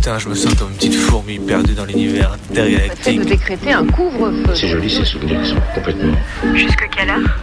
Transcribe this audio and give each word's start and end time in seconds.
Putain, 0.00 0.18
je 0.18 0.30
me 0.30 0.34
sens 0.34 0.54
comme 0.54 0.70
une 0.70 0.76
petite 0.76 0.94
fourmi 0.94 1.38
perdue 1.38 1.74
dans 1.74 1.84
l'univers 1.84 2.32
intergalactique. 2.32 3.18
de 3.18 3.24
décréter 3.24 3.72
un 3.72 3.84
couvre-feu. 3.84 4.54
C'est 4.54 4.68
joli 4.68 4.88
ces 4.88 5.04
souvenirs, 5.04 5.44
sont 5.44 5.56
complètement. 5.74 6.14
Jusque 6.54 6.88
quelle 6.96 7.10
heure? 7.10 7.38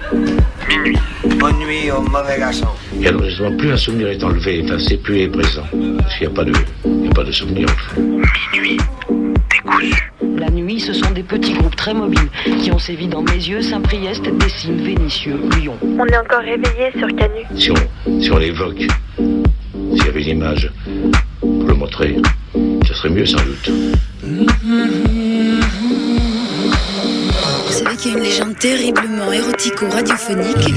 Minuit. 0.67 0.97
Bonne 1.37 1.59
nuit 1.59 1.91
au 1.91 2.01
mauvais 2.01 2.39
garçon. 2.39 2.65
Et 2.99 3.09
alors 3.09 3.23
justement, 3.25 3.55
plus 3.55 3.71
un 3.71 3.77
souvenir 3.77 4.07
est 4.07 4.23
enlevé, 4.23 4.63
enfin 4.65 4.79
c'est 4.79 4.97
plus 4.97 5.19
est 5.19 5.27
présent. 5.27 5.65
Parce 5.99 6.17
qu'il 6.17 6.27
n'y 6.27 6.33
a 6.33 6.35
pas 6.35 6.45
de, 6.45 6.53
il 6.85 7.05
y 7.05 7.07
a 7.07 7.11
pas 7.11 7.23
de 7.23 7.31
souvenir 7.31 7.67
en 7.69 7.93
fait. 7.93 8.01
Minuit. 8.01 8.77
Décousu. 9.51 10.11
La 10.39 10.49
nuit, 10.49 10.79
ce 10.79 10.93
sont 10.93 11.11
des 11.11 11.21
petits 11.21 11.53
groupes 11.53 11.75
très 11.75 11.93
mobiles 11.93 12.29
qui 12.59 12.71
ont 12.71 12.79
sévi 12.79 13.07
dans 13.07 13.21
Mézieux, 13.21 13.61
Saint-Priest, 13.61 14.23
Dessines, 14.39 14.83
Vénissieux, 14.83 15.39
Lyon. 15.59 15.77
On 15.83 16.07
est 16.07 16.17
encore 16.17 16.41
réveillé 16.41 16.89
sur 16.97 17.07
Canu. 17.15 17.43
Si 17.55 17.69
on, 17.69 18.19
si 18.19 18.31
on 18.31 18.37
l'évoque, 18.39 18.87
s'il 19.15 20.05
y 20.05 20.09
avait 20.09 20.23
une 20.23 20.39
image 20.39 20.71
pour 21.39 21.67
le 21.67 21.73
montrer, 21.75 22.17
ce 22.87 22.93
serait 22.93 23.09
mieux 23.09 23.25
sans 23.25 23.37
doute. 23.43 23.69
Vous 27.65 27.73
savez 27.73 27.95
qu'il 27.97 28.11
y 28.11 28.15
a 28.15 28.17
une 28.17 28.23
légende 28.23 28.57
terriblement 28.57 29.31
érotico-radiophonique 29.31 30.73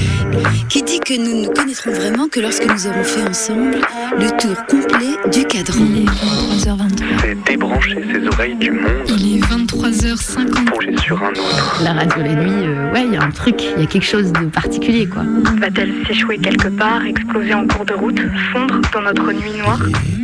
qui 0.67 0.83
dit 0.83 0.99
que 0.99 1.17
nous 1.17 1.37
ne 1.37 1.45
nous 1.45 1.51
connaîtrons 1.53 1.91
vraiment 1.91 2.27
que 2.27 2.39
lorsque 2.41 2.65
nous 2.65 2.87
aurons 2.87 3.03
fait 3.03 3.23
ensemble 3.23 3.77
le 4.19 4.27
tour 4.37 4.65
complet 4.67 5.15
du 5.31 5.45
cadran. 5.45 5.85
Il 5.89 6.03
est 6.03 6.65
23h23. 6.65 6.89
C'est 7.21 7.43
débrancher 7.45 8.03
ses 8.11 8.27
oreilles 8.27 8.55
du 8.55 8.71
monde 8.71 8.91
Il 9.07 9.37
est 9.37 9.39
23h50. 9.39 10.65
pour 10.65 10.81
aller 10.81 10.97
sur 10.97 11.23
un 11.23 11.29
autre. 11.29 11.81
La 11.83 11.93
radio 11.93 12.23
la 12.23 12.35
nuit, 12.35 12.67
euh, 12.67 12.93
ouais, 12.93 13.05
il 13.07 13.13
y 13.13 13.17
a 13.17 13.23
un 13.23 13.31
truc, 13.31 13.63
il 13.77 13.81
y 13.81 13.83
a 13.85 13.87
quelque 13.87 14.05
chose 14.05 14.31
de 14.33 14.45
particulier, 14.45 15.07
quoi. 15.07 15.23
Va-t-elle 15.59 15.93
s'échouer 16.07 16.37
quelque 16.37 16.67
part, 16.67 17.03
exploser 17.05 17.53
en 17.53 17.65
cours 17.67 17.85
de 17.85 17.93
route, 17.93 18.19
fondre 18.51 18.81
dans 18.93 19.01
notre 19.01 19.31
nuit 19.31 19.57
noire? 19.57 19.79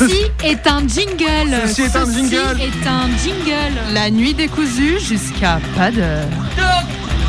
Ceci 0.00 0.22
est 0.42 0.66
un 0.66 0.88
jingle. 0.88 1.54
Ceci 1.66 1.82
est 1.82 1.94
un 1.94 2.10
jingle. 2.10 2.58
est 2.58 2.86
un 2.86 3.06
jingle. 3.22 3.92
La 3.92 4.10
nuit 4.10 4.32
décousue 4.32 4.98
jusqu'à 4.98 5.60
pas 5.76 5.90
d'heure. 5.90 6.24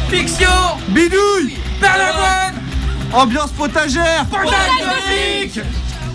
Fiction 0.09 0.47
Bidouille 0.87 1.57
Perlavoine 1.81 2.55
Ambiance 3.11 3.51
potagère 3.51 4.25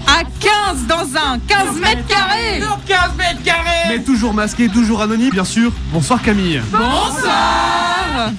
À 0.06 0.22
15 0.24 0.86
dans 0.88 1.18
un 1.18 1.38
15 1.40 1.78
mètres 1.78 2.06
carrés. 2.06 2.62
Sur 2.62 2.78
15 2.86 3.00
mètres 3.18 3.42
carrés 3.44 3.88
Mais 3.90 4.02
toujours 4.02 4.32
masqué, 4.32 4.70
toujours 4.70 5.02
anonyme, 5.02 5.32
bien 5.32 5.44
sûr. 5.44 5.70
Bonsoir 5.92 6.22
Camille. 6.22 6.62
Bonsoir. 6.70 8.30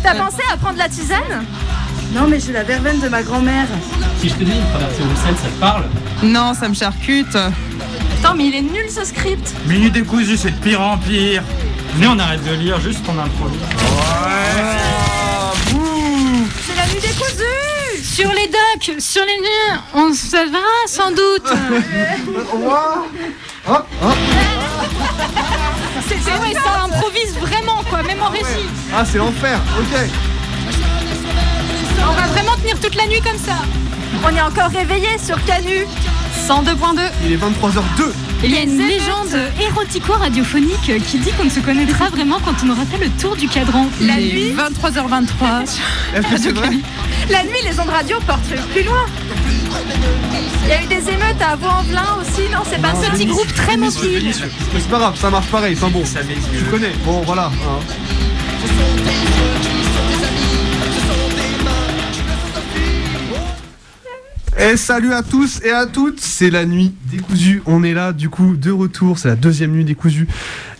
T'as 0.00 0.14
pensé 0.14 0.42
à 0.52 0.56
prendre 0.56 0.78
la 0.78 0.88
tisane? 0.88 1.44
Non 2.12 2.26
mais 2.28 2.40
j'ai 2.40 2.52
la 2.52 2.62
verveine 2.62 3.00
de 3.00 3.08
ma 3.08 3.22
grand-mère. 3.22 3.66
Si 4.20 4.28
je 4.28 4.34
te 4.34 4.44
dis 4.44 4.52
une 4.52 4.68
traversée 4.70 5.02
au 5.02 5.16
sel, 5.26 5.34
ça 5.36 5.48
te 5.48 5.60
parle 5.60 5.84
Non, 6.22 6.54
ça 6.54 6.68
me 6.68 6.74
charcute. 6.74 7.34
Attends, 7.34 8.34
mais 8.36 8.46
il 8.46 8.54
est 8.54 8.62
nul 8.62 8.88
ce 8.88 9.04
script 9.04 9.54
Minute 9.66 9.92
décousu, 9.92 10.36
c'est 10.36 10.50
de 10.52 10.56
pire 10.56 10.80
en 10.80 10.96
pire. 10.96 11.42
Venez, 11.94 12.06
on 12.08 12.18
arrête 12.18 12.44
de 12.44 12.52
lire, 12.54 12.80
juste 12.80 13.00
on 13.08 13.18
introduit. 13.18 13.58
C'est 16.66 16.76
la 16.76 16.86
nuit 16.86 17.00
décousue 17.00 18.02
Sur 18.02 18.30
les 18.32 18.46
docks, 18.46 19.00
sur 19.00 19.22
les 19.24 19.36
lieux, 19.36 19.78
on 19.94 20.12
se 20.14 20.36
verra 20.50 20.86
sans 20.86 21.10
doute. 21.10 21.46
C'est 26.08 26.18
c'est 26.22 26.30
vrai, 26.30 26.54
ça 26.54 26.84
improvise 26.84 27.34
vraiment 27.40 27.82
quoi, 27.90 28.02
même 28.02 28.22
en 28.22 28.30
régie. 28.30 28.68
Ah, 28.94 29.04
c'est 29.04 29.18
l'enfer, 29.18 29.58
ok. 29.78 30.08
On 32.02 32.12
va 32.12 32.26
vraiment 32.28 32.56
tenir 32.56 32.78
toute 32.80 32.94
la 32.94 33.06
nuit 33.06 33.20
comme 33.20 33.38
ça. 33.38 33.56
On 34.24 34.34
est 34.34 34.40
encore 34.40 34.70
réveillé 34.70 35.08
sur 35.24 35.42
Canu 35.44 35.86
102.2. 36.48 37.00
Il 37.24 37.32
est 37.32 37.36
23h02. 37.36 38.12
Il 38.44 38.50
y 38.52 38.58
a 38.58 38.62
une 38.62 38.78
légende 38.78 39.36
érotico-radiophonique 39.60 41.02
qui 41.06 41.18
dit 41.18 41.30
qu'on 41.32 41.44
ne 41.44 41.50
se 41.50 41.60
connaîtra 41.60 42.08
vraiment 42.10 42.38
quand 42.44 42.54
on 42.64 42.70
aura 42.70 42.84
fait 42.84 43.02
le 43.02 43.10
tour 43.10 43.34
du 43.36 43.48
cadran. 43.48 43.86
La 44.00 44.20
Il 44.20 44.28
est 44.30 44.32
nuit 44.50 44.54
23h23. 44.56 45.62
Est-ce 46.14 46.26
que 46.28 46.36
c'est 46.40 46.52
vrai 46.52 46.70
La 47.30 47.42
nuit, 47.44 47.58
les 47.64 47.80
ondes 47.80 47.88
radio 47.88 48.18
portent 48.26 48.42
plus 48.72 48.82
loin 48.84 49.06
Il 50.64 50.68
y 50.68 50.72
a 50.72 50.82
eu 50.82 50.86
des 50.86 51.08
émeutes 51.10 51.40
à 51.42 51.56
Vaux-en-Velin 51.56 52.18
aussi, 52.20 52.42
non 52.52 52.60
C'est 52.70 52.80
pas 52.80 52.90
Un 52.90 53.10
petit 53.10 53.26
groupe 53.26 53.52
très 53.54 53.76
mobile. 53.76 54.22
Mais 54.74 54.80
c'est 54.80 54.90
pas 54.90 54.98
grave, 54.98 55.18
ça 55.18 55.30
marche 55.30 55.46
pareil, 55.46 55.74
enfin 55.76 55.88
bon. 55.90 56.02
Tu 56.04 56.62
connais, 56.64 56.92
bon 57.04 57.22
voilà. 57.22 57.46
hein. 57.46 57.80
Et 64.58 64.76
salut 64.78 65.12
à 65.12 65.22
tous 65.22 65.60
et 65.62 65.70
à 65.70 65.86
toutes, 65.86 66.18
c'est 66.20 66.48
la 66.50 66.64
nuit 66.64 66.94
décousue. 67.10 67.62
On 67.66 67.84
est 67.84 67.92
là 67.92 68.12
du 68.14 68.30
coup 68.30 68.56
de 68.56 68.70
retour, 68.70 69.18
c'est 69.18 69.28
la 69.28 69.36
deuxième 69.36 69.72
nuit 69.72 69.84
décousue. 69.84 70.26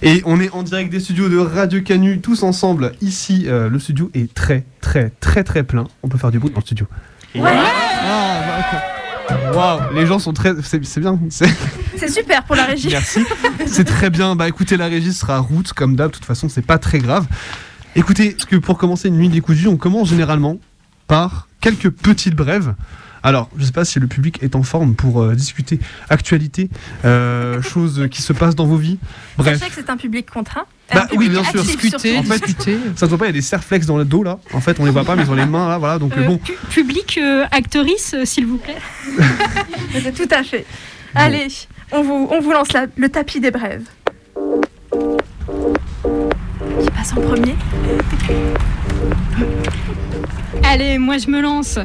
Et 0.02 0.22
on 0.24 0.40
est 0.40 0.50
en 0.50 0.62
direct 0.62 0.90
des 0.90 0.98
studios 1.00 1.28
de 1.28 1.36
Radio 1.36 1.82
Canu, 1.82 2.20
tous 2.20 2.42
ensemble. 2.42 2.92
Ici, 3.02 3.44
euh, 3.46 3.68
le 3.68 3.78
studio 3.78 4.10
est 4.14 4.32
très 4.32 4.64
très 4.80 5.10
très 5.20 5.44
très 5.44 5.62
plein. 5.62 5.84
On 6.02 6.08
peut 6.08 6.16
faire 6.16 6.30
du 6.30 6.38
bruit 6.38 6.50
dans 6.52 6.60
le 6.60 6.62
studio. 6.62 6.86
Ah, 7.38 8.40
bah, 9.28 9.52
Waouh, 9.54 9.94
les 9.94 10.06
gens 10.06 10.18
sont 10.18 10.32
très. 10.32 10.54
C'est 10.62 10.78
bien. 11.00 11.18
c'est- 11.28 11.46
C'est 11.98 12.08
super 12.10 12.44
pour 12.44 12.56
la 12.56 12.64
régie. 12.64 12.88
Merci. 12.90 13.24
C'est 13.66 13.84
très 13.84 14.08
bien. 14.10 14.36
Bah 14.36 14.48
écoutez, 14.48 14.76
la 14.78 14.86
régie 14.86 15.12
sera 15.12 15.38
route 15.38 15.72
comme 15.74 15.96
d'hab. 15.96 16.10
De 16.10 16.14
toute 16.16 16.24
façon, 16.24 16.48
c'est 16.48 16.64
pas 16.64 16.78
très 16.78 16.98
grave. 16.98 17.26
Écoutez, 17.94 18.30
parce 18.32 18.44
que 18.46 18.56
pour 18.56 18.78
commencer 18.78 19.08
une 19.08 19.16
nuit 19.16 19.28
décousue, 19.28 19.68
on 19.68 19.76
commence 19.76 20.08
généralement 20.10 20.56
par 21.08 21.48
quelques 21.60 21.90
petites 21.90 22.34
brèves. 22.34 22.74
Alors, 23.26 23.50
je 23.58 23.64
sais 23.64 23.72
pas 23.72 23.84
si 23.84 23.98
le 23.98 24.06
public 24.06 24.38
est 24.42 24.54
en 24.54 24.62
forme 24.62 24.94
pour 24.94 25.20
euh, 25.20 25.34
discuter 25.34 25.80
actualité, 26.10 26.70
euh, 27.04 27.60
choses 27.74 28.06
qui 28.10 28.22
se 28.22 28.32
passent 28.32 28.54
dans 28.54 28.66
vos 28.66 28.76
vies. 28.76 28.98
Bref. 29.36 29.58
Sachez 29.58 29.70
que 29.70 29.76
c'est 29.76 29.90
un 29.90 29.96
public 29.96 30.30
contraint. 30.30 30.64
Bah 30.94 31.08
Un 31.12 31.16
oui, 31.16 31.28
bien 31.28 31.42
sûr. 31.42 31.60
Discuter, 31.64 31.88
surtout. 32.12 32.16
En 32.18 32.22
fait, 32.22 32.38
discuter. 32.46 32.78
Ça 32.94 33.06
se 33.06 33.06
voit 33.06 33.18
pas, 33.18 33.24
il 33.24 33.28
y 33.28 33.30
a 33.30 33.32
des 33.32 33.42
serflex 33.42 33.84
dans 33.86 33.96
le 33.98 34.04
dos 34.04 34.22
là. 34.22 34.38
En 34.52 34.60
fait, 34.60 34.78
on 34.78 34.84
les 34.84 34.92
voit 34.92 35.02
pas, 35.04 35.16
mais 35.16 35.24
ils 35.24 35.30
ont 35.30 35.34
les 35.34 35.44
mains 35.44 35.68
là, 35.68 35.78
voilà. 35.78 35.98
Donc 35.98 36.16
Euh, 36.16 36.22
bon. 36.24 36.38
pu- 36.38 36.52
public 36.70 37.18
euh, 37.20 37.44
actrice, 37.50 38.14
euh, 38.14 38.24
s'il 38.24 38.46
vous 38.46 38.58
plaît. 38.58 38.76
Tout 40.16 40.28
à 40.30 40.44
fait. 40.44 40.64
Allez, 41.16 41.48
on 41.90 42.02
vous, 42.02 42.28
on 42.30 42.40
vous 42.40 42.52
lance 42.52 42.72
la- 42.72 42.86
le 42.96 43.08
tapis 43.08 43.40
des 43.40 43.50
brèves. 43.50 43.86
Qui 46.80 46.90
passe 46.94 47.12
en 47.16 47.20
premier? 47.22 47.56
Allez, 50.62 50.98
moi 50.98 51.18
je 51.18 51.28
me 51.30 51.40
lance. 51.40 51.78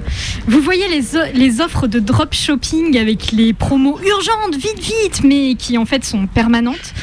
Vous 0.48 0.62
voyez 0.62 0.86
les, 0.88 1.62
offres 1.62 1.88
de 1.88 2.00
drop 2.00 2.34
shopping 2.34 2.98
avec 2.98 3.32
les 3.32 3.54
promos 3.54 4.00
urgentes, 4.00 4.56
vite, 4.56 4.80
vite, 4.80 5.22
mais 5.24 5.56
qui 5.56 5.78
en 5.78 5.86
fait 5.86 6.04
sont 6.04 6.28
permanentes? 6.28 6.94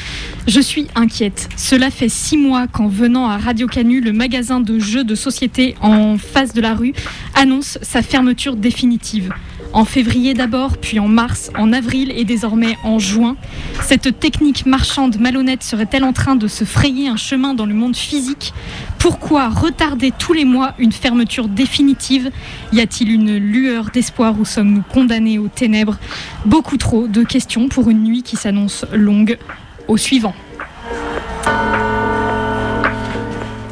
Je 0.47 0.61
suis 0.61 0.87
inquiète. 0.95 1.49
Cela 1.57 1.91
fait 1.91 2.09
six 2.09 2.37
mois 2.37 2.67
qu'en 2.67 2.89
venant 2.89 3.29
à 3.29 3.37
Radio 3.37 3.67
Canu, 3.67 4.01
le 4.01 4.13
magasin 4.13 4.61
de 4.61 4.79
jeux 4.79 5.05
de 5.05 5.15
société 5.15 5.75
en 5.81 6.17
face 6.17 6.55
de 6.55 6.61
la 6.61 6.75
rue 6.75 6.95
annonce 7.35 7.79
sa 7.83 8.03
fermeture 8.03 8.57
définitive. 8.57 9.33
En 9.75 9.85
février 9.85 10.33
d'abord, 10.33 10.79
puis 10.79 10.99
en 10.99 11.09
mars, 11.09 11.51
en 11.57 11.73
avril 11.75 12.11
et 12.17 12.25
désormais 12.25 12.79
en 12.85 12.99
juin. 12.99 13.37
Cette 13.83 14.19
technique 14.19 14.65
marchande 14.65 15.21
malhonnête 15.21 15.63
serait-elle 15.63 16.05
en 16.05 16.15
train 16.15 16.37
de 16.37 16.49
se 16.49 16.65
frayer 16.65 17.09
un 17.09 17.17
chemin 17.17 17.53
dans 17.53 17.67
le 17.67 17.75
monde 17.75 17.95
physique? 17.95 18.55
Pourquoi 18.99 19.49
retarder 19.49 20.13
tous 20.17 20.33
les 20.33 20.45
mois 20.45 20.75
une 20.79 20.93
fermeture 20.93 21.49
définitive 21.49 22.31
Y 22.73 22.81
a-t-il 22.81 23.13
une 23.13 23.37
lueur 23.37 23.91
d'espoir 23.93 24.39
ou 24.39 24.45
sommes-nous 24.45 24.83
condamnés 24.83 25.39
aux 25.39 25.49
ténèbres 25.49 25.99
Beaucoup 26.45 26.77
trop 26.77 27.07
de 27.07 27.23
questions 27.23 27.69
pour 27.69 27.91
une 27.91 28.03
nuit 28.03 28.23
qui 28.23 28.37
s'annonce 28.37 28.85
longue. 28.93 29.39
Au 29.87 29.97
suivant. 29.97 30.35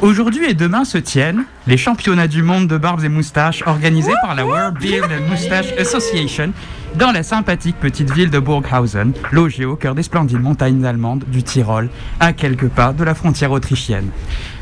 Aujourd'hui 0.01 0.45
et 0.45 0.53
demain 0.53 0.85
se 0.85 0.97
tiennent 0.97 1.43
les 1.67 1.77
championnats 1.77 2.27
du 2.27 2.41
monde 2.41 2.67
de 2.67 2.77
barbes 2.77 3.03
et 3.03 3.09
moustaches 3.09 3.63
organisés 3.67 4.13
par 4.21 4.35
la 4.35 4.45
World 4.45 4.79
Beard 4.79 5.11
and 5.11 5.29
Moustache 5.29 5.73
Association 5.77 6.53
dans 6.95 7.11
la 7.11 7.23
sympathique 7.23 7.75
petite 7.79 8.11
ville 8.11 8.29
de 8.29 8.39
Burghausen, 8.39 9.13
logée 9.31 9.65
au 9.65 9.75
cœur 9.75 9.93
des 9.93 10.03
splendides 10.03 10.41
montagnes 10.41 10.83
allemandes 10.85 11.23
du 11.27 11.43
Tyrol, 11.43 11.89
à 12.19 12.33
quelques 12.33 12.69
pas 12.69 12.93
de 12.93 13.03
la 13.03 13.13
frontière 13.13 13.51
autrichienne. 13.51 14.09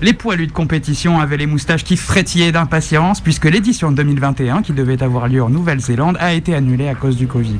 Les 0.01 0.13
poilus 0.13 0.47
de 0.47 0.51
compétition 0.51 1.19
avaient 1.19 1.37
les 1.37 1.45
moustaches 1.45 1.83
qui 1.83 1.97
frétillaient 1.97 2.51
d'impatience 2.51 3.21
puisque 3.21 3.45
l'édition 3.45 3.91
de 3.91 3.97
2021, 3.97 4.61
qui 4.61 4.73
devait 4.73 5.01
avoir 5.01 5.27
lieu 5.27 5.41
en 5.41 5.49
Nouvelle-Zélande, 5.49 6.17
a 6.19 6.33
été 6.33 6.53
annulée 6.55 6.89
à 6.89 6.95
cause 6.95 7.15
du 7.15 7.27
Covid. 7.27 7.59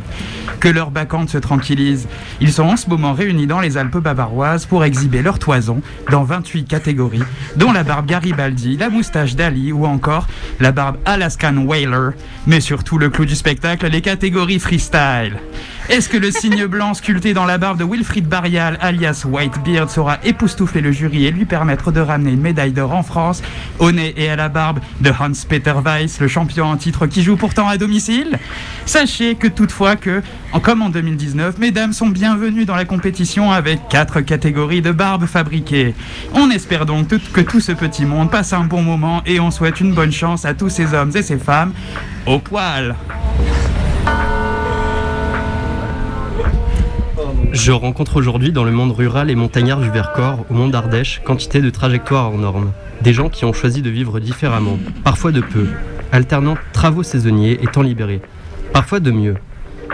que 0.60 0.70
leur 0.70 0.90
bacchante 0.90 1.30
se 1.30 1.38
tranquillise. 1.38 2.08
Ils 2.42 2.52
sont 2.52 2.64
en 2.64 2.78
ce 2.78 2.90
moment 2.90 3.14
réunis 3.14 3.46
dans 3.46 3.60
les 3.60 3.78
Alpes 3.78 3.98
bavaroises 3.98 4.66
pour 4.66 4.84
exhiber 4.84 5.22
leur 5.22 5.38
toison 5.38 5.82
dans 6.10 6.24
28 6.24 6.66
catégories, 6.66 7.22
dont 7.56 7.72
la 7.72 7.84
barbe 7.84 8.08
Garibaldi, 8.08 8.78
la 8.78 8.90
moustache 8.90 9.36
d'Ali 9.36 9.72
ou 9.72 9.86
encore 9.86 10.28
la 10.60 10.72
barbe 10.72 10.98
Alaskan 11.06 11.58
Whaler, 11.58 12.12
mais 12.48 12.62
surtout 12.62 12.98
le 12.98 13.10
clou 13.10 13.26
du 13.26 13.36
spectacle, 13.36 13.88
les 13.88 14.02
catégories 14.02 14.55
freestyle. 14.60 15.38
Est-ce 15.88 16.10
que 16.10 16.18
le 16.18 16.32
signe 16.32 16.66
blanc 16.68 16.96
sculpté 16.96 17.34
dans 17.34 17.46
la 17.46 17.60
barbe 17.60 17.78
de 17.78 17.84
Wilfried 17.84 18.28
Barrial, 18.28 18.78
alias 18.82 19.24
Whitebeard, 19.26 19.90
saura 19.90 20.18
époustoufler 20.24 20.82
le 20.82 20.92
jury 20.92 21.26
et 21.26 21.32
lui 21.32 21.46
permettre 21.46 21.92
de 21.92 22.00
ramener 22.00 22.32
une 22.32 22.42
médaille 22.42 22.72
d'or 22.72 22.94
en 22.94 23.04
France, 23.04 23.44
au 23.78 23.92
nez 23.92 24.14
et 24.18 24.30
à 24.30 24.36
la 24.36 24.50
barbe 24.50 24.80
de 25.02 25.12
Hans-Peter 25.12 25.76
Weiss, 25.84 26.20
le 26.20 26.28
champion 26.28 26.66
en 26.66 26.78
titre 26.78 27.06
qui 27.06 27.22
joue 27.22 27.36
pourtant 27.36 27.68
à 27.68 27.78
domicile? 27.78 28.40
Sachez 28.88 29.36
que 29.36 29.48
toutefois 29.48 29.96
que, 29.96 30.24
comme 30.64 30.82
en 30.82 30.90
2019, 30.90 31.60
mesdames 31.60 31.94
sont 31.94 32.10
bienvenues 32.10 32.66
dans 32.66 32.76
la 32.76 32.86
compétition 32.86 33.52
avec 33.52 33.88
quatre 33.88 34.22
catégories 34.22 34.82
de 34.82 34.92
barbes 34.92 35.28
fabriquées. 35.28 35.94
On 36.34 36.50
espère 36.50 36.88
donc 36.88 37.08
que 37.08 37.42
tout 37.42 37.60
ce 37.60 37.74
petit 37.74 38.06
monde 38.06 38.32
passe 38.32 38.54
un 38.54 38.64
bon 38.64 38.82
moment 38.82 39.22
et 39.26 39.40
on 39.40 39.52
souhaite 39.52 39.80
une 39.82 39.94
bonne 39.94 40.12
chance 40.12 40.46
à 40.46 40.54
tous 40.56 40.70
ces 40.70 40.94
hommes 40.94 41.12
et 41.16 41.22
ces 41.22 41.38
femmes 41.38 41.74
au 42.26 42.40
poil. 42.40 42.96
Je 47.56 47.72
rencontre 47.72 48.18
aujourd'hui 48.18 48.52
dans 48.52 48.66
le 48.66 48.72
monde 48.74 48.92
rural 48.92 49.32
et 49.32 49.36
montagnard 49.36 49.80
du 49.80 49.90
Vercors, 49.90 50.46
au 50.50 50.54
monde 50.54 50.72
d'Ardèche, 50.72 51.22
quantité 51.24 51.62
de 51.62 51.70
trajectoires 51.70 52.26
hors 52.26 52.38
normes. 52.38 52.74
Des 53.02 53.14
gens 53.14 53.30
qui 53.30 53.46
ont 53.46 53.54
choisi 53.54 53.82
de 53.82 53.90
vivre 53.90 54.20
différemment, 54.20 54.78
parfois 55.06 55.32
de 55.32 55.40
peu, 55.40 55.66
alternant 56.12 56.58
travaux 56.74 57.02
saisonniers 57.02 57.58
et 57.64 57.68
temps 57.68 57.82
libérés, 57.82 58.20
parfois 58.74 59.00
de 59.00 59.10
mieux. 59.10 59.36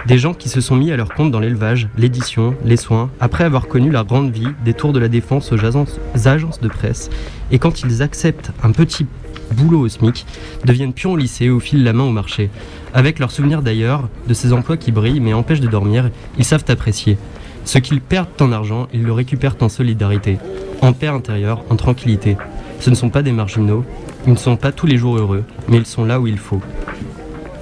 Des 0.08 0.18
gens 0.18 0.34
qui 0.34 0.50
se 0.50 0.60
sont 0.60 0.76
mis 0.76 0.92
à 0.92 0.98
leur 0.98 1.14
compte 1.14 1.30
dans 1.30 1.40
l'élevage, 1.40 1.88
l'édition, 2.00 2.56
les 2.66 2.78
soins, 2.78 3.12
après 3.20 3.44
avoir 3.44 3.68
connu 3.68 3.92
la 3.92 4.04
grande 4.04 4.32
vie 4.32 4.48
des 4.66 4.74
tours 4.74 4.92
de 4.92 5.00
la 5.00 5.08
défense 5.08 5.52
aux 5.52 5.64
agences, 5.64 6.00
agences 6.26 6.62
de 6.62 6.68
presse, 6.68 7.12
et 7.52 7.60
quand 7.60 7.84
ils 7.84 8.02
acceptent 8.02 8.52
un 8.64 8.72
petit 8.72 9.06
boulot 9.52 9.82
au 9.82 9.88
SMIC, 9.88 10.26
deviennent 10.66 10.94
pions 10.94 11.12
au 11.12 11.18
lycée 11.18 11.52
ou 11.52 11.60
filent 11.60 11.84
la 11.84 11.94
main 11.94 12.06
au 12.06 12.12
marché. 12.12 12.50
Avec 12.96 13.20
leurs 13.20 13.32
souvenirs 13.32 13.62
d'ailleurs, 13.62 14.10
de 14.28 14.34
ces 14.34 14.52
emplois 14.52 14.78
qui 14.78 14.92
brillent 14.92 15.20
mais 15.20 15.34
empêchent 15.34 15.62
de 15.62 15.68
dormir, 15.68 16.10
ils 16.40 16.46
savent 16.46 16.66
apprécier. 16.68 17.20
Ce 17.66 17.78
qu'ils 17.78 18.02
perdent 18.02 18.30
en 18.42 18.52
argent, 18.52 18.88
ils 18.94 19.04
le 19.04 19.14
récupèrent 19.14 19.56
en 19.62 19.70
solidarité, 19.70 20.40
en 20.82 20.94
paix 20.94 21.08
intérieure, 21.08 21.64
en 21.70 21.76
tranquillité. 21.76 22.38
Ce 22.80 22.90
ne 22.90 22.96
sont 22.96 23.10
pas 23.10 23.22
des 23.22 23.32
marginaux, 23.32 23.86
ils 24.26 24.34
ne 24.34 24.38
sont 24.38 24.58
pas 24.58 24.72
tous 24.72 24.88
les 24.88 24.98
jours 24.98 25.18
heureux, 25.18 25.44
mais 25.68 25.78
ils 25.78 25.86
sont 25.86 26.06
là 26.06 26.20
où 26.20 26.28
il 26.28 26.38
faut. 26.38 26.62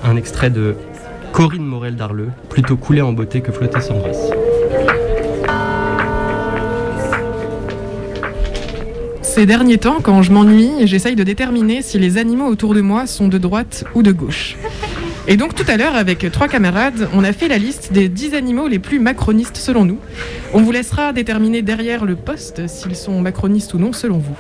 Un 0.04 0.16
extrait 0.16 0.50
de 0.50 0.75
Corinne 1.31 1.66
Morel 1.66 1.96
d'Arleux, 1.96 2.30
plutôt 2.50 2.78
coulé 2.78 3.01
en 3.01 3.13
beauté 3.13 3.42
que 3.42 3.51
flotter 3.51 3.81
sans 3.81 4.00
grâce. 4.00 4.31
Ces 9.22 9.46
derniers 9.46 9.78
temps, 9.78 10.00
quand 10.01 10.22
je 10.22 10.31
m'ennuie, 10.31 10.72
j'essaye 10.86 11.16
de 11.16 11.24
déterminer 11.24 11.81
si 11.81 12.00
les 12.00 12.18
animaux 12.18 12.48
autour 12.48 12.74
de 12.74 12.81
moi 12.81 13.07
sont 13.07 13.28
de 13.28 13.38
droite 13.38 13.86
ou 13.96 14.01
de 14.01 14.12
gauche. 14.12 14.57
Et 15.31 15.37
donc 15.37 15.53
tout 15.53 15.63
à 15.67 15.77
l'heure, 15.77 15.95
avec 15.95 16.25
trois 16.31 16.47
camarades, 16.47 17.07
on 17.13 17.23
a 17.23 17.33
fait 17.33 17.47
la 17.47 17.59
liste 17.59 17.93
des 17.93 18.09
10 18.09 18.33
animaux 18.33 18.67
les 18.67 18.79
plus 18.79 18.97
macronistes 18.97 19.57
selon 19.57 19.85
nous. 19.85 19.99
On 20.55 20.61
vous 20.63 20.71
laissera 20.71 21.13
déterminer 21.13 21.61
derrière 21.61 22.03
le 22.03 22.15
poste 22.15 22.65
s'ils 22.65 22.95
sont 22.95 23.21
macronistes 23.21 23.75
ou 23.75 23.77
non 23.77 23.93
selon 23.93 24.17
vous. 24.17 24.39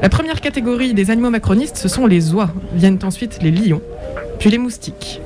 La 0.00 0.08
première 0.08 0.40
catégorie 0.40 0.94
des 0.94 1.10
animaux 1.10 1.30
macronistes, 1.30 1.76
ce 1.76 1.88
sont 1.88 2.06
les 2.06 2.32
oies. 2.32 2.50
Viennent 2.72 3.00
ensuite 3.02 3.42
les 3.42 3.50
lions, 3.50 3.82
puis 4.38 4.48
les 4.48 4.58
moustiques. 4.58 5.20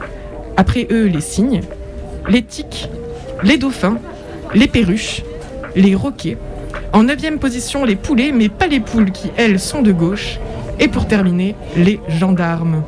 Après 0.56 0.88
eux, 0.90 1.08
les 1.08 1.20
cygnes, 1.20 1.60
les 2.30 2.40
tiques, 2.40 2.88
les 3.42 3.58
dauphins, 3.58 3.98
les 4.54 4.66
perruches, 4.66 5.24
les 5.76 5.94
roquets. 5.94 6.38
En 6.94 7.02
neuvième 7.02 7.38
position, 7.38 7.84
les 7.84 7.96
poulets, 7.96 8.32
mais 8.32 8.48
pas 8.48 8.66
les 8.66 8.80
poules 8.80 9.12
qui, 9.12 9.30
elles, 9.36 9.60
sont 9.60 9.82
de 9.82 9.92
gauche. 9.92 10.38
Et 10.78 10.88
pour 10.88 11.06
terminer, 11.06 11.54
les 11.76 12.00
gendarmes. 12.08 12.82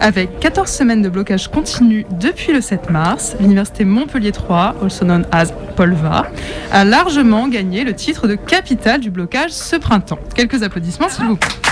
Avec 0.00 0.38
14 0.38 0.70
semaines 0.70 1.02
de 1.02 1.08
blocage 1.08 1.48
continu 1.48 2.06
depuis 2.20 2.52
le 2.52 2.60
7 2.60 2.88
mars, 2.88 3.34
l'université 3.40 3.84
Montpellier 3.84 4.30
3, 4.30 4.76
also 4.82 5.04
known 5.04 5.26
as 5.32 5.52
Polva, 5.74 6.26
a 6.70 6.84
largement 6.84 7.48
gagné 7.48 7.82
le 7.84 7.94
titre 7.94 8.28
de 8.28 8.36
capitale 8.36 9.00
du 9.00 9.10
blocage 9.10 9.50
ce 9.50 9.76
printemps. 9.76 10.18
Quelques 10.34 10.62
applaudissements 10.62 11.08
s'il 11.08 11.26
vous 11.26 11.36
plaît. 11.36 11.67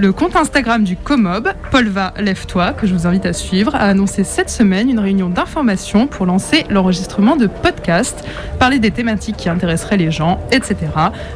Le 0.00 0.12
compte 0.12 0.36
Instagram 0.36 0.84
du 0.84 0.96
Comob, 0.96 1.52
Polva 1.72 2.14
Lève-toi, 2.20 2.72
que 2.72 2.86
je 2.86 2.94
vous 2.94 3.08
invite 3.08 3.26
à 3.26 3.32
suivre, 3.32 3.74
a 3.74 3.80
annoncé 3.80 4.22
cette 4.22 4.48
semaine 4.48 4.88
une 4.88 5.00
réunion 5.00 5.28
d'information 5.28 6.06
pour 6.06 6.24
lancer 6.24 6.64
l'enregistrement 6.70 7.34
de 7.34 7.48
podcasts, 7.48 8.24
parler 8.60 8.78
des 8.78 8.92
thématiques 8.92 9.36
qui 9.36 9.48
intéresseraient 9.48 9.96
les 9.96 10.12
gens, 10.12 10.38
etc. 10.52 10.76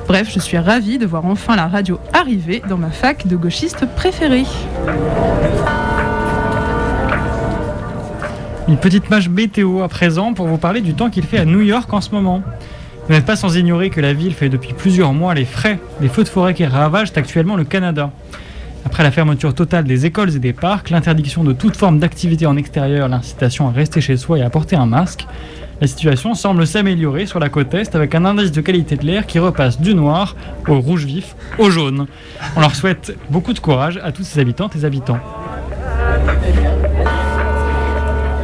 Bref, 0.06 0.31
je 0.32 0.38
suis 0.38 0.59
ravie 0.59 0.99
de 0.99 1.06
voir 1.06 1.26
enfin 1.26 1.56
la 1.56 1.67
radio 1.67 1.99
arriver 2.12 2.62
dans 2.69 2.79
ma 2.79 2.91
fac 2.91 3.26
de 3.26 3.35
gauchiste 3.35 3.85
préférée. 3.97 4.44
Une 8.69 8.76
petite 8.76 9.11
mage 9.11 9.29
météo 9.29 9.82
à 9.82 9.88
présent 9.88 10.35
pour 10.35 10.47
vous 10.47 10.59
parler 10.59 10.82
du 10.82 10.94
temps 10.94 11.11
qu'il 11.11 11.25
fait 11.25 11.38
à 11.38 11.44
New 11.44 11.62
York 11.62 11.93
en 11.93 12.00
ce 12.00 12.12
moment. 12.12 12.44
Vous 13.09 13.20
pas 13.23 13.35
sans 13.35 13.56
ignorer 13.56 13.91
que 13.91 14.00
la 14.00 14.12
ville 14.12 14.35
fait 14.35 14.49
depuis 14.49 14.73
plusieurs 14.73 15.12
mois 15.12 15.35
les 15.35 15.47
frais 15.47 15.81
des 16.00 16.09
feux 16.09 16.23
de 16.23 16.29
forêt 16.29 16.55
qui 16.55 16.64
ravagent 16.64 17.12
actuellement 17.17 17.56
le 17.56 17.64
Canada. 17.64 18.12
Après 18.84 19.02
la 19.02 19.11
fermeture 19.11 19.55
totale 19.55 19.84
des 19.84 20.06
écoles 20.06 20.34
et 20.34 20.38
des 20.38 20.52
parcs, 20.52 20.90
l'interdiction 20.90 21.44
de 21.44 21.52
toute 21.52 21.76
forme 21.76 21.99
d'activité 21.99 22.46
en 22.46 22.56
extérieur, 22.56 23.08
l'incitation 23.08 23.69
à 23.69 23.73
rester 23.73 24.00
chez 24.00 24.17
soi 24.17 24.38
et 24.38 24.43
à 24.43 24.50
porter 24.50 24.76
un 24.76 24.87
masque, 24.87 25.26
la 25.81 25.87
situation 25.88 26.34
semble 26.34 26.67
s'améliorer 26.67 27.26
sur 27.26 27.40
la 27.40 27.49
côte 27.49 27.75
est 27.75 27.96
avec 27.96 28.14
un 28.14 28.25
indice 28.25 28.52
de 28.52 28.61
qualité 28.61 28.96
de 28.96 29.05
l'air 29.05 29.26
qui 29.26 29.38
repasse 29.38 29.81
du 29.81 29.94
noir 29.94 30.37
au 30.69 30.81
rouge 30.81 31.05
vif 31.05 31.34
au 31.58 31.70
jaune. 31.70 32.06
On 32.55 32.61
leur 32.61 32.75
souhaite 32.76 33.17
beaucoup 33.31 33.52
de 33.52 33.58
courage 33.58 33.99
à 34.02 34.12
tous 34.12 34.23
ces 34.23 34.38
habitantes 34.38 34.76
et 34.76 34.85
habitants. 34.85 35.19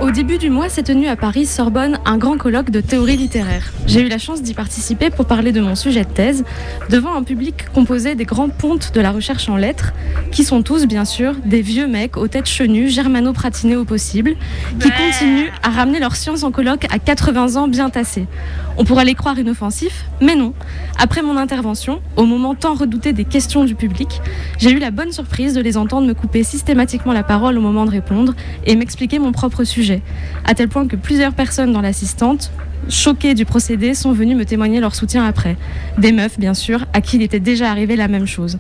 Au 0.09 0.11
début 0.11 0.39
du 0.39 0.49
mois 0.49 0.71
s'est 0.71 0.85
tenu 0.85 1.07
à 1.07 1.17
Paris 1.17 1.45
Sorbonne 1.45 1.99
un 2.07 2.17
grand 2.17 2.39
colloque 2.39 2.71
de 2.71 2.81
théorie 2.81 3.19
littéraire. 3.19 3.75
J'ai 3.87 4.01
eu 4.01 4.09
la 4.09 4.17
chance 4.17 4.41
d'y 4.41 4.55
participer 4.55 5.11
pour 5.11 5.27
parler 5.27 5.53
de 5.53 5.61
mon 5.61 5.75
sujet 5.75 6.03
de 6.03 6.09
thèse 6.09 6.45
devant 6.89 7.15
un 7.15 7.23
public 7.23 7.67
composé 7.75 8.15
des 8.15 8.25
grands 8.25 8.49
pontes 8.49 8.95
de 8.95 9.03
la 9.03 9.11
recherche 9.11 9.51
en 9.51 9.57
lettres, 9.57 9.93
qui 10.33 10.45
sont 10.45 10.63
tous 10.63 10.87
bien 10.87 11.05
sûr 11.05 11.35
des 11.45 11.61
vieux 11.61 11.87
mecs 11.87 12.17
aux 12.17 12.27
têtes 12.27 12.49
chenues, 12.49 12.89
germano-pratinés 12.89 13.77
au 13.77 13.85
possible, 13.85 14.37
qui 14.81 14.89
continuent 14.89 15.51
à 15.63 15.69
ramener 15.69 16.01
leur 16.01 16.17
science 16.17 16.43
en 16.43 16.53
colloque 16.53 16.87
à 16.91 16.99
80 16.99 17.57
ans 17.57 17.69
bien 17.69 17.91
tassés. 17.91 18.27
On 18.81 18.85
pourrait 18.85 19.05
les 19.05 19.17
croire 19.17 19.37
inoffensifs, 19.37 20.05
mais 20.21 20.37
non. 20.37 20.55
Après 20.99 21.21
mon 21.21 21.37
intervention, 21.37 22.01
au 22.15 22.25
moment 22.27 22.55
tant 22.55 22.75
redouté 22.75 23.13
des 23.13 23.25
questions 23.25 23.65
du 23.65 23.75
public, 23.75 24.21
j'ai 24.59 24.71
eu 24.71 24.79
la 24.79 24.93
bonne 24.93 25.11
surprise 25.11 25.53
de 25.53 25.61
les 25.61 25.77
entendre 25.77 26.07
me 26.07 26.15
couper 26.15 26.45
systématiquement 26.45 27.13
la 27.13 27.25
parole 27.25 27.59
au 27.59 27.61
moment 27.61 27.85
de 27.87 27.91
répondre 27.91 28.35
et 28.67 28.77
m'expliquer 28.77 29.19
mon 29.19 29.33
propre 29.33 29.65
sujet, 29.65 30.01
à 30.45 30.55
tel 30.55 30.69
point 30.69 30.87
que 30.87 30.95
plusieurs 30.95 31.33
personnes 31.33 31.73
dans 31.73 31.81
l'assistante, 31.81 32.53
choquées 32.89 33.35
du 33.35 33.45
procédé, 33.45 33.95
sont 33.95 34.13
venues 34.13 34.37
me 34.37 34.45
témoigner 34.45 34.79
leur 34.79 34.95
soutien 34.95 35.25
après. 35.25 35.57
Des 35.99 36.13
meufs, 36.13 36.39
bien 36.39 36.55
sûr, 36.55 36.87
à 36.93 37.01
qui 37.01 37.17
il 37.17 37.23
était 37.23 37.41
déjà 37.41 37.73
arrivé 37.73 37.97
la 37.97 38.07
même 38.07 38.27
chose. 38.27 38.59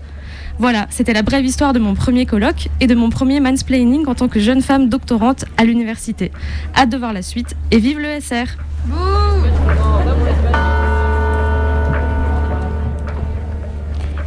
Voilà, 0.59 0.89
c'était 0.91 1.13
la 1.13 1.23
brève 1.23 1.45
histoire 1.45 1.73
de 1.73 1.79
mon 1.79 1.95
premier 1.95 2.27
colloque 2.27 2.71
et 2.81 2.89
de 2.89 2.95
mon 2.97 3.11
premier 3.11 3.39
mansplaining 3.39 4.09
en 4.09 4.17
tant 4.17 4.27
que 4.27 4.41
jeune 4.41 4.63
femme 4.63 4.89
doctorante 4.89 5.45
à 5.57 5.65
l'université. 5.65 6.33
Hâte 6.77 6.91
de 6.91 6.97
voir 6.97 7.13
la 7.13 7.23
suite 7.23 7.55
et 7.71 7.79
vive 7.79 8.01
le 8.01 8.21
SR 8.21 8.59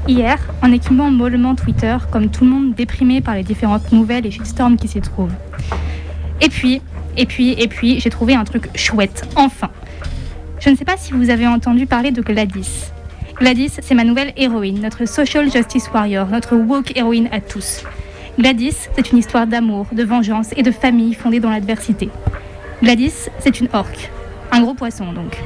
Hier, 0.07 0.39
en 0.61 0.71
équipant 0.73 1.09
mollement 1.09 1.55
Twitter, 1.55 1.95
comme 2.11 2.29
tout 2.29 2.43
le 2.43 2.49
monde 2.49 2.73
déprimé 2.73 3.21
par 3.21 3.35
les 3.35 3.43
différentes 3.43 3.91
nouvelles 3.91 4.25
et 4.25 4.31
shitstorms 4.31 4.75
qui 4.75 4.87
s'y 4.87 4.99
trouvent. 4.99 5.31
Et 6.41 6.49
puis, 6.49 6.81
et 7.15 7.25
puis, 7.25 7.51
et 7.51 7.67
puis, 7.67 7.99
j'ai 7.99 8.09
trouvé 8.09 8.35
un 8.35 8.43
truc 8.43 8.69
chouette, 8.75 9.27
enfin. 9.35 9.69
Je 10.59 10.69
ne 10.69 10.75
sais 10.75 10.85
pas 10.85 10.97
si 10.97 11.13
vous 11.13 11.29
avez 11.29 11.47
entendu 11.47 11.85
parler 11.85 12.11
de 12.11 12.21
Gladys. 12.21 12.91
Gladys, 13.37 13.71
c'est 13.81 13.95
ma 13.95 14.03
nouvelle 14.03 14.33
héroïne, 14.37 14.81
notre 14.81 15.05
social 15.05 15.51
justice 15.51 15.89
warrior, 15.93 16.27
notre 16.27 16.55
woke 16.55 16.95
héroïne 16.97 17.29
à 17.31 17.39
tous. 17.39 17.83
Gladys, 18.37 18.89
c'est 18.95 19.11
une 19.11 19.17
histoire 19.17 19.47
d'amour, 19.47 19.87
de 19.91 20.03
vengeance 20.03 20.49
et 20.57 20.63
de 20.63 20.71
famille 20.71 21.13
fondée 21.13 21.39
dans 21.39 21.49
l'adversité. 21.49 22.09
Gladys, 22.83 23.29
c'est 23.39 23.59
une 23.59 23.69
orque, 23.73 24.11
un 24.51 24.61
gros 24.61 24.73
poisson 24.73 25.11
donc. 25.13 25.37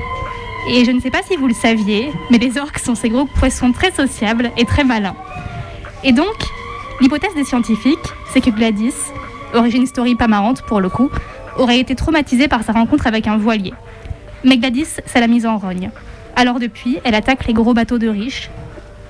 Et 0.70 0.84
je 0.84 0.92
ne 0.92 1.00
sais 1.00 1.12
pas 1.12 1.22
si 1.28 1.36
vous 1.36 1.48
le 1.48 1.54
saviez, 1.54 2.12
mais 2.32 2.40
les 2.40 2.58
orques 2.58 2.80
sont 2.80 2.96
ces 2.96 3.10
gros 3.10 3.26
poissons 3.26 3.72
très 3.72 3.92
sociables 3.92 4.52
et 4.58 4.66
très 4.66 4.84
malins. 4.84 5.16
Et 6.04 6.12
donc, 6.12 6.36
l'hypothèse 7.02 7.36
des 7.36 7.44
scientifiques, 7.44 8.00
c'est 8.34 8.42
que 8.42 8.50
Gladys, 8.50 8.96
origine 9.54 9.86
story 9.86 10.16
pas 10.16 10.28
marrante 10.28 10.64
pour 10.64 10.82
le 10.82 10.90
coup, 10.90 11.12
aurait 11.58 11.80
été 11.80 11.96
traumatisée 11.96 12.48
par 12.48 12.64
sa 12.64 12.74
rencontre 12.74 13.06
avec 13.06 13.28
un 13.28 13.38
voilier. 13.38 13.74
Mais 14.44 14.58
Gladys, 14.58 14.98
ça 15.06 15.20
l'a 15.20 15.28
mise 15.28 15.46
en 15.46 15.58
rogne. 15.58 15.92
Alors 16.36 16.60
depuis, 16.60 16.98
elle 17.04 17.16
attaque 17.16 17.46
les 17.46 17.54
gros 17.54 17.74
bateaux 17.74 18.00
de 18.00 18.08
riches, 18.08 18.50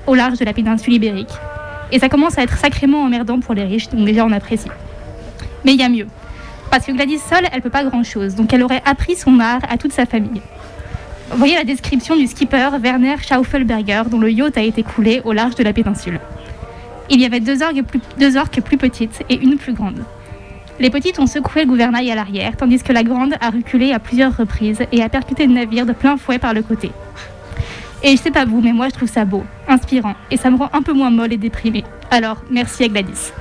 au 0.07 0.13
large 0.13 0.37
de 0.37 0.45
la 0.45 0.53
péninsule 0.53 0.93
ibérique. 0.93 1.33
Et 1.91 1.99
ça 1.99 2.09
commence 2.09 2.37
à 2.37 2.43
être 2.43 2.57
sacrément 2.57 3.03
emmerdant 3.03 3.39
pour 3.39 3.53
les 3.53 3.63
riches, 3.63 3.89
donc 3.89 4.05
déjà 4.05 4.25
on 4.25 4.31
apprécie. 4.31 4.69
Mais 5.63 5.73
il 5.73 5.79
y 5.79 5.83
a 5.83 5.89
mieux. 5.89 6.07
Parce 6.71 6.85
que 6.85 6.91
Gladys 6.91 7.19
seule, 7.19 7.45
elle 7.51 7.61
peut 7.61 7.69
pas 7.69 7.83
grand-chose, 7.83 8.35
donc 8.35 8.53
elle 8.53 8.63
aurait 8.63 8.81
appris 8.85 9.15
son 9.15 9.39
art 9.39 9.61
à 9.69 9.77
toute 9.77 9.93
sa 9.93 10.05
famille. 10.05 10.41
Voyez 11.31 11.55
la 11.55 11.63
description 11.63 12.15
du 12.15 12.27
skipper 12.27 12.69
Werner 12.81 13.15
Schaufelberger, 13.27 14.03
dont 14.09 14.19
le 14.19 14.31
yacht 14.31 14.57
a 14.57 14.61
été 14.61 14.83
coulé 14.83 15.21
au 15.23 15.33
large 15.33 15.55
de 15.55 15.63
la 15.63 15.73
péninsule. 15.73 16.19
Il 17.09 17.21
y 17.21 17.25
avait 17.25 17.39
deux 17.39 17.61
orques 17.61 18.61
plus, 18.61 18.77
petites 18.77 19.23
et 19.29 19.35
une 19.35 19.57
plus 19.57 19.73
grande. 19.73 20.03
Les 20.79 20.89
petites 20.89 21.19
ont 21.19 21.27
secoué 21.27 21.61
le 21.61 21.67
gouvernail 21.67 22.11
à 22.11 22.15
l'arrière, 22.15 22.57
tandis 22.57 22.83
que 22.83 22.91
la 22.91 23.03
grande 23.03 23.35
a 23.39 23.49
reculé 23.49 23.91
à 23.91 23.99
plusieurs 23.99 24.35
reprises 24.35 24.83
et 24.91 25.01
a 25.01 25.09
percuté 25.09 25.47
le 25.47 25.53
navire 25.53 25.85
de 25.85 25.93
plein 25.93 26.17
fouet 26.17 26.39
par 26.39 26.53
le 26.53 26.61
côté. 26.61 26.91
Et 28.03 28.17
je 28.17 28.21
sais 28.21 28.31
pas 28.31 28.45
vous, 28.45 28.61
mais 28.61 28.73
moi 28.73 28.89
je 28.89 28.93
trouve 28.93 29.09
ça 29.09 29.23
beau, 29.23 29.43
inspirant, 29.67 30.15
et 30.29 30.37
ça 30.37 30.49
me 30.51 30.57
rend 30.57 30.69
un 30.73 30.81
peu 30.81 30.93
moins 30.93 31.09
molle 31.09 31.33
et 31.33 31.37
déprimée. 31.37 31.85
Alors, 32.11 32.37
merci 32.51 32.83
à 32.83 32.87
Gladys. 32.87 33.31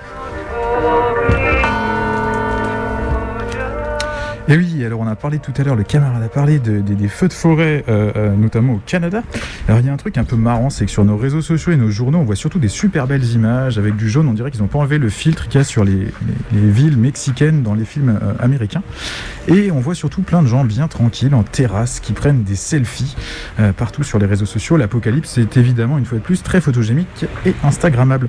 Et 4.46 4.58
oui, 4.58 4.84
alors 4.84 5.00
on 5.00 5.06
a 5.06 5.16
parlé 5.16 5.38
tout 5.38 5.52
à 5.56 5.62
l'heure, 5.62 5.74
le 5.74 5.84
camarade 5.84 6.22
a 6.22 6.28
parlé 6.28 6.58
de- 6.58 6.82
de- 6.82 6.92
des 6.92 7.08
feux 7.08 7.28
de 7.28 7.32
forêt, 7.32 7.82
euh, 7.88 8.12
euh, 8.14 8.36
notamment 8.36 8.74
au 8.74 8.80
Canada. 8.84 9.22
Alors 9.68 9.80
il 9.80 9.86
y 9.86 9.88
a 9.88 9.92
un 9.92 9.96
truc 9.96 10.18
un 10.18 10.24
peu 10.24 10.36
marrant, 10.36 10.68
c'est 10.68 10.84
que 10.84 10.90
sur 10.90 11.02
nos 11.06 11.16
réseaux 11.16 11.40
sociaux 11.40 11.72
et 11.72 11.76
nos 11.76 11.88
journaux, 11.90 12.18
on 12.18 12.24
voit 12.24 12.36
surtout 12.36 12.58
des 12.58 12.68
super 12.68 13.06
belles 13.06 13.24
images 13.24 13.78
avec 13.78 13.96
du 13.96 14.10
jaune. 14.10 14.28
On 14.28 14.34
dirait 14.34 14.50
qu'ils 14.50 14.60
n'ont 14.60 14.66
pas 14.68 14.80
enlevé 14.80 14.98
le 14.98 15.08
filtre 15.08 15.48
qu'il 15.48 15.58
y 15.58 15.62
a 15.62 15.64
sur 15.64 15.82
les, 15.82 15.92
les- 15.94 16.60
les 16.60 16.70
villes 16.70 16.98
mexicaines 16.98 17.62
dans 17.62 17.72
les 17.72 17.86
films 17.86 18.18
euh, 18.22 18.34
américains. 18.38 18.82
Et 19.48 19.70
on 19.70 19.80
voit 19.80 19.94
surtout 19.94 20.20
plein 20.20 20.42
de 20.42 20.46
gens 20.46 20.62
bien 20.64 20.88
tranquilles 20.88 21.34
en 21.34 21.42
terrasse 21.42 21.98
qui 22.00 22.12
prennent 22.12 22.42
des 22.42 22.56
selfies 22.56 23.16
partout 23.78 24.02
sur 24.02 24.18
les 24.18 24.26
réseaux 24.26 24.46
sociaux. 24.46 24.76
L'apocalypse 24.76 25.38
est 25.38 25.56
évidemment 25.56 25.96
une 25.98 26.04
fois 26.04 26.18
de 26.18 26.22
plus 26.22 26.42
très 26.42 26.60
photogénique 26.60 27.24
et 27.46 27.54
instagrammable. 27.62 28.28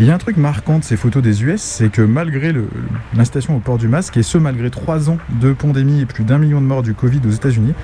Il 0.00 0.06
y 0.06 0.10
a 0.10 0.14
un 0.14 0.18
truc 0.18 0.36
marquant 0.36 0.78
de 0.80 0.84
ces 0.84 0.96
photos 0.96 1.22
des 1.22 1.42
US, 1.44 1.60
c'est 1.60 1.90
que 1.90 2.02
malgré 2.02 2.52
le- 2.52 2.68
l'incitation 3.16 3.56
au 3.56 3.60
port 3.60 3.78
du 3.78 3.86
masque, 3.88 4.16
et 4.16 4.22
ce 4.24 4.38
malgré 4.38 4.70
trois 4.70 5.10
ans 5.10 5.18
de 5.40 5.43
pandémie 5.52 6.00
et 6.00 6.06
plus 6.06 6.24
d'un 6.24 6.38
million 6.38 6.60
de 6.60 6.66
morts 6.66 6.82
du 6.82 6.94
Covid 6.94 7.20
aux 7.26 7.30
États-Unis, 7.30 7.74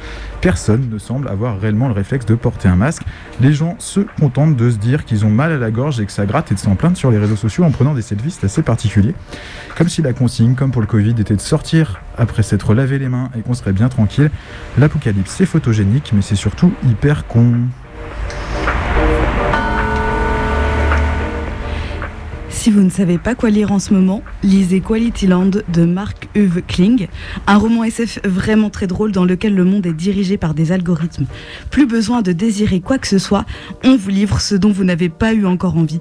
personne 0.41 0.89
ne 0.91 0.99
semble 0.99 1.29
avoir 1.29 1.61
réellement 1.61 1.89
le 1.89 1.95
réflexe 1.95 2.27
de 2.27 2.35
porter 2.35 2.69
un 2.69 2.77
masque. 2.77 3.03
Les 3.41 3.53
gens 3.53 3.77
se 3.79 4.01
contentent 4.19 4.57
de 4.57 4.71
se 4.71 4.77
dire 4.77 5.05
qu'ils 5.05 5.25
ont 5.25 5.31
mal 5.31 5.53
à 5.53 5.59
la 5.59 5.71
gorge 5.71 6.01
et 6.01 6.07
que 6.07 6.13
ça 6.13 6.27
gratte 6.27 6.53
et 6.53 6.55
de 6.55 6.61
s'en 6.61 6.77
plaindre 6.77 6.97
sur 6.97 7.11
les 7.11 7.19
réseaux 7.19 7.37
sociaux 7.37 7.65
en 7.65 7.71
prenant 7.71 7.95
des 7.95 8.03
selfies, 8.03 8.31
c'est 8.31 8.47
assez 8.47 8.63
particulier. 8.63 9.15
Comme 9.77 9.89
si 9.89 10.03
la 10.03 10.13
consigne, 10.13 10.55
comme 10.55 10.71
pour 10.71 10.81
le 10.81 10.87
Covid, 10.87 11.15
était 11.19 11.37
de 11.37 11.41
sortir 11.41 12.01
après 12.17 12.43
s'être 12.43 12.75
lavé 12.75 12.99
les 12.99 13.09
mains 13.09 13.31
et 13.37 13.43
qu'on 13.43 13.55
serait 13.55 13.73
bien 13.73 13.89
tranquille. 13.89 14.31
L'apocalypse, 14.79 15.35
c'est 15.37 15.47
photogénique, 15.47 16.13
mais 16.15 16.23
c'est 16.23 16.37
surtout 16.37 16.73
hyper 16.89 17.27
con. 17.27 17.55
Si 22.61 22.71
vous 22.71 22.83
ne 22.83 22.91
savez 22.91 23.17
pas 23.17 23.35
quoi 23.35 23.49
lire 23.49 23.73
en 23.73 23.79
ce 23.79 23.95
moment, 23.95 24.23
lisez 24.43 24.83
Quality 24.83 25.27
Land 25.27 25.51
de 25.73 25.85
Marc-Uwe 25.87 26.61
Kling, 26.69 27.09
un 27.47 27.57
roman 27.57 27.85
SF 27.85 28.19
vraiment 28.27 28.69
très 28.69 28.87
drôle 28.87 29.13
dans 29.13 29.25
lequel 29.25 29.55
le 29.55 29.65
monde 29.65 29.87
est 29.87 29.95
dirigé 29.95 30.37
par 30.37 30.53
des 30.53 30.71
algorithmes. 30.71 31.25
Plus 31.71 31.87
besoin 31.87 32.21
de 32.21 32.33
désirer 32.33 32.81
quoi 32.81 32.99
que 32.99 33.09
ce 33.09 33.17
soit, 33.17 33.47
on 33.83 33.97
vous 33.97 34.11
livre 34.11 34.43
ce 34.43 34.55
dont 34.55 34.73
vous 34.73 34.85
n'avez 34.85 35.09
pas 35.09 35.33
eu 35.33 35.47
encore 35.47 35.79
envie. 35.79 36.01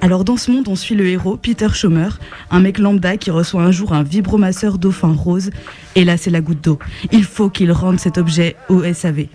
Alors 0.00 0.22
dans 0.22 0.36
ce 0.36 0.52
monde, 0.52 0.68
on 0.68 0.76
suit 0.76 0.94
le 0.94 1.08
héros, 1.08 1.36
Peter 1.36 1.70
Schomer, 1.72 2.10
un 2.52 2.60
mec 2.60 2.78
lambda 2.78 3.16
qui 3.16 3.32
reçoit 3.32 3.64
un 3.64 3.72
jour 3.72 3.92
un 3.92 4.04
vibromasseur 4.04 4.78
dauphin 4.78 5.12
rose, 5.12 5.50
et 5.96 6.04
là 6.04 6.16
c'est 6.16 6.30
la 6.30 6.40
goutte 6.40 6.62
d'eau. 6.62 6.78
Il 7.10 7.24
faut 7.24 7.50
qu'il 7.50 7.72
rende 7.72 7.98
cet 7.98 8.16
objet 8.16 8.54
au 8.68 8.84
SAV. 8.92 9.26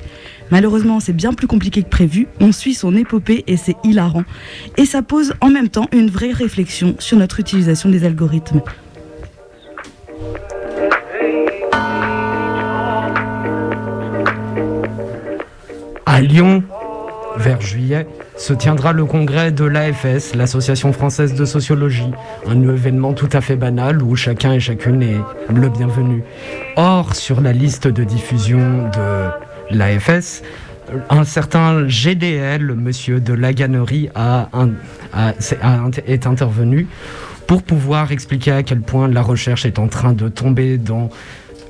Malheureusement, 0.51 0.99
c'est 0.99 1.13
bien 1.13 1.33
plus 1.33 1.47
compliqué 1.47 1.81
que 1.81 1.89
prévu. 1.89 2.27
On 2.41 2.51
suit 2.51 2.73
son 2.73 2.95
épopée 2.95 3.43
et 3.47 3.57
c'est 3.57 3.77
hilarant. 3.83 4.23
Et 4.77 4.85
ça 4.85 5.01
pose 5.01 5.33
en 5.39 5.49
même 5.49 5.69
temps 5.69 5.87
une 5.93 6.09
vraie 6.09 6.31
réflexion 6.31 6.95
sur 6.99 7.17
notre 7.17 7.39
utilisation 7.39 7.89
des 7.89 8.03
algorithmes. 8.03 8.61
À 16.05 16.19
Lyon, 16.19 16.61
vers 17.37 17.61
juillet, 17.61 18.05
se 18.35 18.53
tiendra 18.53 18.91
le 18.91 19.05
congrès 19.05 19.53
de 19.53 19.63
l'AFS, 19.63 20.35
l'Association 20.35 20.91
française 20.91 21.35
de 21.35 21.45
sociologie, 21.45 22.11
un 22.47 22.61
événement 22.61 23.13
tout 23.13 23.29
à 23.31 23.39
fait 23.39 23.55
banal 23.55 24.01
où 24.01 24.15
chacun 24.17 24.51
et 24.51 24.59
chacune 24.59 25.01
est 25.01 25.21
le 25.53 25.69
bienvenu. 25.69 26.23
Or, 26.75 27.15
sur 27.15 27.39
la 27.39 27.53
liste 27.53 27.87
de 27.87 28.03
diffusion 28.03 28.89
de 28.89 29.29
l'AFS, 29.77 30.43
un 31.09 31.23
certain 31.23 31.87
GDL, 31.87 32.73
monsieur 32.75 33.19
de 33.19 33.33
Laganerie, 33.33 34.09
a, 34.15 34.49
est 36.07 36.27
intervenu 36.27 36.87
pour 37.47 37.63
pouvoir 37.63 38.11
expliquer 38.11 38.51
à 38.51 38.63
quel 38.63 38.81
point 38.81 39.07
la 39.07 39.21
recherche 39.21 39.65
est 39.65 39.79
en 39.79 39.87
train 39.87 40.13
de 40.13 40.29
tomber 40.29 40.77
dans 40.77 41.09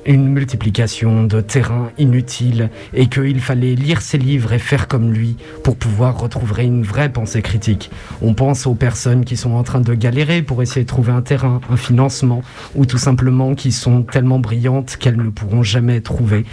une 0.04 0.28
multiplication 0.28 1.24
de 1.24 1.40
terrains 1.40 1.90
inutiles 1.98 2.70
et 2.92 3.06
qu'il 3.06 3.40
fallait 3.40 3.74
lire 3.74 4.00
ses 4.00 4.18
livres 4.18 4.52
et 4.52 4.58
faire 4.58 4.88
comme 4.88 5.12
lui 5.12 5.36
pour 5.62 5.76
pouvoir 5.76 6.18
retrouver 6.18 6.64
une 6.64 6.82
vraie 6.82 7.08
pensée 7.08 7.42
critique. 7.42 7.90
On 8.20 8.34
pense 8.34 8.66
aux 8.66 8.74
personnes 8.74 9.24
qui 9.24 9.36
sont 9.36 9.52
en 9.52 9.62
train 9.62 9.80
de 9.80 9.94
galérer 9.94 10.42
pour 10.42 10.62
essayer 10.62 10.82
de 10.82 10.88
trouver 10.88 11.12
un 11.12 11.22
terrain, 11.22 11.60
un 11.70 11.76
financement 11.76 12.42
ou 12.74 12.86
tout 12.86 12.98
simplement 12.98 13.54
qui 13.54 13.72
sont 13.72 14.02
tellement 14.02 14.38
brillantes 14.38 14.96
qu'elles 14.96 15.16
ne 15.16 15.30
pourront 15.30 15.62
jamais 15.62 16.00
trouver 16.00 16.44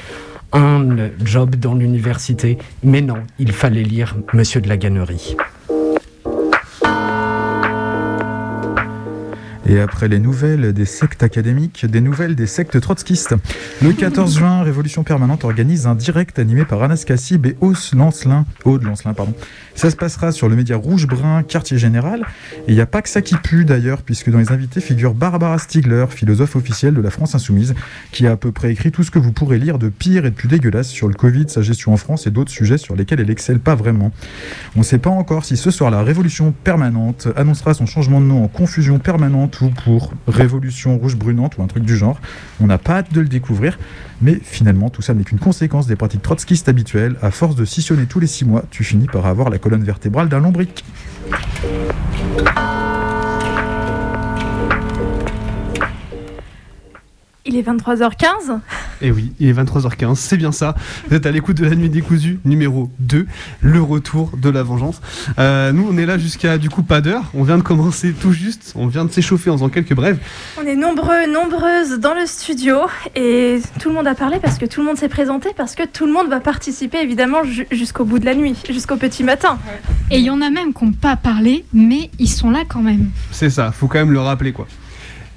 un 0.53 1.09
job 1.23 1.55
dans 1.55 1.75
l'université. 1.75 2.57
Mais 2.83 3.01
non, 3.01 3.17
il 3.37 3.51
fallait 3.51 3.83
lire 3.83 4.15
Monsieur 4.33 4.61
de 4.61 4.69
la 4.69 4.77
Gannerie. 4.77 5.35
Et 9.69 9.79
après 9.79 10.07
les 10.07 10.17
nouvelles 10.17 10.73
des 10.73 10.85
sectes 10.85 11.21
académiques, 11.21 11.85
des 11.85 12.01
nouvelles 12.01 12.33
des 12.33 12.47
sectes 12.47 12.81
trotskistes. 12.81 13.35
Le 13.83 13.93
14 13.93 14.39
juin, 14.39 14.63
Révolution 14.63 15.03
Permanente 15.03 15.43
organise 15.43 15.85
un 15.85 15.93
direct 15.93 16.39
animé 16.39 16.65
par 16.65 16.81
Anas 16.81 17.03
Kassib 17.05 17.45
et 17.45 17.55
Aude 17.61 17.77
Lancelin. 17.93 18.47
Aude 18.65 18.81
Lancelin, 18.81 19.13
pardon. 19.13 19.35
Ça 19.75 19.91
se 19.91 19.95
passera 19.95 20.31
sur 20.31 20.49
le 20.49 20.55
média 20.55 20.75
Rouge-Brun, 20.75 21.43
quartier 21.43 21.77
général. 21.77 22.25
Et 22.67 22.71
il 22.71 22.73
n'y 22.73 22.81
a 22.81 22.87
pas 22.87 23.03
que 23.03 23.09
ça 23.09 23.21
qui 23.21 23.35
pue 23.35 23.63
d'ailleurs, 23.63 24.01
puisque 24.01 24.31
dans 24.31 24.39
les 24.39 24.51
invités 24.51 24.81
figure 24.81 25.13
Barbara 25.13 25.59
Stiegler, 25.59 26.07
philosophe 26.09 26.55
officielle 26.55 26.95
de 26.95 27.01
la 27.01 27.11
France 27.11 27.35
Insoumise, 27.35 27.75
qui 28.11 28.25
a 28.25 28.31
à 28.31 28.37
peu 28.37 28.51
près 28.51 28.71
écrit 28.71 28.91
tout 28.91 29.03
ce 29.03 29.11
que 29.11 29.19
vous 29.19 29.31
pourrez 29.31 29.59
lire 29.59 29.77
de 29.77 29.89
pire 29.89 30.25
et 30.25 30.31
de 30.31 30.35
plus 30.35 30.47
dégueulasse 30.47 30.89
sur 30.89 31.07
le 31.07 31.13
Covid, 31.13 31.45
sa 31.47 31.61
gestion 31.61 31.93
en 31.93 31.97
France 31.97 32.25
et 32.25 32.31
d'autres 32.31 32.51
sujets 32.51 32.79
sur 32.79 32.95
lesquels 32.95 33.19
elle 33.19 33.29
excelle 33.29 33.59
pas 33.59 33.75
vraiment. 33.75 34.11
On 34.75 34.79
ne 34.79 34.83
sait 34.83 34.97
pas 34.97 35.11
encore 35.11 35.45
si 35.45 35.57
ce 35.57 35.69
soir 35.69 35.91
la 35.91 36.01
Révolution 36.01 36.53
Permanente 36.63 37.27
annoncera 37.35 37.75
son 37.75 37.85
changement 37.85 38.19
de 38.19 38.25
nom 38.25 38.43
en 38.43 38.47
Confusion 38.47 38.97
Permanente 38.97 39.58
ou 39.61 39.69
pour 39.69 40.13
Révolution 40.27 40.97
Rouge 40.97 41.15
Brunante 41.15 41.57
ou 41.57 41.63
un 41.63 41.67
truc 41.67 41.83
du 41.83 41.95
genre. 41.95 42.19
On 42.59 42.67
n'a 42.67 42.77
pas 42.77 42.97
hâte 42.97 43.13
de 43.13 43.21
le 43.21 43.27
découvrir, 43.27 43.77
mais 44.21 44.39
finalement 44.41 44.89
tout 44.89 45.01
ça 45.01 45.13
n'est 45.13 45.23
qu'une 45.23 45.39
conséquence 45.39 45.87
des 45.87 45.95
pratiques 45.95 46.21
trotskistes 46.21 46.69
habituelles. 46.69 47.15
À 47.21 47.31
force 47.31 47.55
de 47.55 47.65
scissionner 47.65 48.05
tous 48.05 48.19
les 48.19 48.27
six 48.27 48.45
mois, 48.45 48.63
tu 48.71 48.83
finis 48.83 49.07
par 49.07 49.25
avoir 49.25 49.49
la 49.49 49.57
colonne 49.57 49.83
vertébrale 49.83 50.29
d'un 50.29 50.39
lombric. 50.39 50.83
Il 57.51 57.57
est 57.57 57.63
23h15. 57.67 58.59
Et 59.01 59.07
Eh 59.07 59.11
oui, 59.11 59.31
il 59.39 59.47
est 59.49 59.53
23h15, 59.53 60.13
c'est 60.15 60.37
bien 60.37 60.51
ça. 60.51 60.75
Vous 61.07 61.15
êtes 61.15 61.25
à 61.25 61.31
l'écoute 61.31 61.57
de 61.57 61.65
la 61.65 61.73
nuit 61.75 61.89
décousue 61.89 62.37
numéro 62.45 62.91
2, 62.99 63.25
le 63.61 63.81
retour 63.81 64.31
de 64.37 64.49
la 64.51 64.61
vengeance. 64.61 65.01
Euh, 65.39 65.71
nous, 65.71 65.87
on 65.91 65.97
est 65.97 66.05
là 66.05 66.19
jusqu'à 66.19 66.59
du 66.59 66.69
coup 66.69 66.83
pas 66.83 67.01
d'heure. 67.01 67.23
On 67.33 67.41
vient 67.43 67.57
de 67.57 67.63
commencer 67.63 68.13
tout 68.13 68.31
juste, 68.33 68.73
on 68.75 68.85
vient 68.85 69.03
de 69.03 69.11
s'échauffer 69.11 69.49
en 69.49 69.53
faisant 69.53 69.69
quelques 69.69 69.95
brèves. 69.95 70.19
On 70.61 70.65
est 70.67 70.75
nombreux, 70.75 71.25
nombreuses 71.33 71.99
dans 71.99 72.13
le 72.13 72.27
studio 72.27 72.77
et 73.15 73.59
tout 73.79 73.89
le 73.89 73.95
monde 73.95 74.05
a 74.07 74.13
parlé 74.13 74.37
parce 74.39 74.59
que 74.59 74.67
tout 74.67 74.81
le 74.81 74.85
monde 74.85 74.97
s'est 74.97 75.09
présenté, 75.09 75.49
parce 75.57 75.73
que 75.73 75.87
tout 75.87 76.05
le 76.05 76.13
monde 76.13 76.29
va 76.29 76.39
participer 76.39 76.99
évidemment 77.01 77.43
ju- 77.45 77.65
jusqu'au 77.71 78.05
bout 78.05 78.19
de 78.19 78.25
la 78.25 78.35
nuit, 78.35 78.55
jusqu'au 78.69 78.97
petit 78.97 79.23
matin. 79.23 79.57
Et 80.11 80.19
il 80.19 80.23
y 80.25 80.29
en 80.29 80.41
a 80.41 80.51
même 80.51 80.71
qui 80.71 80.85
n'ont 80.85 80.91
pas 80.91 81.15
parlé, 81.15 81.65
mais 81.73 82.11
ils 82.19 82.29
sont 82.29 82.51
là 82.51 82.59
quand 82.69 82.83
même. 82.83 83.09
C'est 83.31 83.49
ça, 83.49 83.71
faut 83.71 83.87
quand 83.87 83.97
même 83.97 84.11
le 84.13 84.19
rappeler 84.19 84.51
quoi. 84.51 84.67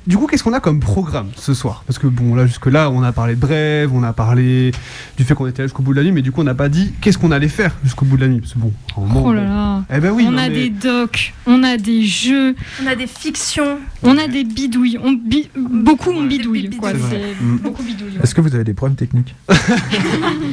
Du 0.05 0.17
coup, 0.17 0.27
qu'est-ce 0.27 0.43
qu'on 0.43 0.53
a 0.53 0.59
comme 0.59 0.81
programme 0.81 1.29
ce 1.37 1.55
soir? 1.55 1.85
Parce 1.87 1.97
que 1.99 2.09
bon, 2.09 2.35
là 2.35 2.45
jusque-là, 2.47 2.91
on 2.91 3.03
a 3.05 3.13
parlé 3.13 3.37
de 3.37 3.41
brèves, 3.41 3.91
on 3.95 4.03
a 4.03 4.13
parlé 4.13 4.73
du 5.17 5.23
fait 5.23 5.35
qu'on 5.35 5.47
était 5.47 5.63
là 5.63 5.67
jusqu'au 5.69 5.83
bout 5.85 5.93
de 5.93 5.99
la 5.99 6.03
nuit, 6.05 6.11
mais 6.11 6.23
du 6.23 6.33
coup, 6.33 6.41
on 6.41 6.45
n'a 6.45 6.55
pas 6.57 6.69
dit 6.69 6.93
qu'est-ce 7.01 7.19
qu'on 7.19 7.31
allait 7.31 7.47
faire 7.49 7.73
jusqu'au 7.85 8.05
bout 8.05 8.17
de 8.17 8.23
la 8.23 8.29
nuit. 8.29 8.41
Parce 8.41 8.55
que 8.55 8.59
bon, 8.59 8.73
à 8.97 9.01
un 9.01 9.05
moment, 9.05 9.23
Oh 9.27 9.33
là 9.33 9.45
là. 9.45 9.85
Eh 9.95 10.01
ben 10.01 10.11
oui, 10.11 10.25
on 10.27 10.33
non, 10.33 10.39
a 10.39 10.49
mais- 10.49 10.55
des 10.55 10.71
docs, 10.71 11.33
on 11.47 11.63
a 11.63 11.77
des 11.77 12.03
jeux, 12.05 12.57
On 12.83 12.87
a 12.89 12.97
des 12.97 13.07
fictions. 13.07 13.79
on 14.03 14.19
a 14.19 14.27
des 14.27 14.43
bidouilles. 14.43 14.99
On 15.05 15.13
bi- 15.13 15.51
beaucoup 15.57 16.11
on 16.11 16.25
bidouille. 16.25 16.71
quoi. 16.71 16.91
C'est 16.91 16.97
vrai. 16.99 17.21
C'est 17.39 17.45
Mm. 17.45 17.59
beaucoup 17.59 17.83
bidouille. 17.85 18.19
Est-ce 18.21 18.35
que 18.35 18.41
vous 18.41 18.55
avez 18.57 18.65
des 18.65 18.75
problèmes 18.75 18.97
techniques? 18.97 19.37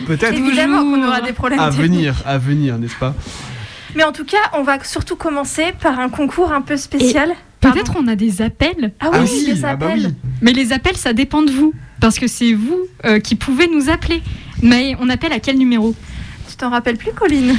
Peut-être. 0.06 0.34
Évidemment 0.34 0.84
qu'on 0.84 1.04
aura 1.08 1.22
des 1.22 1.34
problèmes 1.34 1.60
À 1.60 1.70
techniques. 1.72 1.90
venir, 1.92 2.22
à 2.26 2.38
venir, 2.38 2.78
n'est-ce 2.78 2.96
pas? 2.96 3.16
Mais 3.96 4.04
en 4.04 4.12
tout 4.12 4.26
cas, 4.26 4.38
on 4.54 4.62
va 4.64 4.84
surtout 4.84 5.16
commencer 5.16 5.74
par 5.82 6.00
un 6.00 6.10
concours 6.10 6.52
un 6.54 6.62
peu 6.62 6.78
spécial. 6.78 7.32
Peut-être 7.60 7.96
on 7.98 8.08
a 8.08 8.16
des 8.16 8.42
appels. 8.42 8.94
Ah 9.00 9.10
oui, 9.12 9.18
Ah 9.20 9.24
oui, 9.24 9.46
des 9.46 9.66
ah 9.66 9.76
bah 9.76 9.88
appels. 9.88 10.06
oui. 10.08 10.14
Mais 10.42 10.54
les 10.54 10.72
appels, 10.74 10.98
ça 10.98 11.14
dépend 11.14 11.42
de 11.42 11.52
vous. 11.52 11.74
Parce 12.00 12.18
que 12.18 12.28
c'est 12.28 12.54
vous 12.54 12.80
euh, 13.06 13.20
qui 13.20 13.36
pouvez 13.36 13.68
nous 13.68 13.90
appeler. 13.90 14.22
Mais 14.62 14.96
on 15.02 15.10
appelle 15.10 15.34
à 15.34 15.40
quel 15.40 15.58
numéro? 15.58 15.94
T'en 16.58 16.72
rappelles 16.72 16.98
plus, 16.98 17.14
Colline? 17.14 17.56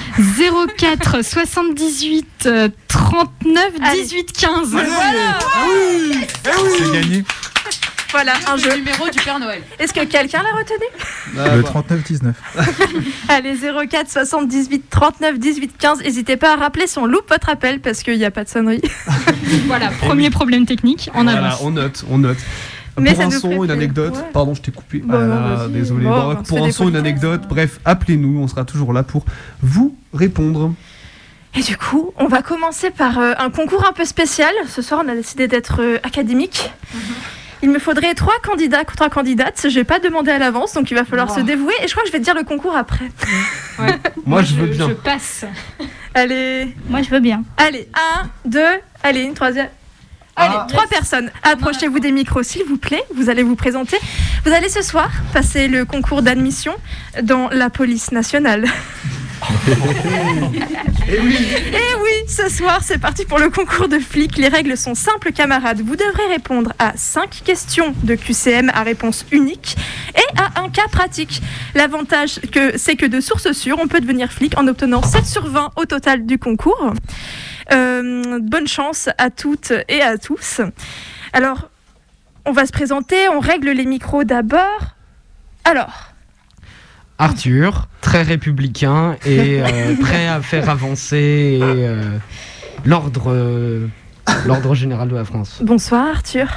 04 0.77 1.25
78 1.25 2.27
euh, 2.47 2.69
39 2.89 3.65
18 3.95 4.33
15. 4.33 4.69
Voilà 4.69 5.39
C'est 6.45 6.93
gagné. 6.93 7.25
Voilà, 8.13 8.33
un 8.49 8.57
jeu. 8.57 8.75
numéro 8.77 9.09
du 9.09 9.19
Père 9.21 9.39
Noël. 9.39 9.63
Est-ce 9.79 9.93
que 9.93 10.05
quelqu'un 10.05 10.43
l'a 10.43 10.51
retenu? 10.51 10.85
Ah, 11.39 11.57
Le 11.57 11.63
bah. 11.63 11.85
39-19. 11.89 12.33
Allez, 13.29 13.55
04 13.89 14.11
78 14.11 14.91
39 14.91 15.39
18 15.39 15.77
15. 15.79 16.03
N'hésitez 16.03 16.37
pas 16.37 16.55
à 16.55 16.57
rappeler 16.57 16.87
si 16.87 16.99
on 16.99 17.07
loupe 17.07 17.29
votre 17.29 17.49
appel 17.49 17.81
parce 17.81 18.03
qu'il 18.03 18.19
n'y 18.19 18.25
a 18.25 18.31
pas 18.31 18.45
de 18.45 18.49
sonnerie. 18.49 18.83
Voilà, 19.67 19.89
premier 20.01 20.31
problème 20.31 20.67
technique, 20.67 21.11
en 21.15 21.23
Voilà, 21.25 21.39
avance. 21.47 21.61
on 21.63 21.71
note, 21.71 22.05
on 22.11 22.19
note. 22.19 22.39
Mais 22.99 23.13
pour 23.15 23.21
ça 23.23 23.29
un 23.29 23.31
son, 23.31 23.65
une 23.65 23.71
anecdote. 23.71 24.15
Ouais. 24.17 24.23
Pardon, 24.33 24.55
je 24.55 24.61
t'ai 24.63 24.73
coupé. 24.73 24.99
Bah, 25.05 25.19
Ah 25.65 25.69
désolé. 25.69 26.05
Bon, 26.05 26.11
Bon, 26.11 26.37
on 26.41 26.45
se 26.45 26.49
pour 26.49 26.65
un 26.65 26.71
son, 26.73 26.89
une 26.89 26.97
anecdote. 26.97 27.43
Bref, 27.49 27.79
appelez-nous, 27.85 28.41
on 28.41 28.49
sera 28.49 28.65
toujours 28.65 28.93
là 28.93 29.03
pour 29.05 29.25
vous 29.63 29.97
répondre. 30.13 30.73
Et 31.55 31.63
du 31.63 31.77
coup, 31.77 32.13
on 32.17 32.27
va 32.27 32.43
commencer 32.43 32.91
par 32.91 33.19
euh, 33.19 33.33
un 33.39 33.51
concours 33.51 33.85
un 33.89 33.93
peu 33.93 34.05
spécial. 34.05 34.53
Ce 34.69 34.83
soir, 34.83 35.03
on 35.05 35.09
a 35.09 35.15
décidé 35.15 35.49
d'être 35.49 35.81
euh, 35.81 35.99
académique. 36.03 36.71
Il 37.63 37.71
me 37.71 37.79
faudrait 37.79 38.15
trois 38.15 38.39
candidats, 38.43 38.85
trois 38.85 39.11
candidates. 39.11 39.67
Je 39.69 39.75
vais 39.75 39.85
pas 39.85 39.99
demander 39.99 40.31
à 40.31 40.39
l'avance, 40.39 40.73
donc 40.75 40.91
il 40.91 40.95
va 40.95 41.05
falloir 41.05 41.29
Wow. 41.29 41.37
se 41.37 41.41
dévouer. 41.41 41.75
Et 41.83 41.89
je 41.89 41.93
crois 41.93 42.03
que 42.03 42.09
je 42.09 42.13
vais 42.13 42.19
te 42.21 42.25
dire 42.25 42.35
le 42.35 42.45
concours 42.45 42.75
après. 42.77 43.11
Moi, 44.27 44.43
je 44.43 44.55
veux 44.55 44.67
bien. 44.67 44.89
Je 44.89 44.95
passe. 44.95 45.45
Allez. 46.15 46.75
Moi, 46.89 47.03
je 47.03 47.11
veux 47.11 47.21
bien. 47.21 47.43
Allez, 47.57 47.89
un, 47.95 48.29
deux, 48.45 48.81
allez, 49.03 49.23
une 49.23 49.35
troisième. 49.35 49.69
Allez, 50.37 50.55
Ah. 50.59 50.67
trois 50.69 50.87
personnes. 50.87 51.31
Approchez-vous 51.43 52.01
des 52.01 52.13
micros, 52.13 52.43
s'il 52.43 52.65
vous 52.65 52.79
plaît. 52.79 53.03
Vous 53.15 53.29
allez 53.29 53.43
vous 53.43 53.57
présenter. 53.57 53.99
Vous 54.47 54.53
allez 54.53 54.71
ce 54.71 54.81
soir 54.83 55.11
passer 55.35 55.69
le 55.69 55.85
concours 55.85 56.23
d'admission 56.23 56.75
dans 57.23 57.49
la 57.51 57.69
police 57.69 58.11
nationale. 58.13 58.65
Et 61.09 61.19
oui 61.21 61.49
Et 61.73 61.95
oui, 62.03 62.29
ce 62.29 62.49
soir, 62.49 62.81
c'est 62.83 62.99
parti 62.99 63.25
pour 63.25 63.39
le 63.39 63.51
concours 63.51 63.89
de 63.89 63.99
flics. 63.99 64.37
Les 64.37 64.49
règles 64.49 64.77
sont 64.77 64.95
simples, 64.95 65.33
camarades. 65.33 65.81
Vous 65.81 65.97
devrez 65.97 66.27
répondre 66.29 66.73
à 66.79 66.93
5 66.97 67.43
questions 67.45 67.95
de 68.03 68.15
QCM 68.15 68.71
à 68.75 68.83
réponse 68.83 69.25
unique 69.33 69.77
et 70.15 70.39
à 70.39 70.61
un 70.61 70.69
cas 70.69 70.89
pratique. 70.91 71.43
L'avantage, 71.75 72.41
c'est 72.77 72.97
que 72.97 73.07
de 73.07 73.21
source 73.21 73.53
sûre, 73.53 73.79
on 73.83 73.89
peut 73.89 74.01
devenir 74.01 74.33
flic 74.33 74.59
en 74.59 74.67
obtenant 74.69 75.03
7 75.03 75.27
sur 75.27 75.47
20 75.47 75.71
au 75.77 75.85
total 75.85 76.27
du 76.27 76.39
concours. 76.39 76.93
Euh, 77.73 78.39
bonne 78.41 78.67
chance 78.67 79.09
à 79.19 79.31
toutes 79.31 79.73
et 79.89 80.03
à 80.03 80.19
tous. 80.19 80.61
Alors, 81.33 81.71
on 82.45 82.53
va 82.53 82.67
se 82.67 82.73
présenter, 82.73 83.29
on 83.29 83.41
règle 83.41 83.71
les 83.71 83.87
micros 83.87 84.25
d'abord. 84.25 84.97
Alors, 85.65 86.10
Arthur, 87.21 87.87
très 88.01 88.23
républicain 88.23 89.17
et 89.27 89.61
euh, 89.61 89.95
prêt 90.01 90.27
à 90.27 90.41
faire 90.41 90.71
avancer 90.71 91.59
euh, 91.63 92.17
l'ordre 92.87 93.31
euh, 93.31 93.87
l'ordre 94.47 94.75
général 94.75 95.09
de 95.09 95.17
la 95.17 95.25
France. 95.25 95.59
bonsoir 95.63 96.07
Arthur. 96.09 96.49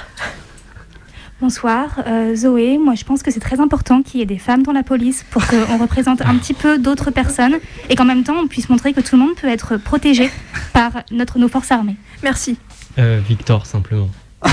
Bonsoir, 1.42 2.00
euh, 2.08 2.34
Zoé. 2.38 2.78
Moi, 2.78 2.96
je 2.96 3.04
pense 3.04 3.22
que 3.22 3.30
c'est 3.30 3.42
très 3.42 3.60
important 3.60 4.02
qu'il 4.02 4.22
y 4.22 4.24
ait 4.24 4.26
des 4.26 4.38
femmes 4.38 4.64
dans 4.64 4.72
la 4.72 4.84
police 4.84 5.26
pour 5.30 5.46
qu'on 5.46 5.78
représente 5.78 6.22
un 6.22 6.38
petit 6.38 6.54
peu 6.54 6.80
d'autres 6.80 7.12
personnes 7.12 7.58
et 7.90 7.96
qu'en 7.96 8.06
même 8.06 8.24
temps, 8.24 8.36
on 8.42 8.48
puisse 8.48 8.70
montrer 8.70 8.94
que 8.94 9.02
tout 9.02 9.18
le 9.18 9.24
monde 9.24 9.36
peut 9.36 9.50
être 9.50 9.76
protégé 9.76 10.32
par 10.72 10.92
notre, 11.12 11.40
nos 11.40 11.50
forces 11.50 11.72
armées. 11.72 11.98
Merci. 12.24 12.58
Euh, 12.98 13.20
Victor, 13.28 13.66
simplement. 13.66 14.08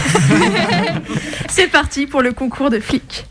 C'est 1.48 1.68
parti 1.68 2.08
pour 2.08 2.22
le 2.22 2.32
concours 2.32 2.70
de 2.70 2.80
flics. 2.80 3.26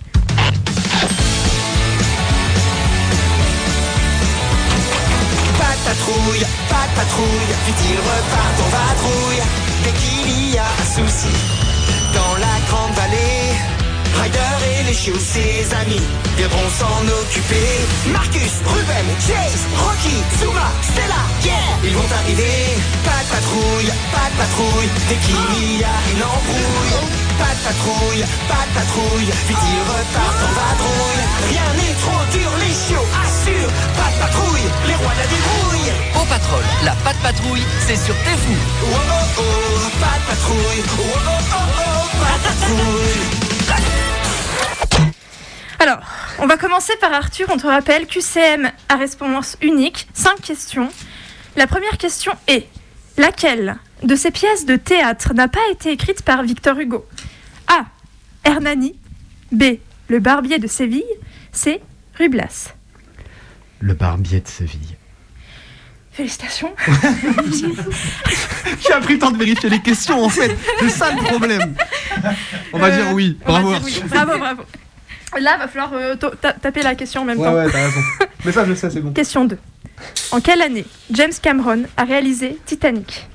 Patrouille, 5.89 6.45
pas 6.69 6.85
de 6.89 6.93
patrouille, 7.01 7.51
vite 7.65 7.81
ils 7.89 8.01
repartent 8.09 8.61
en 8.65 8.69
vadrouille. 8.77 9.41
Dès 9.83 9.95
qu'il 10.01 10.53
y 10.53 10.57
a 10.57 10.69
un 10.81 10.87
souci 10.95 11.33
dans 12.13 12.35
la 12.45 12.55
grande 12.67 12.93
vallée 12.93 13.57
Ryder 14.21 14.57
et 14.69 14.83
les 14.83 14.93
chiots, 14.93 15.17
ses 15.17 15.73
amis, 15.81 16.05
viendront 16.37 16.69
s'en 16.79 17.01
occuper. 17.21 17.69
Marcus, 18.11 18.53
Ruben, 18.65 19.07
Chase, 19.25 19.63
Rocky, 19.81 20.17
Zuma, 20.39 20.69
Stella, 20.89 21.23
yeah 21.45 21.53
Ils 21.83 21.93
vont 21.93 22.11
arriver, 22.19 22.57
pas 23.05 23.21
de 23.23 23.29
patrouille, 23.33 23.91
pas 24.13 24.27
de 24.31 24.35
patrouille. 24.41 24.89
Dès 25.07 25.19
qu'il 25.25 25.79
y 25.79 25.83
a 25.83 25.97
une 26.13 26.23
embrouille 26.23 27.28
Pas 27.39 27.53
de 27.55 27.61
patrouille, 27.63 28.23
pas 28.47 28.63
de 28.67 28.73
patrouille 28.75 29.31
Vite 29.47 29.65
ils 29.71 29.85
repartent 29.87 30.43
en 30.43 30.53
vadrouille 30.59 31.23
Rien 31.49 31.69
n'est 31.79 31.95
trop 32.03 32.23
dur, 32.31 32.51
les 32.59 32.73
chiots 32.73 33.09
assurent 33.23 33.73
Pas 33.95 34.11
de 34.11 34.17
patrouille, 34.19 34.67
les 34.87 34.95
rois 34.95 35.13
de 35.13 35.19
la 35.23 35.27
débrouille 35.33 35.91
Au 36.19 36.25
patrol, 36.25 36.63
la 36.83 36.95
patte 37.03 37.19
patrouille, 37.23 37.65
c'est 37.87 37.95
sur 37.95 38.15
tes 38.25 38.37
fous. 38.43 38.63
Oh 38.83 38.87
oh 38.91 39.39
oh, 39.39 39.43
pas 39.99 40.17
de 40.19 40.25
patrouille 40.29 40.83
Oh 40.85 41.03
oh 41.15 41.29
oh 41.29 41.65
oh, 41.79 42.07
pas 42.19 42.35
de 42.37 42.43
patrouille 42.43 43.39
Alors, 45.79 45.99
on 46.39 46.47
va 46.47 46.57
commencer 46.57 46.93
par 46.99 47.13
Arthur. 47.13 47.47
On 47.49 47.57
te 47.57 47.65
rappelle 47.65 48.05
QCM 48.05 48.69
à 48.89 48.95
réponse 48.95 49.55
unique. 49.61 50.07
5 50.13 50.41
questions. 50.41 50.89
La 51.55 51.67
première 51.67 51.97
question 51.97 52.33
est 52.47 52.67
laquelle 53.17 53.77
de 54.03 54.15
ces 54.15 54.31
pièces 54.31 54.65
de 54.65 54.75
théâtre 54.75 55.33
n'a 55.33 55.47
pas 55.47 55.59
été 55.71 55.91
écrite 55.91 56.21
par 56.23 56.43
Victor 56.43 56.77
Hugo 56.79 57.05
A. 57.67 57.85
Hernani. 58.45 58.95
B. 59.51 59.63
Le 60.07 60.19
Barbier 60.19 60.59
de 60.59 60.67
Séville. 60.67 61.03
C. 61.51 61.81
Rublas. 62.17 62.73
Le 63.79 63.93
barbier 63.93 64.41
de 64.41 64.47
Séville. 64.47 64.95
Félicitations. 66.11 66.73
J'ai 68.85 68.93
appris 68.93 69.13
le 69.13 69.19
temps 69.19 69.31
de 69.31 69.37
vérifier 69.37 69.69
les 69.69 69.79
questions 69.79 70.23
en 70.23 70.29
fait. 70.29 70.55
C'est 70.79 70.89
ça 70.89 71.11
le 71.13 71.21
problème. 71.23 71.73
On 72.73 72.79
va 72.79 72.87
Euh, 72.87 72.95
dire 73.03 73.13
oui. 73.13 73.37
Bravo. 73.45 73.69
dire 73.73 73.81
oui. 73.85 74.01
Bravo, 74.09 74.37
bravo. 74.37 74.63
Là, 75.39 75.57
va 75.57 75.67
falloir 75.67 75.91
euh, 75.93 76.15
taper 76.15 76.81
la 76.81 76.95
question 76.95 77.21
en 77.21 77.25
même 77.25 77.39
Ouais, 77.39 77.45
temps. 77.45 77.53
ouais, 77.55 77.69
t'as 77.71 77.85
raison. 77.85 77.99
Mais 78.45 78.51
ça, 78.51 78.65
je 78.65 78.73
sais, 78.73 78.89
c'est 78.89 78.99
bon. 78.99 79.13
Question 79.13 79.45
2. 79.45 79.57
En 80.31 80.41
quelle 80.41 80.61
année 80.61 80.85
James 81.11 81.31
Cameron 81.41 81.83
a 81.97 82.03
réalisé 82.03 82.57
Titanic? 82.65 83.27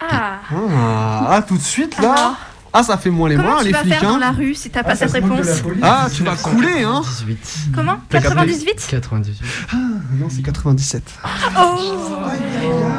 Ah 0.00 0.38
Ah, 0.50 1.26
ah, 1.30 1.42
tout 1.42 1.56
de 1.56 1.62
suite 1.62 1.98
là 2.00 2.34
Ah, 2.72 2.82
ça 2.82 2.96
fait 2.96 3.10
moins 3.10 3.28
les 3.28 3.36
Comment 3.36 3.48
moins, 3.50 3.58
tu 3.60 3.66
les 3.66 3.72
vas 3.72 3.80
flics. 3.80 3.92
faire 3.94 4.02
dans 4.08 4.14
hein. 4.16 4.18
la 4.20 4.30
rue 4.30 4.54
si 4.54 4.70
t'as 4.70 4.82
pas 4.82 4.96
cette 4.96 5.10
réponse 5.12 5.46
Ah, 5.82 6.06
tu 6.14 6.22
vas 6.22 6.36
couler, 6.36 6.82
hein 6.82 7.02
Comment 7.74 7.96
T'as 8.08 8.20
capté 8.20 8.36
98 8.36 8.86
98. 8.88 9.40
Ah, 9.72 9.76
non, 10.14 10.28
c'est 10.30 10.42
97. 10.42 11.02
Oh 11.58 11.76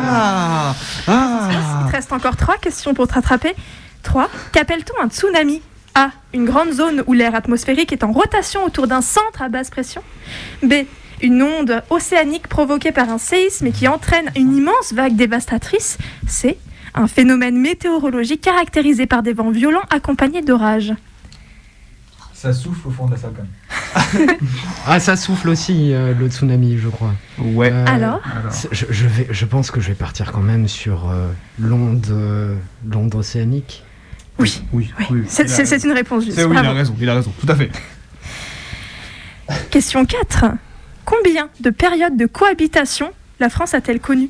Ah, 0.07 0.75
ah. 1.07 1.49
Il 1.85 1.87
te 1.87 1.95
reste 1.95 2.11
encore 2.13 2.35
trois 2.37 2.57
questions 2.57 2.93
pour 2.93 3.07
te 3.07 3.13
rattraper. 3.13 3.53
3. 4.03 4.29
Qu'appelle-t-on 4.51 5.03
un 5.03 5.09
tsunami? 5.09 5.61
A. 5.93 6.09
Une 6.33 6.45
grande 6.45 6.71
zone 6.71 7.03
où 7.07 7.13
l'air 7.13 7.35
atmosphérique 7.35 7.91
est 7.91 8.03
en 8.03 8.11
rotation 8.11 8.63
autour 8.65 8.87
d'un 8.87 9.01
centre 9.01 9.41
à 9.41 9.49
basse 9.49 9.69
pression. 9.69 10.01
B. 10.63 10.73
Une 11.21 11.43
onde 11.43 11.83
océanique 11.89 12.47
provoquée 12.47 12.91
par 12.91 13.09
un 13.09 13.17
séisme 13.19 13.67
et 13.67 13.71
qui 13.71 13.87
entraîne 13.87 14.31
une 14.35 14.55
immense 14.57 14.93
vague 14.93 15.15
dévastatrice. 15.15 15.97
C. 16.27 16.57
Un 16.93 17.07
phénomène 17.07 17.57
météorologique 17.57 18.41
caractérisé 18.41 19.05
par 19.05 19.23
des 19.23 19.33
vents 19.33 19.51
violents 19.51 19.83
accompagnés 19.89 20.41
d'orages. 20.41 20.93
Ça 22.33 22.53
souffle 22.53 22.87
au 22.87 22.91
fond 22.91 23.05
de 23.05 23.11
la 23.11 23.17
salle 23.17 23.31
quand 23.35 23.43
même. 23.43 24.37
Ah, 24.87 24.99
ça 24.99 25.15
souffle 25.15 25.49
aussi 25.49 25.93
euh, 25.93 26.13
le 26.13 26.27
tsunami, 26.29 26.77
je 26.77 26.89
crois. 26.89 27.13
Ouais. 27.37 27.71
Alors 27.85 28.19
c'est- 28.49 28.69
je, 28.73 28.85
je 28.89 29.05
vais, 29.07 29.27
je 29.29 29.45
pense 29.45 29.69
que 29.69 29.79
je 29.79 29.89
vais 29.89 29.93
partir 29.95 30.31
quand 30.31 30.41
même 30.41 30.67
sur 30.67 31.09
euh, 31.09 31.27
l'onde, 31.59 32.07
euh, 32.09 32.55
l'onde 32.89 33.13
océanique. 33.15 33.83
Oui. 34.39 34.63
Oui, 34.73 34.91
oui. 35.11 35.23
C'est 35.27 35.47
c'est- 35.47 35.65
c'est 35.65 35.83
une 35.83 35.91
réponse 35.91 36.25
juste. 36.25 36.37
C'est 36.37 36.45
oui, 36.45 36.55
il 36.59 36.65
a 36.65 36.71
raison, 36.73 36.95
il 36.99 37.09
a 37.09 37.13
raison, 37.15 37.31
tout 37.39 37.47
à 37.51 37.55
fait. 37.55 37.69
Question 39.69 40.05
4. 40.05 40.45
Combien 41.05 41.49
de 41.59 41.69
périodes 41.69 42.17
de 42.17 42.25
cohabitation 42.25 43.11
la 43.39 43.49
France 43.49 43.73
a-t-elle 43.73 43.99
connu 43.99 44.29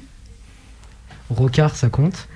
Rocard, 1.29 1.75
ça 1.75 1.89
compte? 1.89 2.27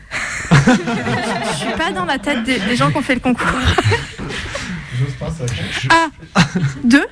Je 0.67 1.57
suis 1.57 1.73
pas 1.77 1.91
dans 1.91 2.05
la 2.05 2.17
tête 2.19 2.43
des, 2.43 2.59
des 2.59 2.75
gens 2.75 2.89
qui 2.91 2.97
ont 2.97 3.01
fait 3.01 3.13
le 3.15 3.19
concours. 3.21 3.47
J'ose 4.97 5.13
pas 5.19 5.29
ça. 5.29 5.45
A. 6.35 6.49
2. 6.83 7.05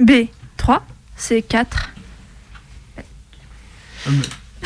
B. 0.00 0.10
3. 0.56 0.84
C. 1.16 1.42
4. 1.42 1.90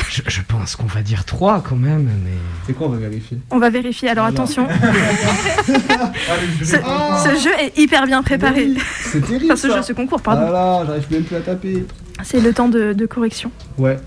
je, 0.09 0.21
je 0.27 0.41
pense 0.41 0.75
qu'on 0.75 0.85
va 0.85 1.01
dire 1.01 1.25
3 1.25 1.63
quand 1.67 1.75
même, 1.75 2.03
mais. 2.23 2.31
C'est 2.67 2.73
quoi, 2.73 2.87
on 2.87 2.91
va 2.91 2.97
vérifier? 2.97 3.37
On 3.49 3.59
va 3.59 3.69
vérifier. 3.69 4.09
Alors 4.09 4.25
attention. 4.25 4.67
ce, 5.65 6.65
ce 6.65 7.39
jeu 7.43 7.51
est 7.59 7.77
hyper 7.77 8.05
bien 8.05 8.21
préparé. 8.23 8.69
C'est 9.03 9.21
terrible. 9.21 9.45
Enfin, 9.45 9.55
ce 9.55 9.69
ça. 9.69 9.77
jeu, 9.77 9.81
ce 9.83 9.93
concours, 9.93 10.21
pardon. 10.21 10.43
Ah 10.47 10.51
là, 10.51 10.83
j'arrive 10.85 11.11
même 11.11 11.23
plus 11.23 11.35
à 11.37 11.41
taper. 11.41 11.85
C'est 12.23 12.39
le 12.41 12.53
temps 12.53 12.69
de, 12.69 12.93
de 12.93 13.05
correction. 13.05 13.51
Ouais. 13.77 13.97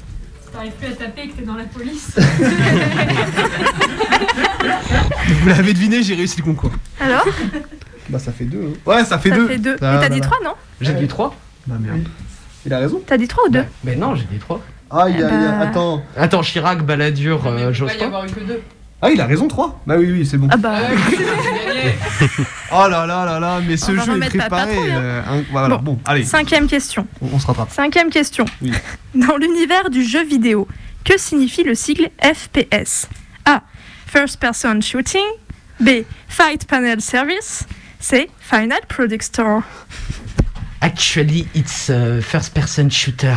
T'arrives 0.55 0.73
plus 0.73 0.87
à 0.87 0.93
taper 0.93 1.23
et 1.23 1.29
que 1.29 1.37
t'es 1.37 1.43
dans 1.45 1.57
la 1.57 1.65
police. 1.65 2.13
Vous 5.43 5.49
l'avez 5.49 5.73
deviné, 5.75 6.03
j'ai 6.03 6.15
réussi 6.15 6.39
le 6.39 6.45
concours. 6.45 6.71
Alors 7.01 7.27
Bah, 8.09 8.19
ça 8.21 8.31
fait 8.33 8.45
deux. 8.45 8.71
hein. 8.73 8.77
Ouais, 8.87 9.05
ça 9.05 9.19
fait 9.19 9.31
Ça 9.31 9.37
deux. 9.37 9.49
fait 9.49 9.59
deux. 9.59 9.77
Ah, 9.83 9.95
Mais 10.01 10.01
t'as 10.09 10.15
dit. 10.15 10.21
3, 10.21 10.39
non 10.45 10.53
J'ai 10.81 10.93
dit 10.95 11.09
3 11.09 11.35
Bah 11.67 11.75
merde. 11.81 12.07
Il 12.67 12.73
a 12.73 12.79
raison. 12.79 13.03
T'as 13.05 13.17
dit 13.17 13.27
3 13.29 13.45
ou 13.49 13.51
2 13.51 13.65
Mais 13.85 13.97
non, 13.97 14.15
j'ai 14.15 14.25
dit 14.25 14.39
3. 14.39 14.61
Ah, 14.91 15.07
il 15.09 15.19
y 15.19 15.23
a, 15.23 15.29
il 15.29 15.43
y 15.43 15.45
a- 15.47 15.51
bah- 15.51 15.61
Attends. 15.61 16.03
Attends, 16.17 16.43
Chirac, 16.43 16.83
Balladur, 16.85 17.47
euh, 17.47 17.73
Jospin. 17.73 18.11
Ah, 19.03 19.11
il 19.11 19.21
a 19.21 19.27
raison, 19.27 19.49
3 19.49 19.81
Bah 19.87 19.97
oui, 19.99 20.11
oui, 20.13 20.25
c'est 20.25 20.39
bon. 20.39 20.47
Ah 20.51 20.57
bah. 20.57 20.79
Oh 22.73 22.89
là 22.89 23.07
là 23.07 23.25
là 23.25 23.39
là, 23.39 23.61
mais 23.67 23.77
ce 23.77 23.93
On 23.93 24.05
jeu 24.05 24.17
est 24.23 24.29
préparé. 24.29 24.49
patrouille, 24.49 24.91
hein. 24.91 25.01
euh, 25.03 25.43
voilà, 25.51 25.77
bon, 25.79 25.99
allez, 26.05 26.25
Cinquième 26.25 26.67
question. 26.67 27.07
on, 27.21 27.29
on 27.33 27.39
se 27.39 27.47
rattrape. 27.47 27.71
Cinquième 27.71 28.11
question. 28.11 28.45
Oui. 28.63 28.73
Dans 29.15 29.37
l'univers 29.37 29.91
du 29.91 30.05
jeu 30.05 30.25
vidéo, 30.25 30.67
que 31.05 31.17
signifie 31.19 31.63
le 31.63 31.75
sigle 31.75 32.09
FPS 32.23 33.09
A. 33.45 33.63
First 34.07 34.39
Person 34.41 34.81
Shooting. 34.81 35.23
B. 35.81 35.89
Fight 36.29 36.67
Panel 36.67 37.01
Service. 37.01 37.65
C. 38.01 38.29
Final 38.41 38.81
Product 38.89 39.23
Store. 39.23 39.63
Actually, 40.81 41.47
it's 41.55 41.89
a 41.91 42.21
first 42.21 42.53
person 42.55 42.91
shooter. 42.91 43.37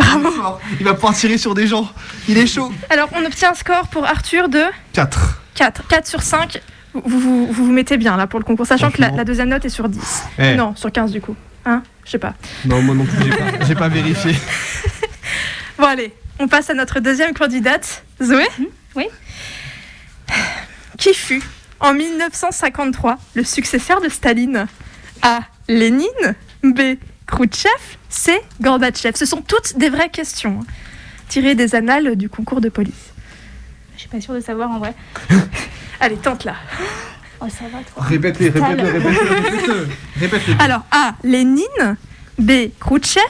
Il 0.80 0.84
va 0.84 0.94
pouvoir 0.94 1.14
tirer 1.14 1.36
sur 1.36 1.54
des 1.54 1.66
gens. 1.66 1.90
Il 2.28 2.38
est 2.38 2.46
chaud. 2.46 2.72
Alors, 2.88 3.08
on 3.14 3.24
obtient 3.24 3.50
un 3.50 3.54
score 3.54 3.86
pour 3.88 4.06
Arthur 4.06 4.48
de 4.48 4.62
4. 4.94 5.42
4. 5.54 5.86
4 5.88 6.06
sur 6.06 6.22
5. 6.22 6.60
Vous 6.94 7.02
vous, 7.20 7.46
vous 7.46 7.64
vous 7.66 7.72
mettez 7.72 7.96
bien 7.96 8.16
là 8.16 8.26
pour 8.26 8.38
le 8.40 8.44
concours, 8.44 8.66
sachant 8.66 8.90
que 8.90 9.00
la, 9.00 9.10
la 9.10 9.24
deuxième 9.24 9.48
note 9.48 9.64
est 9.64 9.68
sur 9.68 9.88
10. 9.88 10.22
Eh. 10.38 10.54
Non, 10.54 10.74
sur 10.74 10.90
15 10.90 11.12
du 11.12 11.20
coup. 11.20 11.36
Hein 11.64 11.82
Je 12.04 12.10
sais 12.12 12.18
pas. 12.18 12.34
Non, 12.64 12.82
moi 12.82 12.94
non 12.94 13.04
plus, 13.04 13.30
j'ai 13.66 13.74
pas, 13.74 13.80
pas 13.80 13.88
vérifié. 13.88 14.34
Bon, 15.78 15.84
allez, 15.84 16.12
on 16.40 16.48
passe 16.48 16.70
à 16.70 16.74
notre 16.74 16.98
deuxième 16.98 17.34
candidate, 17.34 18.02
Zoé. 18.20 18.46
Oui. 18.96 19.06
Qui 20.98 21.14
fut, 21.14 21.42
en 21.78 21.94
1953, 21.94 23.16
le 23.34 23.44
successeur 23.44 24.00
de 24.00 24.08
Staline? 24.08 24.66
A. 25.22 25.40
Lénine. 25.68 26.34
B. 26.64 26.96
Khrouchtchev. 27.26 27.70
C. 28.08 28.40
Gorbatchev. 28.60 29.16
Ce 29.16 29.24
sont 29.24 29.40
toutes 29.40 29.78
des 29.78 29.88
vraies 29.88 30.08
questions, 30.08 30.60
hein, 30.62 30.66
tirées 31.28 31.54
des 31.54 31.76
annales 31.76 32.16
du 32.16 32.28
concours 32.28 32.60
de 32.60 32.68
police. 32.70 33.12
Je 33.94 34.00
suis 34.00 34.08
pas 34.08 34.20
sûre 34.20 34.34
de 34.34 34.40
savoir 34.40 34.70
en 34.72 34.80
vrai. 34.80 34.94
Allez, 36.00 36.16
tente 36.16 36.44
là. 36.44 36.54
Oh, 37.40 37.46
ça 37.48 37.64
va, 37.72 37.78
toi. 37.82 38.02
Répète-les, 38.04 38.50
répète-le, 38.50 38.76
Sale. 38.76 38.90
répète-le, 38.90 39.34
répète-le. 39.34 39.88
Répète-le. 40.20 40.54
Alors, 40.60 40.82
A. 40.90 41.14
Lénine. 41.24 41.96
B. 42.38 42.50
Khrouchtchev. 42.80 43.22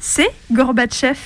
C. 0.00 0.28
Gorbatchev. 0.52 1.18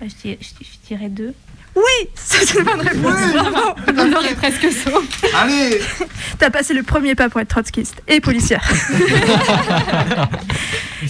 Bah, 0.00 0.06
je, 0.08 0.14
dirais, 0.22 0.38
je, 0.40 0.64
je 0.64 0.86
dirais 0.86 1.08
deux. 1.08 1.34
Oui, 1.76 2.08
c'est 2.14 2.58
une 2.58 2.64
bonne 2.64 2.80
réponse. 2.80 3.32
Bravo. 3.32 3.74
On 3.96 4.12
aurait 4.12 4.34
presque 4.34 4.70
sauvé. 4.72 5.06
Allez 5.34 5.80
T'as 6.38 6.50
passé 6.50 6.74
le 6.74 6.82
premier 6.82 7.14
pas 7.14 7.28
pour 7.28 7.40
être 7.40 7.48
trotskiste 7.48 8.02
et 8.08 8.20
policière. 8.20 8.68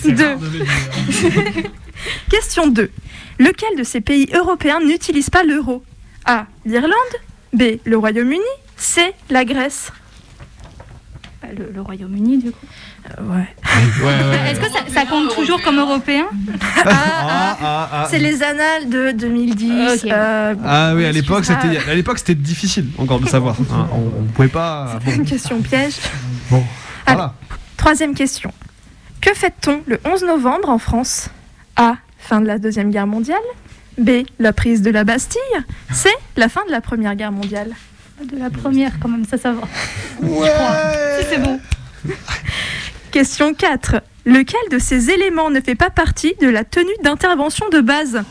Deux. 0.05 0.37
Question 2.31 2.66
2. 2.66 2.90
Lequel 3.38 3.79
de 3.79 3.85
ces 3.85 4.01
pays 4.03 4.29
européens 4.35 4.81
n'utilise 4.81 5.31
pas 5.31 5.42
l'euro? 5.42 5.83
A. 6.27 6.47
L'Irlande. 6.66 6.92
B. 7.53 7.63
Le 7.85 7.97
Royaume-Uni. 7.97 8.41
C. 8.77 9.13
La 9.31 9.45
Grèce. 9.45 9.91
Bah, 11.43 11.49
le, 11.57 11.71
le 11.73 11.81
Royaume-Uni, 11.81 12.39
du 12.39 12.51
coup. 12.53 12.67
ouais. 13.21 13.47
Est-ce 14.51 14.61
que 14.61 14.69
ça, 14.71 14.81
ça 14.93 15.07
compte 15.07 15.35
toujours 15.35 15.63
comme 15.63 15.79
européen? 15.79 16.27
Ah, 16.85 17.57
ah, 17.61 17.89
ah. 17.93 18.07
C'est 18.11 18.19
les 18.19 18.43
annales 18.43 18.89
de 18.89 19.13
2010. 19.13 20.05
Ok. 20.05 20.11
euh, 20.13 20.55
Ah 20.65 20.93
oui, 20.95 21.05
à 21.07 21.13
l'époque, 21.13 21.45
c'était, 21.45 21.79
à 21.79 21.95
l'époque, 21.95 22.19
c'était 22.19 22.35
difficile 22.35 22.87
encore 22.99 23.21
de 23.21 23.29
savoir. 23.29 23.57
hein. 23.73 23.89
On, 23.93 24.21
on 24.21 24.25
pouvait 24.25 24.49
pas. 24.49 24.99
Bon, 25.05 25.13
Une 25.13 25.25
question 25.25 25.61
piège. 25.63 25.95
bon. 26.51 26.63
voilà. 27.07 27.35
Troisième 27.77 28.15
question. 28.15 28.53
Que 29.21 29.33
fête-t-on 29.35 29.83
le 29.87 29.99
11 30.05 30.25
novembre 30.25 30.69
en 30.69 30.79
France? 30.79 31.31
A. 31.77 31.95
Fin 32.19 32.41
de 32.41 32.47
la 32.47 32.59
Deuxième 32.59 32.91
Guerre 32.91 33.07
mondiale. 33.07 33.39
B. 33.99 34.25
La 34.39 34.53
prise 34.53 34.83
de 34.83 34.91
la 34.91 35.05
Bastille. 35.05 35.41
C. 35.93 36.09
La 36.37 36.49
fin 36.49 36.65
de 36.67 36.71
la 36.71 36.81
Première 36.81 37.15
Guerre 37.17 37.33
mondiale. 37.33 37.75
De 38.25 38.37
la 38.37 38.51
première, 38.51 38.99
quand 39.01 39.09
même, 39.09 39.25
ça, 39.25 39.39
ça 39.39 39.53
va. 39.53 39.63
Ouais. 40.23 40.51
Si, 41.21 41.27
c'est 41.31 41.39
bon. 41.39 41.61
Question 43.13 43.55
4. 43.55 44.03
Lequel 44.25 44.61
de 44.71 44.79
ces 44.79 45.11
éléments 45.11 45.51
ne 45.51 45.61
fait 45.61 45.77
pas 45.77 45.91
partie 45.91 46.35
de 46.41 46.49
la 46.49 46.65
tenue 46.65 46.91
d'intervention 47.03 47.69
de 47.69 47.81
base? 47.81 48.23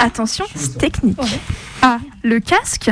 Attention, 0.00 0.46
c'est 0.54 0.78
technique. 0.78 1.18
A. 1.82 1.98
Le 2.22 2.40
casque. 2.40 2.90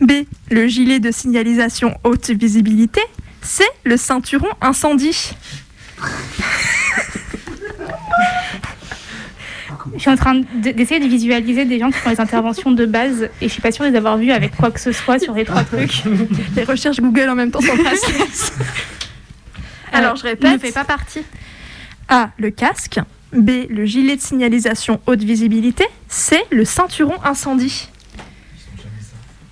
B. 0.00 0.12
Le 0.50 0.66
gilet 0.66 0.98
de 0.98 1.10
signalisation 1.10 1.94
haute 2.04 2.30
visibilité. 2.30 3.02
C. 3.42 3.62
Le 3.84 3.96
ceinturon 3.96 4.48
incendie. 4.62 5.34
Je 9.94 10.00
suis 10.00 10.10
en 10.10 10.16
train 10.16 10.34
de- 10.34 10.70
d'essayer 10.72 11.00
de 11.00 11.06
visualiser 11.08 11.64
des 11.64 11.78
gens 11.78 11.90
qui 11.90 11.98
font 11.98 12.10
les 12.10 12.20
interventions 12.20 12.70
de 12.70 12.86
base 12.86 13.24
et 13.40 13.48
je 13.48 13.52
suis 13.52 13.62
pas 13.62 13.70
sûre 13.72 13.84
de 13.84 13.90
les 13.90 13.96
avoir 13.96 14.16
vus 14.18 14.32
avec 14.32 14.56
quoi 14.56 14.70
que 14.70 14.80
ce 14.80 14.92
soit 14.92 15.18
sur 15.18 15.34
les 15.34 15.44
trois 15.44 15.62
trucs. 15.64 16.02
Les 16.56 16.64
recherches 16.64 17.00
Google 17.00 17.28
en 17.30 17.34
même 17.34 17.50
temps 17.50 17.60
sont 17.60 17.76
priceless. 17.76 18.52
Alors, 19.92 20.16
je 20.16 20.24
répète. 20.24 20.52
ne 20.52 20.58
fait 20.58 20.72
pas 20.72 20.84
partie. 20.84 21.22
A. 22.08 22.30
Le 22.38 22.50
casque. 22.50 23.00
B. 23.32 23.50
Le 23.70 23.84
gilet 23.86 24.16
de 24.16 24.20
signalisation 24.20 25.00
haute 25.06 25.22
visibilité. 25.22 25.84
C. 26.08 26.38
Le 26.50 26.64
ceinturon 26.64 27.14
incendie. 27.24 27.88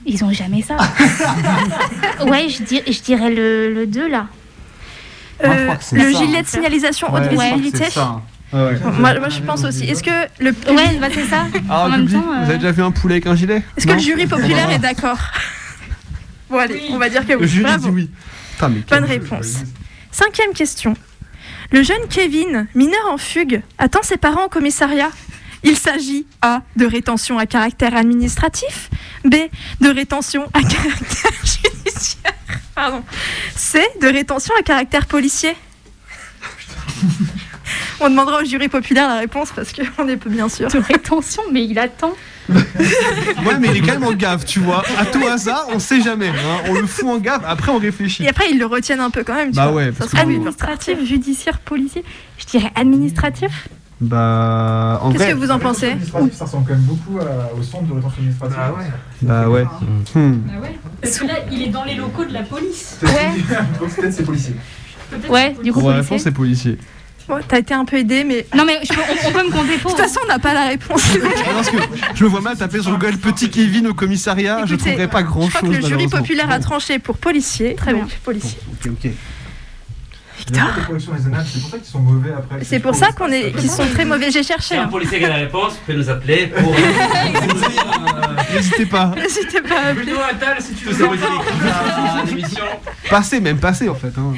Ils 0.07 0.23
ont 0.23 0.33
jamais 0.33 0.61
ça. 0.63 0.77
ouais, 2.27 2.49
je, 2.51 2.63
dir- 2.63 2.83
je 2.87 3.01
dirais 3.01 3.31
le, 3.31 3.73
le 3.73 3.87
2 3.87 4.07
là. 4.09 4.27
Moi, 5.43 5.55
je 5.81 5.85
c'est 5.85 5.97
le 5.97 6.13
ça, 6.13 6.19
gilet 6.19 6.39
hein. 6.39 6.43
de 6.43 6.47
signalisation 6.47 7.13
Ouais, 7.13 7.21
haute 7.21 7.31
je 7.31 7.37
crois 7.37 7.45
que 7.59 8.34
Ouais, 8.55 8.61
ouais. 8.63 8.79
Moi, 9.01 9.19
moi, 9.19 9.29
je 9.29 9.41
pense 9.41 9.65
aussi. 9.65 9.85
Est-ce 9.85 10.03
que 10.03 10.11
le 10.39 10.53
public, 10.53 10.77
Ouais, 10.77 10.99
bah 11.01 11.09
c'est 11.13 11.27
ça. 11.27 11.47
Ah, 11.69 11.87
en 11.87 11.89
même 11.91 12.07
public, 12.07 12.23
temps. 12.23 12.33
euh, 12.33 12.39
vous 12.45 12.51
avez 12.51 12.59
déjà 12.59 12.71
vu 12.73 12.83
un 12.83 12.91
poulet 12.93 13.15
avec 13.17 13.27
un 13.27 13.35
gilet 13.35 13.63
est-ce 13.77 13.87
que 13.87 13.93
le 13.93 13.99
jury 13.99 14.27
populaire 14.27 14.71
est 14.71 14.79
d'accord 14.79 15.19
Bon 16.51 16.59
allez, 16.59 16.83
on 16.91 16.99
va 16.99 17.09
dire 17.09 17.27
que 17.27 17.33
oui. 17.35 17.41
Le 17.41 17.47
jury 17.47 17.77
dit 17.79 17.89
oui. 17.89 18.11
Putain, 18.53 18.69
mais 18.69 18.81
Bonne 18.89 19.01
jeu, 19.07 19.13
réponse. 19.13 19.55
Cinquième 20.13 20.53
question. 20.53 20.95
Le 21.73 21.83
jeune 21.83 22.07
Kevin, 22.09 22.69
mineur 22.77 23.01
en 23.11 23.17
fugue, 23.19 23.63
attend 23.79 24.03
ses 24.03 24.17
parents 24.19 24.45
au 24.45 24.49
commissariat. 24.49 25.11
Il 25.65 25.77
s'agit 25.77 26.27
A. 26.43 26.61
de 26.77 26.85
rétention 26.87 27.39
à 27.39 27.47
caractère 27.47 27.97
administratif, 27.97 28.91
B. 29.25 29.35
de 29.81 29.89
rétention 29.89 30.45
à 30.53 30.61
caractère 30.63 31.33
judiciaire, 31.43 32.35
Pardon. 32.75 33.03
C. 33.57 33.83
de 34.01 34.07
rétention 34.07 34.55
à 34.61 34.63
caractère 34.63 35.07
policier. 35.07 35.57
On 38.01 38.09
demandera 38.11 38.41
au 38.43 38.45
jury 38.45 38.69
populaire 38.69 39.09
la 39.09 39.19
réponse 39.19 39.51
parce 39.55 39.73
qu'on 39.73 40.09
est 40.09 40.17
peu 40.17 40.29
bien 40.31 40.49
sûr. 40.49 40.69
De 40.69 40.79
rétention, 40.79 41.43
mais 41.53 41.65
il 41.65 41.79
attend. 41.79 42.13
Ouais, 42.51 43.59
mais 43.59 43.69
il 43.69 43.77
est 43.79 43.81
quand 43.81 43.95
même 43.99 44.05
en 44.05 44.13
gaffe, 44.13 44.45
tu 44.45 44.61
vois. 44.61 44.83
À 44.99 45.07
tout 45.07 45.27
hasard, 45.27 45.67
on 45.73 45.79
sait 45.79 46.01
jamais. 46.03 46.29
hein. 46.29 46.63
On 46.69 46.75
le 46.75 46.87
fout 46.87 47.09
en 47.09 47.19
gaffe, 47.19 47.43
après 47.47 47.73
on 47.73 47.79
réfléchit. 47.79 48.25
Et 48.25 48.29
après, 48.29 48.51
ils 48.51 48.59
le 48.59 48.67
retiennent 48.67 49.01
un 49.01 49.11
peu 49.11 49.25
quand 49.25 49.35
même. 49.35 49.51
tu 49.51 49.57
Bah 49.57 49.69
vois. 49.69 49.77
ouais, 49.77 49.93
parce 49.93 50.15
Administratif, 50.15 51.03
judiciaire, 51.05 51.59
policier. 51.61 52.05
Je 52.39 52.45
dirais 52.47 52.71
administratif. 52.75 53.69
Bah, 54.01 54.99
en 55.03 55.13
Qu'est-ce 55.13 55.29
que 55.29 55.35
vous 55.35 55.51
en 55.51 55.59
pensez 55.59 55.87
Administratif, 55.93 56.35
ça 56.35 56.45
ressemble 56.45 56.67
quand 56.67 56.75
même 56.75 56.83
beaucoup 56.83 57.19
au 57.59 57.63
centre 57.63 57.85
de 57.85 57.93
rétention 57.95 58.19
administrative. 58.19 58.59
Bah 58.59 58.75
ouais. 58.77 58.85
Bah 59.23 59.49
ouais. 59.49 59.65
Hmm. 60.15 60.41
Parce 61.01 61.19
que 61.19 61.27
là, 61.27 61.35
il 61.51 61.63
est 61.63 61.69
dans 61.69 61.85
les 61.85 61.95
locaux 61.95 62.25
de 62.25 62.33
la 62.35 62.43
police. 62.43 62.99
Ouais. 63.03 63.09
Donc 63.81 63.95
peut-être 63.95 64.13
c'est 64.13 64.25
policier. 64.25 64.55
Ouais, 65.31 65.55
du 65.63 65.73
coup, 65.73 65.81
Ouais, 65.81 65.95
la 65.95 66.01
réponse 66.01 66.23
c'est 66.23 66.33
policier. 66.33 66.77
T'as 67.49 67.59
été 67.59 67.73
un 67.75 67.85
peu 67.85 67.97
aidé, 67.97 68.23
mais. 68.25 68.47
Non, 68.55 68.65
mais 68.65 68.81
je 68.83 68.89
peux- 68.93 69.01
on, 69.01 69.29
on 69.29 69.33
peut 69.33 69.47
me 69.47 69.51
compter 69.57 69.77
De 69.77 69.83
pour. 69.83 69.93
toute 69.93 70.01
façon, 70.01 70.21
on 70.25 70.29
n'a 70.29 70.39
pas 70.39 70.53
la 70.55 70.67
réponse. 70.67 71.03
Ah, 71.25 71.51
Parce 71.55 71.71
que 71.71 71.77
je 72.15 72.25
me 72.25 72.29
vois 72.29 72.41
mal 72.41 72.57
taper 72.57 72.81
sur 72.83 72.91
Google 72.93 73.17
petit 73.19 73.49
Kevin 73.51 73.87
au 73.89 73.95
commissariat, 73.95 74.61
je 74.67 74.75
Écoutez, 74.75 74.91
trouverais 74.91 75.09
pas 75.09 75.23
grand 75.23 75.43
Je 75.43 75.49
crois 75.49 75.61
chose. 75.61 75.71
que 75.79 75.83
le 75.83 75.89
jury 75.89 76.09
populaire 76.09 76.51
a 76.51 76.59
tranché 76.59 76.99
pour 76.99 77.17
policier. 77.17 77.75
Très 77.77 77.95
bien. 77.95 78.07
Policier. 78.25 78.59
Ok, 78.73 78.91
ok. 79.05 79.11
Corrections 80.87 81.13
raisonnables, 81.13 81.47
c'est 81.51 81.61
pour 81.61 81.71
ça 81.71 81.79
qu'ils 81.79 81.87
sont 81.87 82.01
mauvais 82.01 82.33
après. 82.37 82.59
C'est 82.65 82.81
pour 82.81 82.95
ça 82.95 83.13
qu'on 83.13 83.29
est, 83.33 83.53
qu'ils 83.53 83.71
sont 83.71 83.87
très 83.95 84.05
mauvais. 84.05 84.31
J'ai 84.31 84.43
cherché. 84.43 84.75
Si 84.75 84.77
un 84.77 84.83
hein. 84.83 84.89
policier 84.89 85.19
qui 85.19 85.25
a 85.25 85.29
la 85.29 85.35
réponse, 85.37 85.73
vous 85.73 85.79
pouvez 85.87 85.97
nous 85.97 86.11
appeler 86.11 86.47
pour. 86.59 86.75
N'hésitez 88.53 88.87
pas. 88.87 89.13
N'hésitez 89.17 89.61
pas 89.63 89.77
à 89.81 89.87
appeler. 89.91 90.05
Bruno 90.07 90.19
Attal, 90.29 90.57
si 90.61 90.75
tu 90.75 90.85
veux 90.87 90.93
savoir 90.93 91.15
l'émission. 92.27 92.65
Passez, 93.09 93.41
même 93.41 93.59
passez 93.59 93.89
en 93.89 93.95
fait. 93.95 94.13
hein. 94.19 94.35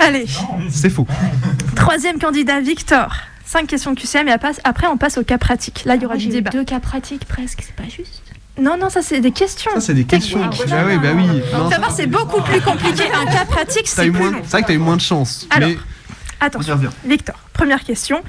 Allez, 0.00 0.26
C'est 0.70 0.90
faux. 0.90 1.06
troisième 1.76 2.18
candidat, 2.18 2.60
Victor. 2.60 3.14
Cinq 3.44 3.66
questions 3.66 3.94
QCM 3.94 4.28
et 4.28 4.32
après 4.32 4.86
on 4.86 4.96
passe 4.96 5.18
au 5.18 5.24
cas 5.24 5.36
pratique. 5.38 5.82
Là, 5.84 5.96
il 5.96 6.02
y 6.02 6.06
aura 6.06 6.16
du 6.16 6.28
débat. 6.28 6.50
deux 6.50 6.64
cas 6.64 6.78
pratiques 6.80 7.24
presque, 7.26 7.62
c'est 7.66 7.74
pas 7.74 7.88
juste. 7.88 8.22
Non, 8.60 8.76
non, 8.78 8.90
ça, 8.90 9.00
c'est 9.02 9.20
des 9.20 9.30
questions. 9.32 9.70
Ça, 9.74 9.80
c'est 9.80 9.94
des 9.94 10.04
questions. 10.04 10.48
Techniques. 10.50 10.68
Bah 10.70 10.82
oui, 10.86 10.98
bah 10.98 11.08
oui. 11.14 11.40
Faut 11.50 11.56
Non, 11.58 11.70
savoir, 11.70 11.90
c'est 11.90 12.06
beaucoup 12.06 12.42
plus 12.42 12.60
compliqué. 12.60 13.04
Un 13.12 13.24
cas 13.24 13.44
pratique, 13.46 13.88
c'est 13.88 14.10
plus 14.10 14.30
long. 14.30 14.40
C'est 14.42 14.50
vrai 14.50 14.62
que 14.62 14.66
t'as 14.68 14.74
eu 14.74 14.78
moins 14.78 14.96
de 14.96 15.00
chance. 15.00 15.46
Alors, 15.50 15.68
mais 15.70 15.78
Attention, 16.40 16.78
Victor, 17.04 17.36
première 17.52 17.82
question. 17.84 18.22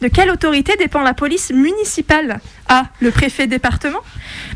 De 0.00 0.08
quelle 0.08 0.30
autorité 0.30 0.74
dépend 0.78 1.00
la 1.02 1.14
police 1.14 1.50
municipale? 1.52 2.40
A. 2.68 2.84
Le 3.00 3.10
préfet 3.10 3.46
département. 3.46 3.98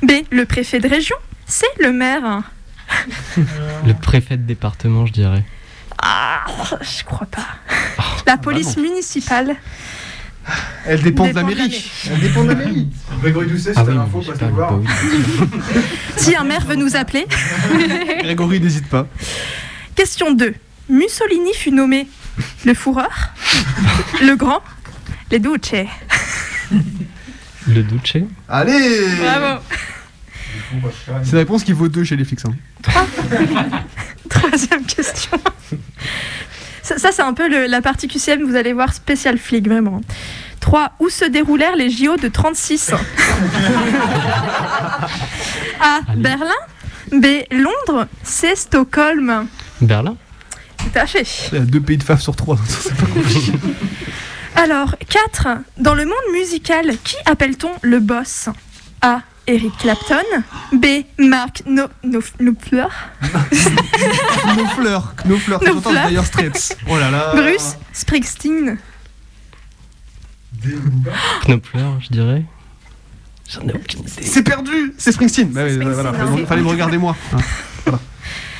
B. 0.03 0.13
Le 0.31 0.45
préfet 0.45 0.81
de 0.81 0.89
région. 0.89 1.17
C. 1.47 1.67
Le 1.81 1.93
maire. 1.93 2.43
Le 3.87 3.95
préfet 3.95 4.37
de 4.37 4.43
département, 4.45 5.07
je 5.07 5.13
dirais. 5.13 5.45
Ah, 6.03 6.45
je 6.81 7.05
crois 7.05 7.27
pas. 7.31 7.47
La 8.27 8.37
police 8.37 8.77
municipale 8.77 9.55
Elle 10.85 11.01
dépend 11.03 11.29
de 11.29 11.33
la 11.33 11.43
Dépend 11.43 11.49
de 11.49 11.57
la 11.57 11.65
mairie. 11.65 11.91
Elle 12.11 12.21
dépend 12.21 12.43
de 12.43 12.49
la 12.49 12.55
mairie. 12.57 12.89
Grégory 13.21 13.47
Doucet, 13.47 13.73
si 13.73 13.79
Ah 13.79 13.85
t'as 13.85 13.91
oui, 13.93 13.97
l'info, 13.97 14.19
mais 14.21 14.33
passe 14.33 14.41
nous 14.41 14.55
voir. 14.55 14.81
Si 16.17 16.35
un 16.35 16.45
maire 16.45 16.65
veut 16.67 16.75
nous 16.75 16.97
appeler. 16.97 17.27
Grégory, 18.23 18.61
n'hésite 18.61 18.89
pas. 18.89 19.07
Question 19.95 20.33
2. 20.33 20.55
Mussolini 20.89 21.55
fut 21.55 21.71
nommé 21.71 22.09
le 22.65 22.75
fourreur, 22.75 23.11
le 24.23 24.35
grand, 24.35 24.63
les 25.31 25.39
duce. 25.39 25.73
Le 27.69 27.83
Duce 27.83 28.17
Allez 28.49 29.07
Bravo. 29.21 29.63
C'est 31.23 31.33
la 31.35 31.39
réponse 31.39 31.63
qui 31.63 31.73
vaut 31.73 31.89
2 31.89 32.03
chez 32.05 32.17
les 32.17 32.25
flics. 32.25 32.41
hein. 32.45 32.55
Troisième 34.29 34.85
question. 34.85 35.39
Ça, 36.85 36.99
ça, 36.99 37.13
c'est 37.13 37.23
un 37.23 37.33
peu 37.33 37.49
le- 37.49 37.67
la 37.67 37.81
partie 37.81 38.09
QCM, 38.09 38.43
vous 38.45 38.57
allez 38.57 38.73
voir, 38.73 38.93
spécial 38.93 39.39
flic, 39.39 39.69
vraiment. 39.69 40.01
3. 40.59 40.91
Où 40.99 41.11
se 41.11 41.25
déroulèrent 41.25 41.77
les 41.77 41.91
JO 41.91 42.17
de 42.17 42.27
36 42.27 42.91
A. 45.81 46.01
Berlin. 46.17 46.51
B. 47.13 47.27
Londres. 47.53 48.07
C. 48.23 48.55
Stockholm. 48.57 49.47
Berlin 49.81 50.17
Tout 50.79 50.99
à 50.99 51.07
fait. 51.07 51.27
Il 51.53 51.59
y 51.59 51.63
a 51.63 51.65
deux 51.65 51.81
pays 51.81 51.99
de 51.99 52.03
faf 52.03 52.21
sur 52.21 52.35
3. 52.37 52.59
C'est 52.69 52.95
pas 52.97 53.07
compliqué. 53.07 53.53
Alors, 54.57 54.97
4. 55.09 55.49
Dans 55.79 55.95
le 55.95 56.05
monde 56.05 56.17
musical, 56.33 56.93
qui 57.05 57.17
appelle-t-on 57.27 57.71
le 57.83 58.01
boss? 58.01 58.49
A. 59.03 59.21
Eric 59.47 59.77
Clapton. 59.79 60.25
B. 60.73 61.05
Mark 61.19 61.63
no, 61.67 61.87
no, 62.05 62.21
Knopfler. 62.39 62.87
Knopfler. 64.55 64.99
Knopfler. 65.25 65.57
C'est 65.61 65.71
Knopfler. 65.71 66.09
Dire 66.09 66.25
Straits. 66.25 66.77
Oh 66.89 66.99
là 66.99 67.11
là. 67.11 67.33
Bruce 67.35 67.77
Springsteen. 67.93 68.79
Knopfler, 71.45 71.85
je 72.01 72.09
dirais. 72.09 72.45
J'en 73.49 73.63
ai 73.69 73.73
aucune 73.75 74.01
idée. 74.01 74.23
C'est 74.23 74.43
perdu 74.43 74.95
C'est 74.97 75.13
Springsteen. 75.13 75.49
Bah 75.49 75.63
oui, 75.65 75.77
voilà, 75.77 76.13
fallait, 76.13 76.47
fallait 76.47 76.63
me 76.63 76.69
regarder 76.69 76.99
moi. 76.99 77.17
Hein, 77.33 77.39
voilà. 77.85 77.99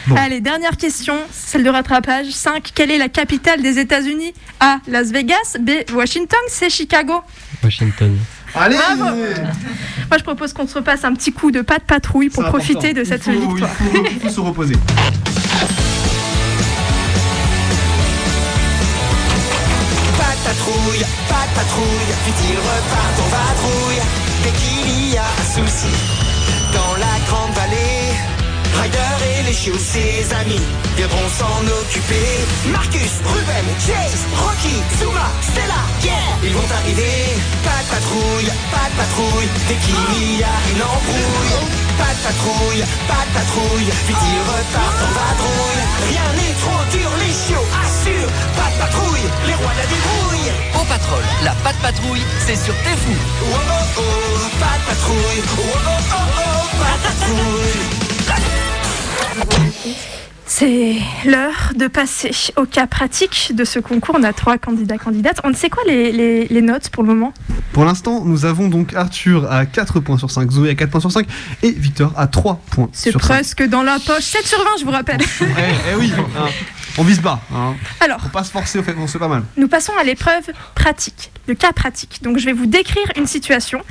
Bon. 0.09 0.17
Allez, 0.17 0.41
dernière 0.41 0.77
question, 0.77 1.15
celle 1.31 1.63
de 1.63 1.71
rattrapage. 1.71 2.31
5. 2.31 2.73
Quelle 2.75 2.91
est 2.91 2.99
la 2.99 3.09
capitale 3.09 3.63
des 3.63 3.79
États-Unis? 3.79 4.35
A. 4.59 4.79
Las 4.89 5.13
Vegas. 5.13 5.57
B. 5.61 5.71
Washington. 5.95 6.41
C. 6.49 6.69
Chicago. 6.71 7.21
Washington. 7.63 8.19
Allez 8.55 8.77
Bravo 8.77 9.05
Moi, 9.17 10.19
je 10.19 10.23
propose 10.23 10.53
qu'on 10.53 10.67
se 10.67 10.75
repasse 10.75 11.05
un 11.05 11.15
petit 11.15 11.33
coup 11.33 11.51
de 11.51 11.63
pas 11.63 11.79
de 11.79 11.85
patrouille 11.85 12.29
pour 12.29 12.45
profiter 12.45 12.91
important. 12.91 13.01
de 13.01 13.05
cette 13.05 13.27
il 13.27 13.35
faut, 13.35 13.49
victoire. 13.49 13.71
Il 13.81 13.87
faut, 13.87 14.05
il 14.11 14.21
faut 14.21 14.29
se 14.29 14.41
reposer. 14.41 14.75
Pas 20.19 20.33
de 20.35 20.43
patrouille, 20.45 21.05
pas 21.29 21.47
de 21.49 21.55
patrouille, 21.55 22.13
vite 22.27 22.43
ils 22.51 22.57
repartent 22.57 23.21
en 23.21 23.29
vadrouille? 23.33 24.03
Dès 24.43 24.51
qu'il 24.51 25.15
y 25.15 25.17
a 25.17 25.23
un 25.23 25.45
souci 25.45 25.93
dans 26.73 26.97
la 26.99 27.15
grande 27.27 27.55
Ryder 28.83 29.15
et 29.39 29.43
les 29.45 29.53
chiots, 29.53 29.79
ses 29.79 30.27
amis, 30.35 30.61
viendront 30.97 31.29
s'en 31.39 31.63
occuper. 31.79 32.27
Marcus, 32.67 33.23
Ruben, 33.23 33.67
Chase, 33.79 34.27
Rocky, 34.35 34.75
Zuma, 34.99 35.31
Stella, 35.41 35.83
yeah 36.03 36.19
Ils 36.43 36.53
vont 36.53 36.67
arriver, 36.67 37.39
pas 37.63 37.79
de 37.79 37.89
patrouille, 37.95 38.51
pas 38.75 38.89
de 38.91 38.97
patrouille. 38.99 39.51
Dès 39.69 39.79
qu'il 39.87 40.39
y 40.39 40.43
a 40.43 40.57
une 40.75 40.83
embrouille. 40.83 41.63
Pas 41.95 42.11
de 42.11 42.23
patrouille, 42.27 42.83
pas 43.07 43.23
de 43.23 43.33
patrouille. 43.39 43.91
Vite 44.09 44.25
ils 44.35 44.45
repartent 44.51 45.03
en 45.07 45.13
vadrouille. 45.15 45.83
Rien 46.11 46.29
n'est 46.35 46.57
trop 46.59 46.83
dur, 46.91 47.11
les 47.23 47.35
chiots 47.39 47.71
assurent. 47.87 48.35
Pas 48.59 48.67
de 48.67 48.79
patrouille, 48.83 49.27
les 49.47 49.55
rois 49.63 49.75
de 49.75 49.79
la 49.79 49.87
débrouille. 49.87 50.51
Au 50.75 50.85
Patrol, 50.91 51.23
la 51.45 51.55
patte 51.63 51.79
patrouille, 51.87 52.25
c'est 52.45 52.57
sur 52.57 52.75
T'es 52.83 52.99
fou. 52.99 53.15
Oh 53.15 53.55
oh 53.55 54.03
oh, 54.03 54.51
pas 54.59 54.75
de 54.75 54.85
patrouille. 54.91 55.43
Oh 55.55 55.71
oh 55.71 56.03
oh 56.03 56.27
oh, 56.35 56.83
pas 56.83 56.97
de 56.99 57.03
patrouille 57.07 58.02
C'est 60.45 60.97
l'heure 61.25 61.73
de 61.77 61.87
passer 61.87 62.31
au 62.57 62.67
cas 62.67 62.87
pratique 62.87 63.53
de 63.55 63.65
ce 63.65 63.79
concours. 63.79 64.17
On 64.19 64.23
a 64.23 64.33
trois 64.35 64.59
candidats 64.59 64.99
candidates. 64.99 65.41
On 65.45 65.49
ne 65.51 65.55
sait 65.55 65.71
quoi 65.71 65.83
les, 65.87 66.13
les- 66.13 66.47
les 66.47 66.61
notes 66.63 66.91
pour 66.91 67.03
le 67.05 67.09
moment 67.09 67.33
Pour 67.73 67.85
l'instant, 67.87 68.23
nous 68.25 68.45
avons 68.45 68.69
donc 68.69 68.93
Arthur 68.95 69.51
à 69.51 69.65
4 69.65 70.01
points 70.01 70.19
sur 70.19 70.31
5, 70.31 70.51
Zoé 70.51 70.71
à 70.71 70.75
4 70.75 70.91
points 70.91 71.01
sur 71.01 71.13
5 71.13 71.27
et 71.63 71.71
Victor 71.71 72.13
à 72.17 72.27
3 72.27 72.61
points 72.71 72.91
C'est 72.93 73.13
sur 73.13 73.21
5. 73.23 73.29
presque 73.29 73.63
dans 73.69 73.83
la 73.83 73.99
poche. 73.99 74.25
7 74.25 74.47
sur 74.47 74.59
20, 74.59 74.65
je 74.81 74.85
vous 74.85 74.91
rappelle. 74.91 75.21
Eh, 75.41 75.45
eh 75.93 75.95
oui, 75.99 76.13
hein, 76.19 76.47
on 76.99 77.03
vise 77.05 77.21
bas. 77.21 77.41
Hein. 77.55 77.75
Alors, 78.01 78.21
Faut 78.21 78.29
pas 78.29 78.45
se 78.45 78.51
forcer, 78.51 78.79
au 78.79 78.83
fait, 78.83 78.95
on 78.99 79.07
se 79.07 79.13
fait 79.13 79.19
pas 79.19 79.29
mal. 79.29 79.45
Nous 79.57 79.69
passons 79.69 79.93
à 79.99 80.05
l'épreuve 80.05 80.45
pratique, 80.75 81.31
le 81.47 81.55
cas 81.55 81.73
pratique. 81.73 82.21
Donc 82.23 82.39
je 82.39 82.45
vais 82.45 82.53
vous 82.53 82.67
décrire 82.67 83.05
une 83.17 83.27
situation. 83.27 83.83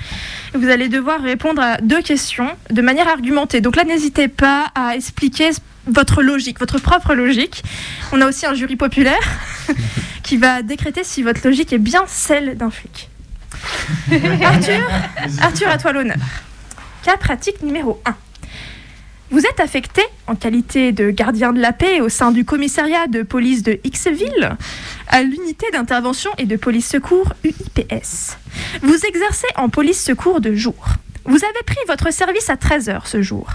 Vous 0.54 0.70
allez 0.70 0.90
devoir 0.90 1.22
répondre 1.22 1.62
à 1.62 1.78
deux 1.78 2.02
questions 2.02 2.50
de 2.70 2.82
manière 2.82 3.08
argumentée. 3.08 3.62
Donc 3.62 3.76
là, 3.76 3.84
n'hésitez 3.84 4.28
pas 4.28 4.72
à 4.76 4.96
expliquer 4.96 5.52
votre 5.88 6.22
logique, 6.22 6.60
votre 6.60 6.80
propre 6.80 7.16
logique. 7.16 7.64
On 8.12 8.22
a 8.22 8.28
aussi 8.28 8.46
un 8.46 8.54
jury 8.54 8.76
populaire 8.76 9.22
qui 10.24 10.38
va 10.38 10.62
décréter 10.62 11.04
si 11.04 11.24
votre 11.24 11.42
logique 11.44 11.74
est 11.74 11.80
bien 11.80 12.04
celle 12.08 12.58
d'un 12.58 12.70
flic. 12.70 13.10
Arthur, 14.44 14.90
Arthur, 15.42 15.68
à 15.68 15.78
toi 15.78 15.92
l'honneur. 15.92 16.18
Cas 17.04 17.18
pratique 17.18 17.64
numéro 17.64 18.02
1. 18.06 18.16
Vous 19.32 19.46
êtes 19.46 19.62
affecté 19.62 20.02
en 20.28 20.36
qualité 20.36 20.92
de 20.92 21.10
gardien 21.10 21.54
de 21.54 21.62
la 21.62 21.72
paix 21.72 22.02
au 22.02 22.10
sein 22.10 22.32
du 22.32 22.44
commissariat 22.44 23.08
de 23.08 23.24
police 23.24 23.64
de 23.64 23.80
Xville 23.88 24.58
à 25.08 25.24
l'unité 25.24 25.68
d'intervention 25.72 26.32
et 26.38 26.46
de 26.46 26.58
police 26.58 26.90
secours 26.90 27.32
UIPS. 27.46 28.38
Vous 28.82 29.06
exercez 29.06 29.48
en 29.56 29.70
police 29.70 30.04
secours 30.04 30.42
de 30.42 30.54
jour. 30.54 30.86
Vous 31.24 31.38
avez 31.38 31.64
pris 31.66 31.78
votre 31.88 32.12
service 32.12 32.50
à 32.50 32.56
13h 32.56 33.08
ce 33.08 33.22
jour. 33.22 33.52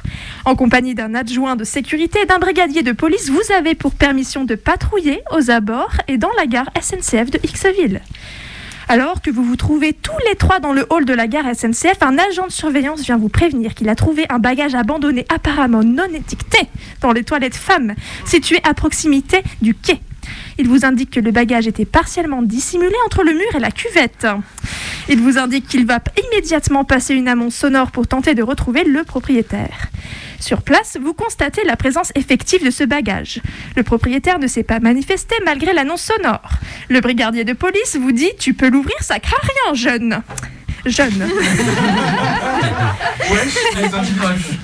En 0.46 0.54
compagnie 0.56 0.94
d'un 0.94 1.14
adjoint 1.14 1.56
de 1.56 1.64
sécurité 1.64 2.20
et 2.22 2.26
d'un 2.26 2.38
brigadier 2.38 2.82
de 2.82 2.92
police, 2.92 3.28
vous 3.28 3.52
avez 3.52 3.74
pour 3.74 3.92
permission 3.92 4.44
de 4.44 4.54
patrouiller 4.54 5.20
aux 5.30 5.50
abords 5.50 5.96
et 6.08 6.16
dans 6.16 6.32
la 6.38 6.46
gare 6.46 6.70
SNCF 6.80 7.30
de 7.30 7.38
Xville. 7.38 8.00
Alors 8.88 9.20
que 9.20 9.32
vous 9.32 9.42
vous 9.42 9.56
trouvez 9.56 9.92
tous 9.92 10.16
les 10.28 10.36
trois 10.36 10.60
dans 10.60 10.72
le 10.72 10.86
hall 10.90 11.04
de 11.04 11.12
la 11.12 11.26
gare 11.26 11.46
SNCF, 11.52 12.02
un 12.02 12.18
agent 12.18 12.46
de 12.46 12.52
surveillance 12.52 13.02
vient 13.02 13.16
vous 13.16 13.28
prévenir 13.28 13.74
qu'il 13.74 13.88
a 13.88 13.96
trouvé 13.96 14.26
un 14.28 14.38
bagage 14.38 14.76
abandonné 14.76 15.26
apparemment 15.28 15.82
non 15.82 16.06
étiqueté 16.14 16.58
dans 17.00 17.10
les 17.10 17.24
toilettes 17.24 17.56
femmes 17.56 17.94
situées 18.24 18.60
à 18.62 18.74
proximité 18.74 19.42
du 19.60 19.74
quai. 19.74 20.00
Il 20.58 20.68
vous 20.68 20.84
indique 20.84 21.10
que 21.10 21.20
le 21.20 21.30
bagage 21.30 21.66
était 21.66 21.84
partiellement 21.84 22.42
dissimulé 22.42 22.94
entre 23.04 23.22
le 23.22 23.32
mur 23.32 23.54
et 23.54 23.60
la 23.60 23.70
cuvette. 23.70 24.26
Il 25.08 25.20
vous 25.20 25.38
indique 25.38 25.68
qu'il 25.68 25.86
va 25.86 26.00
immédiatement 26.26 26.84
passer 26.84 27.14
une 27.14 27.28
amende 27.28 27.52
sonore 27.52 27.90
pour 27.90 28.06
tenter 28.06 28.34
de 28.34 28.42
retrouver 28.42 28.84
le 28.84 29.04
propriétaire. 29.04 29.88
Sur 30.40 30.62
place, 30.62 30.96
vous 31.00 31.14
constatez 31.14 31.64
la 31.64 31.76
présence 31.76 32.12
effective 32.14 32.64
de 32.64 32.70
ce 32.70 32.84
bagage. 32.84 33.40
Le 33.76 33.82
propriétaire 33.82 34.38
ne 34.38 34.46
s'est 34.46 34.62
pas 34.62 34.80
manifesté 34.80 35.34
malgré 35.44 35.72
l'annonce 35.72 36.02
sonore. 36.02 36.50
Le 36.88 37.00
brigadier 37.00 37.44
de 37.44 37.52
police 37.52 37.96
vous 37.96 38.12
dit 38.12 38.30
Tu 38.38 38.54
peux 38.54 38.68
l'ouvrir, 38.68 38.96
ça 39.00 39.18
craint 39.18 39.36
rien, 39.42 39.74
jeune. 39.74 40.22
Jeune. 40.84 41.10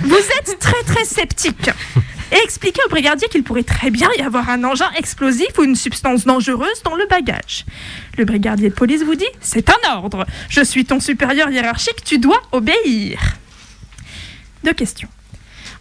Vous 0.05 0.17
êtes 0.17 0.59
très 0.61 0.83
très 0.85 1.05
sceptique 1.05 1.71
et 2.33 2.37
expliquez 2.45 2.81
au 2.87 2.89
brigadier 2.89 3.29
qu'il 3.29 3.43
pourrait 3.43 3.63
très 3.63 3.91
bien 3.91 4.09
y 4.19 4.23
avoir 4.23 4.49
un 4.49 4.65
engin 4.65 4.91
explosif 4.97 5.49
ou 5.59 5.65
une 5.65 5.77
substance 5.77 6.25
dangereuse 6.25 6.83
dans 6.85 6.95
le 6.95 7.07
bagage. 7.07 7.65
Le 8.19 8.25
brigadier 8.25 8.71
de 8.71 8.75
police 8.75 9.03
vous 9.03 9.15
dit 9.15 9.27
C'est 9.41 9.69
un 9.71 9.95
ordre. 9.95 10.27
Je 10.49 10.63
suis 10.63 10.85
ton 10.85 10.99
supérieur 11.01 11.51
hiérarchique, 11.51 12.03
tu 12.05 12.19
dois 12.19 12.43
obéir. 12.53 13.21
Deux 14.65 14.73
questions. 14.73 15.09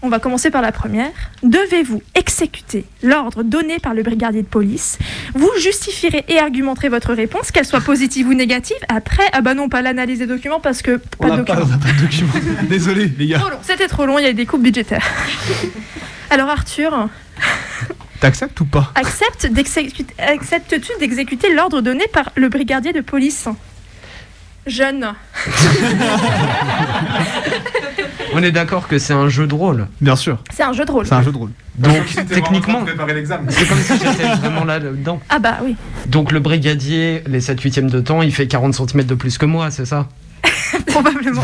On 0.03 0.09
va 0.09 0.17
commencer 0.17 0.49
par 0.49 0.63
la 0.63 0.71
première. 0.71 1.11
Devez-vous 1.43 2.01
exécuter 2.15 2.85
l'ordre 3.03 3.43
donné 3.43 3.77
par 3.77 3.93
le 3.93 4.01
brigadier 4.01 4.41
de 4.41 4.47
police? 4.47 4.97
Vous 5.35 5.49
justifierez 5.59 6.25
et 6.27 6.39
argumenterez 6.39 6.89
votre 6.89 7.13
réponse, 7.13 7.51
qu'elle 7.51 7.65
soit 7.65 7.81
positive 7.81 8.27
ou 8.27 8.33
négative. 8.33 8.77
Après, 8.89 9.25
ah 9.31 9.41
bah 9.41 9.53
non, 9.53 9.69
pas 9.69 9.83
l'analyse 9.83 10.17
des 10.17 10.25
documents 10.25 10.59
parce 10.59 10.81
que 10.81 10.99
On 11.19 11.27
pas 11.27 11.29
de 11.29 11.35
n'a 11.37 11.43
pas, 11.43 11.55
documents. 11.55 11.75
on 11.75 11.77
n'a 11.77 11.85
pas 11.85 11.93
de 11.93 12.01
documents. 12.01 12.33
Désolé, 12.69 13.11
les 13.15 13.27
gars. 13.27 13.43
C'était 13.61 13.87
trop 13.87 14.07
long, 14.07 14.17
il 14.17 14.23
y 14.23 14.25
a 14.25 14.31
eu 14.31 14.33
des 14.33 14.47
coupes 14.47 14.63
budgétaires. 14.63 15.05
Alors 16.31 16.49
Arthur, 16.49 17.07
T'acceptes 18.19 18.59
ou 18.61 18.65
pas 18.65 18.91
accepte 18.95 19.47
d'exécuter- 19.47 20.13
acceptes-tu 20.19 20.91
d'exécuter 20.99 21.53
l'ordre 21.53 21.81
donné 21.81 22.05
par 22.13 22.31
le 22.35 22.49
brigadier 22.49 22.93
de 22.93 23.01
police? 23.01 23.47
Jeune. 24.67 25.13
On 28.33 28.41
est 28.43 28.51
d'accord 28.51 28.87
que 28.87 28.97
c'est 28.99 29.11
un 29.13 29.27
jeu 29.27 29.45
de 29.47 29.55
rôle. 29.55 29.87
Bien 29.99 30.15
sûr. 30.15 30.37
C'est 30.53 30.63
un 30.63 30.71
jeu 30.71 30.85
de 30.85 30.91
rôle. 30.91 31.05
C'est 31.07 31.15
un 31.15 31.23
jeu 31.23 31.31
de 31.31 31.37
rôle. 31.37 31.49
Donc 31.77 31.97
techniquement, 32.29 32.83
préparer 32.83 33.13
l'examen. 33.15 33.49
c'est 33.49 33.67
comme 33.67 33.79
si 33.79 33.93
j'étais 33.97 34.35
vraiment 34.35 34.63
là 34.63 34.79
dedans. 34.79 35.19
Ah 35.29 35.39
bah 35.39 35.57
oui. 35.63 35.75
Donc 36.05 36.31
le 36.31 36.39
brigadier, 36.39 37.23
les 37.27 37.41
7 37.41 37.59
8 37.59 37.79
de 37.87 37.99
temps, 37.99 38.21
il 38.21 38.33
fait 38.33 38.47
40 38.47 38.73
cm 38.75 39.03
de 39.03 39.15
plus 39.15 39.37
que 39.37 39.45
moi, 39.45 39.71
c'est 39.71 39.85
ça? 39.85 40.07
Probablement. 40.87 41.43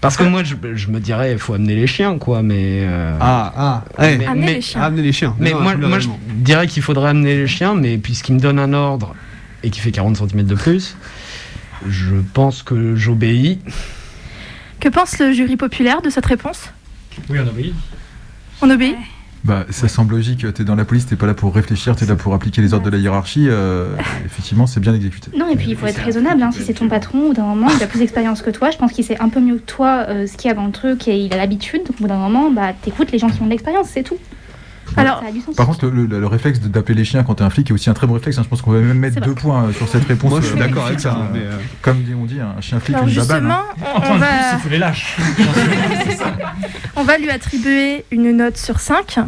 Parce 0.00 0.16
que 0.16 0.22
moi, 0.22 0.44
je, 0.44 0.54
je 0.74 0.88
me 0.88 1.00
dirais, 1.00 1.32
il 1.32 1.38
faut 1.38 1.54
amener 1.54 1.74
les 1.74 1.86
chiens, 1.88 2.18
quoi, 2.18 2.42
mais... 2.42 2.82
euh, 2.86 3.16
Ah, 3.20 3.52
ah, 3.56 3.84
ouais. 4.00 4.16
mais, 4.18 4.26
Amener 4.26 4.46
mais- 4.46 4.54
les 4.54 4.60
chiens. 4.60 4.80
Amener 4.82 5.02
les 5.02 5.12
chiens. 5.12 5.34
mais 5.40 5.50
Non, 5.50 5.60
moi, 5.60 5.74
moi, 5.76 5.98
je 5.98 6.08
dirais 6.34 6.66
qu'il 6.68 6.82
faudrait 6.84 7.10
amener 7.10 7.36
les 7.36 7.46
chiens, 7.48 7.74
mais 7.74 7.98
puisqu'il 7.98 8.34
me 8.34 8.40
donne 8.40 8.58
un 8.60 8.72
ordre, 8.74 9.14
et 9.64 9.70
qui 9.70 9.80
fait 9.80 9.90
40 9.90 10.16
cm 10.16 10.44
de 10.44 10.54
plus. 10.54 10.96
Je 11.88 12.14
pense 12.32 12.62
que 12.62 12.94
j'obéis. 12.94 13.58
Que 14.80 14.88
pense 14.88 15.18
le 15.18 15.32
jury 15.32 15.56
populaire 15.56 16.00
de 16.02 16.10
cette 16.10 16.26
réponse? 16.26 16.70
Oui, 17.28 17.38
on 17.44 17.48
obéit. 17.48 17.74
On 18.62 18.70
obéit? 18.70 18.96
Bah, 19.44 19.64
ça 19.70 19.88
semble 19.88 20.14
logique. 20.16 20.52
T'es 20.52 20.64
dans 20.64 20.74
la 20.74 20.84
police, 20.84 21.06
t'es 21.06 21.16
pas 21.16 21.26
là 21.26 21.34
pour 21.34 21.54
réfléchir, 21.54 21.94
t'es 21.96 22.06
là 22.06 22.16
pour 22.16 22.34
appliquer 22.34 22.60
les 22.60 22.74
ordres 22.74 22.84
de 22.86 22.90
la 22.90 22.98
hiérarchie. 22.98 23.46
euh, 23.48 23.94
effectivement, 24.26 24.66
c'est 24.66 24.80
bien 24.80 24.94
exécuté. 24.94 25.30
Non, 25.36 25.48
et 25.48 25.56
puis 25.56 25.70
il 25.70 25.76
faut 25.76 25.86
être 25.86 26.00
raisonnable. 26.00 26.42
hein. 26.42 26.50
Si 26.52 26.62
c'est 26.64 26.74
ton 26.74 26.88
patron, 26.88 27.20
au 27.20 27.28
bout 27.28 27.34
d'un 27.34 27.44
moment, 27.44 27.68
il 27.74 27.82
a 27.82 27.86
plus 27.86 28.00
d'expérience 28.00 28.42
que 28.42 28.50
toi. 28.50 28.70
Je 28.70 28.76
pense 28.78 28.92
qu'il 28.92 29.04
sait 29.04 29.18
un 29.20 29.28
peu 29.28 29.40
mieux 29.40 29.56
que 29.56 29.62
toi 29.70 30.06
euh, 30.08 30.26
ce 30.26 30.36
qu'il 30.36 30.48
y 30.48 30.52
a 30.52 30.54
dans 30.54 30.66
le 30.66 30.72
truc 30.72 31.06
et 31.08 31.18
il 31.18 31.32
a 31.32 31.36
l'habitude. 31.36 31.82
Donc 31.86 31.96
au 31.98 32.02
bout 32.02 32.08
d'un 32.08 32.18
moment, 32.18 32.50
bah, 32.50 32.72
t'écoutes 32.82 33.12
les 33.12 33.18
gens 33.18 33.28
qui 33.30 33.40
ont 33.40 33.46
de 33.46 33.50
l'expérience, 33.50 33.86
c'est 33.88 34.02
tout. 34.02 34.16
Alors. 34.96 35.22
Par 35.56 35.66
contre, 35.66 35.86
le, 35.86 36.06
le- 36.06 36.20
le 36.20 36.26
réflexe 36.26 36.60
de- 36.60 36.68
d'appeler 36.68 36.94
les 36.98 37.04
chiens 37.04 37.22
quand 37.24 37.36
t'es 37.36 37.44
un 37.44 37.50
flic 37.50 37.70
est 37.70 37.72
aussi 37.72 37.90
un 37.90 37.94
très 37.94 38.06
bon 38.06 38.14
réflexe. 38.14 38.38
hein. 38.38 38.42
Je 38.44 38.48
pense 38.48 38.62
qu'on 38.62 38.70
va 38.72 38.78
même 38.80 38.98
mettre 38.98 39.20
deux 39.20 39.34
points 39.34 39.64
euh, 39.64 39.72
sur 39.72 39.88
cette 39.88 40.04
réponse. 40.04 40.30
Moi, 40.30 40.40
je 40.40 40.46
suis 40.46 40.56
euh, 40.56 40.58
d'accord 40.58 40.86
avec 40.86 41.00
ça, 41.00 41.28
mais, 41.32 41.40
euh, 41.40 41.56
Comme 41.82 42.02
on 42.20 42.24
dit, 42.24 42.40
un 42.40 42.60
chien 42.60 42.80
flic, 42.80 42.96
Alors 42.96 43.08
une 43.08 43.14
babane. 43.14 43.42
justement, 43.42 43.54
hein. 43.54 44.02
on, 44.10 44.14
on 44.14 44.18
va, 44.18 44.26
tu 44.62 44.68
les 44.68 44.78
lâches. 44.78 45.16
on 46.96 47.04
va 47.04 47.18
lui 47.18 47.30
attribuer 47.30 48.04
une 48.10 48.36
note 48.36 48.56
sur 48.56 48.80
5. 48.80 49.18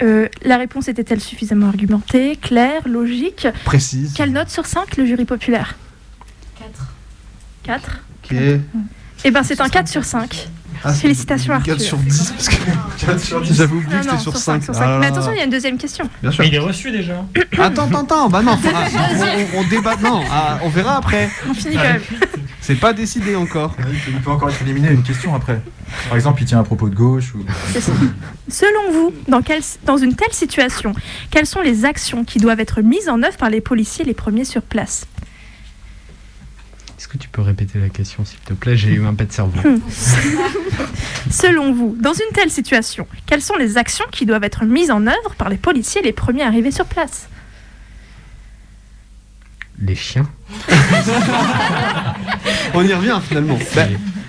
la 0.00 0.56
réponse 0.56 0.88
était-elle 0.88 1.20
suffisamment 1.20 1.68
argumentée, 1.68 2.36
claire, 2.36 2.82
logique? 2.86 3.48
Précise. 3.64 4.12
Quelle 4.16 4.32
note 4.32 4.50
sur 4.50 4.66
5 4.66 4.96
le 4.96 5.06
jury 5.06 5.24
populaire? 5.24 5.76
4. 6.58 6.68
4 7.64 8.00
Ok. 8.24 8.36
Eh 9.26 9.30
ben 9.30 9.42
c'est 9.42 9.60
un 9.60 9.68
4 9.68 9.88
sur 9.88 10.04
5. 10.04 10.48
Ah, 10.84 10.92
Félicitations 10.92 11.54
Arthur. 11.54 11.76
4 11.76 11.80
sur 11.82 11.96
10 11.98 12.30
parce 12.32 12.48
que 12.48 12.56
4 13.06 13.20
sur 13.20 13.40
10. 13.40 13.54
J'avais 13.54 13.72
oublié 13.74 13.92
Ah 13.94 13.98
que 13.98 14.04
c'était 14.10 14.18
sur 14.22 14.36
cinq, 14.36 14.62
5. 14.62 14.64
sur 14.64 14.74
cinq. 14.74 14.98
Mais 15.00 15.06
attention, 15.06 15.32
il 15.32 15.38
y 15.38 15.40
a 15.40 15.44
une 15.44 15.50
deuxième 15.50 15.78
question. 15.78 16.08
Bien 16.22 16.30
sûr. 16.30 16.42
Mais 16.42 16.48
il 16.48 16.54
est 16.54 16.58
reçu 16.58 16.90
déjà. 16.90 17.24
Attends, 17.58 17.84
attends, 17.86 18.02
attends. 18.02 18.28
Bah 18.28 18.42
non, 18.42 18.56
faut- 18.56 18.68
ah, 18.74 18.86
on, 19.54 19.58
on- 19.58 19.60
on 19.60 19.68
débat. 19.68 19.94
Non, 20.02 20.22
ah, 20.30 20.58
on 20.62 20.68
verra 20.68 20.96
après. 20.98 21.30
On 21.48 21.54
finit 21.54 21.76
quand 21.76 21.82
même. 21.82 22.02
C'est 22.60 22.74
pas 22.76 22.92
décidé 22.94 23.36
encore. 23.36 23.76
Il 24.08 24.20
peut 24.20 24.30
encore 24.30 24.48
être 24.50 24.62
éliminé 24.62 24.88
à 24.88 24.92
une 24.92 25.02
question 25.02 25.34
après. 25.34 25.60
Par 26.08 26.16
exemple, 26.16 26.40
il 26.42 26.46
tient 26.46 26.58
un 26.60 26.64
propos 26.64 26.88
de 26.88 26.94
gauche. 26.94 27.34
Ou... 27.34 27.44
Selon 28.48 28.90
vous, 28.92 29.12
dans, 29.28 29.42
quelle- 29.42 29.62
dans 29.84 29.96
une 29.98 30.14
telle 30.14 30.32
situation, 30.32 30.94
quelles 31.30 31.46
sont 31.46 31.60
les 31.60 31.84
actions 31.84 32.24
qui 32.24 32.38
doivent 32.38 32.60
être 32.60 32.80
mises 32.80 33.08
en 33.08 33.22
œuvre 33.22 33.36
par 33.36 33.50
les 33.50 33.60
policiers 33.60 34.04
les 34.04 34.14
premiers 34.14 34.44
sur 34.46 34.62
place? 34.62 35.06
Est-ce 37.04 37.12
que 37.12 37.18
tu 37.18 37.28
peux 37.28 37.42
répéter 37.42 37.78
la 37.78 37.90
question, 37.90 38.24
s'il 38.24 38.38
te 38.38 38.54
plaît? 38.54 38.78
J'ai 38.78 38.88
eu 38.88 39.04
un 39.04 39.12
pet 39.12 39.26
de 39.26 39.32
cerveau. 39.32 39.60
Selon 41.30 41.70
vous, 41.74 41.94
dans 42.00 42.14
une 42.14 42.32
telle 42.32 42.48
situation, 42.48 43.06
quelles 43.26 43.42
sont 43.42 43.56
les 43.56 43.76
actions 43.76 44.06
qui 44.10 44.24
doivent 44.24 44.42
être 44.42 44.64
mises 44.64 44.90
en 44.90 45.06
œuvre 45.06 45.34
par 45.36 45.50
les 45.50 45.58
policiers 45.58 46.00
les 46.00 46.14
premiers 46.14 46.44
arrivés 46.44 46.70
sur 46.70 46.86
place? 46.86 47.28
Les 49.82 49.94
chiens 49.94 50.26
On 52.72 52.82
y 52.82 52.94
revient 52.94 53.20
finalement. 53.22 53.58
Bah, 53.76 53.82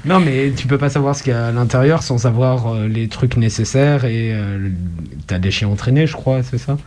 non, 0.03 0.19
mais 0.19 0.51
tu 0.51 0.67
peux 0.67 0.77
pas 0.77 0.89
savoir 0.89 1.15
ce 1.15 1.23
qu'il 1.23 1.31
y 1.31 1.35
a 1.35 1.47
à 1.47 1.51
l'intérieur 1.53 2.03
sans 2.03 2.17
savoir 2.17 2.73
euh, 2.73 2.89
les 2.89 3.07
trucs 3.07 3.37
nécessaires 3.37 4.03
et 4.03 4.33
euh, 4.33 4.67
t'as 5.27 5.39
des 5.39 5.49
chiens 5.49 5.69
entraînés, 5.69 6.07
je 6.07 6.13
crois, 6.13 6.43
c'est 6.43 6.57
ça? 6.57 6.77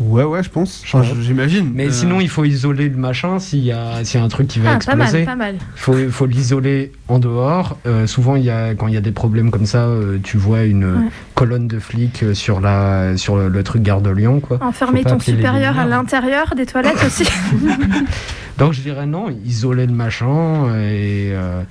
Ouais, 0.00 0.24
ouais, 0.24 0.42
je 0.42 0.50
pense. 0.50 0.82
Enfin, 0.84 1.04
J'imagine. 1.20 1.70
Mais 1.72 1.86
Euh, 1.86 1.90
sinon, 1.92 2.20
il 2.20 2.28
faut 2.28 2.44
isoler 2.44 2.88
le 2.88 2.96
machin 2.96 3.38
s'il 3.38 3.60
y 3.64 3.70
a, 3.70 4.04
s'il 4.04 4.18
y 4.18 4.22
a 4.22 4.26
un 4.26 4.28
truc 4.28 4.48
qui 4.48 4.58
va 4.58 4.72
Ah, 4.72 4.78
pas 4.84 4.96
mal, 4.96 5.02
exploser. 5.06 5.24
pas 5.24 5.36
mal. 5.36 5.54
Il 5.54 5.80
faut, 5.80 5.94
faut 6.10 6.26
l'isoler 6.26 6.90
en 7.06 7.20
dehors. 7.20 7.78
Euh, 7.86 8.06
souvent, 8.08 8.34
il 8.34 8.42
y 8.44 8.50
a, 8.50 8.74
quand 8.74 8.88
il 8.88 8.94
y 8.94 8.96
a 8.96 9.00
des 9.00 9.12
problèmes 9.12 9.52
comme 9.52 9.66
ça, 9.66 9.84
euh, 9.84 10.18
tu 10.22 10.36
vois 10.36 10.64
une 10.64 10.84
Ouais. 10.84 11.08
colonne 11.36 11.68
de 11.68 11.78
flics 11.78 12.24
sur, 12.34 12.60
la, 12.60 13.16
sur 13.16 13.36
le, 13.36 13.48
le 13.48 13.62
truc 13.62 13.82
Gare 13.82 14.00
de 14.00 14.10
Lyon. 14.10 14.40
Quoi. 14.40 14.58
Enfermer 14.62 15.04
ton 15.04 15.20
supérieur 15.20 15.78
à 15.78 15.86
l'intérieur 15.86 16.54
des 16.56 16.66
toilettes 16.66 17.02
aussi 17.06 17.24
Donc 18.58 18.72
je 18.72 18.80
dirais 18.80 19.06
non, 19.06 19.26
isoler 19.44 19.86
le 19.86 19.92
machin 19.92 20.66
et, 20.76 21.30
euh, 21.32 21.62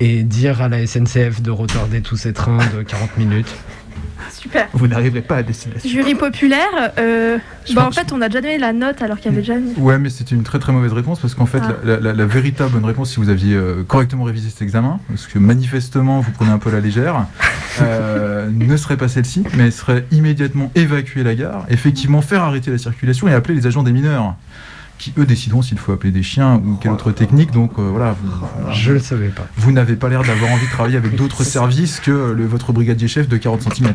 et 0.00 0.22
dire 0.22 0.60
à 0.60 0.68
la 0.68 0.86
SNCF 0.86 1.40
de 1.42 1.50
retarder 1.50 2.00
tous 2.02 2.16
ces 2.16 2.32
trains 2.32 2.58
de 2.76 2.82
40 2.82 3.16
minutes. 3.16 3.54
Super. 4.32 4.68
Vous 4.72 4.86
n'arriverez 4.88 5.22
pas 5.22 5.36
à 5.36 5.42
destination. 5.42 5.88
Jury 5.88 6.14
populaire, 6.14 6.92
euh, 6.98 7.38
bah, 7.74 7.86
en 7.86 7.90
fait, 7.92 8.12
on 8.12 8.20
a 8.20 8.28
déjà 8.28 8.40
donné 8.40 8.58
la 8.58 8.72
note 8.72 9.00
alors 9.02 9.16
qu'il 9.18 9.26
y 9.26 9.34
avait 9.34 9.42
déjà. 9.42 9.54
une- 9.56 9.72
Ouais, 9.78 9.98
mais 9.98 10.10
c'était 10.10 10.34
une 10.34 10.42
très 10.42 10.58
très 10.58 10.72
mauvaise 10.72 10.92
réponse 10.92 11.20
parce 11.20 11.34
qu'en 11.34 11.46
fait, 11.46 11.62
Ah. 11.62 11.74
la, 11.84 12.00
la- 12.00 12.12
la 12.12 12.26
véritable 12.26 12.72
bonne 12.72 12.84
réponse, 12.84 13.10
si 13.12 13.16
vous 13.20 13.28
aviez 13.28 13.54
euh, 13.54 13.82
correctement 13.86 14.24
révisé 14.24 14.50
cet 14.50 14.62
examen, 14.62 14.98
parce 15.08 15.26
que 15.26 15.38
manifestement 15.38 16.20
vous 16.20 16.30
prenez 16.32 16.50
un 16.50 16.58
peu 16.58 16.70
la 16.70 16.80
légère, 16.80 17.26
euh, 17.82 18.48
ne 18.52 18.76
serait 18.76 18.96
pas 18.96 19.08
celle-ci, 19.08 19.44
mais 19.56 19.70
serait 19.70 20.04
immédiatement 20.10 20.70
évacuer 20.74 21.22
la 21.22 21.34
gare, 21.34 21.64
effectivement 21.68 22.20
faire 22.22 22.42
arrêter 22.42 22.70
la 22.70 22.78
circulation 22.78 23.28
et 23.28 23.32
appeler 23.32 23.54
les 23.54 23.66
agents 23.66 23.82
des 23.82 23.92
mineurs, 23.92 24.34
qui 24.98 25.12
eux 25.18 25.26
décideront 25.26 25.60
s'il 25.62 25.78
faut 25.78 25.92
appeler 25.92 26.12
des 26.12 26.22
chiens 26.22 26.56
ou 26.64 26.76
quelle 26.76 26.92
autre 26.92 27.10
technique. 27.10 27.50
Donc 27.50 27.72
euh, 27.78 27.88
voilà, 27.90 28.14
vous, 28.22 28.72
Je 28.72 28.92
le 28.92 28.98
savais 29.00 29.28
pas. 29.28 29.46
vous 29.56 29.72
n'avez 29.72 29.96
pas 29.96 30.08
l'air 30.08 30.22
d'avoir 30.22 30.50
envie 30.52 30.66
de 30.66 30.70
travailler 30.70 30.96
avec 30.96 31.16
d'autres 31.16 31.44
services 31.44 32.00
que 32.00 32.32
le, 32.32 32.46
votre 32.46 32.72
brigadier 32.72 33.08
chef 33.08 33.28
de 33.28 33.36
40 33.36 33.62
cm. 33.74 33.92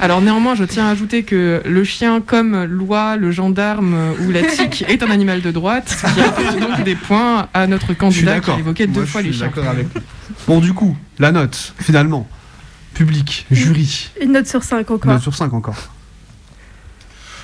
Alors 0.00 0.20
néanmoins, 0.20 0.54
je 0.54 0.64
tiens 0.64 0.86
à 0.86 0.90
ajouter 0.90 1.22
que 1.24 1.62
le 1.64 1.84
chien, 1.84 2.20
comme 2.20 2.64
l'oie, 2.64 3.16
le 3.16 3.30
gendarme 3.30 3.94
ou 4.26 4.30
la 4.30 4.42
tique, 4.42 4.84
est 4.88 5.02
un 5.02 5.10
animal 5.10 5.40
de 5.42 5.50
droite, 5.50 5.88
ce 5.88 6.14
qui 6.14 6.20
apporte 6.20 6.58
donc 6.58 6.84
des 6.84 6.94
points 6.94 7.48
à 7.54 7.66
notre 7.66 7.94
candidat 7.94 8.40
qui 8.40 8.50
a 8.50 8.58
évoqué 8.58 8.86
deux 8.86 9.00
Moi, 9.00 9.06
fois 9.06 9.22
les 9.22 9.32
chiens. 9.32 9.50
avec. 9.68 9.88
Bon, 10.46 10.60
du 10.60 10.72
coup, 10.72 10.96
la 11.18 11.32
note, 11.32 11.74
finalement. 11.78 12.28
Public, 12.94 13.46
jury. 13.50 14.10
Une 14.22 14.32
note 14.32 14.46
sur 14.46 14.62
5 14.62 14.90
encore. 14.90 15.12
Note 15.12 15.22
sur 15.22 15.34
5 15.34 15.52
encore. 15.52 15.76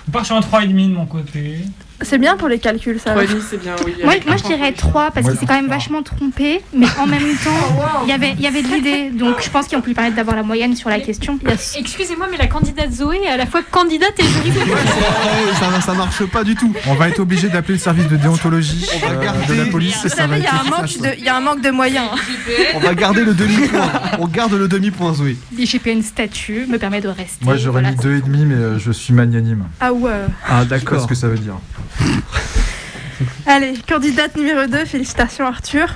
On 0.09 0.11
part 0.11 0.27
sur 0.27 0.37
un 0.37 0.41
3,5 0.41 0.69
de 0.88 0.95
mon 0.95 1.07
côté. 1.07 1.59
C'est 2.05 2.19
bien 2.19 2.37
pour 2.37 2.49
les 2.49 2.59
calculs, 2.59 2.99
ça. 2.99 3.11
Trois 3.11 3.25
et 3.25 3.27
demi, 3.27 3.41
c'est 3.49 3.61
bien, 3.61 3.75
oui. 3.85 3.95
Moi, 4.05 4.15
moi 4.27 4.37
je 4.37 4.43
dirais 4.45 4.73
3 4.73 5.11
parce 5.12 5.29
qu'il 5.29 5.38
s'est 5.38 5.47
quand 5.47 5.55
même 5.55 5.69
vachement 5.69 6.03
trompé, 6.03 6.62
mais 6.75 6.87
en 6.99 7.07
même 7.07 7.23
temps, 7.45 7.85
il 8.05 8.09
y 8.09 8.12
avait, 8.12 8.33
il 8.33 8.41
y 8.41 8.47
avait 8.47 8.62
de 8.62 8.69
l'idée, 8.69 9.11
donc 9.11 9.37
je 9.43 9.51
pense 9.51 9.67
qu'ils 9.67 9.79
ont 9.79 9.81
pu 9.81 9.88
lui 9.88 9.95
permettre 9.95 10.17
d'avoir 10.17 10.37
la 10.37 10.43
moyenne 10.43 10.75
sur 10.77 10.88
la 10.91 11.01
question. 11.01 11.38
Excusez-moi, 11.77 12.27
mais 12.31 12.37
la 12.37 12.47
candidate 12.47 12.93
Zoé 12.93 13.21
est 13.25 13.29
à 13.29 13.37
la 13.37 13.47
fois 13.47 13.62
candidate 13.62 14.19
et 14.19 14.23
jury 14.25 14.51
Ouais, 14.51 15.55
ça, 15.59 15.81
ça 15.81 15.95
marche 15.95 16.25
pas 16.27 16.45
du 16.45 16.55
tout. 16.55 16.73
On 16.87 16.95
va 16.95 17.09
être 17.09 17.21
obligé 17.21 17.49
d'appeler 17.49 17.75
le 17.75 17.81
service 17.81 18.09
de 18.09 18.17
déontologie 18.17 18.87
euh, 19.05 19.47
de 19.49 19.55
la 19.55 19.67
police. 19.67 20.01
Il 20.05 20.43
y, 20.43 20.47
a 20.47 20.61
un 20.61 20.65
manque 20.65 20.99
de- 20.99 21.19
il 21.19 21.25
y 21.25 21.29
a 21.29 21.37
un 21.37 21.41
manque 21.41 21.61
de 21.62 21.71
moyens. 21.71 22.09
On 22.75 22.81
va 22.81 22.95
garder 22.95 23.25
le 23.25 23.35
demi-point. 23.35 23.91
On 24.19 24.27
garde 24.27 24.53
le 24.55 24.69
demi-point, 24.69 25.15
Zoé. 25.15 25.37
L'IGPN 25.57 26.03
statut 26.03 26.67
me 26.69 26.79
permet 26.79 27.01
de 27.01 27.09
rester. 27.09 27.45
Moi 27.45 27.57
j'aurais 27.57 27.83
voilà. 27.83 27.91
mis 27.91 27.97
deux 27.97 28.17
et 28.17 28.21
demi, 28.21 28.45
mais 28.45 28.55
euh, 28.55 28.79
je 28.79 28.93
suis 28.93 29.12
magnanime. 29.15 29.65
Ah 29.81 29.93
ouais. 29.93 30.11
Ah, 30.49 30.65
pas 30.69 30.79
ce 30.79 31.07
que 31.07 31.15
ça 31.15 31.29
veut 31.29 31.38
dire. 31.38 31.55
Allez, 33.46 33.74
candidate 33.88 34.37
numéro 34.37 34.66
2, 34.66 34.85
félicitations 34.85 35.46
Arthur. 35.46 35.88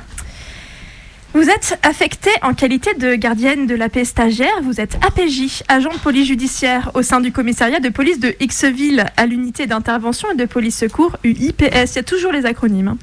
Vous 1.34 1.50
êtes 1.50 1.78
affectée 1.82 2.30
en 2.40 2.54
qualité 2.54 2.94
de 2.94 3.14
gardienne 3.14 3.66
de 3.66 3.74
la 3.74 3.90
paix 3.90 4.06
stagiaire, 4.06 4.62
vous 4.62 4.80
êtes 4.80 4.96
APJ, 5.06 5.62
agent 5.68 5.92
de 5.92 5.98
police 5.98 6.28
judiciaire 6.28 6.90
au 6.94 7.02
sein 7.02 7.20
du 7.20 7.30
commissariat 7.30 7.78
de 7.78 7.90
police 7.90 8.18
de 8.20 8.34
Xville 8.40 9.04
à 9.18 9.26
l'unité 9.26 9.66
d'intervention 9.66 10.30
et 10.32 10.34
de 10.34 10.46
police 10.46 10.78
secours 10.78 11.18
UIPS, 11.24 11.90
il 11.92 11.96
y 11.96 11.98
a 11.98 12.02
toujours 12.02 12.32
les 12.32 12.46
acronymes. 12.46 12.88
hein. 12.88 12.98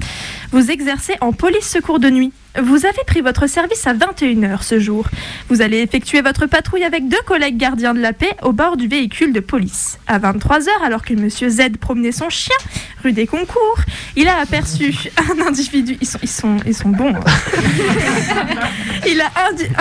Vous 0.53 0.69
exercez 0.69 1.15
en 1.19 1.33
police 1.33 1.67
secours 1.67 1.97
de 1.99 2.11
nuit. 2.11 2.31
Vous 2.61 2.85
avez 2.85 3.03
pris 3.07 3.21
votre 3.21 3.47
service 3.47 3.87
à 3.87 3.95
21h 3.95 4.61
ce 4.61 4.79
jour. 4.79 5.07
Vous 5.49 5.63
allez 5.63 5.79
effectuer 5.79 6.21
votre 6.21 6.45
patrouille 6.45 6.83
avec 6.83 7.07
deux 7.07 7.21
collègues 7.25 7.57
gardiens 7.57 7.95
de 7.95 7.99
la 7.99 8.13
paix 8.13 8.29
au 8.43 8.51
bord 8.51 8.77
du 8.77 8.87
véhicule 8.87 9.33
de 9.33 9.39
police. 9.39 9.97
À 10.05 10.19
23h, 10.19 10.67
alors 10.85 11.03
que 11.03 11.15
Monsieur 11.15 11.49
Z 11.49 11.77
promenait 11.81 12.11
son 12.11 12.29
chien 12.29 12.55
rue 13.03 13.11
des 13.11 13.25
Concours, 13.25 13.79
il 14.15 14.27
a 14.27 14.37
aperçu 14.37 14.93
un 15.17 15.47
individu. 15.47 15.97
Ils 15.99 16.07
sont, 16.29 16.57
ils 16.67 16.75
sont, 16.75 16.89
bons. 16.89 17.15
hein. 17.15 17.23
il 19.07 19.19
a 19.19 19.31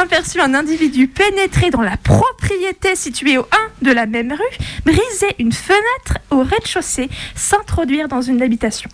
aperçu 0.01 0.41
un 0.41 0.55
individu 0.55 1.07
pénétrer 1.09 1.69
dans 1.71 1.83
la 1.83 1.99
propriété 1.99 2.97
située 2.97 3.37
au 3.37 3.43
1 3.43 3.47
de 3.83 3.92
la 3.92 4.07
même 4.07 4.33
rue, 4.33 4.67
briser 4.87 5.35
une 5.38 5.53
fenêtre 5.53 6.19
au 6.31 6.38
rez-de-chaussée, 6.42 7.11
s'introduire 7.35 8.09
dans 8.09 8.23
une 8.23 8.40
habitation. 8.40 8.88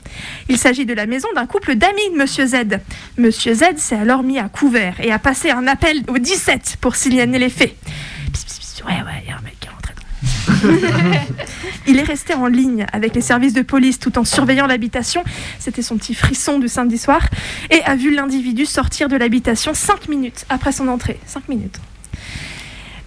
Il 0.49 0.59
s'agit 0.59 0.85
de 0.85 0.95
la 0.95 1.07
maison 1.07 1.29
d'un 1.37 1.47
couple 1.47 1.68
d'amis 1.73 2.11
de 2.13 2.19
Monsieur 2.19 2.47
Z. 2.47 2.57
Monsieur 3.17 3.55
Z 3.55 3.77
s'est 3.77 3.97
alors 3.97 4.23
mis 4.23 4.39
à 4.39 4.49
couvert 4.49 5.01
et 5.01 5.13
a 5.13 5.19
passé 5.19 5.51
un 5.51 5.67
appel 5.67 6.03
au 6.09 6.19
17 6.19 6.77
pour 6.81 6.97
signaler 6.97 7.39
les 7.39 7.49
faits. 7.49 7.75
Pss, 8.33 8.45
pss, 8.45 8.59
pss, 8.59 8.83
Ouais, 8.87 8.93
ouais, 8.93 9.23
il 9.25 9.29
y 9.29 9.33
a 9.33 9.37
un 9.37 9.41
mec 9.41 9.59
qui 9.61 9.67
est 9.67 9.71
rentré 9.71 9.95
il 11.87 11.99
est 11.99 12.03
resté 12.05 12.35
en 12.35 12.47
ligne 12.47 12.87
avec 12.93 13.15
les 13.15 13.21
services 13.21 13.53
de 13.53 13.63
police 13.63 13.99
tout 13.99 14.19
en 14.19 14.25
surveillant 14.25 14.67
l'habitation. 14.67 15.23
C'était 15.59 15.83
son 15.83 15.97
petit 15.97 16.15
frisson 16.15 16.59
du 16.59 16.69
samedi 16.69 16.99
soir. 16.99 17.27
Et 17.71 17.83
a 17.85 17.97
vu 17.97 18.15
l'individu 18.15 18.67
sortir 18.67 19.09
de 19.09 19.17
l'habitation 19.17 19.75
5 19.75 20.09
minutes 20.09 20.47
après 20.49 20.73
son 20.73 20.89
entrée. 20.89 21.19
5 21.27 21.49
minutes. 21.49 21.79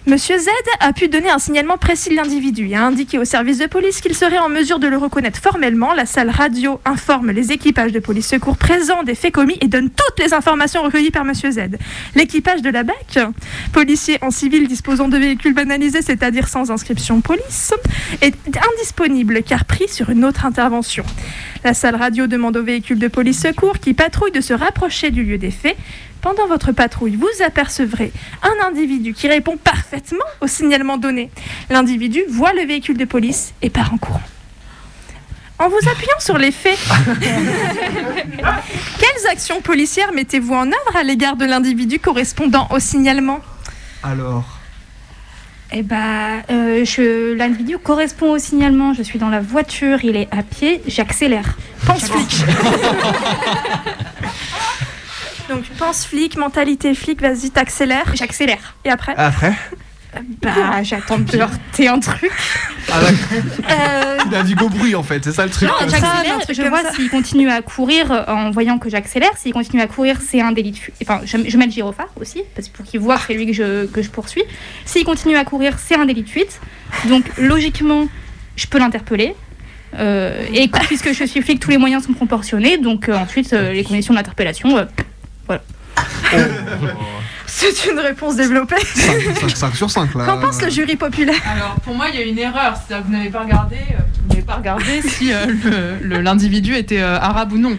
Monsieur 0.04 0.36
Z 0.36 0.48
a 0.80 0.92
pu 0.92 1.06
donner 1.06 1.30
un 1.30 1.38
signalement 1.38 1.78
précis 1.78 2.10
de 2.10 2.16
l'individu 2.16 2.68
et 2.68 2.74
a 2.74 2.84
indiqué 2.84 3.18
au 3.18 3.24
service 3.24 3.58
de 3.58 3.66
police 3.66 4.00
qu'il 4.00 4.16
serait 4.16 4.38
en 4.38 4.48
mesure 4.48 4.80
de 4.80 4.88
le 4.88 4.96
reconnaître 4.96 5.38
formellement. 5.38 5.94
La 5.94 6.06
salle 6.06 6.28
radio 6.28 6.80
informe 6.84 7.30
les 7.30 7.52
équipages 7.52 7.92
de 7.92 8.00
police 8.00 8.26
secours 8.26 8.56
présents 8.56 9.04
des 9.04 9.14
faits 9.14 9.32
commis 9.32 9.56
et 9.60 9.68
donne 9.68 9.90
toutes 9.90 10.18
les 10.18 10.34
informations 10.34 10.82
recueillies 10.82 11.12
par 11.12 11.24
Monsieur 11.24 11.52
Z. 11.52 11.78
L'équipage 12.16 12.62
de 12.62 12.70
la 12.70 12.82
BAC, 12.82 13.20
policiers 13.72 14.18
en 14.22 14.32
civil 14.32 14.66
disposant 14.66 15.06
de 15.06 15.16
véhicules 15.16 15.54
banalisés, 15.54 16.02
c'est-à-dire 16.02 16.48
sans 16.48 16.72
inscription 16.72 17.20
police, 17.20 17.72
est 18.22 18.34
indisponible 18.74 19.44
car 19.44 19.64
pris 19.64 19.86
sur 19.86 20.10
une 20.10 20.24
autre 20.24 20.46
intervention. 20.46 21.04
La 21.62 21.74
salle 21.74 21.94
radio 21.94 22.26
demande 22.26 22.56
au 22.56 22.64
véhicule 22.64 22.98
de 22.98 23.06
police 23.06 23.40
secours 23.40 23.78
qui 23.78 23.94
patrouille 23.94 24.32
de 24.32 24.40
se 24.40 24.52
rapprocher 24.52 25.12
du 25.12 25.22
lieu 25.22 25.38
des 25.38 25.52
faits. 25.52 25.76
Pendant 26.22 26.46
votre 26.46 26.72
patrouille, 26.72 27.16
vous 27.16 27.28
apercevrez 27.44 28.12
un 28.42 28.66
individu 28.66 29.12
qui 29.12 29.28
répond 29.28 29.56
parfaitement 29.56 30.24
au 30.40 30.46
signalement 30.46 30.96
donné. 30.96 31.30
L'individu 31.68 32.20
voit 32.30 32.52
le 32.52 32.62
véhicule 32.64 32.96
de 32.96 33.04
police 33.04 33.52
et 33.60 33.68
part 33.70 33.92
en 33.92 33.98
courant. 33.98 34.22
En 35.58 35.68
vous 35.68 35.88
appuyant 35.90 36.18
sur 36.20 36.38
les 36.38 36.50
faits, 36.52 36.78
quelles 38.98 39.26
actions 39.30 39.60
policières 39.60 40.12
mettez-vous 40.12 40.54
en 40.54 40.66
œuvre 40.66 40.96
à 40.96 41.02
l'égard 41.02 41.36
de 41.36 41.44
l'individu 41.44 41.98
correspondant 41.98 42.66
au 42.70 42.78
signalement? 42.78 43.40
Alors. 44.02 44.44
Eh 45.72 45.82
ben, 45.82 46.42
euh, 46.50 46.84
je- 46.84 47.32
l'individu 47.34 47.78
correspond 47.78 48.32
au 48.32 48.38
signalement. 48.38 48.92
Je 48.94 49.02
suis 49.02 49.18
dans 49.18 49.28
la 49.30 49.40
voiture, 49.40 50.04
il 50.04 50.16
est 50.16 50.28
à 50.30 50.42
pied, 50.42 50.82
j'accélère. 50.86 51.56
Pense 51.86 52.08
flic. 52.10 52.44
Donc 55.48 55.64
pense 55.78 56.04
flic, 56.04 56.36
mentalité 56.36 56.94
flic, 56.94 57.20
vas-y, 57.20 57.50
t'accélères. 57.50 58.10
J'accélère. 58.14 58.74
Et 58.84 58.90
après 58.90 59.14
Après 59.16 59.54
Bah, 60.42 60.82
j'attends 60.82 61.18
de 61.18 61.38
heurter 61.38 61.88
un 61.88 61.98
truc. 61.98 62.30
Ah, 62.90 62.98
Euh, 63.70 64.18
Il 64.26 64.34
a 64.34 64.42
dit 64.42 64.54
go 64.54 64.68
bruit 64.68 64.94
en 64.94 65.02
fait, 65.02 65.24
c'est 65.24 65.32
ça 65.32 65.44
le 65.44 65.50
truc. 65.50 65.68
Non, 65.68 65.74
j'accélère, 65.88 66.38
je 66.48 66.62
vois 66.68 66.92
s'il 66.92 67.08
continue 67.10 67.50
à 67.50 67.62
courir 67.62 68.10
euh, 68.12 68.24
en 68.26 68.50
voyant 68.50 68.78
que 68.78 68.90
j'accélère. 68.90 69.30
S'il 69.36 69.52
continue 69.52 69.80
à 69.80 69.86
courir, 69.86 70.18
c'est 70.20 70.40
un 70.40 70.52
délit 70.52 70.72
de 70.72 70.76
fuite. 70.76 70.94
Enfin, 71.02 71.20
je, 71.24 71.38
je 71.48 71.56
mets 71.56 71.66
le 71.66 71.72
gyrophare 71.72 72.08
aussi, 72.20 72.42
parce 72.54 72.68
que 72.68 72.76
pour 72.76 72.84
qu'il 72.84 73.00
voit 73.00 73.16
que 73.16 73.22
c'est 73.28 73.34
lui 73.34 73.46
que 73.46 73.52
je, 73.52 73.86
que 73.86 74.02
je 74.02 74.10
poursuis. 74.10 74.42
S'il 74.84 75.04
continue 75.04 75.36
à 75.36 75.44
courir, 75.44 75.78
c'est 75.78 75.94
un 75.96 76.04
délit 76.04 76.22
de 76.22 76.28
fuite. 76.28 76.60
Donc, 77.08 77.24
logiquement, 77.38 78.06
je 78.56 78.66
peux 78.66 78.78
l'interpeller. 78.78 79.34
Euh, 79.98 80.44
et 80.52 80.68
puisque 80.68 81.12
je 81.12 81.24
suis 81.24 81.42
flic, 81.42 81.60
tous 81.60 81.70
les 81.70 81.78
moyens 81.78 82.04
sont 82.04 82.12
proportionnés. 82.14 82.78
Donc, 82.78 83.08
euh, 83.08 83.14
ensuite, 83.16 83.52
euh, 83.52 83.72
les 83.72 83.84
conditions 83.84 84.14
d'interpellation, 84.14 84.86
voilà. 86.80 86.94
C'est 87.46 87.86
une 87.90 87.98
réponse 87.98 88.36
développée. 88.36 88.80
5, 89.54 89.76
sur 89.76 89.90
5 89.90 90.14
là. 90.14 90.24
Qu'en 90.24 90.40
pense 90.40 90.60
le 90.62 90.70
jury 90.70 90.96
populaire 90.96 91.36
Alors, 91.54 91.74
pour 91.84 91.94
moi, 91.94 92.06
il 92.12 92.18
y 92.18 92.22
a 92.22 92.26
une 92.26 92.38
erreur. 92.38 92.74
C'est-à-dire 92.76 93.06
que 93.06 93.10
vous 93.10 93.16
n'avez 93.16 93.30
pas 93.30 93.40
regardé, 93.40 93.76
euh, 93.76 94.02
vous 94.22 94.28
n'avez 94.30 94.42
pas 94.42 94.54
regardé 94.54 95.02
si 95.02 95.32
euh, 95.32 95.98
l'individu 96.22 96.74
était 96.74 97.02
euh, 97.02 97.18
arabe 97.18 97.52
ou 97.52 97.58
non. 97.58 97.76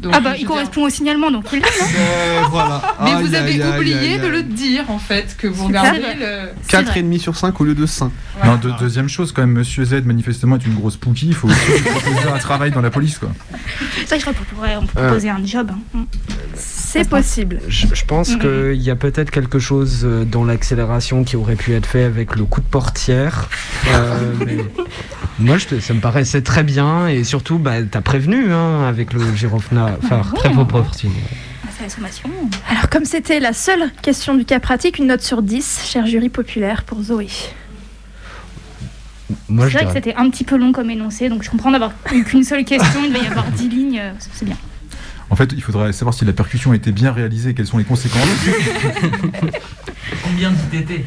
Donc, 0.00 0.12
ah 0.14 0.20
bah, 0.20 0.32
il 0.34 0.40
dire- 0.40 0.48
correspond 0.48 0.82
au 0.84 0.90
signalement, 0.90 1.30
donc 1.30 1.46
il 1.52 1.60
l'a, 1.60 1.66
non 1.80 1.86
Euh, 1.96 2.40
voilà. 2.50 2.82
Mais 3.02 3.12
Aïe, 3.12 3.22
vous 3.24 3.34
avez 3.34 3.64
oublié 3.64 4.14
aïe, 4.14 4.18
de 4.20 4.26
le 4.26 4.42
dire, 4.42 4.90
en 4.90 4.98
fait, 4.98 5.34
que 5.38 5.46
vous 5.46 5.66
regardez 5.66 6.00
le... 6.18 6.48
4,5 6.68 7.18
sur 7.18 7.36
5 7.36 7.58
au 7.60 7.64
lieu 7.64 7.74
de 7.74 7.86
5. 7.86 8.10
Non, 8.44 8.56
de- 8.56 8.70
deuxième 8.78 9.08
chose, 9.08 9.32
quand 9.32 9.42
même, 9.42 9.52
Monsieur 9.52 9.84
Z, 9.84 10.02
manifestement, 10.04 10.56
est 10.56 10.66
une 10.66 10.74
grosse 10.74 10.96
pookie. 10.96 11.28
Il 11.28 11.34
faut 11.34 11.48
aussi 11.48 11.58
lui 11.72 11.80
proposer 11.80 12.28
un 12.28 12.38
travail 12.38 12.70
dans 12.70 12.82
la 12.82 12.90
police, 12.90 13.18
quoi. 13.18 13.30
C'est 13.96 14.06
vrai 14.06 14.18
que 14.18 14.24
je 14.24 14.30
crois 14.30 14.34
qu'on 14.34 14.54
pourrait 14.54 14.76
on 14.76 14.86
peut 14.86 14.98
Euh. 14.98 15.06
proposer 15.06 15.30
un 15.30 15.44
job. 15.46 15.70
hein. 15.94 16.04
C'est 16.54 17.08
possible. 17.08 17.60
Je, 17.68 17.86
je 17.92 18.04
pense 18.04 18.36
qu'il 18.36 18.80
y 18.80 18.90
a 18.90 18.96
peut-être 18.96 19.30
quelque 19.30 19.58
chose 19.58 20.02
euh, 20.04 20.24
dans 20.24 20.44
l'accélération 20.44 21.24
qui 21.24 21.34
aurait 21.36 21.56
pu 21.56 21.72
être 21.74 21.86
fait 21.86 22.04
avec 22.04 22.36
le 22.36 22.44
coup 22.44 22.60
de 22.60 22.66
portière. 22.66 23.48
Euh, 23.88 24.32
mais 24.46 24.58
moi, 25.40 25.58
je 25.58 25.66
te- 25.66 25.80
ça 25.80 25.92
me 25.94 26.00
paraissait 26.00 26.42
très 26.42 26.62
bien 26.62 27.08
et 27.08 27.24
surtout, 27.24 27.58
bah, 27.58 27.82
t'as 27.90 28.00
prévenu 28.00 28.52
hein, 28.52 28.84
avec 28.88 29.12
le 29.12 29.34
gyrophare. 29.34 29.93
Ah 30.02 30.22
Très. 30.36 30.50
Ah. 30.54 30.58
Alors, 32.70 32.88
comme 32.88 33.04
c'était 33.04 33.40
la 33.40 33.52
seule 33.52 33.90
question 34.02 34.34
du 34.34 34.44
cas 34.44 34.60
pratique, 34.60 34.98
une 34.98 35.08
note 35.08 35.22
sur 35.22 35.42
10, 35.42 35.82
cher 35.86 36.06
jury 36.06 36.28
populaire, 36.28 36.84
pour 36.84 37.02
Zoé. 37.02 37.28
Moi, 39.48 39.66
C'est 39.66 39.72
je 39.72 39.76
vrai 39.76 39.86
que 39.86 39.90
dirais. 39.90 40.02
c'était 40.04 40.14
un 40.16 40.30
petit 40.30 40.44
peu 40.44 40.56
long 40.56 40.72
comme 40.72 40.90
énoncé, 40.90 41.28
donc 41.28 41.42
je 41.42 41.50
comprends 41.50 41.70
d'avoir 41.70 41.92
eu 42.12 42.24
qu'une 42.24 42.44
seule 42.44 42.64
question, 42.64 43.00
il 43.04 43.12
devait 43.12 43.24
y 43.24 43.28
avoir 43.28 43.46
10 43.46 43.68
lignes, 43.68 43.98
euh, 43.98 44.12
c'est 44.32 44.44
bien. 44.44 44.56
En 45.30 45.36
fait, 45.36 45.50
il 45.52 45.62
faudrait 45.62 45.92
savoir 45.92 46.14
si 46.14 46.24
la 46.24 46.32
percussion 46.32 46.72
a 46.72 46.76
été 46.76 46.92
bien 46.92 47.10
réalisée 47.10 47.50
et 47.50 47.54
quelles 47.54 47.66
sont 47.66 47.78
les 47.78 47.84
conséquences. 47.84 48.20
Combien 50.22 50.52
d'ITT 50.70 51.04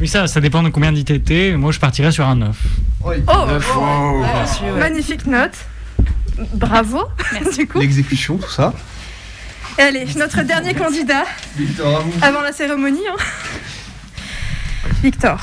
Oui, 0.00 0.08
ça, 0.08 0.26
ça 0.26 0.40
dépend 0.40 0.62
de 0.62 0.70
combien 0.70 0.92
d'ITT. 0.92 1.56
Moi, 1.56 1.72
je 1.72 1.80
partirais 1.80 2.12
sur 2.12 2.26
un 2.26 2.36
9. 2.36 2.56
Oh, 3.04 3.10
oh, 3.28 4.22
magnifique 4.78 5.26
note. 5.26 5.52
Bravo. 6.54 7.02
Du 7.56 7.66
coup. 7.66 7.78
L'exécution, 7.80 8.36
tout 8.36 8.50
ça. 8.50 8.72
Et 9.78 9.82
allez, 9.82 10.06
notre 10.16 10.42
dernier 10.42 10.74
candidat 10.74 11.24
Victor, 11.56 11.96
à 11.98 12.00
vous. 12.00 12.12
avant 12.22 12.42
la 12.42 12.52
cérémonie. 12.52 13.00
hein. 13.10 13.16
Victor, 15.02 15.40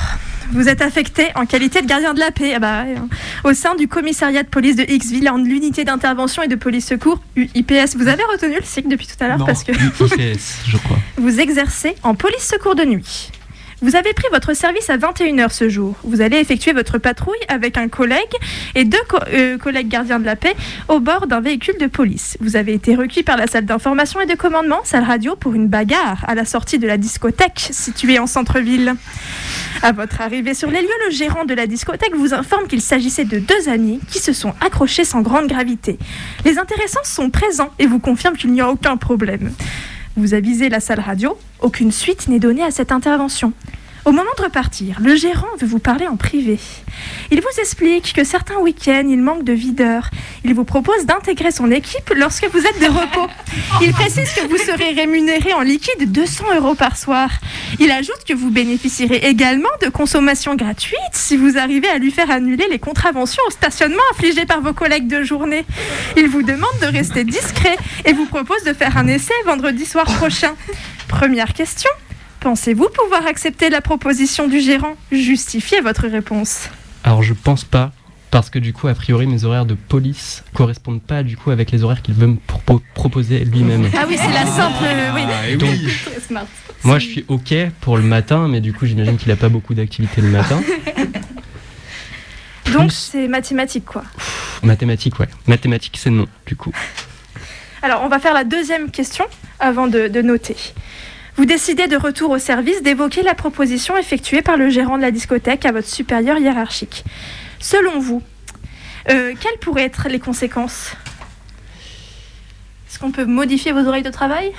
vous 0.52 0.68
êtes 0.68 0.82
affecté 0.82 1.28
en 1.34 1.46
qualité 1.46 1.82
de 1.82 1.86
gardien 1.86 2.14
de 2.14 2.20
la 2.20 2.30
paix 2.30 2.52
ah 2.54 2.58
bah 2.58 2.80
hein, 2.86 3.08
au 3.44 3.54
sein 3.54 3.74
du 3.74 3.88
commissariat 3.88 4.42
de 4.42 4.48
police 4.48 4.76
de 4.76 4.84
Xville 4.84 5.28
en 5.28 5.36
l'unité 5.36 5.84
d'intervention 5.84 6.42
et 6.42 6.48
de 6.48 6.56
police 6.56 6.86
secours 6.86 7.20
UIPS. 7.36 7.96
Vous 7.96 8.08
avez 8.08 8.22
retenu 8.24 8.56
le 8.56 8.64
cycle 8.64 8.88
depuis 8.88 9.06
tout 9.06 9.22
à 9.22 9.28
l'heure 9.28 9.44
parce 9.44 9.64
que 9.64 9.72
je 9.72 10.76
crois. 10.78 10.98
vous 11.18 11.40
exercez 11.40 11.94
en 12.02 12.14
police 12.14 12.42
secours 12.42 12.74
de 12.74 12.84
nuit. 12.84 13.30
Vous 13.82 13.96
avez 13.96 14.12
pris 14.12 14.28
votre 14.30 14.54
service 14.54 14.88
à 14.90 14.96
21h 14.96 15.50
ce 15.50 15.68
jour. 15.68 15.96
Vous 16.04 16.20
allez 16.20 16.36
effectuer 16.36 16.72
votre 16.72 16.98
patrouille 16.98 17.34
avec 17.48 17.76
un 17.76 17.88
collègue 17.88 18.32
et 18.76 18.84
deux 18.84 18.96
euh, 19.32 19.58
collègues 19.58 19.88
gardiens 19.88 20.20
de 20.20 20.24
la 20.24 20.36
paix 20.36 20.54
au 20.86 21.00
bord 21.00 21.26
d'un 21.26 21.40
véhicule 21.40 21.76
de 21.80 21.88
police. 21.88 22.38
Vous 22.40 22.54
avez 22.54 22.74
été 22.74 22.94
requis 22.94 23.24
par 23.24 23.36
la 23.36 23.48
salle 23.48 23.64
d'information 23.64 24.20
et 24.20 24.26
de 24.26 24.36
commandement, 24.36 24.78
salle 24.84 25.02
radio, 25.02 25.34
pour 25.34 25.54
une 25.54 25.66
bagarre 25.66 26.24
à 26.28 26.36
la 26.36 26.44
sortie 26.44 26.78
de 26.78 26.86
la 26.86 26.96
discothèque 26.96 27.70
située 27.72 28.20
en 28.20 28.28
centre-ville. 28.28 28.94
À 29.82 29.90
votre 29.90 30.20
arrivée 30.20 30.54
sur 30.54 30.70
les 30.70 30.80
lieux, 30.80 30.88
le 31.08 31.12
gérant 31.12 31.44
de 31.44 31.54
la 31.54 31.66
discothèque 31.66 32.14
vous 32.14 32.34
informe 32.34 32.68
qu'il 32.68 32.82
s'agissait 32.82 33.24
de 33.24 33.40
deux 33.40 33.68
amis 33.68 33.98
qui 34.12 34.20
se 34.20 34.32
sont 34.32 34.54
accrochés 34.64 35.04
sans 35.04 35.22
grande 35.22 35.48
gravité. 35.48 35.98
Les 36.44 36.56
intéressants 36.56 37.00
sont 37.02 37.30
présents 37.30 37.70
et 37.80 37.86
vous 37.86 37.98
confirment 37.98 38.36
qu'il 38.36 38.52
n'y 38.52 38.60
a 38.60 38.68
aucun 38.68 38.96
problème. 38.96 39.50
Vous 40.16 40.34
avisez 40.34 40.68
la 40.68 40.80
salle 40.80 41.00
radio, 41.00 41.38
aucune 41.60 41.90
suite 41.90 42.28
n'est 42.28 42.38
donnée 42.38 42.62
à 42.62 42.70
cette 42.70 42.92
intervention. 42.92 43.54
Au 44.04 44.10
moment 44.10 44.30
de 44.36 44.42
repartir, 44.42 44.98
le 45.00 45.14
gérant 45.14 45.46
veut 45.60 45.66
vous 45.66 45.78
parler 45.78 46.08
en 46.08 46.16
privé. 46.16 46.58
Il 47.30 47.40
vous 47.40 47.60
explique 47.60 48.12
que 48.12 48.24
certains 48.24 48.58
week-ends, 48.58 49.06
il 49.08 49.22
manque 49.22 49.44
de 49.44 49.52
videurs. 49.52 50.10
Il 50.44 50.54
vous 50.54 50.64
propose 50.64 51.06
d'intégrer 51.06 51.52
son 51.52 51.70
équipe 51.70 52.12
lorsque 52.16 52.46
vous 52.46 52.58
êtes 52.58 52.80
de 52.80 52.86
repos. 52.86 53.28
Il 53.80 53.92
précise 53.92 54.28
que 54.32 54.48
vous 54.48 54.56
serez 54.56 54.90
rémunéré 54.92 55.54
en 55.54 55.60
liquide 55.60 56.10
200 56.10 56.44
euros 56.56 56.74
par 56.74 56.96
soir. 56.96 57.30
Il 57.78 57.92
ajoute 57.92 58.24
que 58.26 58.34
vous 58.34 58.50
bénéficierez 58.50 59.20
également 59.22 59.68
de 59.80 59.88
consommation 59.88 60.56
gratuite 60.56 60.98
si 61.12 61.36
vous 61.36 61.56
arrivez 61.56 61.88
à 61.88 61.98
lui 61.98 62.10
faire 62.10 62.30
annuler 62.32 62.66
les 62.68 62.80
contraventions 62.80 63.42
au 63.46 63.50
stationnement 63.52 64.02
infligées 64.10 64.46
par 64.46 64.60
vos 64.62 64.72
collègues 64.72 65.06
de 65.06 65.22
journée. 65.22 65.64
Il 66.16 66.28
vous 66.28 66.42
demande 66.42 66.76
de 66.80 66.86
rester 66.86 67.22
discret 67.22 67.76
et 68.04 68.12
vous 68.12 68.26
propose 68.26 68.64
de 68.64 68.72
faire 68.72 68.96
un 68.96 69.06
essai 69.06 69.34
vendredi 69.46 69.86
soir 69.86 70.06
prochain. 70.06 70.56
Première 71.06 71.52
question. 71.52 71.90
Pensez-vous 72.42 72.88
pouvoir 72.88 73.26
accepter 73.26 73.70
la 73.70 73.80
proposition 73.80 74.48
du 74.48 74.60
gérant? 74.60 74.96
Justifiez 75.12 75.80
votre 75.80 76.08
réponse. 76.08 76.68
Alors 77.04 77.22
je 77.22 77.34
pense 77.34 77.62
pas, 77.64 77.92
parce 78.32 78.50
que 78.50 78.58
du 78.58 78.72
coup, 78.72 78.88
a 78.88 78.94
priori, 78.94 79.26
mes 79.28 79.44
horaires 79.44 79.66
de 79.66 79.74
police 79.74 80.42
correspondent 80.52 81.02
pas 81.02 81.22
du 81.22 81.36
coup 81.36 81.50
avec 81.52 81.70
les 81.70 81.84
horaires 81.84 82.02
qu'il 82.02 82.14
veut 82.14 82.26
me 82.26 82.36
propo- 82.48 82.80
proposer 82.94 83.44
lui-même. 83.44 83.88
Ah 83.96 84.04
oui, 84.08 84.16
c'est 84.18 84.32
la 84.32 84.46
simple. 84.46 84.84
oui. 85.14 85.56
Donc, 85.56 85.70
Très 86.04 86.20
smart. 86.20 86.46
Moi, 86.84 86.98
je 86.98 87.06
suis 87.06 87.24
ok 87.28 87.54
pour 87.80 87.96
le 87.96 88.02
matin, 88.02 88.48
mais 88.48 88.60
du 88.60 88.72
coup, 88.72 88.86
j'imagine 88.86 89.16
qu'il 89.18 89.30
a 89.30 89.36
pas 89.36 89.48
beaucoup 89.48 89.74
d'activité 89.74 90.20
le 90.20 90.30
matin. 90.30 90.60
Donc 92.72 92.90
c'est 92.92 93.28
mathématique 93.28 93.84
quoi. 93.84 94.02
Pff, 94.16 94.60
Mathématiques, 94.62 95.18
ouais. 95.20 95.28
Mathématiques, 95.46 95.98
c'est 96.00 96.10
non, 96.10 96.26
du 96.46 96.56
coup. 96.56 96.72
Alors 97.82 98.00
on 98.02 98.08
va 98.08 98.18
faire 98.18 98.32
la 98.32 98.44
deuxième 98.44 98.90
question 98.90 99.26
avant 99.60 99.88
de, 99.88 100.08
de 100.08 100.22
noter. 100.22 100.56
Vous 101.36 101.46
décidez 101.46 101.86
de 101.86 101.96
retour 101.96 102.30
au 102.30 102.38
service 102.38 102.82
d'évoquer 102.82 103.22
la 103.22 103.34
proposition 103.34 103.96
effectuée 103.96 104.42
par 104.42 104.56
le 104.56 104.68
gérant 104.68 104.96
de 104.96 105.02
la 105.02 105.10
discothèque 105.10 105.64
à 105.64 105.72
votre 105.72 105.88
supérieur 105.88 106.38
hiérarchique. 106.38 107.04
Selon 107.58 107.98
vous, 108.00 108.22
euh, 109.10 109.32
quelles 109.40 109.58
pourraient 109.60 109.84
être 109.84 110.08
les 110.08 110.18
conséquences? 110.18 110.94
Est-ce 112.88 112.98
qu'on 112.98 113.12
peut 113.12 113.24
modifier 113.24 113.72
vos 113.72 113.86
oreilles 113.86 114.02
de 114.02 114.10
travail? 114.10 114.52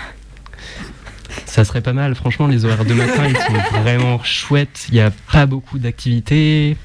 Ça 1.46 1.64
serait 1.64 1.82
pas 1.82 1.94
mal. 1.94 2.16
Franchement, 2.16 2.48
les 2.48 2.66
horaires 2.66 2.86
de 2.86 2.96
matin, 2.96 3.28
ils 3.28 3.38
sont 3.38 3.82
vraiment 3.82 4.24
chouettes. 4.24 4.88
Il 4.90 4.96
n'y 4.96 5.02
a 5.02 5.12
pas 5.32 5.46
beaucoup 5.46 5.78
d'activités. 5.78 6.76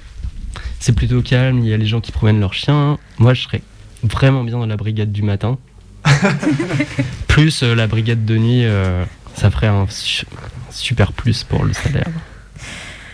C'est 0.79 0.95
plutôt 0.95 1.23
calme. 1.23 1.61
Il 1.61 1.67
y 1.67 1.73
a 1.73 1.79
les 1.79 1.87
gens 1.87 2.03
qui 2.03 2.13
promènent 2.13 2.41
leurs 2.41 2.53
chiens. 2.53 2.99
Moi, 3.19 3.33
je 3.33 3.43
serais 3.43 3.63
vraiment 4.03 4.45
bien 4.45 4.59
dans 4.59 4.67
la 4.67 4.77
brigade 4.77 5.11
du 5.11 5.23
matin. 5.23 5.57
Plus 7.29 7.63
euh, 7.63 7.75
la 7.75 7.87
brigade 7.87 8.25
de 8.25 8.37
nuit, 8.37 8.65
euh, 8.65 9.05
ça 9.39 9.51
ferait 9.51 9.67
un 9.69 9.87
su- 9.89 10.27
super 10.71 11.13
plus 11.13 11.45
pour 11.45 11.65
le 11.65 11.73
salaire. 11.73 12.07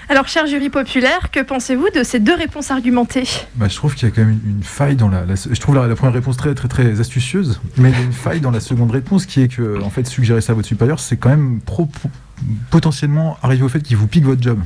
Alors, 0.09 0.29
cher 0.29 0.47
jury 0.47 0.69
populaire, 0.69 1.31
que 1.31 1.41
pensez-vous 1.41 1.89
de 1.95 2.03
ces 2.03 2.21
deux 2.21 2.35
réponses 2.35 2.71
argumentées? 2.71 3.27
Bah, 3.57 3.69
je 3.69 3.75
trouve 3.75 3.95
qu'il 3.95 4.07
y 4.07 4.13
a 4.13 4.15
quand 4.15 4.21
même 4.21 4.39
une, 4.45 4.57
une 4.59 4.63
faille 4.63 4.97
dans 4.97 5.09
la, 5.09 5.25
la- 5.25 5.35
Je 5.35 5.59
trouve 5.59 5.75
la, 5.77 5.87
la 5.87 5.95
première 5.95 6.13
réponse 6.13 6.37
très, 6.37 6.55
très, 6.55 6.69
très 6.69 7.01
astucieuse, 7.01 7.59
mais 7.79 7.91
il 7.91 7.97
y 7.97 8.01
a 8.01 8.05
une 8.05 8.13
faille 8.13 8.41
dans 8.41 8.51
la 8.51 8.61
seconde 8.61 8.91
réponse 8.91 9.25
qui 9.25 9.41
est 9.41 9.49
que, 9.49 9.83
en 9.83 9.89
fait, 9.89 10.07
suggérer 10.07 10.43
ça 10.43 10.53
à 10.53 10.57
votre 10.57 10.69
supérieur, 10.69 11.01
c'est 11.01 11.17
quand 11.17 11.31
même 11.31 11.61
pro- 11.65 11.87
pro- 11.87 12.11
potentiellement 12.71 13.39
arriver 13.43 13.63
au 13.63 13.69
fait 13.71 13.81
qu'il 13.81 13.97
vous 13.97 14.07
pique 14.07 14.25
votre 14.25 14.43
job. 14.43 14.59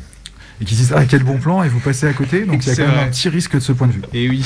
Et 0.61 0.65
qu'ils 0.65 0.77
se 0.77 0.83
disent, 0.83 0.95
ah, 0.97 1.05
quel 1.09 1.23
bon 1.23 1.39
plan, 1.39 1.63
et 1.63 1.69
vous 1.69 1.79
passez 1.79 2.09
à 2.09 2.13
côté, 2.13 2.45
donc 2.45 2.67
il 2.67 2.69
y 2.69 2.73
a 2.73 2.75
quand 2.77 2.89
même 2.93 2.99
un 2.99 3.07
petit 3.11 3.29
risque 3.29 3.55
de 3.55 3.61
ce 3.61 3.71
point 3.71 3.87
de 3.87 3.93
vue. 3.93 4.03
Et 4.13 4.29
oui. 4.29 4.45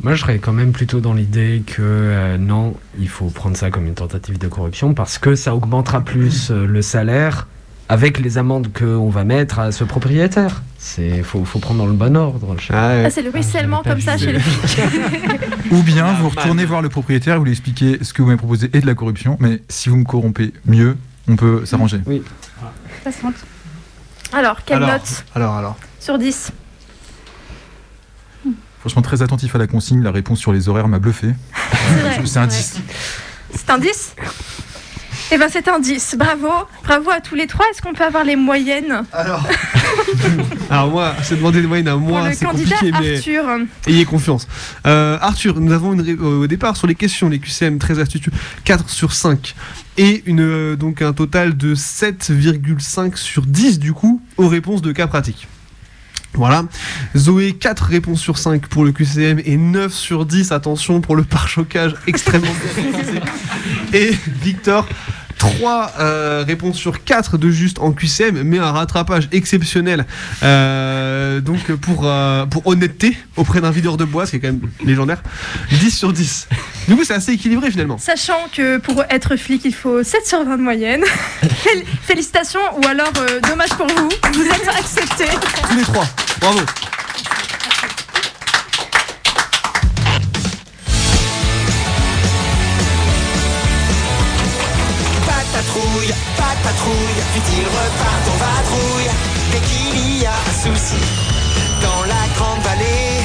Moi, 0.00 0.14
je 0.14 0.20
serais 0.20 0.38
quand 0.38 0.52
même 0.52 0.70
plutôt 0.70 1.00
dans 1.00 1.12
l'idée 1.12 1.62
que 1.66 1.82
euh, 1.82 2.38
non, 2.38 2.76
il 3.00 3.08
faut 3.08 3.26
prendre 3.30 3.56
ça 3.56 3.70
comme 3.70 3.86
une 3.86 3.94
tentative 3.94 4.38
de 4.38 4.46
corruption 4.46 4.94
parce 4.94 5.18
que 5.18 5.34
ça 5.34 5.56
augmentera 5.56 6.02
plus 6.02 6.50
euh, 6.50 6.66
le 6.66 6.82
salaire 6.82 7.48
avec 7.88 8.20
les 8.20 8.38
amendes 8.38 8.68
qu'on 8.72 9.08
va 9.08 9.24
mettre 9.24 9.58
à 9.58 9.72
ce 9.72 9.82
propriétaire. 9.82 10.62
C'est 10.78 11.24
faut, 11.24 11.44
faut 11.44 11.58
prendre 11.58 11.80
dans 11.80 11.86
le 11.86 11.94
bon 11.94 12.16
ordre. 12.16 12.54
Ah, 12.70 13.10
c'est 13.10 13.22
le 13.22 13.30
ruissellement 13.30 13.82
comme 13.82 14.00
ça 14.00 14.16
chez 14.16 14.32
les 14.32 14.38
flics. 14.38 14.84
Ou 15.72 15.82
bien 15.82 16.12
vous 16.12 16.28
retournez 16.28 16.64
voir 16.64 16.80
le 16.80 16.90
propriétaire, 16.90 17.38
vous 17.38 17.44
lui 17.46 17.52
expliquez 17.52 17.98
ce 18.02 18.12
que 18.12 18.22
vous 18.22 18.28
m'avez 18.28 18.38
proposé 18.38 18.70
est 18.72 18.80
de 18.80 18.86
la 18.86 18.94
corruption, 18.94 19.36
mais 19.40 19.62
si 19.68 19.88
vous 19.88 19.96
me 19.96 20.04
corrompez 20.04 20.52
mieux, 20.64 20.96
on 21.26 21.34
peut 21.34 21.66
s'arranger. 21.66 22.00
Oui. 22.06 22.22
Ça 23.02 23.10
se. 23.10 23.18
Alors, 24.32 24.64
quelle 24.64 24.76
alors, 24.76 24.90
note 24.90 25.24
alors, 25.34 25.54
alors. 25.54 25.76
sur 25.98 26.18
10 26.18 26.52
Franchement, 28.88 29.02
très 29.02 29.20
attentif 29.20 29.54
à 29.54 29.58
la 29.58 29.66
consigne, 29.66 30.02
la 30.02 30.10
réponse 30.10 30.38
sur 30.38 30.50
les 30.50 30.70
horaires 30.70 30.88
m'a 30.88 30.98
bluffé. 30.98 31.34
c'est 32.24 32.38
un 32.38 32.48
c'est 32.48 32.78
10. 32.78 32.80
C'est 33.54 33.68
un 33.68 33.76
10 33.76 34.14
Eh 35.30 35.36
ben 35.36 35.46
c'est 35.52 35.68
un 35.68 35.78
10. 35.78 36.16
Bravo. 36.18 36.48
Bravo 36.84 37.10
à 37.10 37.20
tous 37.20 37.34
les 37.34 37.46
trois. 37.46 37.66
Est-ce 37.70 37.82
qu'on 37.82 37.92
peut 37.92 38.04
avoir 38.06 38.24
les 38.24 38.34
moyennes 38.34 39.02
Alors, 39.12 39.46
Alors 40.70 40.90
moi, 40.90 41.14
c'est 41.22 41.36
demander 41.36 41.60
des 41.60 41.66
moyennes 41.66 41.88
à 41.88 41.92
Pour 41.92 42.00
moi, 42.00 42.30
le 42.30 42.34
c'est 42.34 42.46
candidat 42.46 42.76
compliqué, 42.76 42.98
mais 42.98 43.16
Arthur. 43.16 43.44
ayez 43.88 44.06
confiance. 44.06 44.48
Euh, 44.86 45.18
Arthur, 45.20 45.60
nous 45.60 45.72
avons 45.72 45.92
une 45.92 46.16
euh, 46.18 46.44
au 46.44 46.46
départ 46.46 46.78
sur 46.78 46.86
les 46.86 46.94
questions, 46.94 47.28
les 47.28 47.40
QCM 47.40 47.78
très 47.78 47.98
astucieux, 47.98 48.32
4 48.64 48.88
sur 48.88 49.12
5. 49.12 49.54
Et 49.98 50.22
une, 50.24 50.40
euh, 50.40 50.76
donc 50.76 51.02
un 51.02 51.12
total 51.12 51.58
de 51.58 51.74
7,5 51.74 53.16
sur 53.16 53.42
10 53.42 53.80
du 53.80 53.92
coup 53.92 54.22
aux 54.38 54.48
réponses 54.48 54.80
de 54.80 54.92
cas 54.92 55.08
pratiques. 55.08 55.46
Voilà. 56.38 56.64
Zoé, 57.16 57.52
4 57.54 57.80
réponses 57.80 58.20
sur 58.20 58.38
5 58.38 58.68
pour 58.68 58.84
le 58.84 58.92
QCM 58.92 59.40
et 59.44 59.56
9 59.56 59.92
sur 59.92 60.24
10, 60.24 60.52
attention, 60.52 61.00
pour 61.00 61.16
le 61.16 61.24
pare-chocage 61.24 61.96
extrêmement. 62.06 62.54
Et 63.92 64.16
Victor, 64.40 64.86
3 65.38 65.92
réponses 66.46 66.76
sur 66.76 67.04
4 67.04 67.38
de 67.38 67.50
juste 67.50 67.78
en 67.78 67.92
QCM, 67.92 68.42
mais 68.42 68.58
un 68.58 68.72
rattrapage 68.72 69.28
exceptionnel. 69.32 70.04
Euh, 70.42 71.40
donc 71.40 71.72
pour, 71.76 72.02
euh, 72.04 72.46
pour 72.46 72.66
honnêteté 72.66 73.16
auprès 73.36 73.60
d'un 73.60 73.70
videur 73.70 73.96
de 73.96 74.04
bois, 74.04 74.26
ce 74.26 74.32
qui 74.32 74.36
est 74.36 74.40
quand 74.40 74.48
même 74.48 74.60
légendaire, 74.84 75.22
10 75.70 75.90
sur 75.90 76.12
10. 76.12 76.48
Du 76.88 76.96
coup, 76.96 77.04
c'est 77.04 77.14
assez 77.14 77.32
équilibré 77.32 77.70
finalement. 77.70 77.98
Sachant 77.98 78.38
que 78.54 78.78
pour 78.78 79.02
être 79.10 79.36
flic, 79.36 79.64
il 79.64 79.74
faut 79.74 80.02
7 80.02 80.26
sur 80.26 80.44
20 80.44 80.56
de 80.58 80.62
moyenne. 80.62 81.02
Fél- 81.42 81.84
Félicitations 82.02 82.60
ou 82.82 82.86
alors 82.86 83.12
euh, 83.18 83.40
dommage 83.48 83.70
pour 83.70 83.86
vous, 83.86 84.08
vous 84.34 84.44
êtes 84.46 84.68
acceptés. 84.78 85.28
Tous 85.70 85.76
les 85.76 85.82
trois. 85.82 86.06
Bravo. 86.40 86.60
Patrouille, 95.78 96.14
pas 96.36 96.54
de 96.56 96.62
patrouille, 96.62 97.20
vite 97.34 97.50
il 97.56 97.64
repart 97.64 98.24
en 98.28 98.36
vadrouille. 98.42 99.10
Dès 99.52 99.60
qu'il 99.60 100.22
y 100.22 100.26
a 100.26 100.32
un 100.32 100.52
souci 100.52 101.00
dans 101.82 102.02
la 102.04 102.22
grande 102.36 102.60
vallée 102.62 103.24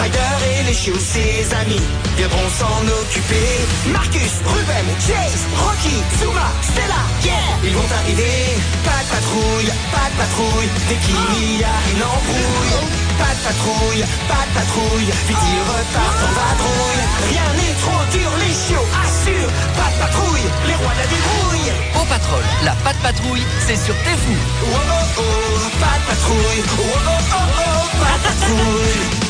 Ryder 0.00 0.60
et 0.60 0.62
les 0.64 0.72
chiots, 0.72 0.98
ses 0.98 1.52
amis, 1.54 1.82
viendront 2.16 2.48
s'en 2.58 2.80
occuper. 3.02 3.66
Marcus, 3.92 4.32
Ruben, 4.46 4.86
Chase, 4.98 5.44
Rocky, 5.56 5.96
Zuma, 6.18 6.48
Stella, 6.62 7.02
yeah 7.24 7.34
Ils 7.64 7.74
vont 7.74 7.90
arriver, 8.00 8.56
pas 8.84 9.02
de 9.02 9.08
patrouille, 9.10 9.72
pas 9.92 10.08
de 10.10 10.16
patrouille. 10.16 10.70
Dès 10.88 10.96
qu'il 11.04 11.58
y 11.58 11.64
a 11.64 11.76
une 11.92 12.02
embrouille 12.02 13.09
Pas 13.20 13.34
de 13.36 13.42
patrouille, 13.44 14.04
pas 14.28 14.44
de 14.48 14.52
patrouille. 14.56 15.10
Vite 15.28 15.44
ils 15.52 15.64
repartent 15.68 16.24
en 16.26 16.32
vadrouille. 16.38 17.04
Rien 17.28 17.48
n'est 17.58 17.76
trop 17.84 18.02
dur, 18.10 18.30
les 18.40 18.54
chiots 18.54 18.88
assurent. 19.04 19.52
Pas 19.76 19.90
de 19.92 19.98
patrouille, 20.00 20.48
les 20.66 20.74
rois 20.80 20.94
de 20.94 21.00
la 21.02 21.08
débrouille 21.12 21.72
Au 22.00 22.04
Patrol, 22.06 22.44
la 22.64 22.74
patte 22.84 23.00
patrouille, 23.02 23.44
c'est 23.66 23.76
sur 23.76 23.94
T'es 24.04 24.16
fou. 24.16 24.36
Oh 24.64 24.76
oh 24.76 25.20
oh, 25.20 25.68
pas 25.80 25.96
de 26.00 26.04
patrouille. 26.08 26.62
Oh 26.66 26.82
oh 26.82 27.10
oh 27.32 27.46
oh, 27.60 28.02
pas 28.02 28.16
de 28.16 28.22
patrouille 28.24 29.29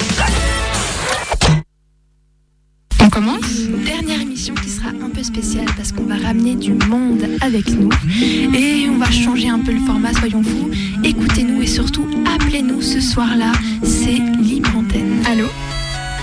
On 3.10 3.12
commence 3.12 3.62
Dernière 3.84 4.20
émission 4.20 4.54
qui 4.54 4.70
sera 4.70 4.90
un 4.90 5.10
peu 5.10 5.24
spéciale 5.24 5.66
parce 5.76 5.90
qu'on 5.90 6.04
va 6.04 6.14
ramener 6.16 6.54
du 6.54 6.74
monde 6.74 7.26
avec 7.40 7.68
nous 7.68 7.88
et 8.54 8.88
on 8.88 8.98
va 8.98 9.10
changer 9.10 9.48
un 9.48 9.58
peu 9.58 9.72
le 9.72 9.80
format, 9.80 10.12
soyons 10.14 10.44
fous. 10.44 10.70
Écoutez-nous 11.02 11.60
et 11.60 11.66
surtout 11.66 12.06
appelez-nous 12.32 12.80
ce 12.80 13.00
soir-là, 13.00 13.50
c'est 13.82 14.20
libre 14.40 14.70
antenne. 14.76 15.24
Allô 15.26 15.46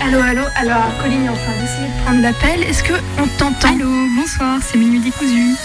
Allô, 0.00 0.18
allô, 0.18 0.42
alors 0.56 0.90
Colline 1.02 1.24
est 1.24 1.28
en 1.28 1.34
train 1.34 1.60
d'essayer 1.60 1.88
de 1.88 2.04
prendre 2.04 2.22
l'appel. 2.22 2.62
Est-ce 2.62 2.82
que 2.82 2.94
on 3.18 3.26
t'entend 3.38 3.74
Allô, 3.74 3.90
bonsoir, 4.16 4.58
c'est 4.62 4.78
Minuit 4.78 5.00
décousu. 5.00 5.56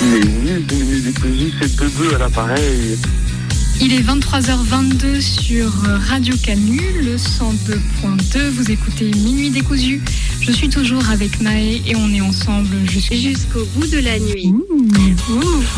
De 0.00 0.74
Minuit 0.74 1.00
Décousu, 1.00 1.52
c'est 1.60 1.76
Bebe 1.76 2.14
à 2.14 2.18
l'appareil. 2.18 2.98
Il 3.80 3.92
est 3.94 4.02
23h22 4.02 5.20
sur 5.20 5.72
Radio 6.08 6.36
Canu, 6.42 6.80
le 7.02 7.16
102.2. 7.16 8.50
Vous 8.50 8.70
écoutez 8.70 9.10
Minuit 9.10 9.50
décousu. 9.50 10.00
Je 10.44 10.50
suis 10.50 10.68
toujours 10.68 11.08
avec 11.10 11.40
Maë 11.40 11.82
et 11.86 11.94
on 11.96 12.12
est 12.12 12.20
ensemble 12.20 12.74
jusqu'au 12.90 13.14
jusqu'au 13.14 13.64
bout 13.76 13.86
de 13.86 13.98
la 14.00 14.18
nuit. 14.18 14.52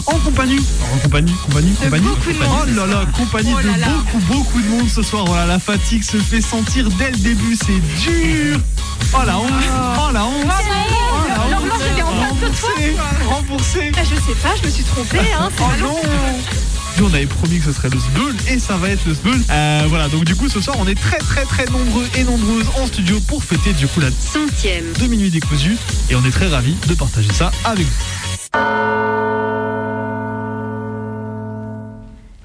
En 0.07 0.19
compagnie, 0.19 0.59
en 0.95 0.99
compagnie, 0.99 1.33
compagnie, 1.45 1.73
compagnie. 1.75 2.07
beaucoup 2.07 2.31
de 2.33 2.37
Oh 2.41 2.75
là 2.75 2.87
là, 2.87 3.05
compagnie 3.17 3.53
Oh 3.55 3.61
là 3.67 3.75
de 3.75 3.81
là. 3.81 3.87
beaucoup, 3.89 4.33
beaucoup 4.33 4.61
de 4.63 4.69
monde 4.69 4.89
ce 4.89 5.03
soir. 5.03 5.27
Voilà, 5.27 5.47
la 5.47 5.59
fatigue 5.59 6.03
se 6.03 6.17
fait 6.17 6.41
sentir 6.41 6.89
dès 6.99 7.11
le 7.11 7.17
début, 7.19 7.57
c'est 7.57 8.11
dur. 8.11 8.59
Oh 9.13 9.19
la 9.27 9.39
honte, 9.39 9.51
oh 9.53 10.13
la 10.13 10.25
honte. 10.25 10.33
Oh 10.45 10.49
la 10.49 11.45
honte. 11.45 11.51
L'horloge, 11.51 11.83
elle 11.93 11.99
est 11.99 12.03
en 12.03 12.13
face 12.13 12.41
de 12.41 12.59
toi. 12.59 12.71
Remboursé, 13.29 13.91
Remboursé. 13.91 13.93
Ah, 13.97 14.01
Je 14.05 14.15
sais 14.15 14.39
pas, 14.43 14.55
je 14.61 14.67
me 14.67 14.71
suis 14.73 14.85
trompée. 14.85 15.19
Hein, 15.39 15.51
Oh 15.61 15.65
non 15.81 15.97
Nous, 16.99 17.07
on 17.07 17.15
avait 17.15 17.27
promis 17.27 17.59
que 17.59 17.65
ce 17.65 17.73
serait 17.73 17.91
le 17.91 17.99
Sbeul 17.99 18.35
et 18.49 18.59
ça 18.59 18.77
va 18.77 18.91
être 18.91 19.05
le 19.07 19.15
Sbeul. 19.15 19.41
Euh, 19.51 19.85
voilà, 19.89 20.09
donc 20.09 20.25
du 20.25 20.35
coup, 20.37 20.49
ce 20.49 20.61
soir, 20.61 20.77
on 20.79 20.87
est 20.87 20.95
très, 20.95 21.19
très, 21.19 21.45
très 21.45 21.65
nombreux 21.67 22.07
et 22.17 22.25
nombreuses 22.25 22.67
en 22.81 22.87
studio 22.87 23.21
pour 23.27 23.43
fêter 23.43 23.73
du 23.73 23.87
coup 23.87 24.01
la 24.01 24.11
Centième. 24.11 24.93
de 25.01 25.07
minuit 25.07 25.31
décousu 25.31 25.77
et 26.11 26.15
on 26.15 26.25
est 26.25 26.31
très 26.31 26.49
ravis 26.49 26.77
de 26.89 26.95
partager 26.95 27.33
ça 27.33 27.51
avec 27.65 27.87
vous. 27.87 28.94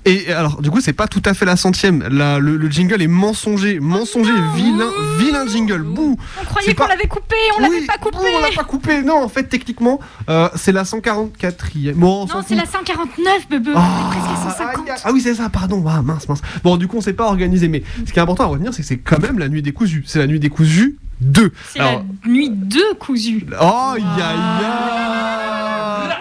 Et 0.05 0.31
alors, 0.33 0.61
du 0.61 0.71
coup, 0.71 0.81
c'est 0.81 0.93
pas 0.93 1.07
tout 1.07 1.21
à 1.25 1.33
fait 1.33 1.45
la 1.45 1.55
centième. 1.55 2.07
La- 2.09 2.39
le, 2.39 2.55
le 2.57 2.69
jingle 2.69 3.01
est 3.01 3.07
mensonger, 3.07 3.79
mensonger, 3.79 4.31
vilain, 4.55 4.89
vilain 5.17 5.45
jingle. 5.47 5.81
Bouh. 5.83 6.17
On 6.41 6.45
croyait 6.45 6.73
qu'on 6.73 6.83
pas- 6.83 6.89
l'avait 6.89 7.07
coupé, 7.07 7.35
on 7.57 7.61
l'avait 7.61 7.79
Oui, 7.79 7.85
pas 7.85 7.97
coupé. 7.97 8.17
on 8.35 8.41
l'a 8.41 8.51
pas 8.55 8.63
coupé. 8.63 9.01
Non, 9.01 9.21
en 9.23 9.29
fait, 9.29 9.43
techniquement, 9.43 9.99
euh, 10.29 10.47
c'est 10.55 10.71
la 10.71 10.83
144e. 10.85 11.93
Bon, 11.95 12.25
Non, 12.27 12.41
c'est 12.47 12.55
la 12.55 12.65
149, 12.65 13.49
bebe. 13.49 13.69
Ah, 13.75 14.09
est 14.11 14.17
presque 14.19 14.41
150. 14.57 14.89
Ah 15.03 15.11
oui, 15.11 15.21
c'est 15.21 15.35
ça, 15.35 15.49
pardon. 15.49 15.83
Ah, 15.87 16.01
mince, 16.01 16.27
mince. 16.29 16.41
Bon, 16.63 16.77
du 16.77 16.87
coup, 16.87 16.97
on 16.97 17.01
s'est 17.01 17.13
pas 17.13 17.25
organisé, 17.25 17.67
mais 17.67 17.83
ce 18.05 18.11
qui 18.13 18.19
est 18.19 18.21
important 18.21 18.45
à 18.45 18.47
retenir, 18.47 18.73
c'est 18.73 18.81
que 18.81 18.87
c'est 18.87 18.97
quand 18.97 19.19
même 19.21 19.37
la 19.39 19.49
nuit 19.49 19.61
des 19.61 19.71
cousus. 19.73 20.03
C'est 20.07 20.19
la 20.19 20.27
nuit 20.27 20.39
des 20.39 20.49
cousus 20.49 20.97
2. 21.21 21.51
C'est 21.73 21.79
la 21.79 22.01
nuit 22.25 22.49
de 22.49 22.93
cousu. 22.97 23.45
Oh, 23.61 23.93
ya, 23.97 24.33
ya. 24.33 26.19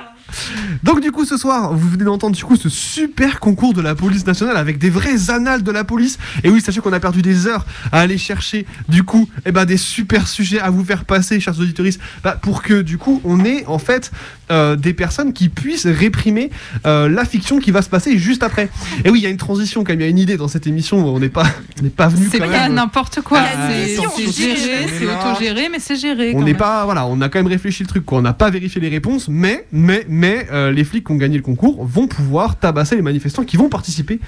Donc 0.82 1.00
du 1.00 1.12
coup 1.12 1.24
ce 1.24 1.36
soir, 1.36 1.72
vous 1.74 1.88
venez 1.88 2.04
d'entendre 2.04 2.36
du 2.36 2.44
coup 2.44 2.56
ce 2.56 2.68
super 2.68 3.40
concours 3.40 3.74
de 3.74 3.80
la 3.80 3.94
police 3.94 4.26
nationale 4.26 4.56
avec 4.56 4.78
des 4.78 4.90
vrais 4.90 5.30
annales 5.30 5.62
de 5.62 5.70
la 5.70 5.84
police. 5.84 6.18
Et 6.44 6.50
oui, 6.50 6.60
sachez 6.60 6.80
qu'on 6.80 6.92
a 6.92 7.00
perdu 7.00 7.22
des 7.22 7.46
heures 7.46 7.66
à 7.92 8.00
aller 8.00 8.18
chercher 8.18 8.66
du 8.88 9.02
coup 9.02 9.28
eh 9.46 9.52
ben, 9.52 9.64
des 9.64 9.76
super 9.76 10.28
sujets 10.28 10.60
à 10.60 10.70
vous 10.70 10.84
faire 10.84 11.04
passer, 11.04 11.40
chers 11.40 11.58
auditeurs, 11.58 11.86
bah, 12.22 12.38
pour 12.40 12.62
que 12.62 12.82
du 12.82 12.98
coup 12.98 13.20
on 13.24 13.44
ait 13.44 13.64
en 13.66 13.78
fait 13.78 14.10
euh, 14.50 14.76
des 14.76 14.94
personnes 14.94 15.32
qui 15.32 15.48
puissent 15.48 15.86
réprimer 15.86 16.50
euh, 16.86 17.08
la 17.08 17.24
fiction 17.24 17.58
qui 17.58 17.70
va 17.70 17.82
se 17.82 17.88
passer 17.88 18.18
juste 18.18 18.42
après. 18.42 18.70
Et 19.04 19.10
oui, 19.10 19.20
il 19.20 19.22
y 19.22 19.26
a 19.26 19.30
une 19.30 19.36
transition 19.36 19.84
quand 19.84 19.92
même, 19.92 20.00
il 20.00 20.04
y 20.04 20.06
a 20.06 20.10
une 20.10 20.18
idée 20.18 20.36
dans 20.36 20.48
cette 20.48 20.66
émission, 20.66 21.06
on 21.06 21.18
n'est 21.18 21.28
pas, 21.28 21.44
on 21.82 21.88
pas 21.88 22.08
venu 22.08 22.28
C'est 22.30 22.38
pas 22.38 22.68
n'importe 22.68 23.20
quoi. 23.20 23.40
Ah, 23.40 23.68
C'est 23.70 24.32
géré, 24.32 24.86
c'est 24.98 25.06
autogéré, 25.06 25.68
mais 25.70 25.78
c'est 25.78 25.96
géré. 25.96 26.32
On 26.34 26.42
n'est 26.42 26.54
pas, 26.54 26.84
voilà, 26.84 27.06
on 27.06 27.20
a 27.20 27.28
quand 27.28 27.38
même 27.38 27.48
réfléchi 27.48 27.82
le 27.82 27.88
truc, 27.88 28.04
quoi. 28.04 28.18
On 28.18 28.22
n'a 28.22 28.32
pas 28.32 28.50
vérifié 28.50 28.80
les 28.80 28.88
réponses, 28.88 29.28
mais, 29.28 29.66
mais, 29.72 30.04
mais, 30.08 30.17
euh, 30.24 30.70
les 30.70 30.84
flics 30.84 31.06
qui 31.06 31.12
ont 31.12 31.16
gagné 31.16 31.36
le 31.36 31.42
concours 31.42 31.84
vont 31.84 32.06
pouvoir 32.06 32.58
tabasser 32.58 32.96
les 32.96 33.02
manifestants 33.02 33.44
qui 33.44 33.56
vont 33.56 33.68
participer 33.68 34.20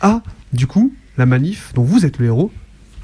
à, 0.00 0.22
du 0.52 0.66
coup, 0.66 0.92
la 1.16 1.26
manif 1.26 1.72
dont 1.74 1.82
vous 1.82 2.04
êtes 2.04 2.18
le 2.18 2.26
héros 2.26 2.50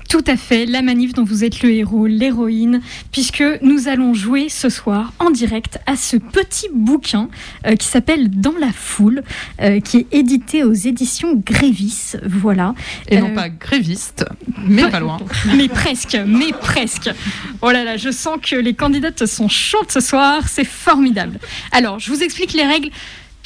Tout 0.08 0.24
à 0.26 0.36
fait, 0.36 0.66
la 0.66 0.82
manif 0.82 1.14
dont 1.14 1.24
vous 1.24 1.44
êtes 1.44 1.62
le 1.62 1.70
héros, 1.70 2.06
l'héroïne, 2.06 2.80
puisque 3.12 3.42
nous 3.62 3.88
allons 3.88 4.14
jouer 4.14 4.48
ce 4.48 4.68
soir 4.68 5.12
en 5.18 5.30
direct 5.30 5.78
à 5.86 5.96
ce 5.96 6.16
petit 6.16 6.68
bouquin 6.72 7.28
euh, 7.66 7.76
qui 7.76 7.86
s'appelle 7.86 8.28
Dans 8.28 8.54
la 8.60 8.72
foule, 8.72 9.22
euh, 9.60 9.80
qui 9.80 9.98
est 9.98 10.06
édité 10.12 10.64
aux 10.64 10.72
éditions 10.72 11.34
Grévis. 11.34 12.16
Voilà. 12.24 12.74
Et 13.08 13.20
non 13.20 13.30
Euh, 13.30 13.34
pas 13.34 13.48
gréviste, 13.48 14.24
mais 14.66 14.88
pas 14.88 15.00
loin. 15.00 15.18
mais 15.56 15.68
presque, 15.68 16.18
mais 16.26 16.52
presque. 16.52 17.10
Oh 17.62 17.70
là 17.70 17.84
là, 17.84 17.96
je 17.96 18.10
sens 18.10 18.38
que 18.42 18.56
les 18.56 18.74
candidates 18.74 19.24
sont 19.26 19.48
chaudes 19.48 19.90
ce 19.90 20.00
soir, 20.00 20.42
c'est 20.48 20.64
formidable. 20.64 21.38
Alors, 21.72 21.98
je 21.98 22.10
vous 22.12 22.22
explique 22.22 22.52
les 22.52 22.64
règles. 22.64 22.90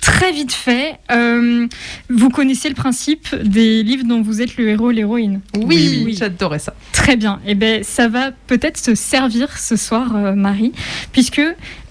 Très 0.00 0.32
vite 0.32 0.52
fait, 0.52 0.98
Euh, 1.10 1.66
vous 2.08 2.30
connaissez 2.30 2.68
le 2.68 2.74
principe 2.74 3.34
des 3.34 3.82
livres 3.82 4.04
dont 4.04 4.22
vous 4.22 4.40
êtes 4.40 4.56
le 4.56 4.68
héros, 4.68 4.90
l'héroïne? 4.90 5.40
Oui, 5.56 6.02
oui, 6.04 6.14
j'adorais 6.18 6.58
ça. 6.58 6.74
Très 6.92 7.16
bien. 7.16 7.40
Eh 7.46 7.54
ben, 7.54 7.82
ça 7.82 8.08
va 8.08 8.30
peut-être 8.46 8.76
se 8.78 8.94
servir 8.94 9.56
ce 9.58 9.76
soir, 9.76 10.14
euh, 10.14 10.34
Marie, 10.34 10.72
puisque 11.12 11.40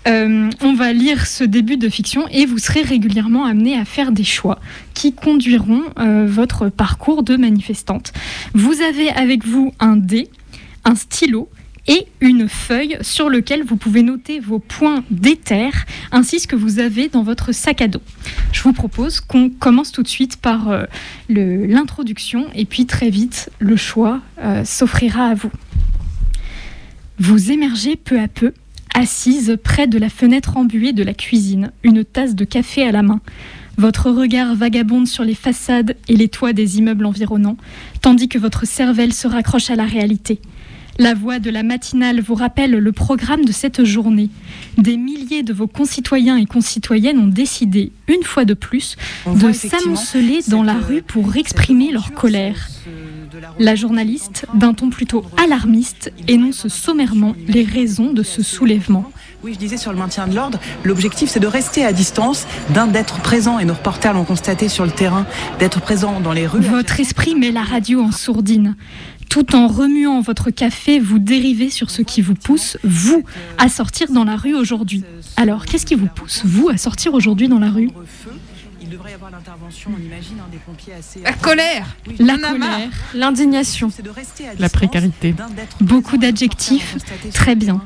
euh, 0.07 0.49
on 0.61 0.73
va 0.73 0.93
lire 0.93 1.25
ce 1.27 1.43
début 1.43 1.77
de 1.77 1.89
fiction 1.89 2.27
et 2.29 2.45
vous 2.45 2.57
serez 2.57 2.81
régulièrement 2.83 3.45
amené 3.45 3.77
à 3.77 3.85
faire 3.85 4.11
des 4.11 4.23
choix 4.23 4.59
qui 4.93 5.13
conduiront 5.13 5.83
votre 6.25 6.69
parcours 6.69 7.23
de 7.23 7.35
manifestante. 7.37 8.13
Vous 8.53 8.81
avez 8.81 9.09
avec 9.09 9.45
vous 9.45 9.73
un 9.79 9.95
dé, 9.95 10.29
un 10.83 10.95
stylo 10.95 11.49
et 11.87 12.07
une 12.19 12.49
feuille 12.49 12.97
sur 13.01 13.29
lequel 13.29 13.63
vous 13.63 13.75
pouvez 13.75 14.01
noter 14.01 14.39
vos 14.39 14.59
points 14.59 15.03
d'éther 15.11 15.85
ainsi 16.11 16.39
ce 16.39 16.47
que 16.47 16.55
vous 16.55 16.79
avez 16.79 17.09
dans 17.09 17.23
votre 17.23 17.51
sac 17.51 17.81
à 17.81 17.87
dos. 17.87 18.01
Je 18.51 18.63
vous 18.63 18.73
propose 18.73 19.19
qu'on 19.19 19.49
commence 19.49 19.91
tout 19.91 20.03
de 20.03 20.07
suite 20.07 20.37
par 20.37 20.69
euh, 20.69 20.85
l'introduction 21.29 22.47
et 22.55 22.65
puis 22.65 22.85
très 22.85 23.09
vite 23.09 23.49
le 23.59 23.75
choix 23.75 24.21
euh, 24.39 24.63
s'offrira 24.65 25.27
à 25.27 25.33
vous. 25.35 25.51
Vous 27.19 27.51
émergez 27.51 27.95
peu 27.95 28.19
à 28.19 28.27
peu, 28.27 28.53
assise 28.93 29.57
près 29.63 29.87
de 29.87 29.97
la 29.97 30.09
fenêtre 30.09 30.57
embuée 30.57 30.93
de 30.93 31.03
la 31.03 31.13
cuisine, 31.13 31.71
une 31.83 32.03
tasse 32.03 32.35
de 32.35 32.45
café 32.45 32.83
à 32.83 32.91
la 32.91 33.03
main. 33.03 33.21
Votre 33.77 34.09
regard 34.09 34.55
vagabonde 34.55 35.07
sur 35.07 35.23
les 35.23 35.35
façades 35.35 35.97
et 36.07 36.15
les 36.15 36.29
toits 36.29 36.53
des 36.53 36.77
immeubles 36.77 37.05
environnants, 37.05 37.57
tandis 38.01 38.29
que 38.29 38.37
votre 38.37 38.65
cervelle 38.65 39.13
se 39.13 39.27
raccroche 39.27 39.69
à 39.69 39.75
la 39.75 39.85
réalité. 39.85 40.39
La 40.97 41.13
voix 41.13 41.39
de 41.39 41.49
la 41.49 41.63
matinale 41.63 42.21
vous 42.21 42.35
rappelle 42.35 42.71
le 42.71 42.91
programme 42.93 43.43
de 43.43 43.51
cette 43.51 43.83
journée. 43.83 44.29
Des 44.77 44.95
milliers 44.95 45.43
de 45.43 45.51
vos 45.51 45.67
concitoyens 45.67 46.37
et 46.37 46.45
concitoyennes 46.45 47.19
ont 47.19 47.27
décidé, 47.27 47.91
une 48.07 48.23
fois 48.23 48.45
de 48.45 48.53
plus, 48.53 48.95
On 49.25 49.33
de 49.33 49.51
s'amonceler 49.51 50.39
dans 50.47 50.63
la 50.63 50.75
rue 50.75 51.01
pour 51.01 51.35
exprimer 51.35 51.91
leur 51.91 52.13
colère. 52.13 52.69
La 53.59 53.75
journaliste, 53.75 54.45
d'un 54.53 54.73
ton 54.73 54.89
plutôt 54.89 55.25
alarmiste, 55.43 56.13
énonce 56.29 56.69
sommairement 56.69 57.35
les 57.47 57.63
raisons 57.63 58.13
de 58.13 58.23
ce 58.23 58.41
soulèvement. 58.41 59.11
Oui, 59.43 59.53
je 59.53 59.59
disais 59.59 59.77
sur 59.77 59.91
le 59.91 59.97
maintien 59.97 60.27
de 60.27 60.35
l'ordre, 60.35 60.59
l'objectif 60.83 61.29
c'est 61.29 61.39
de 61.39 61.47
rester 61.47 61.83
à 61.85 61.91
distance, 61.91 62.47
d'un 62.73 62.87
d'être 62.87 63.21
présent, 63.21 63.59
et 63.59 63.65
nos 63.65 63.73
reporters 63.73 64.13
l'ont 64.13 64.23
constaté 64.23 64.69
sur 64.69 64.85
le 64.85 64.91
terrain, 64.91 65.25
d'être 65.59 65.81
présent 65.81 66.19
dans 66.21 66.31
les 66.31 66.47
rues. 66.47 66.61
Votre 66.61 66.99
esprit 66.99 67.35
met 67.35 67.51
la 67.51 67.63
radio 67.63 68.01
en 68.01 68.11
sourdine. 68.11 68.75
Tout 69.29 69.55
en 69.55 69.67
remuant 69.67 70.21
votre 70.21 70.49
café, 70.49 70.99
vous 70.99 71.19
dérivez 71.19 71.69
sur 71.69 71.89
ce 71.91 72.01
qui 72.01 72.21
vous 72.21 72.35
pousse, 72.35 72.77
vous, 72.83 73.23
à 73.57 73.67
sortir 73.69 74.11
dans 74.11 74.23
la 74.23 74.35
rue 74.37 74.53
aujourd'hui. 74.55 75.03
Alors, 75.37 75.65
qu'est-ce 75.65 75.85
qui 75.85 75.95
vous 75.95 76.07
pousse, 76.07 76.43
vous, 76.45 76.69
à 76.69 76.77
sortir 76.77 77.13
aujourd'hui 77.13 77.47
dans 77.47 77.59
la 77.59 77.69
rue? 77.69 77.89
Il 78.81 78.89
devrait 78.89 79.11
y 79.11 79.13
avoir 79.15 79.31
l'intervention, 79.31 79.91
on 79.97 80.01
imagine, 80.01 80.35
hein, 80.39 80.47
des 80.51 80.59
pompiers 80.59 80.93
assez... 80.93 81.19
La 81.21 81.33
colère 81.33 81.95
La 82.19 82.37
colère, 82.37 82.89
l'indignation, 83.15 83.89
La 84.59 84.69
précarité. 84.69 85.33
beaucoup 85.81 86.17
d'adjectifs, 86.17 86.95
très 87.33 87.55
bien. 87.55 87.81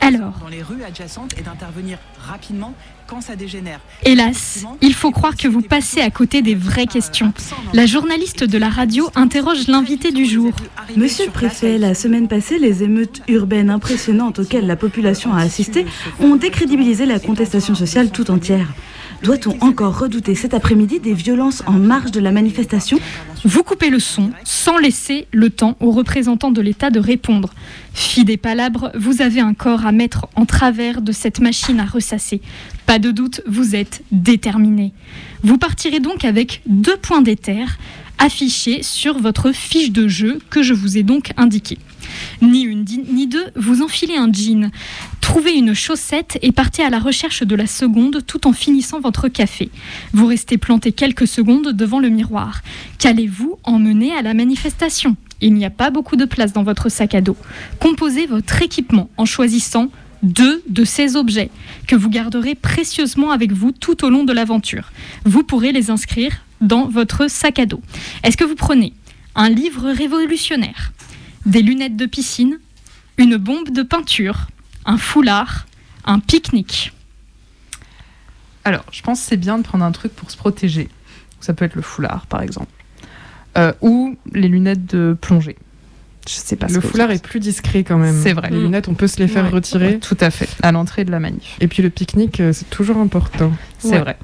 Alors, 0.00 0.34
dans 0.40 0.48
les 0.48 0.62
rues 0.62 0.84
adjacentes 0.84 1.34
et 1.38 1.42
d'intervenir 1.42 1.98
rapidement 2.20 2.72
quand 3.08 3.22
ça 3.22 3.36
dégénère. 3.36 3.80
Hélas, 4.04 4.64
il 4.82 4.92
faut 4.92 5.10
croire 5.10 5.34
que 5.34 5.48
vous 5.48 5.62
passez 5.62 6.00
à 6.00 6.10
côté 6.10 6.42
des 6.42 6.54
vraies 6.54 6.86
questions. 6.86 7.32
La 7.72 7.86
journaliste 7.86 8.44
de 8.44 8.58
la 8.58 8.68
radio 8.68 9.08
interroge 9.14 9.66
l'invité 9.66 10.12
du 10.12 10.26
jour. 10.26 10.52
Monsieur 10.94 11.24
le 11.24 11.32
préfet, 11.32 11.78
la 11.78 11.94
semaine 11.94 12.28
passée, 12.28 12.58
les 12.58 12.82
émeutes 12.82 13.22
urbaines 13.26 13.70
impressionnantes 13.70 14.40
auxquelles 14.40 14.66
la 14.66 14.76
population 14.76 15.32
a 15.32 15.40
assisté 15.40 15.86
ont 16.20 16.36
décrédibilisé 16.36 17.06
la 17.06 17.18
contestation 17.18 17.74
sociale 17.74 18.10
tout 18.10 18.30
entière. 18.30 18.68
Doit-on 19.22 19.56
encore 19.60 19.98
redouter 19.98 20.34
cet 20.36 20.54
après-midi 20.54 21.00
des 21.00 21.14
violences 21.14 21.64
en 21.66 21.72
marge 21.72 22.12
de 22.12 22.20
la 22.20 22.30
manifestation 22.30 23.00
Vous 23.44 23.64
coupez 23.64 23.90
le 23.90 23.98
son 23.98 24.30
sans 24.44 24.78
laisser 24.78 25.26
le 25.32 25.50
temps 25.50 25.76
aux 25.80 25.90
représentants 25.90 26.52
de 26.52 26.60
l'État 26.60 26.90
de 26.90 27.00
répondre. 27.00 27.50
Fille 27.98 28.24
des 28.24 28.36
palabres, 28.36 28.92
vous 28.94 29.22
avez 29.22 29.40
un 29.40 29.54
corps 29.54 29.84
à 29.84 29.90
mettre 29.90 30.28
en 30.36 30.46
travers 30.46 31.02
de 31.02 31.10
cette 31.10 31.40
machine 31.40 31.80
à 31.80 31.84
ressasser. 31.84 32.40
Pas 32.86 33.00
de 33.00 33.10
doute, 33.10 33.40
vous 33.44 33.74
êtes 33.74 34.04
déterminé. 34.12 34.92
Vous 35.42 35.58
partirez 35.58 35.98
donc 35.98 36.24
avec 36.24 36.62
deux 36.66 36.96
points 36.96 37.22
d'éther 37.22 37.76
affichés 38.18 38.84
sur 38.84 39.18
votre 39.18 39.50
fiche 39.50 39.90
de 39.90 40.06
jeu 40.06 40.38
que 40.48 40.62
je 40.62 40.74
vous 40.74 40.96
ai 40.96 41.02
donc 41.02 41.32
indiquée. 41.36 41.78
Ni 42.40 42.62
une 42.62 42.84
ni 43.12 43.26
deux, 43.26 43.46
vous 43.56 43.82
enfilez 43.82 44.16
un 44.16 44.32
jean, 44.32 44.70
trouvez 45.20 45.54
une 45.54 45.74
chaussette 45.74 46.38
et 46.40 46.52
partez 46.52 46.84
à 46.84 46.90
la 46.90 47.00
recherche 47.00 47.42
de 47.42 47.56
la 47.56 47.66
seconde 47.66 48.24
tout 48.24 48.46
en 48.46 48.52
finissant 48.52 49.00
votre 49.00 49.26
café. 49.26 49.70
Vous 50.12 50.26
restez 50.26 50.56
planté 50.56 50.92
quelques 50.92 51.26
secondes 51.26 51.72
devant 51.72 51.98
le 51.98 52.10
miroir. 52.10 52.62
Qu'allez-vous 52.98 53.58
emmener 53.64 54.12
à 54.12 54.22
la 54.22 54.34
manifestation? 54.34 55.16
Il 55.40 55.54
n'y 55.54 55.64
a 55.64 55.70
pas 55.70 55.90
beaucoup 55.90 56.16
de 56.16 56.24
place 56.24 56.52
dans 56.52 56.64
votre 56.64 56.88
sac 56.88 57.14
à 57.14 57.20
dos. 57.20 57.36
Composez 57.78 58.26
votre 58.26 58.60
équipement 58.62 59.08
en 59.16 59.24
choisissant 59.24 59.90
deux 60.22 60.62
de 60.68 60.84
ces 60.84 61.16
objets 61.16 61.50
que 61.86 61.94
vous 61.94 62.10
garderez 62.10 62.54
précieusement 62.54 63.30
avec 63.30 63.52
vous 63.52 63.72
tout 63.72 64.04
au 64.04 64.10
long 64.10 64.24
de 64.24 64.32
l'aventure. 64.32 64.90
Vous 65.24 65.44
pourrez 65.44 65.72
les 65.72 65.90
inscrire 65.90 66.32
dans 66.60 66.88
votre 66.88 67.30
sac 67.30 67.58
à 67.58 67.66
dos. 67.66 67.80
Est-ce 68.24 68.36
que 68.36 68.44
vous 68.44 68.56
prenez 68.56 68.92
un 69.36 69.48
livre 69.48 69.90
révolutionnaire, 69.90 70.92
des 71.46 71.62
lunettes 71.62 71.96
de 71.96 72.06
piscine, 72.06 72.58
une 73.16 73.36
bombe 73.36 73.70
de 73.70 73.82
peinture, 73.82 74.48
un 74.84 74.98
foulard, 74.98 75.66
un 76.04 76.18
pique-nique? 76.18 76.92
Alors, 78.64 78.84
je 78.90 79.02
pense 79.02 79.20
que 79.20 79.26
c'est 79.26 79.36
bien 79.36 79.58
de 79.58 79.62
prendre 79.62 79.84
un 79.84 79.92
truc 79.92 80.14
pour 80.14 80.30
se 80.30 80.36
protéger. 80.36 80.88
Ça 81.40 81.54
peut 81.54 81.64
être 81.64 81.76
le 81.76 81.82
foulard, 81.82 82.26
par 82.26 82.42
exemple. 82.42 82.72
Euh, 83.58 83.72
ou 83.80 84.16
les 84.32 84.48
lunettes 84.48 84.86
de 84.86 85.16
plongée. 85.20 85.56
Je 86.28 86.34
sais 86.34 86.56
pas 86.56 86.66
Le 86.68 86.80
foulard 86.80 87.10
est 87.10 87.22
plus 87.22 87.40
discret 87.40 87.84
quand 87.84 87.96
même. 87.98 88.14
C'est 88.22 88.34
vrai. 88.34 88.50
Les 88.50 88.60
lunettes, 88.60 88.88
on 88.88 88.94
peut 88.94 89.06
se 89.08 89.18
les 89.18 89.28
faire 89.28 89.44
Ouais. 89.44 89.50
retirer. 89.50 89.98
Tout 89.98 90.16
à 90.20 90.30
fait, 90.30 90.48
à 90.62 90.72
l'entrée 90.72 91.04
de 91.04 91.10
la 91.10 91.20
manif. 91.20 91.56
Et 91.60 91.68
puis 91.68 91.82
le 91.82 91.90
pique-nique, 91.90 92.40
euh, 92.40 92.52
c'est 92.52 92.68
toujours 92.70 92.98
important. 92.98 93.50
C'est 93.78 93.88
Ouais. 93.92 94.00
vrai. 94.00 94.18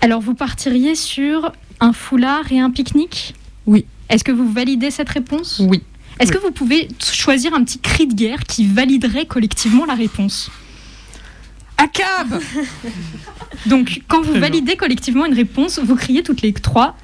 Alors 0.00 0.20
vous 0.20 0.34
partiriez 0.34 0.94
sur 0.94 1.52
un 1.80 1.92
foulard 1.92 2.50
et 2.50 2.58
un 2.58 2.70
pique-nique? 2.70 3.34
Oui. 3.66 3.84
Est-ce 4.08 4.24
que 4.24 4.32
vous 4.32 4.50
validez 4.50 4.90
cette 4.90 5.10
réponse? 5.10 5.60
Oui. 5.68 5.82
Est-ce 6.18 6.32
que 6.32 6.38
vous 6.38 6.50
pouvez 6.50 6.88
choisir 7.00 7.52
un 7.54 7.62
petit 7.62 7.78
cri 7.78 8.06
de 8.06 8.14
guerre 8.14 8.44
qui 8.44 8.66
validerait 8.66 9.26
collectivement 9.26 9.84
la 9.84 9.94
réponse? 9.94 10.50
ACAB 11.76 12.40
Donc 13.66 14.02
quand 14.08 14.22
vous 14.22 14.32
validez 14.40 14.76
collectivement 14.76 15.26
une 15.26 15.34
réponse, 15.34 15.78
vous 15.78 15.94
criez 15.94 16.22
toutes 16.22 16.42
les 16.42 16.52
trois 16.52 16.96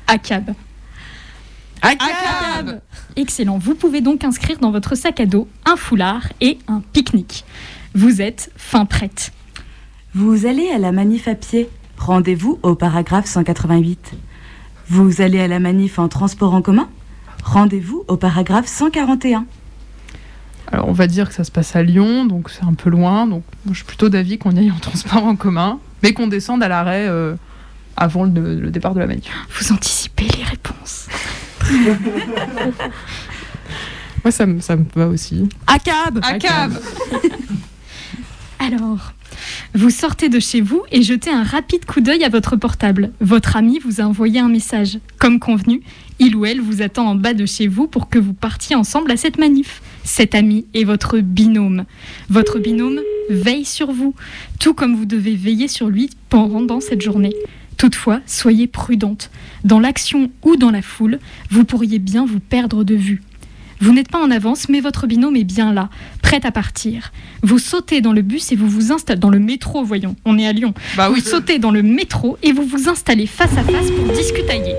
Excellent. 3.16 3.58
Vous 3.58 3.74
pouvez 3.74 4.00
donc 4.00 4.24
inscrire 4.24 4.58
dans 4.58 4.70
votre 4.70 4.94
sac 4.94 5.20
à 5.20 5.26
dos 5.26 5.48
un 5.64 5.76
foulard 5.76 6.28
et 6.40 6.58
un 6.66 6.82
pique-nique. 6.92 7.44
Vous 7.94 8.22
êtes 8.22 8.50
fin 8.56 8.86
prête. 8.86 9.32
Vous 10.14 10.46
allez 10.46 10.70
à 10.70 10.78
la 10.78 10.92
manif 10.92 11.28
à 11.28 11.34
pied. 11.34 11.68
Rendez-vous 11.98 12.58
au 12.62 12.74
paragraphe 12.74 13.26
188. 13.26 14.12
Vous 14.88 15.20
allez 15.20 15.40
à 15.40 15.48
la 15.48 15.60
manif 15.60 15.98
en 15.98 16.08
transport 16.08 16.54
en 16.54 16.62
commun. 16.62 16.88
Rendez-vous 17.44 18.04
au 18.08 18.16
paragraphe 18.16 18.66
141. 18.66 19.44
Alors, 20.72 20.88
on 20.88 20.92
va 20.92 21.06
dire 21.06 21.28
que 21.28 21.34
ça 21.34 21.44
se 21.44 21.50
passe 21.50 21.76
à 21.76 21.82
Lyon, 21.82 22.24
donc 22.24 22.50
c'est 22.50 22.64
un 22.64 22.74
peu 22.74 22.90
loin. 22.90 23.26
Donc, 23.26 23.44
moi, 23.64 23.72
je 23.72 23.76
suis 23.76 23.84
plutôt 23.84 24.08
d'avis 24.08 24.38
qu'on 24.38 24.52
y 24.52 24.60
aille 24.60 24.70
en 24.70 24.78
transport 24.78 25.24
en 25.24 25.36
commun, 25.36 25.78
mais 26.02 26.14
qu'on 26.14 26.26
descende 26.26 26.62
à 26.62 26.68
l'arrêt 26.68 27.06
euh, 27.06 27.34
avant 27.96 28.24
le, 28.24 28.60
le 28.60 28.70
départ 28.70 28.94
de 28.94 29.00
la 29.00 29.06
manif. 29.06 29.30
Vous 29.50 29.72
anticipez 29.72 30.26
les 30.36 30.44
réponses. 30.44 31.08
Moi, 34.24 34.30
ça, 34.30 34.46
me- 34.46 34.60
ça 34.60 34.76
me 34.76 34.84
va 34.94 35.08
aussi. 35.08 35.46
ACAB 35.66 36.20
ACAB 36.22 36.72
Alors, 38.58 39.12
vous 39.74 39.90
sortez 39.90 40.30
de 40.30 40.38
chez 40.40 40.62
vous 40.62 40.82
et 40.90 41.02
jetez 41.02 41.28
un 41.30 41.42
rapide 41.42 41.84
coup 41.84 42.00
d'œil 42.00 42.24
à 42.24 42.30
votre 42.30 42.56
portable. 42.56 43.10
Votre 43.20 43.56
ami 43.56 43.78
vous 43.84 44.00
a 44.00 44.04
envoyé 44.04 44.40
un 44.40 44.48
message. 44.48 44.98
Comme 45.18 45.38
convenu, 45.40 45.82
il 46.20 46.36
ou 46.36 46.46
elle 46.46 46.60
vous 46.62 46.80
attend 46.80 47.06
en 47.08 47.14
bas 47.16 47.34
de 47.34 47.44
chez 47.44 47.66
vous 47.66 47.86
pour 47.86 48.08
que 48.08 48.18
vous 48.18 48.32
partiez 48.32 48.76
ensemble 48.76 49.10
à 49.10 49.18
cette 49.18 49.36
manif. 49.38 49.82
Cet 50.04 50.34
ami 50.34 50.64
est 50.72 50.84
votre 50.84 51.18
binôme. 51.18 51.84
Votre 52.30 52.58
binôme 52.58 53.00
veille 53.28 53.66
sur 53.66 53.92
vous, 53.92 54.14
tout 54.58 54.72
comme 54.72 54.96
vous 54.96 55.04
devez 55.06 55.34
veiller 55.34 55.68
sur 55.68 55.88
lui 55.88 56.08
pendant 56.30 56.80
cette 56.80 57.02
journée. 57.02 57.34
Toutefois, 57.76 58.20
soyez 58.26 58.66
prudente. 58.66 59.30
Dans 59.64 59.80
l'action 59.80 60.30
ou 60.42 60.56
dans 60.56 60.70
la 60.70 60.82
foule, 60.82 61.18
vous 61.50 61.64
pourriez 61.64 61.98
bien 61.98 62.24
vous 62.24 62.40
perdre 62.40 62.84
de 62.84 62.94
vue. 62.94 63.22
Vous 63.80 63.92
n'êtes 63.92 64.10
pas 64.10 64.22
en 64.22 64.30
avance, 64.30 64.68
mais 64.68 64.80
votre 64.80 65.06
binôme 65.06 65.36
est 65.36 65.44
bien 65.44 65.72
là, 65.72 65.90
prêt 66.22 66.40
à 66.44 66.52
partir. 66.52 67.12
Vous 67.42 67.58
sautez 67.58 68.00
dans 68.00 68.12
le 68.12 68.22
bus 68.22 68.52
et 68.52 68.56
vous 68.56 68.68
vous 68.68 68.92
installez 68.92 69.18
dans 69.18 69.30
le 69.30 69.38
métro, 69.38 69.84
voyons, 69.84 70.16
on 70.24 70.38
est 70.38 70.46
à 70.46 70.52
Lyon. 70.52 70.74
Vous 70.96 71.20
sautez 71.20 71.58
dans 71.58 71.70
le 71.70 71.82
métro 71.82 72.38
et 72.42 72.52
vous 72.52 72.62
vous 72.62 72.88
installez 72.88 73.26
face 73.26 73.56
à 73.58 73.62
face 73.62 73.90
pour 73.90 74.06
discutailler. 74.14 74.74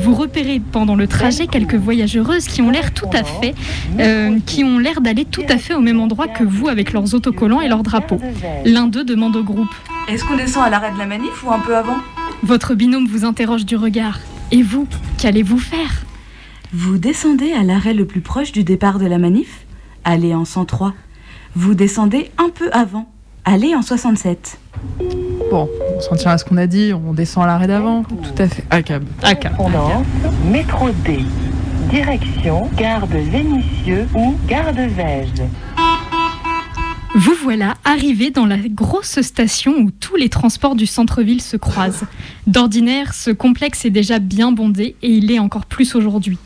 Vous 0.00 0.14
repérez 0.14 0.60
pendant 0.60 0.94
le 0.94 1.06
trajet 1.06 1.46
quelques 1.46 1.74
voyageuses 1.74 2.46
qui 2.46 2.62
ont 2.62 2.70
l'air 2.70 2.92
tout 2.92 3.08
à 3.12 3.22
fait, 3.22 3.54
euh, 3.98 4.38
qui 4.46 4.64
ont 4.64 4.78
l'air 4.78 5.00
d'aller 5.00 5.24
tout 5.24 5.44
à 5.48 5.58
fait 5.58 5.74
au 5.74 5.80
même 5.80 6.00
endroit 6.00 6.28
que 6.28 6.44
vous 6.44 6.68
avec 6.68 6.92
leurs 6.92 7.14
autocollants 7.14 7.60
et 7.60 7.68
leurs 7.68 7.82
drapeaux. 7.82 8.20
L'un 8.64 8.86
d'eux 8.86 9.04
demande 9.04 9.36
au 9.36 9.42
groupe 9.42 9.74
Est-ce 10.08 10.24
qu'on 10.24 10.36
descend 10.36 10.64
à 10.64 10.70
l'arrêt 10.70 10.92
de 10.92 10.98
la 10.98 11.06
manif 11.06 11.44
ou 11.44 11.50
un 11.50 11.60
peu 11.60 11.76
avant? 11.76 11.98
Votre 12.42 12.74
binôme 12.74 13.06
vous 13.06 13.26
interroge 13.26 13.66
du 13.66 13.76
regard. 13.76 14.18
Et 14.50 14.62
vous, 14.62 14.86
qu'allez-vous 15.18 15.58
faire? 15.58 16.04
Vous 16.72 16.96
descendez 16.96 17.52
à 17.52 17.62
l'arrêt 17.62 17.92
le 17.92 18.06
plus 18.06 18.22
proche 18.22 18.52
du 18.52 18.64
départ 18.64 18.98
de 18.98 19.06
la 19.06 19.18
manif, 19.18 19.66
allez 20.04 20.34
en 20.34 20.46
103. 20.46 20.94
Vous 21.54 21.74
descendez 21.74 22.30
un 22.38 22.48
peu 22.48 22.70
avant, 22.72 23.10
allez 23.44 23.74
en 23.74 23.82
67. 23.82 24.58
Bon, 25.50 25.68
on 25.96 26.00
s'en 26.00 26.16
tient 26.16 26.30
à 26.30 26.38
ce 26.38 26.44
qu'on 26.44 26.56
a 26.56 26.66
dit, 26.66 26.92
on 26.94 27.12
descend 27.12 27.44
à 27.44 27.46
l'arrêt 27.48 27.66
d'avant. 27.66 28.04
Tout 28.04 28.42
à 28.42 28.48
fait. 28.48 28.64
À 28.70 28.82
cab. 28.82 29.04
À 29.22 29.34
cab. 29.34 29.52
Métro 30.50 30.90
D. 31.04 31.18
Direction 31.90 32.70
Gare 32.76 33.06
de 33.06 33.18
Vénissieux 33.18 34.06
ou 34.14 34.34
Gare 34.46 34.72
de 34.72 34.82
Vèze. 34.82 35.42
Vous 37.16 37.34
voilà 37.42 37.74
arrivé 37.84 38.30
dans 38.30 38.46
la 38.46 38.56
grosse 38.56 39.20
station 39.20 39.76
où 39.78 39.90
tous 39.90 40.14
les 40.14 40.28
transports 40.28 40.76
du 40.76 40.86
centre-ville 40.86 41.42
se 41.42 41.56
croisent. 41.56 42.04
D'ordinaire, 42.46 43.14
ce 43.14 43.32
complexe 43.32 43.84
est 43.84 43.90
déjà 43.90 44.20
bien 44.20 44.52
bondé 44.52 44.94
et 45.02 45.10
il 45.10 45.26
l'est 45.26 45.40
encore 45.40 45.66
plus 45.66 45.96
aujourd'hui. 45.96 46.38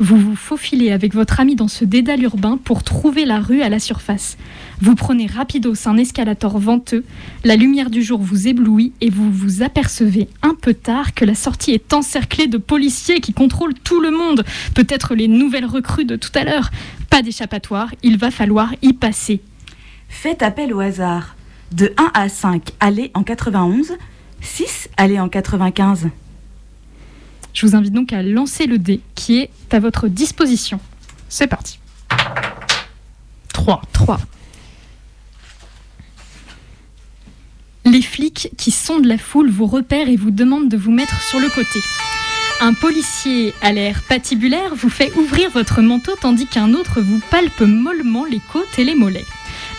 Vous 0.00 0.16
vous 0.16 0.34
faufilez 0.34 0.90
avec 0.90 1.14
votre 1.14 1.38
ami 1.38 1.54
dans 1.54 1.68
ce 1.68 1.84
dédale 1.84 2.24
urbain 2.24 2.58
pour 2.62 2.82
trouver 2.82 3.26
la 3.26 3.38
rue 3.38 3.62
à 3.62 3.68
la 3.68 3.78
surface. 3.78 4.36
Vous 4.80 4.96
prenez 4.96 5.26
rapidos 5.26 5.86
un 5.86 5.96
escalator 5.96 6.58
venteux, 6.58 7.04
la 7.44 7.54
lumière 7.54 7.90
du 7.90 8.02
jour 8.02 8.20
vous 8.20 8.48
éblouit 8.48 8.92
et 9.00 9.10
vous 9.10 9.30
vous 9.30 9.62
apercevez 9.62 10.28
un 10.42 10.54
peu 10.60 10.74
tard 10.74 11.14
que 11.14 11.24
la 11.24 11.36
sortie 11.36 11.72
est 11.72 11.92
encerclée 11.92 12.48
de 12.48 12.58
policiers 12.58 13.20
qui 13.20 13.32
contrôlent 13.32 13.74
tout 13.74 14.00
le 14.00 14.10
monde, 14.10 14.44
peut-être 14.74 15.14
les 15.14 15.28
nouvelles 15.28 15.66
recrues 15.66 16.04
de 16.04 16.16
tout 16.16 16.32
à 16.34 16.42
l'heure. 16.42 16.70
Pas 17.08 17.22
d'échappatoire, 17.22 17.94
il 18.02 18.18
va 18.18 18.32
falloir 18.32 18.74
y 18.82 18.92
passer. 18.94 19.40
Faites 20.08 20.42
appel 20.42 20.72
au 20.72 20.80
hasard. 20.80 21.36
De 21.72 21.92
1 21.96 22.10
à 22.14 22.28
5, 22.28 22.70
allez 22.80 23.10
en 23.14 23.22
91. 23.22 23.92
6, 24.40 24.88
allez 24.96 25.20
en 25.20 25.28
95. 25.28 26.08
Je 27.52 27.66
vous 27.66 27.76
invite 27.76 27.92
donc 27.92 28.12
à 28.12 28.22
lancer 28.22 28.66
le 28.66 28.78
dé 28.78 29.00
qui 29.14 29.38
est 29.38 29.50
à 29.70 29.78
votre 29.78 30.08
disposition. 30.08 30.80
C'est 31.28 31.46
parti. 31.46 31.78
3. 33.52 33.82
3. 33.92 34.18
Les 37.84 38.02
flics 38.02 38.50
qui 38.56 38.70
sondent 38.70 39.06
la 39.06 39.18
foule 39.18 39.50
vous 39.50 39.66
repèrent 39.66 40.08
et 40.08 40.16
vous 40.16 40.30
demandent 40.30 40.68
de 40.68 40.76
vous 40.76 40.90
mettre 40.90 41.22
sur 41.22 41.40
le 41.40 41.48
côté. 41.48 41.80
Un 42.60 42.74
policier 42.74 43.54
à 43.62 43.72
l'air 43.72 44.02
patibulaire 44.08 44.74
vous 44.74 44.90
fait 44.90 45.12
ouvrir 45.16 45.50
votre 45.50 45.80
manteau 45.80 46.12
tandis 46.20 46.46
qu'un 46.46 46.74
autre 46.74 47.00
vous 47.00 47.20
palpe 47.30 47.60
mollement 47.60 48.24
les 48.24 48.40
côtes 48.52 48.78
et 48.78 48.84
les 48.84 48.94
mollets. 48.94 49.24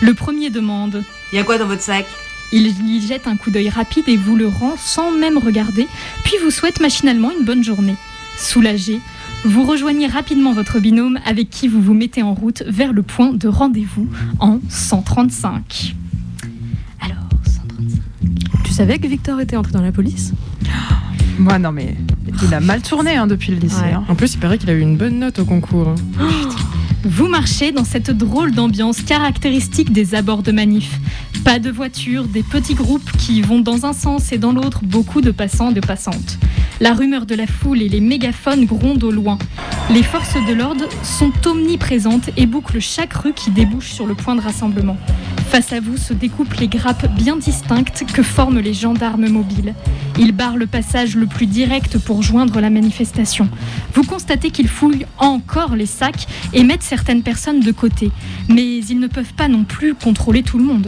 Le 0.00 0.14
premier 0.14 0.50
demande 0.50 1.02
Y 1.32 1.38
a 1.38 1.44
quoi 1.44 1.58
dans 1.58 1.66
votre 1.66 1.82
sac? 1.82 2.06
Il 2.52 2.66
y 2.88 3.06
jette 3.06 3.26
un 3.28 3.36
coup 3.36 3.50
d'œil 3.50 3.68
rapide 3.68 4.04
et 4.08 4.16
vous 4.16 4.34
le 4.34 4.48
rend 4.48 4.74
sans 4.76 5.12
même 5.12 5.38
regarder, 5.38 5.86
puis 6.24 6.34
vous 6.42 6.50
souhaite 6.50 6.80
machinalement 6.80 7.30
une 7.38 7.44
bonne 7.44 7.62
journée. 7.62 7.94
Soulagé, 8.36 8.98
vous 9.44 9.64
rejoignez 9.64 10.06
rapidement 10.08 10.52
votre 10.52 10.80
binôme 10.80 11.18
avec 11.24 11.48
qui 11.50 11.68
vous 11.68 11.80
vous 11.80 11.94
mettez 11.94 12.22
en 12.22 12.34
route 12.34 12.62
vers 12.66 12.92
le 12.92 13.02
point 13.02 13.32
de 13.32 13.46
rendez-vous 13.46 14.08
en 14.40 14.58
135. 14.68 15.94
Tu 18.64 18.72
savais 18.72 18.98
que 18.98 19.06
Victor 19.06 19.40
était 19.40 19.56
entré 19.56 19.72
dans 19.72 19.82
la 19.82 19.92
police? 19.92 20.32
Moi, 21.38 21.58
non, 21.58 21.72
mais 21.72 21.96
il 22.42 22.54
a 22.54 22.60
mal 22.60 22.82
tourné 22.82 23.16
hein, 23.16 23.26
depuis 23.26 23.52
le 23.52 23.58
lycée. 23.58 23.76
hein. 23.94 24.04
En 24.08 24.14
plus, 24.14 24.34
il 24.34 24.38
paraît 24.38 24.58
qu'il 24.58 24.70
a 24.70 24.74
eu 24.74 24.80
une 24.80 24.96
bonne 24.96 25.18
note 25.18 25.38
au 25.38 25.44
concours. 25.44 25.88
hein. 26.18 26.28
Vous 27.02 27.28
marchez 27.28 27.72
dans 27.72 27.84
cette 27.84 28.10
drôle 28.10 28.52
d'ambiance 28.52 29.00
caractéristique 29.00 29.90
des 29.90 30.14
abords 30.14 30.42
de 30.42 30.52
manif. 30.52 31.00
Pas 31.44 31.58
de 31.58 31.70
voitures, 31.70 32.24
des 32.24 32.42
petits 32.42 32.74
groupes 32.74 33.10
qui 33.12 33.40
vont 33.40 33.60
dans 33.60 33.86
un 33.86 33.94
sens 33.94 34.32
et 34.32 34.38
dans 34.38 34.52
l'autre, 34.52 34.80
beaucoup 34.82 35.22
de 35.22 35.30
passants 35.30 35.70
et 35.70 35.74
de 35.74 35.80
passantes. 35.80 36.38
La 36.78 36.92
rumeur 36.92 37.24
de 37.24 37.34
la 37.34 37.46
foule 37.46 37.80
et 37.80 37.88
les 37.88 38.00
mégaphones 38.00 38.66
grondent 38.66 39.02
au 39.02 39.10
loin. 39.10 39.38
Les 39.88 40.02
forces 40.02 40.36
de 40.46 40.52
l'ordre 40.52 40.86
sont 41.02 41.32
omniprésentes 41.46 42.28
et 42.36 42.44
bouclent 42.44 42.80
chaque 42.80 43.14
rue 43.14 43.32
qui 43.32 43.50
débouche 43.50 43.92
sur 43.92 44.06
le 44.06 44.14
point 44.14 44.36
de 44.36 44.42
rassemblement. 44.42 44.98
Face 45.50 45.72
à 45.72 45.80
vous 45.80 45.96
se 45.96 46.12
découpent 46.12 46.54
les 46.60 46.68
grappes 46.68 47.12
bien 47.12 47.36
distinctes 47.36 48.04
que 48.14 48.22
forment 48.22 48.60
les 48.60 48.72
gendarmes 48.72 49.28
mobiles. 49.28 49.74
Ils 50.16 50.30
barrent 50.30 50.56
le 50.56 50.68
passage 50.68 51.16
le 51.16 51.26
plus 51.26 51.46
direct 51.46 51.98
pour 51.98 52.22
joindre 52.22 52.60
la 52.60 52.70
manifestation. 52.70 53.48
Vous 53.92 54.04
constatez 54.04 54.52
qu'ils 54.52 54.68
fouillent 54.68 55.06
encore 55.18 55.74
les 55.74 55.86
sacs 55.86 56.28
et 56.52 56.62
mettent 56.62 56.84
certaines 56.84 57.24
personnes 57.24 57.58
de 57.58 57.72
côté. 57.72 58.12
Mais 58.48 58.78
ils 58.78 59.00
ne 59.00 59.08
peuvent 59.08 59.34
pas 59.34 59.48
non 59.48 59.64
plus 59.64 59.94
contrôler 59.94 60.44
tout 60.44 60.56
le 60.56 60.62
monde. 60.62 60.86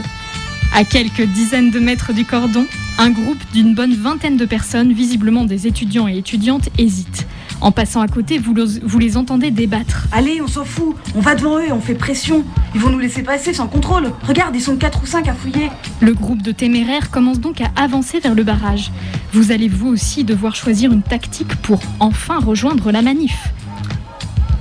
À 0.73 0.85
quelques 0.85 1.25
dizaines 1.25 1.69
de 1.69 1.81
mètres 1.81 2.13
du 2.13 2.23
cordon, 2.23 2.65
un 2.99 3.09
groupe 3.09 3.43
d'une 3.51 3.75
bonne 3.75 3.93
vingtaine 3.93 4.37
de 4.37 4.45
personnes, 4.45 4.93
visiblement 4.93 5.43
des 5.43 5.67
étudiants 5.67 6.07
et 6.07 6.17
étudiantes, 6.17 6.69
hésite. 6.77 7.27
En 7.63 7.71
passant 7.71 8.01
à 8.01 8.09
côté, 8.09 8.37
vous, 8.39 8.53
le- 8.53 8.65
vous 8.83 8.99
les 8.99 9.15
entendez 9.15 9.49
débattre. 9.49 10.07
Allez, 10.11 10.41
on 10.41 10.47
s'en 10.47 10.65
fout. 10.65 10.95
On 11.15 11.21
va 11.21 11.33
devant 11.33 11.57
eux 11.59 11.71
on 11.71 11.79
fait 11.79 11.95
pression. 11.95 12.43
Ils 12.75 12.81
vont 12.81 12.89
nous 12.89 12.99
laisser 12.99 13.23
passer 13.23 13.53
sans 13.53 13.67
contrôle. 13.67 14.11
Regarde, 14.27 14.53
ils 14.53 14.61
sont 14.61 14.75
4 14.75 15.01
ou 15.01 15.05
5 15.05 15.29
à 15.29 15.33
fouiller. 15.33 15.69
Le 16.01 16.13
groupe 16.13 16.41
de 16.41 16.51
téméraires 16.51 17.09
commence 17.09 17.39
donc 17.39 17.61
à 17.61 17.67
avancer 17.81 18.19
vers 18.19 18.35
le 18.35 18.43
barrage. 18.43 18.91
Vous 19.31 19.53
allez 19.53 19.69
vous 19.69 19.87
aussi 19.87 20.25
devoir 20.25 20.55
choisir 20.55 20.91
une 20.91 21.03
tactique 21.03 21.55
pour 21.61 21.79
enfin 22.01 22.37
rejoindre 22.39 22.91
la 22.91 23.01
manif. 23.01 23.47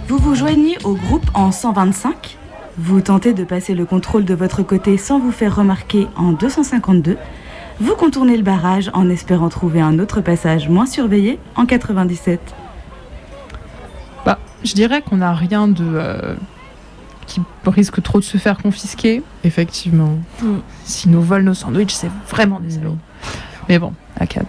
Vous 0.06 0.18
vous 0.18 0.36
joignez 0.36 0.78
au 0.84 0.94
groupe 0.94 1.28
en 1.34 1.50
125. 1.50 2.36
Vous 2.78 3.00
tentez 3.00 3.32
de 3.34 3.42
passer 3.42 3.74
le 3.74 3.84
contrôle 3.84 4.24
de 4.24 4.34
votre 4.34 4.62
côté 4.62 4.96
sans 4.96 5.18
vous 5.18 5.32
faire 5.32 5.56
remarquer 5.56 6.06
en 6.16 6.30
252. 6.32 7.18
Vous 7.80 7.94
contournez 7.96 8.36
le 8.36 8.44
barrage 8.44 8.90
en 8.94 9.10
espérant 9.10 9.48
trouver 9.48 9.80
un 9.80 9.98
autre 9.98 10.20
passage 10.20 10.68
moins 10.68 10.86
surveillé 10.86 11.40
en 11.56 11.66
97. 11.66 12.40
Je 14.64 14.74
dirais 14.74 15.02
qu'on 15.02 15.16
n'a 15.18 15.32
rien 15.34 15.68
de. 15.68 15.84
euh, 15.84 16.34
qui 17.26 17.40
risque 17.66 18.02
trop 18.02 18.18
de 18.18 18.24
se 18.24 18.36
faire 18.36 18.58
confisquer. 18.58 19.22
Effectivement. 19.44 20.18
Si 20.84 21.08
nous 21.08 21.22
volent 21.22 21.44
nos 21.44 21.54
sandwichs, 21.54 21.92
c'est 21.92 22.10
vraiment 22.28 22.60
désolé. 22.60 22.88
Mais 23.68 23.78
bon, 23.78 23.92
à 24.18 24.26
cap. 24.26 24.44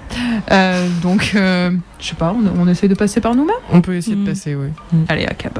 Euh, 0.51 0.87
donc, 1.01 1.33
euh, 1.35 1.71
je 1.99 2.07
sais 2.07 2.15
pas, 2.15 2.33
on, 2.35 2.61
on 2.61 2.67
essaie 2.67 2.87
de 2.87 2.95
passer 2.95 3.21
par 3.21 3.35
nous-mêmes 3.35 3.55
On 3.71 3.79
peut 3.81 3.95
essayer 3.95 4.15
Mm. 4.15 4.23
de 4.25 4.29
passer, 4.29 4.55
oui. 4.55 4.67
Allez, 5.07 5.25
à 5.25 5.33
cab. 5.35 5.59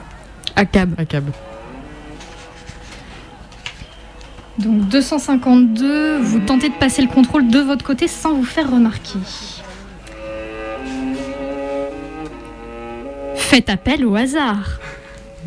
À 0.55 0.65
cab. 0.65 0.93
À 0.97 1.05
cab. 1.05 1.25
Donc 4.59 4.87
252, 4.89 6.19
vous 6.21 6.39
tentez 6.39 6.69
de 6.69 6.75
passer 6.75 7.01
le 7.01 7.07
contrôle 7.07 7.47
de 7.47 7.59
votre 7.59 7.83
côté 7.85 8.07
sans 8.07 8.33
vous 8.33 8.43
faire 8.45 8.69
remarquer. 8.71 9.17
Faites 13.43 13.69
appel 13.69 14.03
au 14.03 14.15
hasard. 14.15 14.79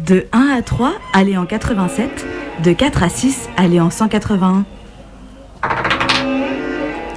De 0.06 0.26
1 0.30 0.48
à 0.56 0.62
3, 0.62 0.92
allez 1.12 1.36
en 1.36 1.44
87. 1.44 2.24
De 2.62 2.72
4 2.72 3.02
à 3.02 3.08
6, 3.08 3.48
allez 3.56 3.80
en 3.80 3.90
181. 3.90 4.64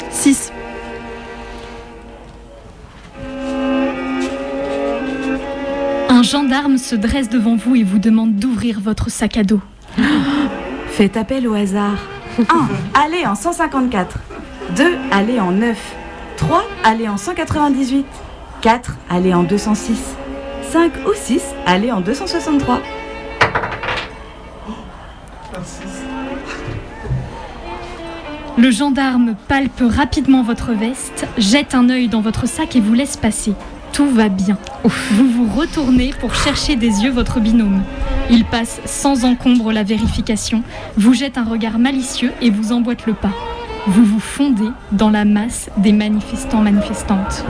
6. 0.09 0.51
Un 6.09 6.23
gendarme 6.23 6.79
se 6.79 6.95
dresse 6.95 7.29
devant 7.29 7.55
vous 7.55 7.75
et 7.75 7.83
vous 7.83 7.99
demande 7.99 8.35
d'ouvrir 8.35 8.79
votre 8.79 9.11
sac 9.11 9.37
à 9.37 9.43
dos. 9.43 9.61
Faites 10.87 11.17
appel 11.17 11.47
au 11.47 11.53
hasard. 11.53 11.99
1. 12.39 12.45
Allez 12.95 13.27
en 13.27 13.35
154. 13.35 14.17
2. 14.75 14.85
Allez 15.11 15.39
en 15.39 15.51
9. 15.51 15.77
3. 16.37 16.63
Allez 16.83 17.07
en 17.07 17.17
198. 17.17 18.07
4. 18.61 18.97
Allez 19.07 19.35
en 19.35 19.43
206. 19.43 20.15
5 20.71 20.91
ou 21.07 21.13
6. 21.15 21.41
Allez 21.65 21.91
en 21.91 21.99
263. 21.99 22.81
Le 28.57 28.71
gendarme 28.71 29.35
palpe 29.47 29.81
rapidement 29.81 30.43
votre 30.43 30.73
veste, 30.73 31.25
jette 31.37 31.73
un 31.73 31.89
œil 31.89 32.07
dans 32.07 32.21
votre 32.21 32.47
sac 32.47 32.75
et 32.75 32.81
vous 32.81 32.93
laisse 32.93 33.17
passer. 33.17 33.53
Tout 33.93 34.09
va 34.09 34.29
bien. 34.29 34.57
Vous 34.83 35.27
vous 35.27 35.47
retournez 35.51 36.11
pour 36.19 36.35
chercher 36.35 36.75
des 36.75 37.03
yeux 37.03 37.11
votre 37.11 37.39
binôme. 37.39 37.81
Il 38.29 38.45
passe 38.45 38.79
sans 38.85 39.25
encombre 39.25 39.71
la 39.71 39.83
vérification, 39.83 40.61
vous 40.97 41.13
jette 41.13 41.39
un 41.39 41.45
regard 41.45 41.79
malicieux 41.79 42.31
et 42.41 42.51
vous 42.51 42.73
emboîte 42.73 43.07
le 43.07 43.13
pas. 43.13 43.31
Vous 43.87 44.05
vous 44.05 44.19
fondez 44.19 44.69
dans 44.91 45.09
la 45.09 45.25
masse 45.25 45.69
des 45.77 45.93
manifestants 45.93 46.61
manifestantes. 46.61 47.43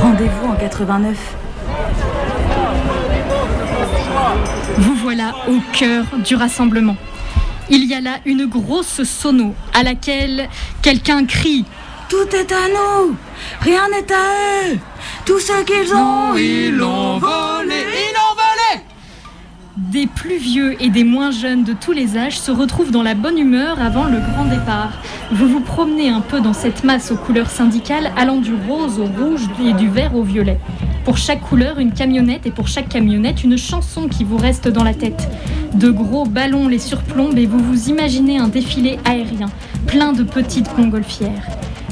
Rendez-vous 0.00 0.46
en 0.46 0.54
89. 0.54 1.45
Vous 4.78 4.94
voilà 4.94 5.34
au 5.48 5.58
cœur 5.72 6.04
du 6.24 6.34
rassemblement. 6.34 6.96
Il 7.68 7.84
y 7.84 7.94
a 7.94 8.00
là 8.00 8.18
une 8.24 8.46
grosse 8.46 9.02
sono 9.02 9.54
à 9.74 9.82
laquelle 9.82 10.48
quelqu'un 10.82 11.24
crie 11.26 11.64
Tout 12.08 12.28
est 12.32 12.52
à 12.52 12.68
nous 12.68 13.16
Rien 13.60 13.88
n'est 13.88 14.12
à 14.12 14.72
eux 14.72 14.78
Tout 15.24 15.40
ce 15.40 15.64
qu'ils 15.64 15.92
ont, 15.92 16.36
ils 16.36 16.76
l'ont 16.76 17.18
volé 17.18 17.28
Ils 17.34 17.34
l'ont 17.34 17.98
volé 17.98 18.05
Des 19.92 20.08
plus 20.08 20.38
vieux 20.38 20.82
et 20.82 20.90
des 20.90 21.04
moins 21.04 21.30
jeunes 21.30 21.62
de 21.62 21.72
tous 21.72 21.92
les 21.92 22.18
âges 22.18 22.40
se 22.40 22.50
retrouvent 22.50 22.90
dans 22.90 23.04
la 23.04 23.14
bonne 23.14 23.38
humeur 23.38 23.80
avant 23.80 24.04
le 24.04 24.18
grand 24.18 24.44
départ. 24.44 25.00
Vous 25.30 25.46
vous 25.48 25.60
promenez 25.60 26.08
un 26.08 26.20
peu 26.20 26.40
dans 26.40 26.54
cette 26.54 26.82
masse 26.82 27.12
aux 27.12 27.16
couleurs 27.16 27.50
syndicales 27.50 28.10
allant 28.16 28.38
du 28.38 28.52
rose 28.52 28.98
au 28.98 29.04
rouge 29.04 29.42
et 29.64 29.74
du 29.74 29.88
vert 29.88 30.16
au 30.16 30.24
violet. 30.24 30.58
Pour 31.04 31.18
chaque 31.18 31.40
couleur, 31.40 31.78
une 31.78 31.92
camionnette 31.92 32.46
et 32.46 32.50
pour 32.50 32.66
chaque 32.66 32.88
camionnette, 32.88 33.44
une 33.44 33.56
chanson 33.56 34.08
qui 34.08 34.24
vous 34.24 34.36
reste 34.36 34.66
dans 34.66 34.82
la 34.82 34.94
tête. 34.94 35.28
De 35.74 35.90
gros 35.90 36.26
ballons 36.26 36.66
les 36.66 36.80
surplombent 36.80 37.38
et 37.38 37.46
vous 37.46 37.60
vous 37.60 37.88
imaginez 37.88 38.38
un 38.38 38.48
défilé 38.48 38.98
aérien, 39.04 39.50
plein 39.86 40.12
de 40.12 40.24
petites 40.24 40.76
montgolfières. 40.76 41.46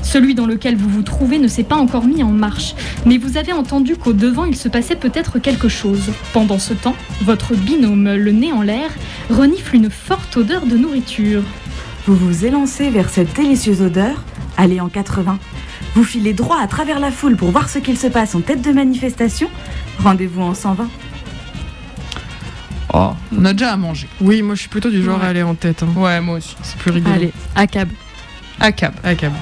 Celui 0.04 0.34
dans 0.36 0.46
lequel 0.46 0.76
vous 0.76 0.88
vous 0.88 1.02
trouvez 1.02 1.38
ne 1.38 1.48
s'est 1.48 1.64
pas 1.64 1.74
encore 1.76 2.04
mis 2.04 2.22
en 2.22 2.30
marche, 2.30 2.74
mais 3.04 3.18
vous 3.18 3.36
avez 3.36 3.52
entendu 3.52 3.96
qu'au 3.96 4.12
devant 4.12 4.44
il 4.44 4.54
se 4.54 4.68
passait 4.68 4.94
peut-être 4.94 5.38
quelque 5.40 5.68
chose. 5.68 6.12
Pendant 6.32 6.58
ce 6.60 6.72
temps, 6.74 6.94
votre 7.22 7.54
binôme, 7.54 8.14
le 8.14 8.30
nez 8.30 8.52
en 8.52 8.62
l'air, 8.62 8.90
renifle 9.30 9.74
une 9.74 9.90
forte 9.90 10.36
odeur 10.36 10.66
de 10.66 10.76
nourriture. 10.76 11.42
Vous 12.06 12.14
vous 12.14 12.44
élancez 12.44 12.90
vers 12.90 13.08
cette 13.08 13.34
délicieuse 13.34 13.80
odeur, 13.82 14.22
allez 14.56 14.80
en 14.80 14.88
80. 14.88 15.38
Vous 15.94 16.04
filez 16.04 16.32
droit 16.32 16.58
à 16.60 16.66
travers 16.68 17.00
la 17.00 17.10
foule 17.10 17.36
pour 17.36 17.50
voir 17.50 17.68
ce 17.68 17.78
qu'il 17.78 17.96
se 17.98 18.06
passe 18.06 18.34
en 18.34 18.40
tête 18.40 18.62
de 18.62 18.70
manifestation. 18.72 19.48
Rendez-vous 19.98 20.42
en 20.42 20.54
120. 20.54 20.88
Oh, 22.92 23.10
on 23.36 23.44
a 23.44 23.52
déjà 23.52 23.72
à 23.72 23.76
manger. 23.76 24.06
Oui, 24.20 24.42
moi 24.42 24.54
je 24.54 24.60
suis 24.60 24.68
plutôt 24.68 24.90
du 24.90 25.02
genre 25.02 25.22
à 25.22 25.26
aller 25.28 25.42
en 25.42 25.54
tête. 25.54 25.82
hein. 25.82 25.88
Ouais, 25.98 26.20
moi 26.20 26.36
aussi. 26.36 26.54
C'est 26.62 26.76
plus 26.76 26.90
rigolo. 26.92 27.14
Allez, 27.14 27.32
à 27.56 27.66
cab. 27.66 27.88
À 28.60 28.70
cab. 28.70 28.92
À 29.02 29.14
cab. 29.16 29.32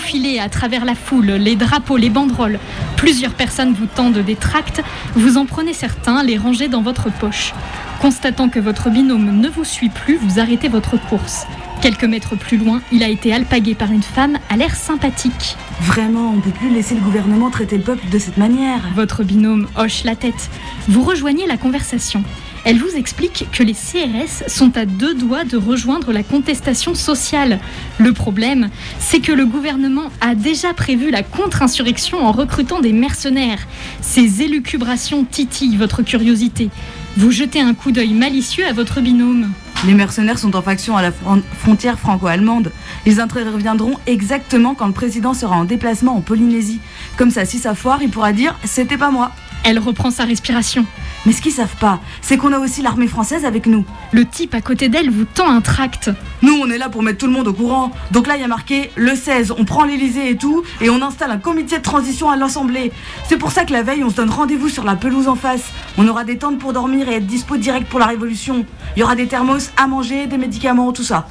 Faufilez 0.00 0.38
à 0.38 0.48
travers 0.48 0.86
la 0.86 0.94
foule, 0.94 1.26
les 1.32 1.56
drapeaux, 1.56 1.98
les 1.98 2.08
banderoles. 2.08 2.58
Plusieurs 2.96 3.34
personnes 3.34 3.74
vous 3.74 3.84
tendent 3.84 4.18
des 4.18 4.34
tracts. 4.34 4.82
Vous 5.14 5.36
en 5.36 5.44
prenez 5.44 5.74
certains, 5.74 6.22
les 6.22 6.38
rangez 6.38 6.68
dans 6.68 6.80
votre 6.80 7.12
poche. 7.12 7.52
Constatant 8.00 8.48
que 8.48 8.58
votre 8.58 8.88
binôme 8.88 9.38
ne 9.40 9.48
vous 9.50 9.64
suit 9.64 9.90
plus, 9.90 10.16
vous 10.16 10.40
arrêtez 10.40 10.68
votre 10.68 10.96
course. 10.96 11.46
Quelques 11.82 12.04
mètres 12.04 12.34
plus 12.34 12.56
loin, 12.56 12.80
il 12.92 13.02
a 13.02 13.08
été 13.08 13.34
alpagué 13.34 13.74
par 13.74 13.92
une 13.92 14.02
femme 14.02 14.38
à 14.48 14.56
l'air 14.56 14.74
sympathique. 14.74 15.56
Vraiment, 15.82 16.30
on 16.30 16.36
ne 16.36 16.40
peut 16.40 16.50
plus 16.50 16.70
laisser 16.70 16.94
le 16.94 17.02
gouvernement 17.02 17.50
traiter 17.50 17.76
le 17.76 17.84
peuple 17.84 18.08
de 18.08 18.18
cette 18.18 18.38
manière. 18.38 18.80
Votre 18.94 19.22
binôme 19.22 19.68
hoche 19.76 20.04
la 20.04 20.16
tête. 20.16 20.48
Vous 20.88 21.02
rejoignez 21.02 21.46
la 21.46 21.58
conversation. 21.58 22.24
Elle 22.64 22.78
vous 22.78 22.94
explique 22.96 23.46
que 23.52 23.62
les 23.62 23.72
CRS 23.72 24.48
sont 24.48 24.76
à 24.76 24.84
deux 24.84 25.14
doigts 25.14 25.44
de 25.44 25.56
rejoindre 25.56 26.12
la 26.12 26.22
contestation 26.22 26.94
sociale. 26.94 27.58
Le 27.98 28.12
problème, 28.12 28.68
c'est 28.98 29.20
que 29.20 29.32
le 29.32 29.46
gouvernement 29.46 30.10
a 30.20 30.34
déjà 30.34 30.74
prévu 30.74 31.10
la 31.10 31.22
contre-insurrection 31.22 32.24
en 32.24 32.32
recrutant 32.32 32.80
des 32.80 32.92
mercenaires. 32.92 33.60
Ces 34.02 34.42
élucubrations 34.42 35.24
titillent 35.24 35.76
votre 35.78 36.02
curiosité. 36.02 36.68
Vous 37.16 37.30
jetez 37.30 37.60
un 37.60 37.72
coup 37.74 37.92
d'œil 37.92 38.12
malicieux 38.12 38.66
à 38.66 38.72
votre 38.72 39.00
binôme. 39.00 39.50
Les 39.86 39.94
mercenaires 39.94 40.38
sont 40.38 40.54
en 40.54 40.60
faction 40.60 40.94
à 40.98 41.02
la 41.02 41.10
fron- 41.12 41.42
frontière 41.58 41.98
franco-allemande. 41.98 42.70
Ils 43.06 43.20
interviendront 43.20 43.94
exactement 44.06 44.74
quand 44.74 44.86
le 44.86 44.92
président 44.92 45.32
sera 45.32 45.56
en 45.56 45.64
déplacement 45.64 46.14
en 46.14 46.20
Polynésie. 46.20 46.80
Comme 47.16 47.30
ça, 47.30 47.46
si 47.46 47.58
ça 47.58 47.74
foire, 47.74 48.02
il 48.02 48.10
pourra 48.10 48.34
dire 48.34 48.54
C'était 48.64 48.98
pas 48.98 49.10
moi. 49.10 49.30
Elle 49.64 49.78
reprend 49.78 50.10
sa 50.10 50.24
respiration. 50.24 50.84
Mais 51.26 51.32
ce 51.32 51.42
qu'ils 51.42 51.52
savent 51.52 51.76
pas, 51.76 52.00
c'est 52.22 52.38
qu'on 52.38 52.52
a 52.52 52.58
aussi 52.58 52.80
l'armée 52.80 53.06
française 53.06 53.44
avec 53.44 53.66
nous. 53.66 53.84
Le 54.12 54.24
type 54.24 54.54
à 54.54 54.62
côté 54.62 54.88
d'elle 54.88 55.10
vous 55.10 55.24
tend 55.24 55.50
un 55.50 55.60
tract. 55.60 56.10
Nous, 56.42 56.54
on 56.54 56.70
est 56.70 56.78
là 56.78 56.88
pour 56.88 57.02
mettre 57.02 57.18
tout 57.18 57.26
le 57.26 57.32
monde 57.32 57.48
au 57.48 57.52
courant. 57.52 57.92
Donc 58.10 58.26
là, 58.26 58.36
il 58.36 58.40
y 58.40 58.44
a 58.44 58.48
marqué 58.48 58.90
le 58.96 59.14
16, 59.14 59.52
on 59.58 59.64
prend 59.64 59.84
l'Elysée 59.84 60.30
et 60.30 60.36
tout, 60.36 60.62
et 60.80 60.88
on 60.88 61.02
installe 61.02 61.30
un 61.30 61.38
comité 61.38 61.76
de 61.76 61.82
transition 61.82 62.30
à 62.30 62.36
l'Assemblée. 62.36 62.90
C'est 63.28 63.36
pour 63.36 63.52
ça 63.52 63.64
que 63.64 63.72
la 63.72 63.82
veille, 63.82 64.02
on 64.02 64.10
se 64.10 64.16
donne 64.16 64.30
rendez-vous 64.30 64.70
sur 64.70 64.84
la 64.84 64.96
pelouse 64.96 65.28
en 65.28 65.36
face. 65.36 65.64
On 65.98 66.08
aura 66.08 66.24
des 66.24 66.38
tentes 66.38 66.58
pour 66.58 66.72
dormir 66.72 67.08
et 67.08 67.16
être 67.16 67.26
dispo 67.26 67.58
direct 67.58 67.88
pour 67.88 67.98
la 67.98 68.06
révolution. 68.06 68.64
Il 68.96 69.00
y 69.00 69.02
aura 69.02 69.14
des 69.14 69.26
thermos 69.26 69.70
à 69.76 69.86
manger, 69.86 70.26
des 70.26 70.38
médicaments, 70.38 70.92
tout 70.92 71.04
ça. 71.04 71.28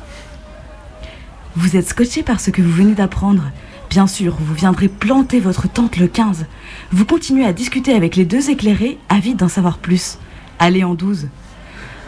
Vous 1.55 1.75
êtes 1.75 1.89
scotché 1.89 2.21
par 2.21 2.39
ce 2.39 2.51
que 2.51 2.61
vous 2.61 2.71
venez 2.71 2.93
d'apprendre. 2.93 3.43
Bien 3.89 4.05
sûr, 4.05 4.37
vous 4.39 4.53
viendrez 4.53 4.87
planter 4.87 5.39
votre 5.39 5.67
tente 5.67 5.97
le 5.97 6.07
15. 6.07 6.45
Vous 6.91 7.05
continuez 7.05 7.45
à 7.45 7.53
discuter 7.53 7.93
avec 7.93 8.15
les 8.15 8.25
deux 8.25 8.49
éclairés, 8.49 8.97
avides 9.09 9.37
d'en 9.37 9.47
savoir 9.47 9.77
plus. 9.77 10.17
Allez 10.57 10.83
en 10.83 10.95
12. 10.95 11.27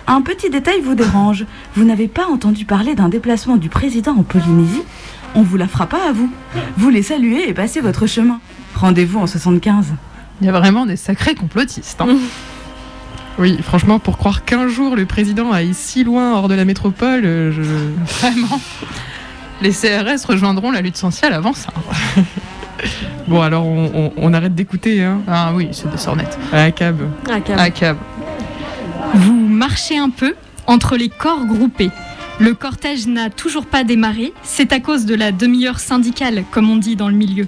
Un 0.07 0.21
petit 0.21 0.49
détail 0.49 0.82
vous 0.84 0.95
dérange. 0.95 1.45
Vous 1.75 1.84
n'avez 1.84 2.07
pas 2.07 2.25
entendu 2.25 2.65
parler 2.65 2.95
d'un 2.95 3.09
déplacement 3.09 3.57
du 3.57 3.69
président 3.69 4.13
en 4.17 4.23
Polynésie 4.23 4.82
On 5.36 5.43
vous 5.43 5.57
la 5.57 5.67
fera 5.67 5.86
pas 5.86 6.09
à 6.09 6.11
vous. 6.11 6.29
Vous 6.77 6.89
les 6.89 7.03
saluez 7.03 7.47
et 7.47 7.53
passez 7.53 7.79
votre 7.79 8.07
chemin. 8.07 8.39
Rendez-vous 8.75 9.19
en 9.19 9.27
75. 9.27 9.93
Il 10.41 10.47
y 10.47 10.49
a 10.49 10.53
vraiment 10.53 10.86
des 10.88 10.95
sacrés 10.97 11.36
complotistes. 11.36 12.01
hein. 12.01 12.17
Oui, 13.38 13.57
franchement, 13.61 13.99
pour 13.99 14.17
croire 14.17 14.43
qu'un 14.43 14.67
jour 14.67 14.95
le 14.95 15.05
président 15.05 15.51
aille 15.51 15.73
si 15.73 16.03
loin 16.03 16.34
hors 16.34 16.47
de 16.47 16.55
la 16.55 16.65
métropole, 16.65 17.23
euh, 17.23 17.51
je... 17.51 17.61
Vraiment. 18.19 18.59
Les 19.61 19.71
CRS 19.71 20.25
rejoindront 20.27 20.71
la 20.71 20.82
lutte 20.82 20.97
sociale 20.97 21.34
avant 21.34 21.53
ça. 21.53 21.69
Bon, 23.28 23.41
alors 23.41 23.65
on, 23.65 23.91
on- 23.93 24.13
on 24.17 24.34
arrête 24.34 24.55
d'écouter, 24.55 25.03
hein. 25.03 25.22
Ah 25.28 25.51
oui, 25.53 25.69
c'est 25.72 25.89
des 25.91 25.97
sornettes. 25.97 26.38
À 26.51 26.57
la 26.57 26.72
cab. 26.72 26.97
À 27.59 27.69
cab. 27.69 27.97
Vous 29.13 29.34
marchez 29.47 29.97
un 29.97 30.09
peu 30.09 30.36
entre 30.67 30.95
les 30.97 31.09
corps 31.09 31.45
groupés. 31.45 31.91
Le 32.39 32.53
cortège 32.55 33.05
n'a 33.07 33.30
toujours 33.30 33.65
pas 33.67 33.84
démarré, 33.84 34.34
c'est 34.41 34.74
à 34.74 34.80
cause 34.80 35.05
de 35.05 35.13
la 35.13 35.32
demi-heure 35.32 35.80
syndicale, 35.80 36.43
comme 36.49 36.69
on 36.72 36.78
dit 36.78 36.95
dans 36.95 37.09
le 37.09 37.13
milieu. 37.15 37.47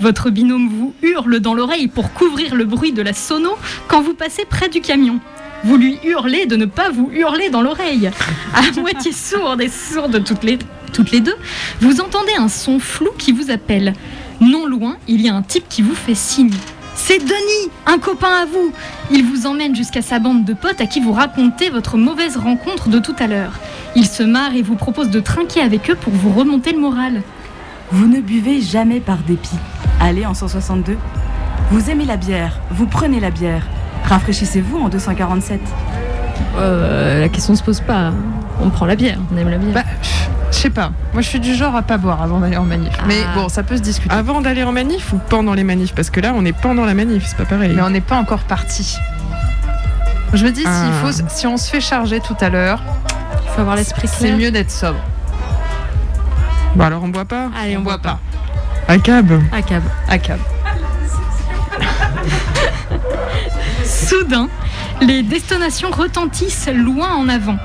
Votre 0.00 0.30
binôme 0.30 0.68
vous 0.68 0.94
hurle 1.02 1.38
dans 1.38 1.54
l'oreille 1.54 1.86
pour 1.86 2.12
couvrir 2.12 2.54
le 2.56 2.64
bruit 2.64 2.92
de 2.92 3.02
la 3.02 3.12
sono 3.12 3.50
quand 3.86 4.02
vous 4.02 4.14
passez 4.14 4.44
près 4.48 4.68
du 4.68 4.80
camion. 4.80 5.20
Vous 5.64 5.76
lui 5.76 5.98
hurlez 6.02 6.46
de 6.46 6.56
ne 6.56 6.64
pas 6.66 6.90
vous 6.90 7.08
hurler 7.12 7.50
dans 7.50 7.62
l'oreille. 7.62 8.10
À 8.52 8.62
moitié 8.80 9.12
sourde 9.12 9.60
et 9.60 9.68
sourde 9.68 10.24
toutes 10.24 10.42
les, 10.42 10.58
toutes 10.92 11.12
les 11.12 11.20
deux, 11.20 11.36
vous 11.80 12.00
entendez 12.00 12.32
un 12.36 12.48
son 12.48 12.80
flou 12.80 13.10
qui 13.16 13.30
vous 13.30 13.50
appelle. 13.52 13.92
Non 14.40 14.66
loin, 14.66 14.96
il 15.08 15.20
y 15.20 15.28
a 15.28 15.34
un 15.34 15.42
type 15.42 15.68
qui 15.68 15.82
vous 15.82 15.94
fait 15.94 16.14
signe. 16.14 16.54
C'est 16.94 17.18
Denis, 17.18 17.70
un 17.86 17.98
copain 17.98 18.42
à 18.42 18.44
vous. 18.44 18.72
Il 19.10 19.24
vous 19.24 19.46
emmène 19.46 19.74
jusqu'à 19.74 20.02
sa 20.02 20.18
bande 20.18 20.44
de 20.44 20.54
potes 20.54 20.80
à 20.80 20.86
qui 20.86 21.00
vous 21.00 21.12
racontez 21.12 21.70
votre 21.70 21.96
mauvaise 21.96 22.36
rencontre 22.36 22.88
de 22.88 22.98
tout 22.98 23.16
à 23.18 23.26
l'heure. 23.26 23.52
Il 23.96 24.06
se 24.06 24.22
marre 24.22 24.54
et 24.54 24.62
vous 24.62 24.76
propose 24.76 25.10
de 25.10 25.20
trinquer 25.20 25.60
avec 25.60 25.90
eux 25.90 25.96
pour 25.96 26.12
vous 26.12 26.32
remonter 26.32 26.72
le 26.72 26.78
moral. 26.78 27.22
Vous 27.90 28.06
ne 28.06 28.20
buvez 28.20 28.60
jamais 28.60 29.00
par 29.00 29.18
dépit. 29.18 29.56
Allez 30.00 30.26
en 30.26 30.34
162. 30.34 30.96
Vous 31.70 31.90
aimez 31.90 32.04
la 32.04 32.16
bière, 32.16 32.60
vous 32.70 32.86
prenez 32.86 33.20
la 33.20 33.30
bière. 33.30 33.66
Rafraîchissez-vous 34.04 34.78
en 34.78 34.88
247. 34.88 35.60
Euh, 36.56 37.20
la 37.20 37.28
question 37.28 37.54
se 37.54 37.62
pose 37.62 37.80
pas. 37.80 38.12
On 38.62 38.70
prend 38.70 38.86
la 38.86 38.96
bière, 38.96 39.18
on 39.32 39.36
aime 39.36 39.48
la 39.48 39.58
bière. 39.58 39.74
Bah, 39.74 39.84
je 40.52 40.56
sais 40.56 40.70
pas. 40.70 40.92
Moi, 41.12 41.22
je 41.22 41.28
suis 41.28 41.40
du 41.40 41.54
genre 41.54 41.74
à 41.74 41.82
pas 41.82 41.98
boire 41.98 42.22
avant 42.22 42.38
d'aller 42.38 42.56
en 42.56 42.64
manif. 42.64 42.92
Mais 43.08 43.24
bon, 43.34 43.48
ça 43.48 43.62
peut 43.62 43.76
se 43.76 43.82
discuter. 43.82 44.14
Avant 44.14 44.40
d'aller 44.40 44.62
en 44.62 44.72
manif 44.72 45.12
ou 45.12 45.18
pendant 45.28 45.54
les 45.54 45.64
manifs? 45.64 45.94
Parce 45.94 46.10
que 46.10 46.20
là, 46.20 46.32
on 46.36 46.44
est 46.44 46.52
pendant 46.52 46.84
la 46.84 46.94
manif, 46.94 47.24
c'est 47.26 47.36
pas 47.36 47.44
pareil. 47.46 47.72
Mais 47.74 47.82
on 47.82 47.90
n'est 47.90 48.00
pas 48.00 48.16
encore 48.16 48.42
parti. 48.44 48.96
Je 50.34 50.44
me 50.44 50.50
dis, 50.50 50.64
Ah. 50.66 50.84
s'il 50.84 50.92
faut, 50.92 51.28
si 51.28 51.46
on 51.46 51.56
se 51.56 51.70
fait 51.70 51.80
charger 51.80 52.20
tout 52.20 52.36
à 52.40 52.48
l'heure, 52.48 52.80
il 53.44 53.48
faut 53.50 53.60
avoir 53.60 53.76
l'esprit 53.76 54.08
C'est 54.08 54.26
clair. 54.26 54.36
mieux 54.36 54.50
d'être 54.50 54.70
sobre. 54.70 54.98
Bon, 56.74 56.84
alors 56.84 57.02
on 57.04 57.08
boit 57.08 57.26
pas 57.26 57.50
Allez, 57.60 57.76
on, 57.76 57.80
boit 57.82 57.98
pas. 57.98 58.18
À 58.88 58.96
cab. 58.98 59.30
À 59.52 59.62
cab. 59.62 59.82
À 60.08 60.18
cab. 60.18 60.38
Soudain, 63.84 64.48
les 65.02 65.22
destinations 65.22 65.90
retentissent 65.90 66.68
loin 66.72 67.14
en 67.14 67.28
avant. 67.28 67.56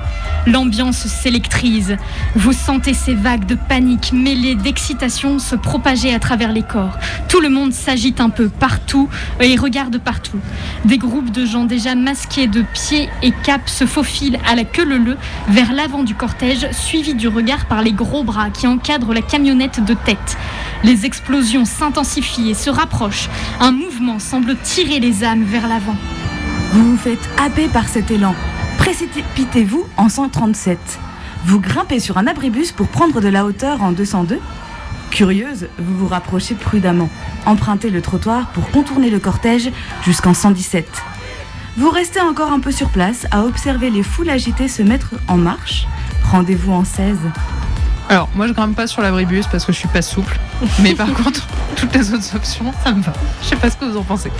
L'ambiance 0.46 1.06
s'électrise. 1.06 1.96
Vous 2.34 2.52
sentez 2.52 2.94
ces 2.94 3.14
vagues 3.14 3.46
de 3.46 3.54
panique 3.54 4.12
mêlées 4.12 4.54
d'excitation 4.54 5.38
se 5.38 5.54
propager 5.54 6.12
à 6.12 6.18
travers 6.18 6.52
les 6.52 6.62
corps. 6.62 6.98
Tout 7.28 7.40
le 7.40 7.48
monde 7.48 7.72
s'agite 7.72 8.20
un 8.20 8.30
peu 8.30 8.48
partout 8.48 9.08
et 9.40 9.56
regarde 9.56 9.98
partout. 9.98 10.38
Des 10.84 10.98
groupes 10.98 11.30
de 11.30 11.44
gens 11.44 11.64
déjà 11.64 11.94
masqués 11.94 12.48
de 12.48 12.64
pieds 12.72 13.08
et 13.22 13.32
capes 13.44 13.68
se 13.68 13.86
faufilent 13.86 14.40
à 14.46 14.56
la 14.56 14.64
queue 14.64 14.84
leu 14.84 15.16
vers 15.48 15.72
l'avant 15.72 16.02
du 16.02 16.14
cortège, 16.14 16.68
suivis 16.72 17.14
du 17.14 17.28
regard 17.28 17.66
par 17.66 17.82
les 17.82 17.92
gros 17.92 18.24
bras 18.24 18.50
qui 18.50 18.66
encadrent 18.66 19.14
la 19.14 19.22
camionnette 19.22 19.84
de 19.84 19.94
tête. 19.94 20.36
Les 20.82 21.06
explosions 21.06 21.64
s'intensifient 21.64 22.50
et 22.50 22.54
se 22.54 22.70
rapprochent. 22.70 23.28
Un 23.60 23.72
mouvement 23.72 24.18
semble 24.18 24.56
tirer 24.56 24.98
les 24.98 25.24
âmes 25.24 25.44
vers 25.44 25.68
l'avant. 25.68 25.96
Vous 26.72 26.90
vous 26.90 26.96
faites 26.96 27.28
happer 27.38 27.68
par 27.68 27.88
cet 27.88 28.10
élan. 28.10 28.34
Précipitez-vous 28.76 29.86
en 29.96 30.08
137. 30.08 30.78
Vous 31.46 31.60
grimpez 31.60 31.98
sur 31.98 32.18
un 32.18 32.26
abribus 32.26 32.72
pour 32.72 32.88
prendre 32.88 33.20
de 33.20 33.28
la 33.28 33.46
hauteur 33.46 33.82
en 33.82 33.92
202. 33.92 34.38
Curieuse, 35.10 35.68
vous 35.78 35.96
vous 35.96 36.08
rapprochez 36.08 36.54
prudemment. 36.54 37.08
Empruntez 37.46 37.88
le 37.88 38.02
trottoir 38.02 38.48
pour 38.48 38.70
contourner 38.70 39.08
le 39.08 39.18
cortège 39.18 39.70
jusqu'en 40.04 40.34
117. 40.34 40.86
Vous 41.78 41.90
restez 41.90 42.20
encore 42.20 42.52
un 42.52 42.60
peu 42.60 42.70
sur 42.70 42.90
place 42.90 43.26
à 43.30 43.44
observer 43.44 43.88
les 43.88 44.02
foules 44.02 44.28
agitées 44.28 44.68
se 44.68 44.82
mettre 44.82 45.12
en 45.26 45.36
marche. 45.36 45.86
Rendez-vous 46.30 46.72
en 46.72 46.84
16. 46.84 47.16
Alors, 48.10 48.28
moi, 48.34 48.46
je 48.46 48.52
grimpe 48.52 48.74
pas 48.74 48.86
sur 48.86 49.00
l'abribus 49.00 49.46
parce 49.46 49.64
que 49.64 49.72
je 49.72 49.78
suis 49.78 49.88
pas 49.88 50.02
souple. 50.02 50.38
Mais 50.80 50.94
par 50.94 51.12
contre, 51.14 51.46
toutes 51.76 51.94
les 51.94 52.12
autres 52.12 52.36
options, 52.36 52.72
ça 52.84 52.92
me 52.92 53.02
va. 53.02 53.12
Je 53.42 53.48
sais 53.48 53.56
pas 53.56 53.70
ce 53.70 53.76
que 53.76 53.86
vous 53.86 53.96
en 53.96 54.02
pensez. 54.02 54.30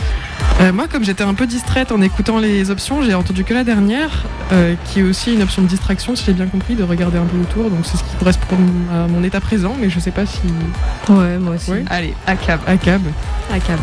Euh, 0.61 0.73
moi, 0.73 0.89
comme 0.89 1.05
j'étais 1.05 1.23
un 1.23 1.35
peu 1.35 1.47
distraite 1.47 1.93
en 1.93 2.03
écoutant 2.03 2.39
les 2.39 2.71
options, 2.71 3.03
j'ai 3.03 3.15
entendu 3.15 3.45
que 3.45 3.55
la 3.55 3.63
dernière, 3.63 4.25
euh, 4.53 4.75
qui 4.87 5.01
est 5.01 5.03
aussi 5.05 5.33
une 5.33 5.43
option 5.43 5.63
de 5.63 5.69
distraction, 5.69 6.17
si 6.17 6.25
j'ai 6.25 6.33
bien 6.33 6.47
compris, 6.47 6.75
de 6.75 6.83
regarder 6.83 7.17
un 7.17 7.27
peu 7.27 7.39
autour. 7.39 7.71
Donc 7.71 7.81
c'est 7.85 7.97
ce 7.97 8.03
qui 8.03 8.17
correspond 8.19 8.57
à 8.93 9.07
mon 9.07 9.23
état 9.23 9.41
présent, 9.41 9.77
mais 9.79 9.89
je 9.89 10.01
sais 10.01 10.11
pas 10.11 10.27
si. 10.27 10.41
Ouais, 11.09 11.39
moi 11.39 11.55
aussi. 11.55 11.71
Allez, 11.89 12.13
à 12.27 12.35
cab. 12.35 12.61
À 12.67 12.77
cab. 12.77 13.03
À 13.53 13.61
cab. 13.61 13.79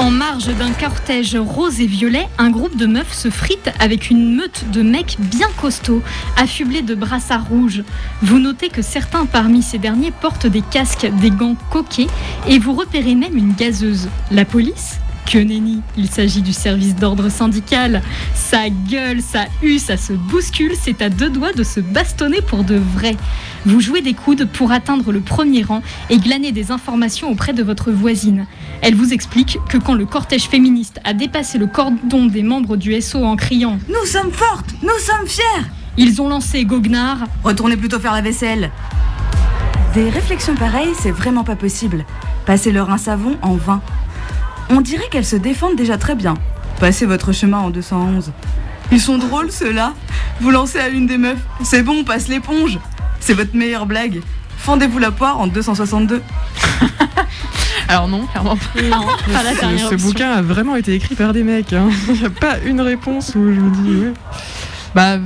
En 0.00 0.10
marge 0.10 0.46
d'un 0.56 0.70
cortège 0.70 1.36
rose 1.36 1.78
et 1.82 1.86
violet, 1.86 2.26
un 2.38 2.48
groupe 2.48 2.74
de 2.74 2.86
meufs 2.86 3.12
se 3.12 3.28
frite 3.28 3.70
avec 3.80 4.08
une 4.08 4.34
meute 4.34 4.64
de 4.72 4.80
mecs 4.80 5.18
bien 5.20 5.48
costauds, 5.60 6.00
affublés 6.38 6.80
de 6.80 6.94
brassards 6.94 7.46
rouges. 7.46 7.84
Vous 8.22 8.38
notez 8.38 8.70
que 8.70 8.80
certains 8.80 9.26
parmi 9.26 9.60
ces 9.60 9.76
derniers 9.76 10.10
portent 10.10 10.46
des 10.46 10.62
casques, 10.62 11.06
des 11.20 11.30
gants 11.30 11.56
coquets 11.70 12.06
et 12.48 12.58
vous 12.58 12.72
repérez 12.72 13.14
même 13.14 13.36
une 13.36 13.52
gazeuse. 13.52 14.08
La 14.30 14.46
police 14.46 15.00
que 15.30 15.38
nenni, 15.38 15.80
il 15.96 16.08
s'agit 16.08 16.42
du 16.42 16.52
service 16.52 16.96
d'ordre 16.96 17.28
syndical. 17.28 18.02
Ça 18.34 18.68
gueule, 18.68 19.20
ça 19.22 19.44
hue, 19.62 19.78
ça 19.78 19.96
se 19.96 20.12
bouscule, 20.12 20.72
c'est 20.80 21.02
à 21.02 21.08
deux 21.08 21.30
doigts 21.30 21.52
de 21.52 21.62
se 21.62 21.78
bastonner 21.78 22.40
pour 22.40 22.64
de 22.64 22.74
vrai. 22.74 23.16
Vous 23.64 23.80
jouez 23.80 24.00
des 24.00 24.14
coudes 24.14 24.48
pour 24.52 24.72
atteindre 24.72 25.12
le 25.12 25.20
premier 25.20 25.62
rang 25.62 25.82
et 26.08 26.18
glaner 26.18 26.50
des 26.50 26.72
informations 26.72 27.30
auprès 27.30 27.52
de 27.52 27.62
votre 27.62 27.92
voisine. 27.92 28.46
Elle 28.82 28.96
vous 28.96 29.12
explique 29.12 29.58
que 29.68 29.78
quand 29.78 29.94
le 29.94 30.04
cortège 30.04 30.48
féministe 30.48 30.98
a 31.04 31.12
dépassé 31.12 31.58
le 31.58 31.68
cordon 31.68 32.26
des 32.26 32.42
membres 32.42 32.76
du 32.76 33.00
SO 33.00 33.24
en 33.24 33.36
criant 33.36 33.78
Nous 33.88 34.06
sommes 34.06 34.32
fortes, 34.32 34.74
nous 34.82 34.88
sommes 34.98 35.28
fiers 35.28 35.66
Ils 35.96 36.20
ont 36.20 36.28
lancé 36.28 36.64
goguenard. 36.64 37.18
Retournez 37.44 37.76
plutôt 37.76 38.00
faire 38.00 38.14
la 38.14 38.22
vaisselle. 38.22 38.72
Des 39.94 40.10
réflexions 40.10 40.56
pareilles, 40.56 40.94
c'est 41.00 41.10
vraiment 41.12 41.44
pas 41.44 41.56
possible. 41.56 42.04
Passez 42.46 42.72
leur 42.72 42.90
un 42.90 42.98
savon 42.98 43.36
en 43.42 43.54
vain. 43.54 43.80
On 44.70 44.80
dirait 44.80 45.08
qu'elles 45.10 45.24
se 45.26 45.36
défendent 45.36 45.76
déjà 45.76 45.98
très 45.98 46.14
bien. 46.14 46.34
Passez 46.78 47.06
votre 47.06 47.32
chemin 47.32 47.58
en 47.58 47.70
211. 47.70 48.32
Ils 48.92 49.00
sont 49.00 49.18
drôles 49.18 49.50
ceux-là. 49.50 49.92
Vous 50.40 50.50
lancez 50.50 50.78
à 50.78 50.88
une 50.88 51.06
des 51.06 51.18
meufs. 51.18 51.38
C'est 51.62 51.82
bon, 51.82 51.98
on 52.00 52.04
passe 52.04 52.28
l'éponge. 52.28 52.78
C'est 53.20 53.34
votre 53.34 53.54
meilleure 53.54 53.86
blague. 53.86 54.20
Fendez-vous 54.58 54.98
la 54.98 55.10
poire 55.10 55.38
en 55.40 55.46
262. 55.46 56.22
Alors 57.88 58.08
non, 58.08 58.26
clairement 58.26 58.56
pas. 58.56 58.82
Non, 58.82 59.06
pas 59.32 59.42
la 59.42 59.54
Ce, 59.54 59.60
dernière 59.60 59.88
ce 59.88 59.94
option. 59.94 60.08
bouquin 60.08 60.30
a 60.32 60.42
vraiment 60.42 60.76
été 60.76 60.94
écrit 60.94 61.14
par 61.16 61.32
des 61.32 61.42
mecs. 61.42 61.72
hein. 61.72 61.88
Il 62.08 62.20
n'y 62.20 62.24
a 62.26 62.30
pas 62.30 62.58
une 62.64 62.80
réponse 62.80 63.30
où 63.34 63.52
je 63.52 63.60
me 63.60 63.70
dis. 63.70 64.04
ouais. 64.06 64.12
Bah, 64.94 65.18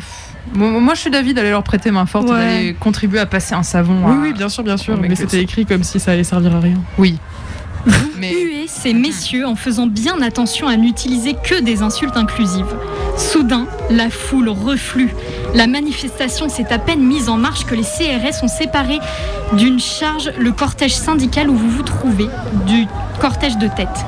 moi, 0.55 0.95
je 0.95 1.01
suis 1.01 1.11
d'avis 1.11 1.35
d'aller 1.35 1.51
leur 1.51 1.63
prêter 1.63 1.91
main 1.91 2.07
forte, 2.07 2.29
Ouais. 2.29 2.37
d'aller 2.37 2.75
contribuer 2.79 3.19
à 3.19 3.27
passer 3.27 3.55
un 3.55 3.63
savon. 3.63 4.01
Oui, 4.05 4.13
à- 4.13 4.19
oui, 4.21 4.33
bien 4.33 4.49
sûr, 4.49 4.63
bien 4.63 4.77
sûr. 4.77 4.99
Mais 5.01 5.15
c'était 5.15 5.43
écrit 5.43 5.67
comme 5.67 5.83
si 5.85 6.01
ça 6.01 6.13
allait 6.13 6.25
servir 6.25 6.55
à 6.57 6.61
rien. 6.61 6.77
Oui. 6.99 7.19
Huer 8.21 8.67
ces 8.67 8.95
messieurs 8.95 9.47
en 9.47 9.57
faisant 9.57 9.87
bien 9.87 10.21
attention 10.23 10.67
à 10.67 10.77
n'utiliser 10.77 11.35
que 11.35 11.61
des 11.61 11.83
insultes 11.83 12.17
inclusives. 12.17 12.75
Soudain, 13.17 13.67
la 13.91 14.11
foule 14.11 14.49
reflue. 14.49 15.15
La 15.55 15.67
manifestation 15.67 16.49
s'est 16.49 16.73
à 16.73 16.79
peine 16.79 17.03
mise 17.03 17.29
en 17.29 17.37
marche 17.37 17.65
que 17.65 17.75
les 17.75 17.83
CRS 17.83 18.43
ont 18.43 18.49
séparé 18.49 18.99
d'une 19.53 19.79
charge 19.79 20.33
le 20.39 20.53
cortège 20.53 20.95
syndical 20.95 21.51
où 21.51 21.57
vous 21.57 21.71
vous 21.71 21.83
trouvez 21.83 22.29
du 22.67 22.87
cortège 23.21 23.59
de 23.59 23.69
tête. 23.69 24.05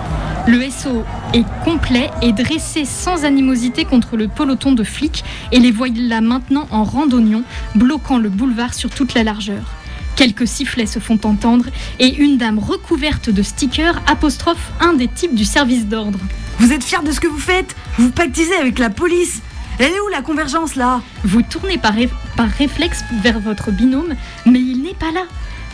Le 0.48 0.62
SO 0.70 1.04
est 1.34 1.44
complet 1.64 2.08
et 2.22 2.32
dressé 2.32 2.84
sans 2.84 3.24
animosité 3.24 3.84
contre 3.84 4.16
le 4.16 4.28
peloton 4.28 4.72
de 4.72 4.84
flics 4.84 5.24
et 5.50 5.58
les 5.58 5.72
voilà 5.72 6.20
maintenant 6.20 6.68
en 6.70 6.84
randonnion, 6.84 7.42
bloquant 7.74 8.18
le 8.18 8.28
boulevard 8.28 8.72
sur 8.72 8.90
toute 8.90 9.14
la 9.14 9.24
largeur. 9.24 9.75
Quelques 10.16 10.46
sifflets 10.48 10.86
se 10.86 10.98
font 10.98 11.18
entendre 11.24 11.66
et 11.98 12.14
une 12.16 12.38
dame 12.38 12.58
recouverte 12.58 13.28
de 13.30 13.42
stickers 13.42 14.00
apostrophe 14.06 14.72
un 14.80 14.94
des 14.94 15.08
types 15.08 15.34
du 15.34 15.44
service 15.44 15.86
d'ordre. 15.86 16.18
Vous 16.58 16.72
êtes 16.72 16.82
fiers 16.82 17.02
de 17.04 17.12
ce 17.12 17.20
que 17.20 17.26
vous 17.26 17.38
faites? 17.38 17.76
Vous 17.98 18.10
pactisez 18.10 18.54
avec 18.56 18.78
la 18.78 18.88
police? 18.88 19.42
Elle 19.78 19.92
est 19.92 20.00
où 20.00 20.08
la 20.10 20.22
convergence 20.22 20.74
là? 20.74 21.02
Vous 21.22 21.42
tournez 21.42 21.76
par, 21.76 21.92
ré- 21.92 22.08
par 22.34 22.48
réflexe 22.48 23.04
vers 23.22 23.38
votre 23.40 23.70
binôme, 23.70 24.14
mais 24.46 24.58
il 24.58 24.82
n'est 24.82 24.94
pas 24.94 25.12
là. 25.12 25.24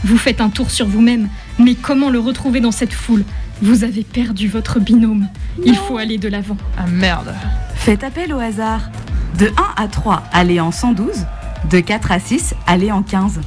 Vous 0.02 0.18
faites 0.18 0.40
un 0.40 0.50
tour 0.50 0.72
sur 0.72 0.86
vous-même, 0.88 1.28
mais 1.60 1.76
comment 1.76 2.10
le 2.10 2.18
retrouver 2.18 2.58
dans 2.58 2.72
cette 2.72 2.92
foule? 2.92 3.24
Vous 3.62 3.84
avez 3.84 4.02
perdu 4.02 4.48
votre 4.48 4.80
binôme. 4.80 5.28
Il 5.64 5.76
faut 5.76 5.98
aller 5.98 6.18
de 6.18 6.26
l'avant. 6.26 6.56
Ah 6.76 6.86
merde. 6.88 7.32
Faites 7.76 8.02
appel 8.02 8.34
au 8.34 8.40
hasard. 8.40 8.90
De 9.38 9.46
1 9.46 9.50
à 9.84 9.86
3, 9.86 10.24
allez 10.32 10.58
en 10.58 10.72
112. 10.72 11.26
De 11.70 11.78
4 11.78 12.10
à 12.10 12.18
6, 12.18 12.54
allez 12.66 12.90
en 12.90 13.04
15. 13.04 13.40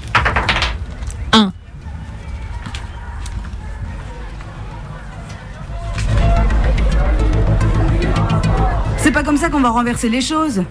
1. 1.36 1.52
C'est 8.98 9.12
pas 9.12 9.24
comme 9.24 9.38
ça 9.38 9.50
qu'on 9.50 9.60
va 9.60 9.70
renverser 9.70 10.08
les 10.08 10.22
choses. 10.22 10.64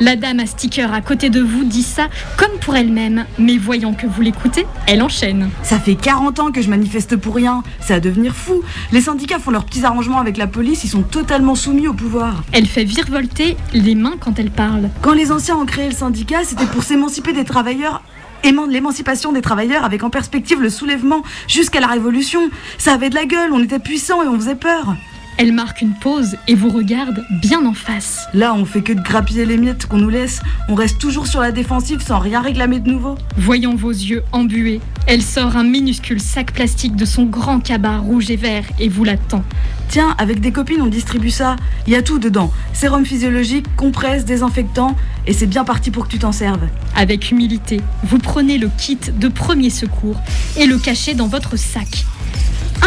La 0.00 0.16
dame 0.16 0.40
à 0.40 0.46
sticker 0.46 0.92
à 0.94 1.00
côté 1.00 1.28
de 1.28 1.40
vous 1.40 1.64
dit 1.64 1.82
ça 1.82 2.08
comme 2.36 2.58
pour 2.60 2.76
elle-même, 2.76 3.26
mais 3.38 3.58
voyant 3.58 3.94
que 3.94 4.06
vous 4.06 4.22
l'écoutez, 4.22 4.66
elle 4.86 5.02
enchaîne. 5.02 5.50
Ça 5.62 5.78
fait 5.78 5.96
40 5.96 6.38
ans 6.38 6.52
que 6.52 6.62
je 6.62 6.70
manifeste 6.70 7.16
pour 7.16 7.34
rien. 7.34 7.62
C'est 7.80 7.94
à 7.94 8.00
devenir 8.00 8.34
fou. 8.34 8.62
Les 8.92 9.02
syndicats 9.02 9.38
font 9.38 9.50
leurs 9.50 9.64
petits 9.64 9.84
arrangements 9.84 10.18
avec 10.18 10.36
la 10.36 10.46
police, 10.46 10.84
ils 10.84 10.88
sont 10.88 11.02
totalement 11.02 11.54
soumis 11.54 11.88
au 11.88 11.94
pouvoir. 11.94 12.44
Elle 12.52 12.66
fait 12.66 12.84
virevolter 12.84 13.56
les 13.74 13.94
mains 13.94 14.14
quand 14.18 14.38
elle 14.38 14.50
parle. 14.50 14.88
Quand 15.02 15.12
les 15.12 15.32
anciens 15.32 15.56
ont 15.56 15.66
créé 15.66 15.88
le 15.88 15.94
syndicat, 15.94 16.44
c'était 16.44 16.66
pour 16.66 16.84
s'émanciper 16.84 17.32
des 17.32 17.44
travailleurs. 17.44 18.02
Éman- 18.44 18.68
L'émancipation 18.68 19.32
des 19.32 19.42
travailleurs 19.42 19.84
avec 19.84 20.02
en 20.02 20.10
perspective 20.10 20.60
le 20.60 20.70
soulèvement 20.70 21.22
jusqu'à 21.48 21.80
la 21.80 21.86
révolution. 21.88 22.50
Ça 22.78 22.92
avait 22.94 23.10
de 23.10 23.14
la 23.14 23.24
gueule, 23.26 23.52
on 23.52 23.62
était 23.62 23.78
puissants 23.78 24.22
et 24.22 24.28
on 24.28 24.36
faisait 24.36 24.54
peur. 24.54 24.94
Elle 25.38 25.52
marque 25.52 25.82
une 25.82 25.94
pause 25.94 26.36
et 26.46 26.54
vous 26.54 26.68
regarde 26.68 27.24
bien 27.40 27.64
en 27.64 27.72
face. 27.72 28.26
Là, 28.34 28.54
on 28.54 28.64
fait 28.64 28.82
que 28.82 28.92
de 28.92 29.00
grappiller 29.00 29.44
les 29.44 29.56
miettes 29.56 29.86
qu'on 29.86 29.98
nous 29.98 30.10
laisse. 30.10 30.40
On 30.68 30.74
reste 30.74 30.98
toujours 30.98 31.26
sur 31.26 31.40
la 31.40 31.52
défensive 31.52 32.00
sans 32.00 32.18
rien 32.18 32.40
réclamer 32.40 32.80
de 32.80 32.90
nouveau. 32.90 33.16
Voyant 33.36 33.74
vos 33.74 33.90
yeux 33.90 34.22
embués, 34.32 34.80
elle 35.06 35.22
sort 35.22 35.56
un 35.56 35.64
minuscule 35.64 36.20
sac 36.20 36.52
plastique 36.52 36.96
de 36.96 37.04
son 37.04 37.24
grand 37.24 37.60
cabas 37.60 37.98
rouge 37.98 38.30
et 38.30 38.36
vert 38.36 38.64
et 38.78 38.88
vous 38.88 39.04
l'attend. 39.04 39.42
Tiens, 39.88 40.14
avec 40.18 40.40
des 40.40 40.52
copines, 40.52 40.80
on 40.80 40.86
distribue 40.86 41.30
ça. 41.30 41.56
Il 41.86 41.92
y 41.92 41.96
a 41.96 42.02
tout 42.02 42.18
dedans. 42.18 42.52
Sérum 42.72 43.04
physiologique, 43.04 43.66
compresse, 43.76 44.24
désinfectant. 44.24 44.96
Et 45.26 45.32
c'est 45.32 45.46
bien 45.46 45.64
parti 45.64 45.90
pour 45.90 46.06
que 46.06 46.10
tu 46.10 46.18
t'en 46.18 46.32
serves. 46.32 46.66
Avec 46.96 47.30
humilité, 47.30 47.80
vous 48.04 48.18
prenez 48.18 48.58
le 48.58 48.70
kit 48.78 48.98
de 49.12 49.28
premier 49.28 49.70
secours 49.70 50.20
et 50.56 50.66
le 50.66 50.78
cachez 50.78 51.14
dans 51.14 51.26
votre 51.26 51.56
sac. 51.56 52.06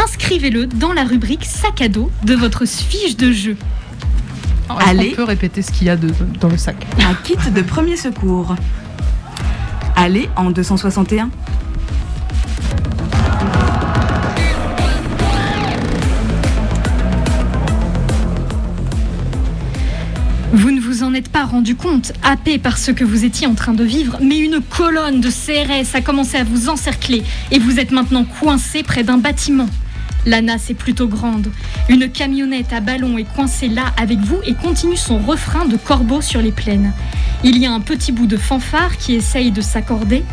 Inscrivez-le 0.04 0.68
dans 0.68 0.94
la 0.94 1.04
rubrique 1.04 1.46
sac 1.46 1.82
à 1.82 1.88
dos 1.90 2.12
de 2.24 2.36
votre 2.36 2.66
fiche 2.66 3.16
de 3.18 3.32
jeu. 3.32 3.58
Est-ce 4.70 4.90
Allez. 4.90 5.10
qu'on 5.12 5.16
peut 5.18 5.24
répéter 5.24 5.62
ce 5.62 5.72
qu'il 5.72 5.88
y 5.88 5.90
a 5.90 5.96
de- 5.96 6.12
dans 6.40 6.50
le 6.50 6.58
sac? 6.58 6.76
Un 7.00 7.14
kit 7.24 7.38
de 7.52 7.62
premier 7.62 7.98
secours. 7.98 8.56
Allez 9.96 10.30
en 10.36 10.52
261. 10.52 11.30
Vous 20.54 20.72
ne 20.72 20.80
vous 20.80 21.04
en 21.04 21.14
êtes 21.14 21.30
pas 21.30 21.44
rendu 21.44 21.76
compte, 21.76 22.14
happé 22.24 22.58
par 22.58 22.78
ce 22.78 22.92
que 22.92 23.04
vous 23.04 23.26
étiez 23.26 23.46
en 23.46 23.56
train 23.56 23.74
de 23.74 23.84
vivre, 23.84 24.18
mais 24.22 24.40
une 24.40 24.62
colonne 24.62 25.20
de 25.20 25.30
CRS 25.30 25.96
a 25.96 26.02
commencé 26.02 26.38
à 26.38 26.44
vous 26.44 26.70
encercler 26.70 27.24
et 27.52 27.60
vous 27.60 27.80
êtes 27.80 27.92
maintenant 27.92 28.24
coincé 28.40 28.82
près 28.84 29.04
d'un 29.04 29.18
bâtiment. 29.18 29.68
La 30.26 30.42
nasse 30.42 30.72
est 30.72 30.76
plutôt 30.76 31.08
grande. 31.08 31.52
Une 31.88 32.10
camionnette 32.10 32.74
à 32.74 32.80
ballon 32.80 33.18
est 33.18 33.32
coincée 33.36 33.68
là 33.68 33.94
avec 33.96 34.18
vous 34.20 34.40
et 34.44 34.56
continue 34.56 34.98
son 34.98 35.20
refrain 35.20 35.66
de 35.66 35.78
corbeau 35.78 36.20
sur 36.22 36.42
les 36.42 36.52
plaines. 36.52 36.94
Il 37.44 37.58
y 37.58 37.68
a 37.68 37.72
un 37.72 37.80
petit 37.80 38.12
bout 38.12 38.26
de 38.26 38.38
fanfare 38.38 38.98
qui 38.98 39.14
essaye 39.14 39.52
de 39.52 39.62
s'accorder. 39.62 40.24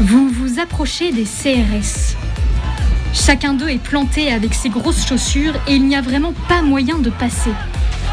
Vous 0.00 0.28
vous 0.30 0.60
approchez 0.60 1.12
des 1.12 1.24
CRS. 1.24 2.16
Chacun 3.12 3.52
d'eux 3.52 3.68
est 3.68 3.82
planté 3.82 4.32
avec 4.32 4.54
ses 4.54 4.70
grosses 4.70 5.06
chaussures 5.06 5.54
et 5.66 5.74
il 5.74 5.86
n'y 5.86 5.96
a 5.96 6.00
vraiment 6.00 6.32
pas 6.48 6.62
moyen 6.62 6.98
de 6.98 7.10
passer. 7.10 7.52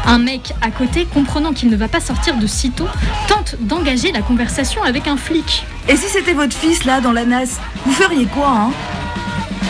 Un 0.04 0.18
mec 0.18 0.52
à 0.60 0.70
côté, 0.70 1.06
comprenant 1.06 1.52
qu'il 1.52 1.70
ne 1.70 1.76
va 1.76 1.88
pas 1.88 2.00
sortir 2.00 2.36
de 2.36 2.46
sitôt, 2.46 2.88
tente 3.26 3.56
d'engager 3.60 4.12
la 4.12 4.20
conversation 4.20 4.82
avec 4.82 5.08
un 5.08 5.16
flic. 5.16 5.64
Et 5.88 5.96
si 5.96 6.08
c'était 6.08 6.34
votre 6.34 6.54
fils 6.54 6.84
là 6.84 7.00
dans 7.00 7.12
la 7.12 7.24
NAS, 7.24 7.58
vous 7.84 7.92
feriez 7.92 8.26
quoi, 8.26 8.50
hein? 8.50 8.70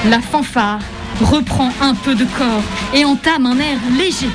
La 0.09 0.21
fanfare 0.21 0.81
reprend 1.21 1.71
un 1.81 1.95
peu 1.95 2.15
de 2.15 2.25
corps 2.25 2.63
et 2.95 3.05
entame 3.05 3.47
un 3.47 3.59
air 3.59 3.79
léger. 3.97 4.29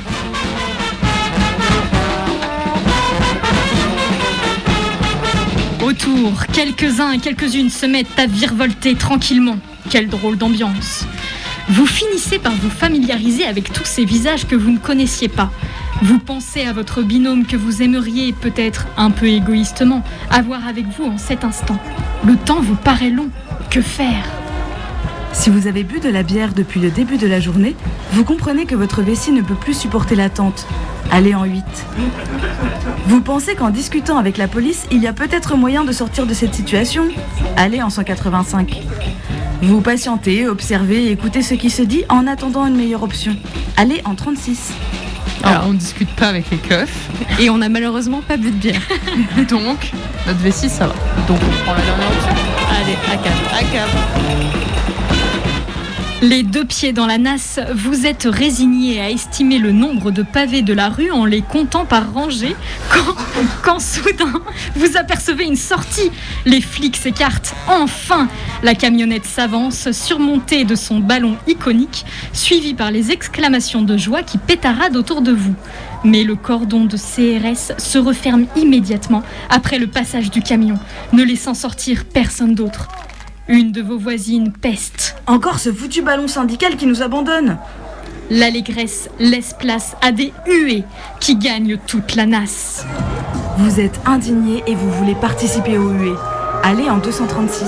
Autour, 5.82 6.46
quelques-uns 6.52 7.12
et 7.12 7.18
quelques-unes 7.18 7.70
se 7.70 7.86
mettent 7.86 8.18
à 8.18 8.26
virevolter 8.26 8.94
tranquillement. 8.94 9.58
Quelle 9.90 10.08
drôle 10.08 10.38
d'ambiance. 10.38 11.04
Vous 11.68 11.86
finissez 11.86 12.38
par 12.38 12.52
vous 12.52 12.70
familiariser 12.70 13.44
avec 13.44 13.72
tous 13.72 13.84
ces 13.84 14.04
visages 14.04 14.46
que 14.46 14.56
vous 14.56 14.70
ne 14.70 14.78
connaissiez 14.78 15.28
pas. 15.28 15.50
Vous 16.02 16.18
pensez 16.18 16.64
à 16.64 16.72
votre 16.72 17.02
binôme 17.02 17.46
que 17.46 17.56
vous 17.56 17.82
aimeriez, 17.82 18.32
peut-être 18.32 18.86
un 18.96 19.10
peu 19.10 19.26
égoïstement, 19.26 20.02
avoir 20.30 20.66
avec 20.66 20.86
vous 20.86 21.04
en 21.04 21.18
cet 21.18 21.44
instant. 21.44 21.78
Le 22.24 22.36
temps 22.36 22.60
vous 22.60 22.76
paraît 22.76 23.10
long. 23.10 23.28
Que 23.70 23.80
faire? 23.80 24.41
Si 25.32 25.50
vous 25.50 25.66
avez 25.66 25.82
bu 25.82 25.98
de 25.98 26.08
la 26.08 26.22
bière 26.22 26.52
depuis 26.54 26.80
le 26.80 26.90
début 26.90 27.16
de 27.16 27.26
la 27.26 27.40
journée, 27.40 27.74
vous 28.12 28.24
comprenez 28.24 28.66
que 28.66 28.74
votre 28.74 29.02
vessie 29.02 29.32
ne 29.32 29.42
peut 29.42 29.54
plus 29.54 29.74
supporter 29.74 30.14
l'attente. 30.14 30.66
Allez 31.10 31.34
en 31.34 31.44
8. 31.44 31.64
Vous 33.06 33.20
pensez 33.20 33.54
qu'en 33.54 33.70
discutant 33.70 34.18
avec 34.18 34.36
la 34.36 34.46
police, 34.46 34.86
il 34.90 35.02
y 35.02 35.06
a 35.06 35.12
peut-être 35.12 35.56
moyen 35.56 35.84
de 35.84 35.92
sortir 35.92 36.26
de 36.26 36.34
cette 36.34 36.54
situation? 36.54 37.08
Allez 37.56 37.82
en 37.82 37.90
185. 37.90 38.82
Vous 39.62 39.80
patientez, 39.80 40.46
observez 40.46 41.06
et 41.06 41.10
écoutez 41.12 41.42
ce 41.42 41.54
qui 41.54 41.70
se 41.70 41.82
dit 41.82 42.04
en 42.08 42.26
attendant 42.26 42.66
une 42.66 42.76
meilleure 42.76 43.02
option. 43.02 43.36
Allez 43.76 44.00
en 44.04 44.14
36. 44.14 44.72
Alors, 45.44 45.64
on 45.66 45.72
ne 45.72 45.78
discute 45.78 46.10
pas 46.10 46.28
avec 46.28 46.50
les 46.50 46.56
keufs. 46.58 47.08
Et 47.40 47.50
on 47.50 47.58
n'a 47.58 47.68
malheureusement 47.68 48.22
pas 48.22 48.36
bu 48.36 48.50
de 48.50 48.56
bière. 48.56 48.80
Donc, 49.48 49.90
notre 50.26 50.38
vessie, 50.38 50.68
ça 50.68 50.86
va. 50.86 50.94
Donc, 51.26 51.38
on 51.42 51.64
prend 51.64 51.74
la 51.74 51.82
dernière 51.82 52.08
option. 52.08 52.34
Allez, 52.70 52.96
à 53.10 53.16
cap. 53.16 53.32
À 53.52 53.64
cap. 53.64 54.71
Les 56.22 56.44
deux 56.44 56.64
pieds 56.64 56.92
dans 56.92 57.06
la 57.06 57.18
nasse, 57.18 57.58
vous 57.74 58.06
êtes 58.06 58.28
résigné 58.30 59.00
à 59.00 59.10
estimer 59.10 59.58
le 59.58 59.72
nombre 59.72 60.12
de 60.12 60.22
pavés 60.22 60.62
de 60.62 60.72
la 60.72 60.88
rue 60.88 61.10
en 61.10 61.24
les 61.24 61.42
comptant 61.42 61.84
par 61.84 62.12
rangée 62.12 62.54
quand, 63.64 63.80
soudain 63.80 64.32
vous 64.76 64.96
apercevez 64.96 65.44
une 65.44 65.56
sortie. 65.56 66.12
Les 66.44 66.60
flics 66.60 66.96
s'écartent. 66.96 67.56
Enfin, 67.66 68.28
la 68.62 68.76
camionnette 68.76 69.24
s'avance, 69.24 69.90
surmontée 69.90 70.62
de 70.62 70.76
son 70.76 71.00
ballon 71.00 71.36
iconique, 71.48 72.06
suivie 72.32 72.74
par 72.74 72.92
les 72.92 73.10
exclamations 73.10 73.82
de 73.82 73.96
joie 73.96 74.22
qui 74.22 74.38
pétaradent 74.38 74.96
autour 74.96 75.22
de 75.22 75.32
vous. 75.32 75.56
Mais 76.04 76.22
le 76.22 76.36
cordon 76.36 76.84
de 76.84 76.96
CRS 76.96 77.72
se 77.78 77.98
referme 77.98 78.46
immédiatement 78.54 79.24
après 79.50 79.80
le 79.80 79.88
passage 79.88 80.30
du 80.30 80.40
camion, 80.40 80.78
ne 81.12 81.24
laissant 81.24 81.54
sortir 81.54 82.04
personne 82.04 82.54
d'autre. 82.54 82.86
Une 83.48 83.72
de 83.72 83.82
vos 83.82 83.98
voisines 83.98 84.52
peste. 84.52 85.16
Encore 85.26 85.58
ce 85.58 85.72
foutu 85.72 86.00
ballon 86.00 86.28
syndical 86.28 86.76
qui 86.76 86.86
nous 86.86 87.02
abandonne. 87.02 87.58
L'allégresse 88.30 89.10
laisse 89.18 89.52
place 89.58 89.96
à 90.00 90.12
des 90.12 90.32
huées 90.46 90.84
qui 91.18 91.36
gagnent 91.36 91.76
toute 91.86 92.14
la 92.14 92.26
nasse. 92.26 92.86
Vous 93.58 93.80
êtes 93.80 94.00
indigné 94.06 94.62
et 94.68 94.76
vous 94.76 94.90
voulez 94.92 95.16
participer 95.16 95.76
au 95.76 95.90
huée. 95.90 96.14
Allez 96.62 96.88
en 96.88 96.98
236. 96.98 97.64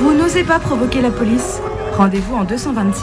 Vous 0.00 0.12
n'osez 0.12 0.44
pas 0.44 0.58
provoquer 0.58 1.00
la 1.00 1.10
police. 1.10 1.60
Rendez-vous 1.96 2.34
en 2.34 2.44
226. 2.44 3.02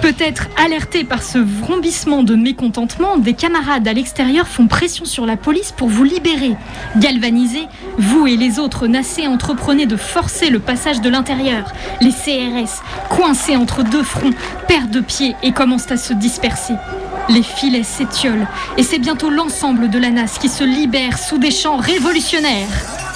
Peut-être 0.00 0.48
alertés 0.56 1.04
par 1.04 1.22
ce 1.22 1.38
vrombissement 1.38 2.22
de 2.22 2.34
mécontentement, 2.34 3.18
des 3.18 3.34
camarades 3.34 3.86
à 3.86 3.92
l'extérieur 3.92 4.46
font 4.46 4.66
pression 4.66 5.04
sur 5.04 5.26
la 5.26 5.36
police 5.36 5.72
pour 5.72 5.88
vous 5.88 6.04
libérer. 6.04 6.56
Galvanisés, 6.96 7.66
vous 7.98 8.26
et 8.26 8.36
les 8.36 8.58
autres 8.58 8.86
nassés 8.86 9.26
entreprenez 9.26 9.86
de 9.86 9.96
forcer 9.96 10.50
le 10.50 10.58
passage 10.58 11.00
de 11.00 11.10
l'intérieur. 11.10 11.72
Les 12.00 12.12
CRS, 12.12 12.82
coincés 13.10 13.56
entre 13.56 13.82
deux 13.82 14.04
fronts, 14.04 14.32
perdent 14.68 14.90
de 14.90 15.00
pied 15.00 15.34
et 15.42 15.52
commencent 15.52 15.90
à 15.90 15.96
se 15.96 16.12
disperser. 16.12 16.74
Les 17.28 17.42
filets 17.42 17.82
s'étiolent 17.82 18.48
et 18.76 18.82
c'est 18.82 18.98
bientôt 18.98 19.30
l'ensemble 19.30 19.90
de 19.90 19.98
la 19.98 20.10
nasse 20.10 20.38
qui 20.38 20.48
se 20.48 20.64
libère 20.64 21.18
sous 21.18 21.38
des 21.38 21.50
chants 21.50 21.76
révolutionnaires. 21.76 23.09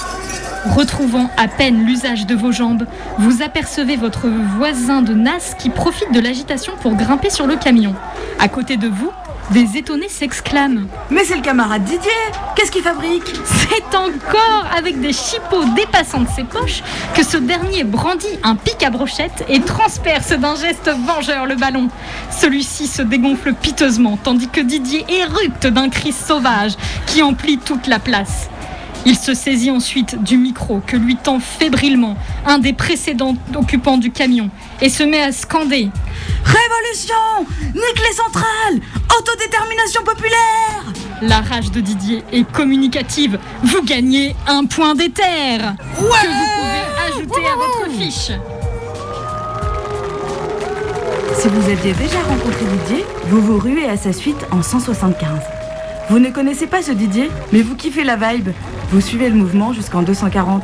Retrouvant 0.65 1.29
à 1.37 1.47
peine 1.47 1.85
l'usage 1.85 2.25
de 2.25 2.33
vos 2.35 2.51
jambes, 2.51 2.85
vous 3.19 3.43
apercevez 3.43 3.95
votre 3.97 4.27
voisin 4.57 5.01
de 5.01 5.13
Nas 5.13 5.53
qui 5.57 5.69
profite 5.69 6.11
de 6.11 6.19
l'agitation 6.19 6.73
pour 6.81 6.95
grimper 6.95 7.29
sur 7.29 7.45
le 7.45 7.55
camion. 7.55 7.93
À 8.39 8.47
côté 8.47 8.75
de 8.75 8.87
vous, 8.87 9.11
des 9.51 9.77
étonnés 9.77 10.09
s'exclament. 10.09 10.87
Mais 11.11 11.23
c'est 11.23 11.35
le 11.35 11.41
camarade 11.41 11.83
Didier 11.83 12.09
Qu'est-ce 12.55 12.71
qu'il 12.71 12.81
fabrique? 12.81 13.31
C'est 13.45 13.95
encore 13.95 14.65
avec 14.75 14.99
des 14.99 15.13
chipots 15.13 15.65
dépassant 15.75 16.21
de 16.21 16.27
ses 16.35 16.43
poches 16.43 16.81
que 17.13 17.23
ce 17.23 17.37
dernier 17.37 17.83
brandit 17.83 18.39
un 18.43 18.55
pic 18.55 18.81
à 18.81 18.89
brochette 18.89 19.45
et 19.47 19.61
transperce 19.61 20.31
d'un 20.31 20.55
geste 20.55 20.89
vengeur 21.05 21.45
le 21.45 21.55
ballon. 21.55 21.89
Celui-ci 22.31 22.87
se 22.87 23.03
dégonfle 23.03 23.53
piteusement 23.53 24.17
tandis 24.17 24.47
que 24.47 24.61
Didier 24.61 25.05
érupte 25.09 25.67
d'un 25.67 25.89
cri 25.89 26.11
sauvage 26.11 26.73
qui 27.05 27.21
emplit 27.21 27.59
toute 27.59 27.87
la 27.87 27.99
place. 27.99 28.49
Il 29.05 29.15
se 29.15 29.35
saisit 29.35 29.69
ensuite 29.69 30.21
du 30.23 30.37
micro 30.37 30.81
que 30.85 30.97
lui 30.97 31.15
tend 31.15 31.39
fébrilement 31.39 32.17
un 32.45 32.57
des 32.57 32.73
précédents 32.73 33.35
occupants 33.55 33.97
du 33.97 34.11
camion 34.11 34.49
et 34.81 34.89
se 34.89 35.03
met 35.03 35.21
à 35.21 35.31
scander. 35.31 35.89
Révolution 36.43 37.15
Nique 37.75 38.07
les 38.07 38.15
centrales 38.15 38.81
Autodétermination 39.17 40.03
populaire 40.03 40.93
La 41.21 41.41
rage 41.41 41.71
de 41.71 41.81
Didier 41.81 42.23
est 42.33 42.49
communicative. 42.51 43.39
Vous 43.63 43.83
gagnez 43.83 44.35
un 44.47 44.65
point 44.65 44.95
d'éther 44.95 45.75
que 45.95 46.01
vous 46.01 46.07
pouvez 46.07 47.07
ajouter 47.07 47.47
à 47.47 47.55
votre 47.55 47.91
fiche. 47.97 48.31
Si 51.37 51.47
vous 51.47 51.69
aviez 51.69 51.93
déjà 51.93 52.21
rencontré 52.27 52.65
Didier, 52.65 53.05
vous 53.27 53.41
vous 53.41 53.59
ruez 53.59 53.87
à 53.87 53.97
sa 53.97 54.11
suite 54.11 54.47
en 54.51 54.63
175. 54.63 55.54
Vous 56.09 56.19
ne 56.19 56.29
connaissez 56.29 56.67
pas 56.67 56.81
ce 56.83 56.91
Didier, 56.91 57.29
mais 57.51 57.61
vous 57.61 57.75
kiffez 57.75 58.03
la 58.03 58.15
vibe. 58.15 58.49
Vous 58.91 59.01
suivez 59.01 59.29
le 59.29 59.35
mouvement 59.35 59.73
jusqu'en 59.73 60.03
240. 60.03 60.63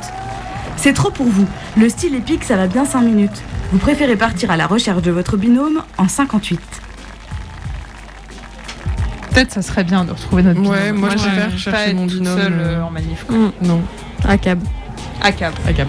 C'est 0.77 0.93
trop 0.93 1.09
pour 1.09 1.25
vous. 1.25 1.47
Le 1.77 1.89
style 1.89 2.13
épique, 2.15 2.43
ça 2.43 2.55
va 2.57 2.67
bien 2.67 2.85
5 2.85 3.01
minutes. 3.01 3.41
Vous 3.71 3.79
préférez 3.79 4.15
partir 4.15 4.51
à 4.51 4.57
la 4.57 4.67
recherche 4.67 5.01
de 5.01 5.11
votre 5.11 5.37
binôme 5.37 5.81
en 5.97 6.07
58. 6.07 6.59
Peut-être 9.31 9.51
ça 9.53 9.61
serait 9.61 9.83
bien 9.83 10.05
de 10.05 10.11
retrouver 10.11 10.43
notre 10.43 10.59
binôme. 10.59 10.75
Ouais, 10.75 10.91
moi, 10.91 11.09
je 11.11 11.17
préfère 11.17 11.49
pas 11.49 11.57
chercher 11.57 11.89
être 11.91 11.95
mon 11.95 12.05
binôme, 12.05 12.37
seule, 12.37 12.53
euh, 12.53 12.77
euh, 12.77 12.83
en 12.83 12.91
manif. 12.91 13.23
quoi. 13.27 13.35
Mm, 13.37 13.51
non. 13.63 13.81
À 14.27 14.37
cab. 14.37 14.59
À 15.23 15.31
cab. 15.31 15.53
À 15.67 15.73
cab. 15.73 15.87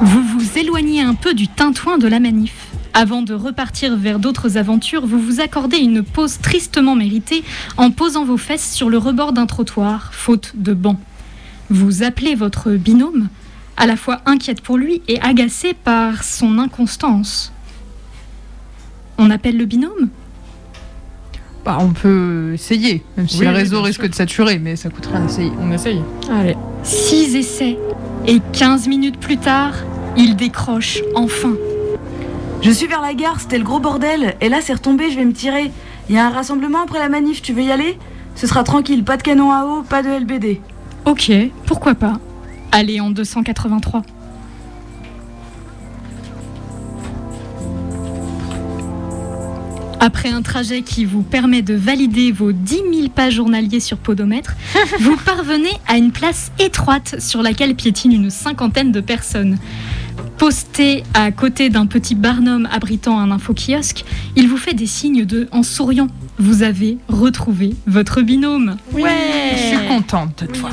Vous 0.00 0.22
vous 0.22 0.58
éloignez 0.58 1.02
un 1.02 1.14
peu 1.14 1.34
du 1.34 1.48
tintouin 1.48 1.98
de 1.98 2.06
la 2.08 2.20
manif. 2.20 2.65
Avant 2.98 3.20
de 3.20 3.34
repartir 3.34 3.94
vers 3.94 4.18
d'autres 4.18 4.56
aventures, 4.56 5.06
vous 5.06 5.20
vous 5.20 5.42
accordez 5.42 5.76
une 5.76 6.02
pause 6.02 6.38
tristement 6.38 6.94
méritée 6.94 7.44
en 7.76 7.90
posant 7.90 8.24
vos 8.24 8.38
fesses 8.38 8.72
sur 8.72 8.88
le 8.88 8.96
rebord 8.96 9.34
d'un 9.34 9.44
trottoir, 9.44 10.14
faute 10.14 10.52
de 10.54 10.72
banc. 10.72 10.98
Vous 11.68 12.02
appelez 12.02 12.34
votre 12.34 12.70
binôme, 12.70 13.28
à 13.76 13.86
la 13.86 13.96
fois 13.96 14.22
inquiète 14.24 14.62
pour 14.62 14.78
lui 14.78 15.02
et 15.08 15.20
agacée 15.20 15.74
par 15.74 16.24
son 16.24 16.58
inconstance. 16.58 17.52
On 19.18 19.28
appelle 19.28 19.58
le 19.58 19.66
binôme? 19.66 20.08
Bah, 21.66 21.76
on 21.78 21.90
peut 21.90 22.52
essayer, 22.54 23.04
même 23.18 23.28
si 23.28 23.40
Oui, 23.40 23.44
le 23.44 23.52
réseau 23.52 23.82
risque 23.82 24.08
de 24.08 24.14
saturer, 24.14 24.58
mais 24.58 24.74
ça 24.74 24.88
coûte 24.88 25.04
rien 25.04 25.20
d'essayer. 25.20 25.52
On 25.60 25.70
essaye. 25.70 26.00
Allez. 26.32 26.56
Six 26.82 27.36
essais. 27.36 27.76
Et 28.26 28.40
15 28.54 28.88
minutes 28.88 29.20
plus 29.20 29.36
tard, 29.36 29.74
il 30.16 30.34
décroche 30.34 31.02
enfin. 31.14 31.52
Je 32.62 32.70
suis 32.70 32.86
vers 32.86 33.00
la 33.00 33.14
gare, 33.14 33.40
c'était 33.40 33.58
le 33.58 33.64
gros 33.64 33.78
bordel. 33.78 34.36
Et 34.40 34.48
là, 34.48 34.60
c'est 34.60 34.72
retombé, 34.72 35.10
je 35.10 35.16
vais 35.16 35.24
me 35.24 35.32
tirer. 35.32 35.70
Il 36.08 36.14
y 36.14 36.18
a 36.18 36.26
un 36.26 36.30
rassemblement 36.30 36.82
après 36.82 36.98
la 36.98 37.08
manif, 37.08 37.42
tu 37.42 37.52
veux 37.52 37.62
y 37.62 37.70
aller? 37.70 37.98
Ce 38.34 38.46
sera 38.46 38.64
tranquille, 38.64 39.04
pas 39.04 39.16
de 39.16 39.22
canon 39.22 39.52
à 39.52 39.64
eau, 39.64 39.82
pas 39.82 40.02
de 40.02 40.08
LBD. 40.08 40.60
Ok, 41.04 41.30
pourquoi 41.66 41.94
pas 41.94 42.18
Allez 42.72 43.00
en 43.00 43.10
283. 43.10 44.02
Après 49.98 50.28
un 50.28 50.42
trajet 50.42 50.82
qui 50.82 51.04
vous 51.04 51.22
permet 51.22 51.62
de 51.62 51.74
valider 51.74 52.30
vos 52.30 52.52
10 52.52 52.74
000 52.94 53.08
pas 53.08 53.30
journaliers 53.30 53.80
sur 53.80 53.96
Podomètre, 53.96 54.54
vous 55.00 55.16
parvenez 55.16 55.72
à 55.88 55.96
une 55.96 56.12
place 56.12 56.52
étroite 56.58 57.16
sur 57.18 57.42
laquelle 57.42 57.74
piétinent 57.74 58.14
une 58.14 58.30
cinquantaine 58.30 58.92
de 58.92 59.00
personnes. 59.00 59.58
Posté 60.38 61.02
à 61.14 61.32
côté 61.32 61.70
d'un 61.70 61.86
petit 61.86 62.14
barnum 62.14 62.68
abritant 62.70 63.18
un 63.18 63.30
info-kiosque, 63.30 64.04
il 64.36 64.48
vous 64.48 64.56
fait 64.56 64.74
des 64.74 64.86
signes 64.86 65.24
de 65.24 65.48
en 65.50 65.62
souriant. 65.62 66.08
Vous 66.38 66.62
avez 66.62 66.98
retrouvé 67.08 67.74
votre 67.86 68.20
binôme. 68.20 68.76
Je 68.94 68.98
suis 68.98 69.88
contente 69.88 70.34
cette 70.40 70.56
fois. 70.56 70.70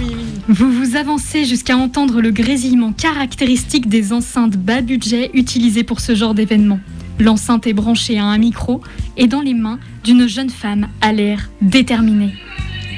Vous 0.49 0.71
vous 0.71 0.95
avancez 0.97 1.45
jusqu'à 1.45 1.77
entendre 1.77 2.21
le 2.21 2.31
grésillement 2.31 2.91
caractéristique 2.91 3.87
des 3.87 4.11
enceintes 4.11 4.57
bas 4.57 4.81
budget 4.81 5.31
utilisées 5.33 5.83
pour 5.83 6.01
ce 6.01 6.13
genre 6.13 6.33
d'événement. 6.33 6.79
L'enceinte 7.19 7.67
est 7.67 7.73
branchée 7.73 8.19
à 8.19 8.25
un 8.25 8.37
micro 8.37 8.81
et 9.17 9.27
dans 9.27 9.41
les 9.41 9.53
mains 9.53 9.79
d'une 10.03 10.27
jeune 10.27 10.49
femme 10.49 10.89
à 10.99 11.13
l'air 11.13 11.49
déterminée. 11.61 12.33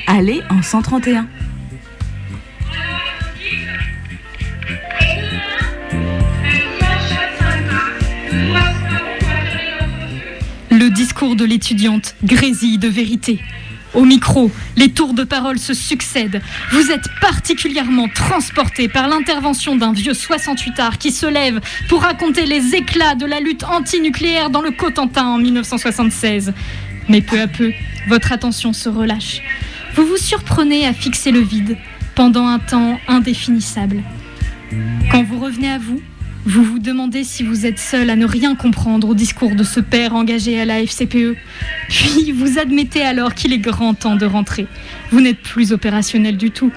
Allez 0.08 0.42
en 0.50 0.62
131. 0.62 1.28
Le 10.78 10.90
discours 10.90 11.38
de 11.38 11.46
l'étudiante 11.46 12.16
grésille 12.22 12.78
de 12.78 12.90
vérité. 12.90 13.40
Au 13.94 14.04
micro, 14.04 14.52
les 14.76 14.92
tours 14.92 15.14
de 15.14 15.24
parole 15.24 15.58
se 15.58 15.74
succèdent. 15.74 16.42
Vous 16.74 16.92
êtes 16.92 17.08
particulièrement 17.22 18.10
transporté 18.10 18.90
par 18.90 19.08
l'intervention 19.08 19.78
d'un 19.78 19.94
vieux 19.94 20.14
68 20.14 20.80
art 20.82 20.98
qui 20.98 21.12
se 21.12 21.28
lève 21.28 21.62
pour 21.88 22.02
raconter 22.02 22.46
les 22.46 22.76
éclats 22.76 23.16
de 23.16 23.26
la 23.26 23.40
lutte 23.40 23.64
antinucléaire 23.64 24.50
dans 24.50 24.60
le 24.60 24.72
Cotentin 24.72 25.28
en 25.28 25.38
1976. 25.38 26.54
Mais 27.08 27.22
peu 27.22 27.40
à 27.40 27.48
peu, 27.48 27.72
votre 28.10 28.34
attention 28.34 28.74
se 28.74 28.90
relâche. 28.90 29.40
Vous 29.96 30.06
vous 30.06 30.18
surprenez 30.18 30.86
à 30.86 30.92
fixer 30.92 31.32
le 31.32 31.40
vide 31.40 31.78
pendant 32.16 32.48
un 32.48 32.60
temps 32.60 33.00
indéfinissable. 33.08 34.04
Quand 35.10 35.24
vous 35.24 35.40
revenez 35.40 35.72
à 35.72 35.78
vous, 35.78 36.02
vous 36.46 36.64
vous 36.64 36.80
demandez 36.80 37.24
si 37.24 37.42
vous 37.42 37.66
êtes 37.66 37.80
seul 37.80 38.10
à 38.12 38.16
ne 38.16 38.26
rien 38.26 38.56
comprendre 38.56 39.10
au 39.10 39.16
discours 39.16 39.56
de 39.56 39.64
ce 39.64 39.80
père 39.80 40.14
engagé 40.14 40.60
à 40.60 40.66
la 40.66 40.84
FCPE. 40.86 41.36
Puis 41.90 42.32
vous 42.32 42.60
admettez 42.60 43.02
alors 43.02 43.34
qu'il 43.34 43.52
est 43.52 43.60
grand 43.60 43.96
temps 43.96 44.16
de 44.16 44.28
rentrer. 44.28 44.68
Vous 45.12 45.22
n'êtes 45.22 45.42
plus 45.42 45.74
opérationnel 45.74 46.38
du 46.38 46.52
tout. 46.52 46.72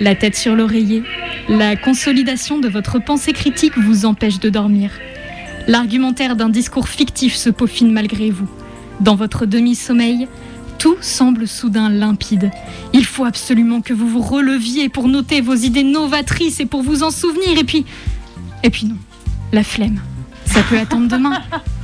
La 0.00 0.16
tête 0.16 0.34
sur 0.34 0.56
l'oreiller, 0.56 1.04
la 1.48 1.76
consolidation 1.76 2.58
de 2.58 2.68
votre 2.68 2.98
pensée 2.98 3.32
critique 3.32 3.78
vous 3.78 4.06
empêche 4.06 4.40
de 4.40 4.48
dormir. 4.48 4.90
L'argumentaire 5.68 6.34
d'un 6.34 6.48
discours 6.48 6.88
fictif 6.88 7.36
se 7.36 7.50
peaufine 7.50 7.92
malgré 7.92 8.30
vous. 8.30 8.48
Dans 9.00 9.14
votre 9.14 9.46
demi-sommeil, 9.46 10.26
tout 10.78 10.96
semble 11.00 11.46
soudain 11.46 11.90
limpide. 11.90 12.50
Il 12.92 13.04
faut 13.04 13.24
absolument 13.24 13.82
que 13.82 13.92
vous 13.92 14.08
vous 14.08 14.22
releviez 14.22 14.88
pour 14.88 15.06
noter 15.06 15.42
vos 15.42 15.54
idées 15.54 15.84
novatrices 15.84 16.58
et 16.58 16.66
pour 16.66 16.82
vous 16.82 17.02
en 17.02 17.10
souvenir. 17.10 17.58
Et 17.58 17.64
puis, 17.64 17.84
et 18.62 18.70
puis 18.70 18.86
non, 18.86 18.96
la 19.52 19.64
flemme. 19.64 20.00
Ça 20.46 20.62
peut 20.62 20.78
attendre 20.78 21.08
demain. 21.08 21.42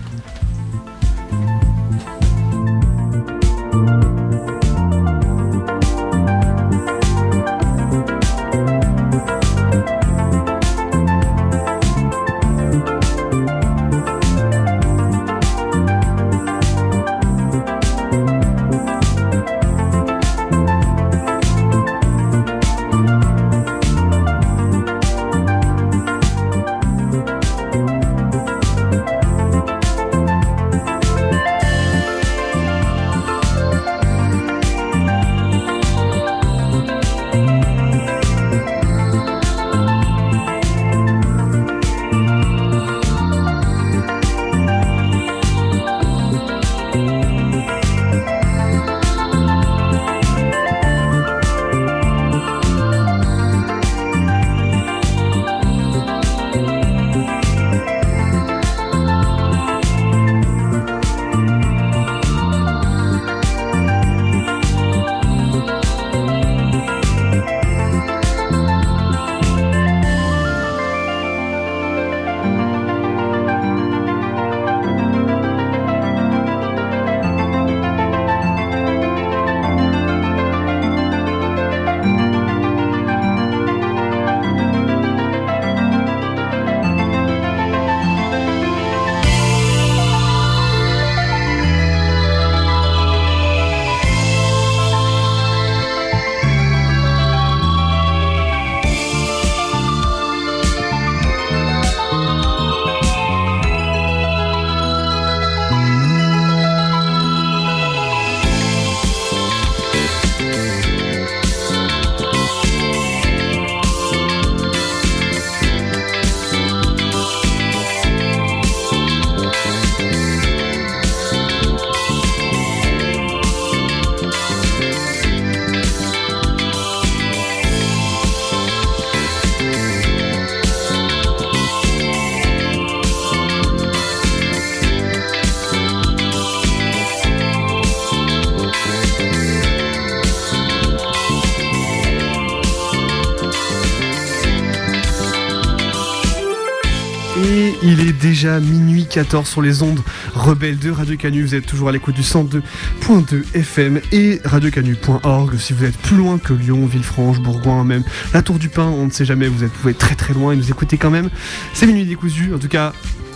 minuit 148.47 149.07
14 149.07 149.49
sur 149.49 149.63
les 149.63 149.83
ondes 149.83 150.01
rebelles 150.35 150.79
de 150.79 150.91
Radio 150.91 151.17
Canu. 151.17 151.43
Vous 151.43 151.55
êtes 151.55 151.67
toujours 151.67 151.89
à 151.89 151.93
l'écoute 151.93 152.15
du 152.15 152.23
102.2 152.23 153.45
FM 153.55 154.01
et 154.13 154.41
radiocanu.org. 154.45 155.57
Si 155.59 155.73
vous 155.73 155.85
êtes 155.85 155.97
plus 155.99 156.17
loin 156.17 156.39
que 156.39 156.53
Lyon, 156.53 156.87
Villefranche, 156.87 157.41
Bourgoin, 157.41 157.85
même 157.85 158.05
la 158.33 158.43
Tour 158.43 158.59
du 158.59 158.69
Pin, 158.69 158.85
on 158.87 159.07
ne 159.07 159.11
sait 159.11 159.25
jamais, 159.25 159.49
vous 159.49 159.65
êtes, 159.65 159.73
pouvez 159.73 159.95
très 159.95 160.15
très 160.15 160.35
loin 160.35 160.53
et 160.53 160.57
nous 160.57 160.71
écouter 160.71 160.97
quand 160.97 161.11
même. 161.11 161.29
C'est 161.75 161.87
Minuit 161.87 162.05
décousu, 162.05 162.55
en 162.55 162.59
tout 162.59 162.69
cas 162.69 162.93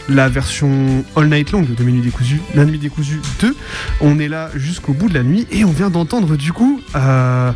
la 0.08 0.28
version 0.28 1.04
All 1.14 1.28
Night 1.28 1.52
Long 1.52 1.62
de 1.62 1.84
Minuit 1.84 2.02
décousu, 2.02 2.40
la 2.54 2.64
nuit 2.64 2.78
décousue 2.78 3.20
2. 3.40 3.54
On 4.00 4.18
est 4.18 4.28
là 4.28 4.50
jusqu'au 4.54 4.92
bout 4.92 5.08
de 5.08 5.14
la 5.14 5.22
nuit 5.22 5.46
et 5.50 5.64
on 5.64 5.70
vient 5.70 5.90
d'entendre 5.90 6.36
du 6.36 6.52
coup 6.52 6.80
euh, 6.96 7.52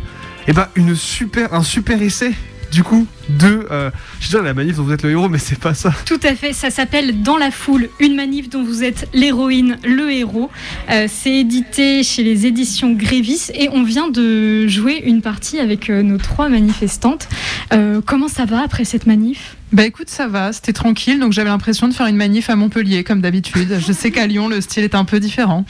eh 0.47 0.53
ben, 0.53 0.67
une 0.75 0.95
super, 0.95 1.53
un 1.53 1.63
super 1.63 2.01
essai 2.01 2.33
du 2.75 2.83
coup 2.83 3.07
de 3.29 3.65
euh, 3.71 3.89
je 4.19 4.27
dirais 4.27 4.43
la 4.43 4.53
manif 4.53 4.75
dont 4.75 4.83
vous 4.83 4.91
êtes 4.91 5.03
le 5.03 5.11
héros 5.11 5.29
mais 5.29 5.37
c'est 5.37 5.57
pas 5.57 5.73
ça 5.73 5.93
Tout 6.05 6.19
à 6.23 6.35
fait, 6.35 6.51
ça 6.51 6.69
s'appelle 6.69 7.23
Dans 7.23 7.37
la 7.37 7.49
foule, 7.49 7.87
une 8.01 8.15
manif 8.17 8.49
dont 8.49 8.65
vous 8.65 8.83
êtes 8.83 9.07
l'héroïne, 9.13 9.77
le 9.85 10.11
héros. 10.11 10.49
Euh, 10.91 11.07
c'est 11.09 11.31
édité 11.31 12.03
chez 12.03 12.21
les 12.21 12.45
éditions 12.45 12.91
Grévis 12.91 13.49
et 13.53 13.69
on 13.71 13.83
vient 13.83 14.09
de 14.09 14.67
jouer 14.67 15.01
une 15.05 15.21
partie 15.21 15.59
avec 15.59 15.89
euh, 15.89 16.03
nos 16.03 16.17
trois 16.17 16.49
manifestantes. 16.49 17.29
Euh, 17.71 18.01
comment 18.05 18.27
ça 18.27 18.43
va 18.43 18.61
après 18.61 18.83
cette 18.83 19.07
manif? 19.07 19.55
Bah 19.71 19.85
écoute, 19.85 20.09
ça 20.09 20.27
va, 20.27 20.51
c'était 20.51 20.73
tranquille, 20.73 21.19
donc 21.19 21.31
j'avais 21.31 21.49
l'impression 21.49 21.87
de 21.87 21.93
faire 21.93 22.07
une 22.07 22.17
manif 22.17 22.49
à 22.49 22.57
Montpellier 22.57 23.05
comme 23.05 23.21
d'habitude. 23.21 23.79
Je 23.79 23.93
sais 23.93 24.11
qu'à 24.11 24.27
Lyon, 24.27 24.49
le 24.49 24.59
style 24.59 24.83
est 24.83 24.95
un 24.95 25.05
peu 25.05 25.21
différent. 25.21 25.65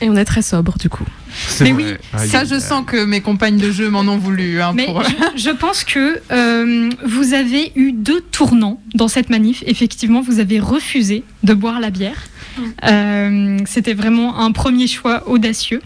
Et 0.00 0.08
on 0.10 0.16
est 0.16 0.24
très 0.24 0.42
sobre 0.42 0.78
du 0.78 0.88
coup. 0.88 1.04
Mais 1.60 1.72
oui, 1.72 1.84
ça 2.26 2.44
je 2.44 2.58
sens 2.58 2.84
que 2.86 3.04
mes 3.04 3.20
compagnes 3.20 3.58
de 3.58 3.70
jeu 3.70 3.88
m'en 3.90 4.00
ont 4.00 4.16
voulu. 4.18 4.60
hein, 4.60 4.72
Mais 4.74 4.86
pour- 4.86 5.02
je, 5.04 5.10
je 5.42 5.50
pense 5.50 5.84
que 5.84 6.20
euh, 6.32 6.90
vous 7.06 7.34
avez 7.34 7.72
eu 7.76 7.92
deux 7.92 8.20
tournants 8.20 8.80
dans 8.94 9.08
cette 9.08 9.30
manif. 9.30 9.62
Effectivement, 9.66 10.20
vous 10.22 10.40
avez 10.40 10.58
refusé 10.58 11.22
de 11.44 11.54
boire 11.54 11.78
la 11.80 11.90
bière. 11.90 12.16
Euh, 12.84 13.58
C'était 13.64 13.94
vraiment 13.94 14.38
un 14.40 14.50
premier 14.52 14.86
choix 14.88 15.28
audacieux. 15.28 15.80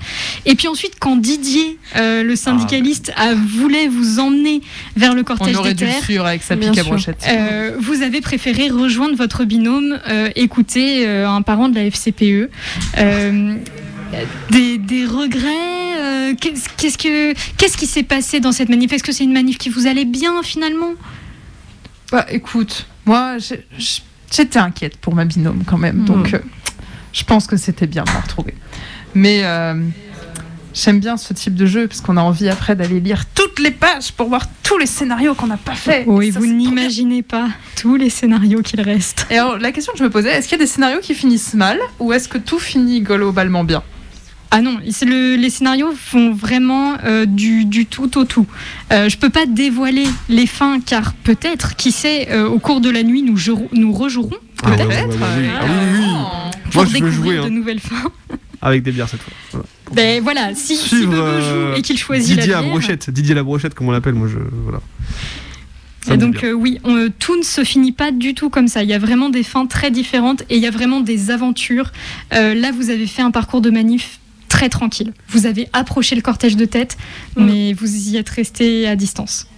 Et 0.47 0.55
puis 0.55 0.67
ensuite, 0.67 0.95
quand 0.99 1.17
Didier, 1.17 1.79
euh, 1.97 2.23
le 2.23 2.37
syndicaliste, 2.37 3.13
a, 3.17 3.35
voulait 3.35 3.87
vous 3.87 4.19
emmener 4.19 4.63
vers 4.97 5.15
le 5.15 5.23
cortège 5.25 5.55
On 5.57 5.61
aurait 5.61 5.75
des 5.75 5.75
dû 5.75 5.85
le 5.85 5.91
terres, 5.91 6.03
suivre 6.03 6.27
avec 6.27 6.43
sa 6.43 6.57
pique 6.57 6.79
à 6.79 6.83
brochette. 6.85 7.23
euh, 7.29 7.77
vous 7.79 8.03
avez 8.03 8.21
préféré 8.23 8.71
rejoindre 8.71 9.15
votre 9.15 9.45
binôme, 9.45 9.99
euh, 10.09 10.31
écouter 10.37 11.07
euh, 11.07 11.29
un 11.29 11.43
parent 11.43 11.69
de 11.69 11.75
la 11.75 11.85
FCPE. 11.85 12.49
Des, 14.51 14.79
des 14.79 15.07
regrets 15.07 15.99
euh, 15.99 16.35
Qu'est-ce 16.41 16.69
qu'est-ce 16.77 16.99
que 16.99 17.33
qu'est-ce 17.57 17.77
qui 17.77 17.87
s'est 17.87 18.03
passé 18.03 18.41
dans 18.41 18.53
cette 18.53 18.69
manif? 18.69 18.93
Est-ce 18.93 19.03
que 19.05 19.13
c'est 19.13 19.25
une 19.25 19.33
manif 19.33 19.59
qui 19.59 19.69
vous 19.69 19.87
allait 19.87 20.05
bien 20.05 20.43
finalement? 20.43 20.93
Bah 22.13 22.27
écoute, 22.31 22.87
moi 23.07 23.39
j'ai- 23.39 23.67
j'- 23.79 24.03
j'étais 24.33 24.59
inquiète 24.59 24.97
pour 24.99 25.15
ma 25.15 25.25
binôme 25.25 25.63
quand 25.67 25.79
même, 25.79 26.05
donc 26.05 26.35
euh, 26.35 26.39
je 27.13 27.25
pense 27.25 27.47
que 27.47 27.57
c'était 27.57 27.87
bien 27.87 28.05
de 28.05 28.11
la 28.11 28.21
retrouver. 28.21 28.55
Mais 29.15 29.41
euh, 29.45 29.75
J'aime 30.77 30.99
bien 30.99 31.17
ce 31.17 31.33
type 31.33 31.55
de 31.55 31.67
jeu 31.67 31.87
parce 31.87 32.01
qu'on 32.01 32.17
a 32.17 32.21
envie 32.21 32.49
après 32.49 32.75
d'aller 32.75 32.99
lire 32.99 33.27
toutes 33.33 33.61
les 33.61 33.71
pages 33.71 34.11
pour 34.11 34.29
voir 34.29 34.43
tous 34.65 34.77
les 34.77 34.87
scénarios 34.87 35.37
qu'on 35.37 35.47
n'a 35.47 35.57
pas 35.57 35.77
fait. 35.77 36.03
Oui, 36.09 36.33
ça, 36.33 36.41
vous 36.41 36.47
c'est 36.47 36.51
trop 36.51 36.59
bien. 36.59 36.69
n'imaginez 36.71 37.23
pas 37.23 37.47
tous 37.81 37.95
les 37.95 38.11
scénarios 38.11 38.61
qu'il 38.61 38.81
reste. 38.81 39.25
Et 39.31 39.39
alors, 39.39 39.57
la 39.59 39.71
question 39.71 39.93
que 39.93 40.01
je 40.01 40.03
me 40.03 40.11
posais, 40.11 40.31
est-ce 40.31 40.49
qu'il 40.49 40.59
y 40.59 40.61
a 40.61 40.65
des 40.65 40.69
scénarios 40.71 40.99
qui 41.01 41.15
finissent 41.15 41.55
mal 41.55 41.79
ou 42.01 42.13
est-ce 42.13 42.27
que 42.29 42.39
tout 42.39 42.59
finit 42.59 43.03
globalement 43.03 43.63
bien? 43.63 43.85
Ah 44.57 44.61
non, 44.63 44.79
le- 45.03 45.35
les 45.35 45.51
scénarios 45.51 45.93
font 45.97 46.33
vraiment 46.33 46.95
euh, 47.05 47.27
du, 47.27 47.65
du 47.65 47.87
tout 47.87 48.17
au 48.19 48.25
tout. 48.25 48.47
Euh, 48.93 49.09
je 49.09 49.17
peux 49.19 49.29
pas 49.31 49.47
dévoiler 49.47 50.05
les 50.29 50.47
fins 50.47 50.79
car 50.79 51.13
peut-être, 51.15 51.75
qui 51.75 51.91
sait, 51.91 52.29
euh, 52.31 52.47
au 52.47 52.61
cours 52.61 52.81
de 52.81 52.89
la 52.89 53.03
nuit 53.03 53.23
nous, 53.23 53.37
jouerons- 53.37 53.69
nous 53.73 53.93
rejouerons 53.93 54.31
Ah 54.63 54.71
peut-être 54.71 54.89
ouais, 54.89 55.03
ouais, 55.03 55.07
ouais, 55.09 55.19
oui. 55.39 55.47
Ah 55.61 55.65
oui, 55.67 56.71
pour 56.71 56.75
Moi, 56.75 56.85
je 56.85 56.91
veux 56.91 56.93
découvrir 57.01 57.13
jouer, 57.13 57.35
de 57.37 57.41
hein. 57.41 57.51
nouvelles 57.51 57.81
fins. 57.81 58.13
Avec 58.63 58.85
des 58.85 58.93
bières 58.93 59.09
cette 59.09 59.21
fois. 59.23 59.33
Voilà. 59.51 59.67
Ben 59.93 60.23
voilà, 60.23 60.55
si, 60.55 60.77
si 60.77 61.01
Bebe 61.01 61.13
euh, 61.15 61.73
joue 61.75 61.79
et 61.79 61.83
qu'il 61.83 61.99
choisit 61.99 62.37
Didier 62.39 62.53
la 62.53 62.59
à 62.59 62.63
brochette, 62.63 63.11
Didier 63.11 63.35
la 63.35 63.43
brochette 63.43 63.75
comme 63.75 63.89
on 63.89 63.93
l'appelle, 63.93 64.15
moi 64.15 64.29
je 64.29 64.39
voilà. 64.65 64.81
Et 66.13 66.17
donc 66.19 66.45
euh, 66.45 66.53
oui, 66.53 66.79
on- 66.85 66.97
euh, 66.97 67.09
tout 67.19 67.37
ne 67.37 67.43
se 67.43 67.65
finit 67.65 67.93
pas 67.93 68.11
du 68.13 68.35
tout 68.35 68.51
comme 68.51 68.69
ça. 68.69 68.83
Il 68.83 68.89
y 68.89 68.95
a 68.95 68.99
vraiment 68.99 69.31
des 69.31 69.43
fins 69.43 69.67
très 69.67 69.91
différentes 69.91 70.43
et 70.49 70.57
il 70.57 70.63
y 70.63 70.67
a 70.67 70.71
vraiment 70.71 71.01
des 71.01 71.31
aventures. 71.31 71.93
Euh, 72.35 72.55
là, 72.55 72.71
vous 72.73 72.91
avez 72.91 73.07
fait 73.07 73.23
un 73.23 73.31
parcours 73.31 73.61
de 73.61 73.71
manif 73.71 74.21
très 74.55 74.69
tranquille. 74.69 75.13
Vous 75.29 75.47
avez 75.47 75.69
approché 75.73 76.15
le 76.15 76.23
cortège 76.23 76.55
de 76.55 76.65
tête, 76.65 76.97
mais 77.37 77.73
vous 77.73 77.93
y 78.09 78.17
êtes 78.17 78.29
resté 78.29 78.87
à 78.87 78.95
distance. 78.95 79.49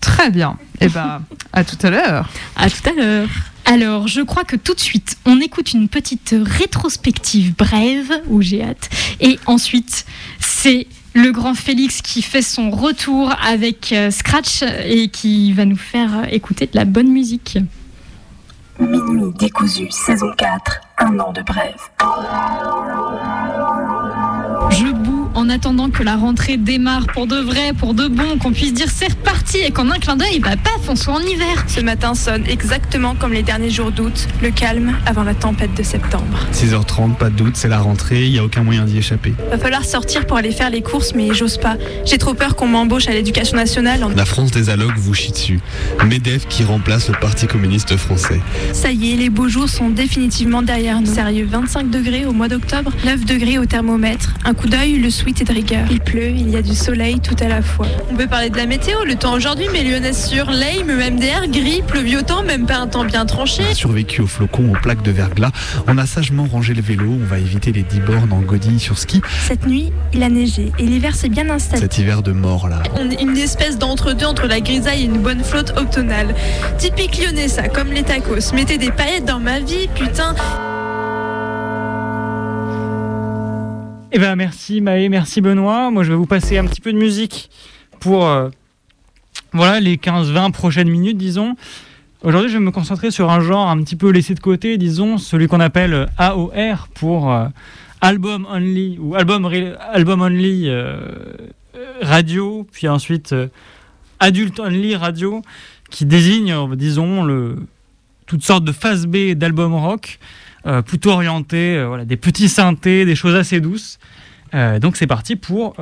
Très 0.00 0.30
bien. 0.30 0.56
Et 0.80 0.88
ben, 0.88 1.22
à 1.52 1.64
tout 1.64 1.78
à 1.82 1.90
l'heure. 1.90 2.30
À 2.54 2.70
tout 2.70 2.88
à 2.88 2.92
l'heure. 2.92 3.28
Alors, 3.64 4.06
je 4.06 4.20
crois 4.20 4.44
que 4.44 4.54
tout 4.54 4.74
de 4.74 4.80
suite, 4.80 5.18
on 5.26 5.40
écoute 5.40 5.72
une 5.72 5.88
petite 5.88 6.36
rétrospective 6.40 7.56
brève, 7.56 8.12
où 8.28 8.42
j'ai 8.42 8.62
hâte. 8.62 8.88
Et 9.18 9.40
ensuite, 9.46 10.06
c'est 10.38 10.86
le 11.12 11.32
grand 11.32 11.54
Félix 11.54 12.02
qui 12.02 12.22
fait 12.22 12.42
son 12.42 12.70
retour 12.70 13.34
avec 13.44 13.92
euh, 13.92 14.12
Scratch 14.12 14.62
et 14.84 15.08
qui 15.08 15.52
va 15.52 15.64
nous 15.64 15.76
faire 15.76 16.32
écouter 16.32 16.66
de 16.66 16.76
la 16.76 16.84
bonne 16.84 17.08
musique. 17.08 17.58
Minuit 18.78 19.32
décousu, 19.36 19.88
saison 19.90 20.30
4, 20.38 20.85
un 20.98 21.18
an 21.18 21.32
de 21.32 21.42
brève. 21.42 21.90
Je 24.70 24.86
en 25.36 25.48
attendant 25.50 25.90
que 25.90 26.02
la 26.02 26.16
rentrée 26.16 26.56
démarre 26.56 27.06
pour 27.12 27.26
de 27.26 27.36
vrai, 27.36 27.72
pour 27.78 27.94
de 27.94 28.08
bon, 28.08 28.38
qu'on 28.38 28.52
puisse 28.52 28.72
dire 28.74 28.88
c'est 28.92 29.10
reparti 29.10 29.58
et 29.58 29.70
qu'en 29.70 29.90
un 29.90 29.98
clin 29.98 30.16
d'œil, 30.16 30.40
bah 30.40 30.56
paf, 30.56 30.88
on 30.88 30.96
soit 30.96 31.14
en 31.14 31.20
hiver. 31.20 31.64
Ce 31.68 31.80
matin 31.80 32.14
sonne 32.14 32.44
exactement 32.48 33.14
comme 33.14 33.32
les 33.32 33.42
derniers 33.42 33.70
jours 33.70 33.92
d'août, 33.92 34.26
le 34.42 34.50
calme 34.50 34.94
avant 35.06 35.22
la 35.24 35.34
tempête 35.34 35.74
de 35.74 35.82
septembre. 35.82 36.38
6h30, 36.52 37.16
pas 37.16 37.28
de 37.30 37.36
doute, 37.36 37.56
c'est 37.56 37.68
la 37.68 37.78
rentrée, 37.78 38.24
il 38.26 38.32
n'y 38.32 38.38
a 38.38 38.44
aucun 38.44 38.62
moyen 38.62 38.84
d'y 38.84 38.98
échapper. 38.98 39.34
Va 39.50 39.58
falloir 39.58 39.84
sortir 39.84 40.26
pour 40.26 40.36
aller 40.38 40.50
faire 40.52 40.70
les 40.70 40.82
courses, 40.82 41.12
mais 41.14 41.34
j'ose 41.34 41.58
pas. 41.58 41.76
J'ai 42.06 42.18
trop 42.18 42.34
peur 42.34 42.56
qu'on 42.56 42.66
m'embauche 42.66 43.06
à 43.08 43.12
l'éducation 43.12 43.56
nationale. 43.56 44.02
en- 44.04 44.08
La 44.08 44.24
France 44.24 44.50
des 44.50 44.70
allocs 44.70 44.96
vous 44.96 45.14
chie 45.14 45.32
dessus. 45.32 45.60
MEDEF 46.06 46.48
qui 46.48 46.64
remplace 46.64 47.08
le 47.08 47.14
Parti 47.20 47.46
communiste 47.46 47.96
français. 47.96 48.40
Ça 48.72 48.90
y 48.90 49.12
est, 49.12 49.16
les 49.16 49.30
beaux 49.30 49.48
jours 49.48 49.68
sont 49.68 49.90
définitivement 49.90 50.62
derrière 50.62 51.00
nous. 51.00 51.06
Sérieux, 51.12 51.46
25 51.50 51.90
degrés 51.90 52.24
au 52.26 52.32
mois 52.32 52.48
d'octobre, 52.48 52.90
9 53.04 53.24
degrés 53.24 53.58
au 53.58 53.66
thermomètre. 53.66 54.34
Un 54.44 54.54
coup 54.54 54.68
d'œil, 54.68 54.98
le 54.98 55.10
de 55.32 55.52
rigueur. 55.52 55.86
Il 55.90 56.00
pleut, 56.00 56.28
il 56.28 56.48
y 56.50 56.56
a 56.56 56.62
du 56.62 56.74
soleil 56.74 57.18
tout 57.20 57.34
à 57.40 57.48
la 57.48 57.60
fois. 57.60 57.86
On 58.10 58.14
peut 58.14 58.28
parler 58.28 58.48
de 58.48 58.56
la 58.56 58.66
météo, 58.66 59.04
le 59.04 59.16
temps 59.16 59.34
aujourd'hui, 59.34 59.66
mais 59.72 59.82
Lyonnais 59.82 60.12
sur 60.12 60.50
lame, 60.50 60.86
MDR, 60.86 61.48
gris, 61.48 61.82
pluviotant, 61.86 62.44
même 62.44 62.64
pas 62.64 62.76
un 62.76 62.86
temps 62.86 63.04
bien 63.04 63.26
tranché. 63.26 63.62
Survécu 63.74 64.20
aux 64.22 64.28
flocons, 64.28 64.70
aux 64.70 64.80
plaques 64.80 65.02
de 65.02 65.10
verglas, 65.10 65.50
on 65.88 65.98
a 65.98 66.06
sagement 66.06 66.46
rangé 66.46 66.74
le 66.74 66.82
vélo, 66.82 67.18
on 67.20 67.26
va 67.26 67.38
éviter 67.38 67.72
les 67.72 67.82
10 67.82 68.00
bornes 68.00 68.32
en 68.32 68.40
godille 68.40 68.78
sur 68.78 68.98
ski. 68.98 69.20
Cette 69.46 69.66
nuit, 69.66 69.92
il 70.12 70.22
a 70.22 70.28
neigé 70.28 70.72
et 70.78 70.84
l'hiver 70.84 71.14
s'est 71.14 71.28
bien 71.28 71.50
installé. 71.50 71.82
Cet 71.82 71.98
hiver 71.98 72.22
de 72.22 72.32
mort 72.32 72.68
là. 72.68 72.82
On 72.94 73.10
est 73.10 73.20
une 73.20 73.36
espèce 73.36 73.78
d'entre-deux 73.78 74.26
entre 74.26 74.46
la 74.46 74.60
grisaille 74.60 75.02
et 75.02 75.06
une 75.06 75.18
bonne 75.18 75.42
flotte 75.42 75.74
octonale. 75.76 76.34
Typique 76.78 77.18
lyonnais 77.18 77.48
ça, 77.48 77.68
comme 77.68 77.88
les 77.88 78.04
tacos. 78.04 78.52
Mettez 78.54 78.78
des 78.78 78.92
paillettes 78.92 79.24
dans 79.24 79.40
ma 79.40 79.58
vie, 79.58 79.88
putain. 79.94 80.34
Eh 84.16 84.18
ben 84.18 84.34
merci 84.34 84.80
Maë, 84.80 85.10
merci 85.10 85.42
Benoît. 85.42 85.90
Moi 85.90 86.02
je 86.02 86.08
vais 86.08 86.16
vous 86.16 86.24
passer 86.24 86.56
un 86.56 86.64
petit 86.64 86.80
peu 86.80 86.90
de 86.90 86.96
musique 86.96 87.50
pour 88.00 88.26
euh, 88.26 88.48
voilà 89.52 89.78
les 89.78 89.98
15-20 89.98 90.52
prochaines 90.52 90.88
minutes 90.88 91.18
disons. 91.18 91.54
Aujourd'hui 92.22 92.48
je 92.48 92.56
vais 92.56 92.64
me 92.64 92.70
concentrer 92.70 93.10
sur 93.10 93.30
un 93.30 93.40
genre 93.40 93.68
un 93.68 93.76
petit 93.82 93.94
peu 93.94 94.08
laissé 94.08 94.32
de 94.32 94.40
côté, 94.40 94.78
disons 94.78 95.18
celui 95.18 95.48
qu'on 95.48 95.60
appelle 95.60 96.06
AOR 96.16 96.88
pour 96.94 97.30
euh, 97.30 97.48
album 98.00 98.46
only 98.50 98.98
album 99.14 100.22
only 100.22 100.70
euh, 100.70 100.96
euh, 101.76 101.92
radio, 102.00 102.66
puis 102.72 102.88
ensuite 102.88 103.34
euh, 103.34 103.48
adult 104.18 104.58
only 104.58 104.96
radio 104.96 105.42
qui 105.90 106.06
désigne 106.06 106.54
euh, 106.54 106.74
disons 106.74 107.54
toutes 108.24 108.44
sortes 108.44 108.64
de 108.64 108.72
phase 108.72 109.06
B 109.06 109.32
d'albums 109.34 109.74
rock, 109.74 110.18
euh, 110.66 110.82
plutôt 110.82 111.10
orientés, 111.10 111.76
euh, 111.76 111.86
voilà, 111.86 112.04
des 112.04 112.16
petits 112.16 112.48
synthés, 112.48 113.04
des 113.04 113.14
choses 113.14 113.34
assez 113.34 113.60
douces. 113.60 113.98
Euh, 114.54 114.78
donc 114.78 114.96
c'est 114.96 115.06
parti 115.06 115.36
pour, 115.36 115.76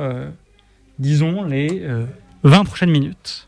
disons, 0.99 1.43
les 1.43 1.81
euh, 1.81 2.05
20 2.43 2.63
prochaines 2.65 2.91
minutes. 2.91 3.47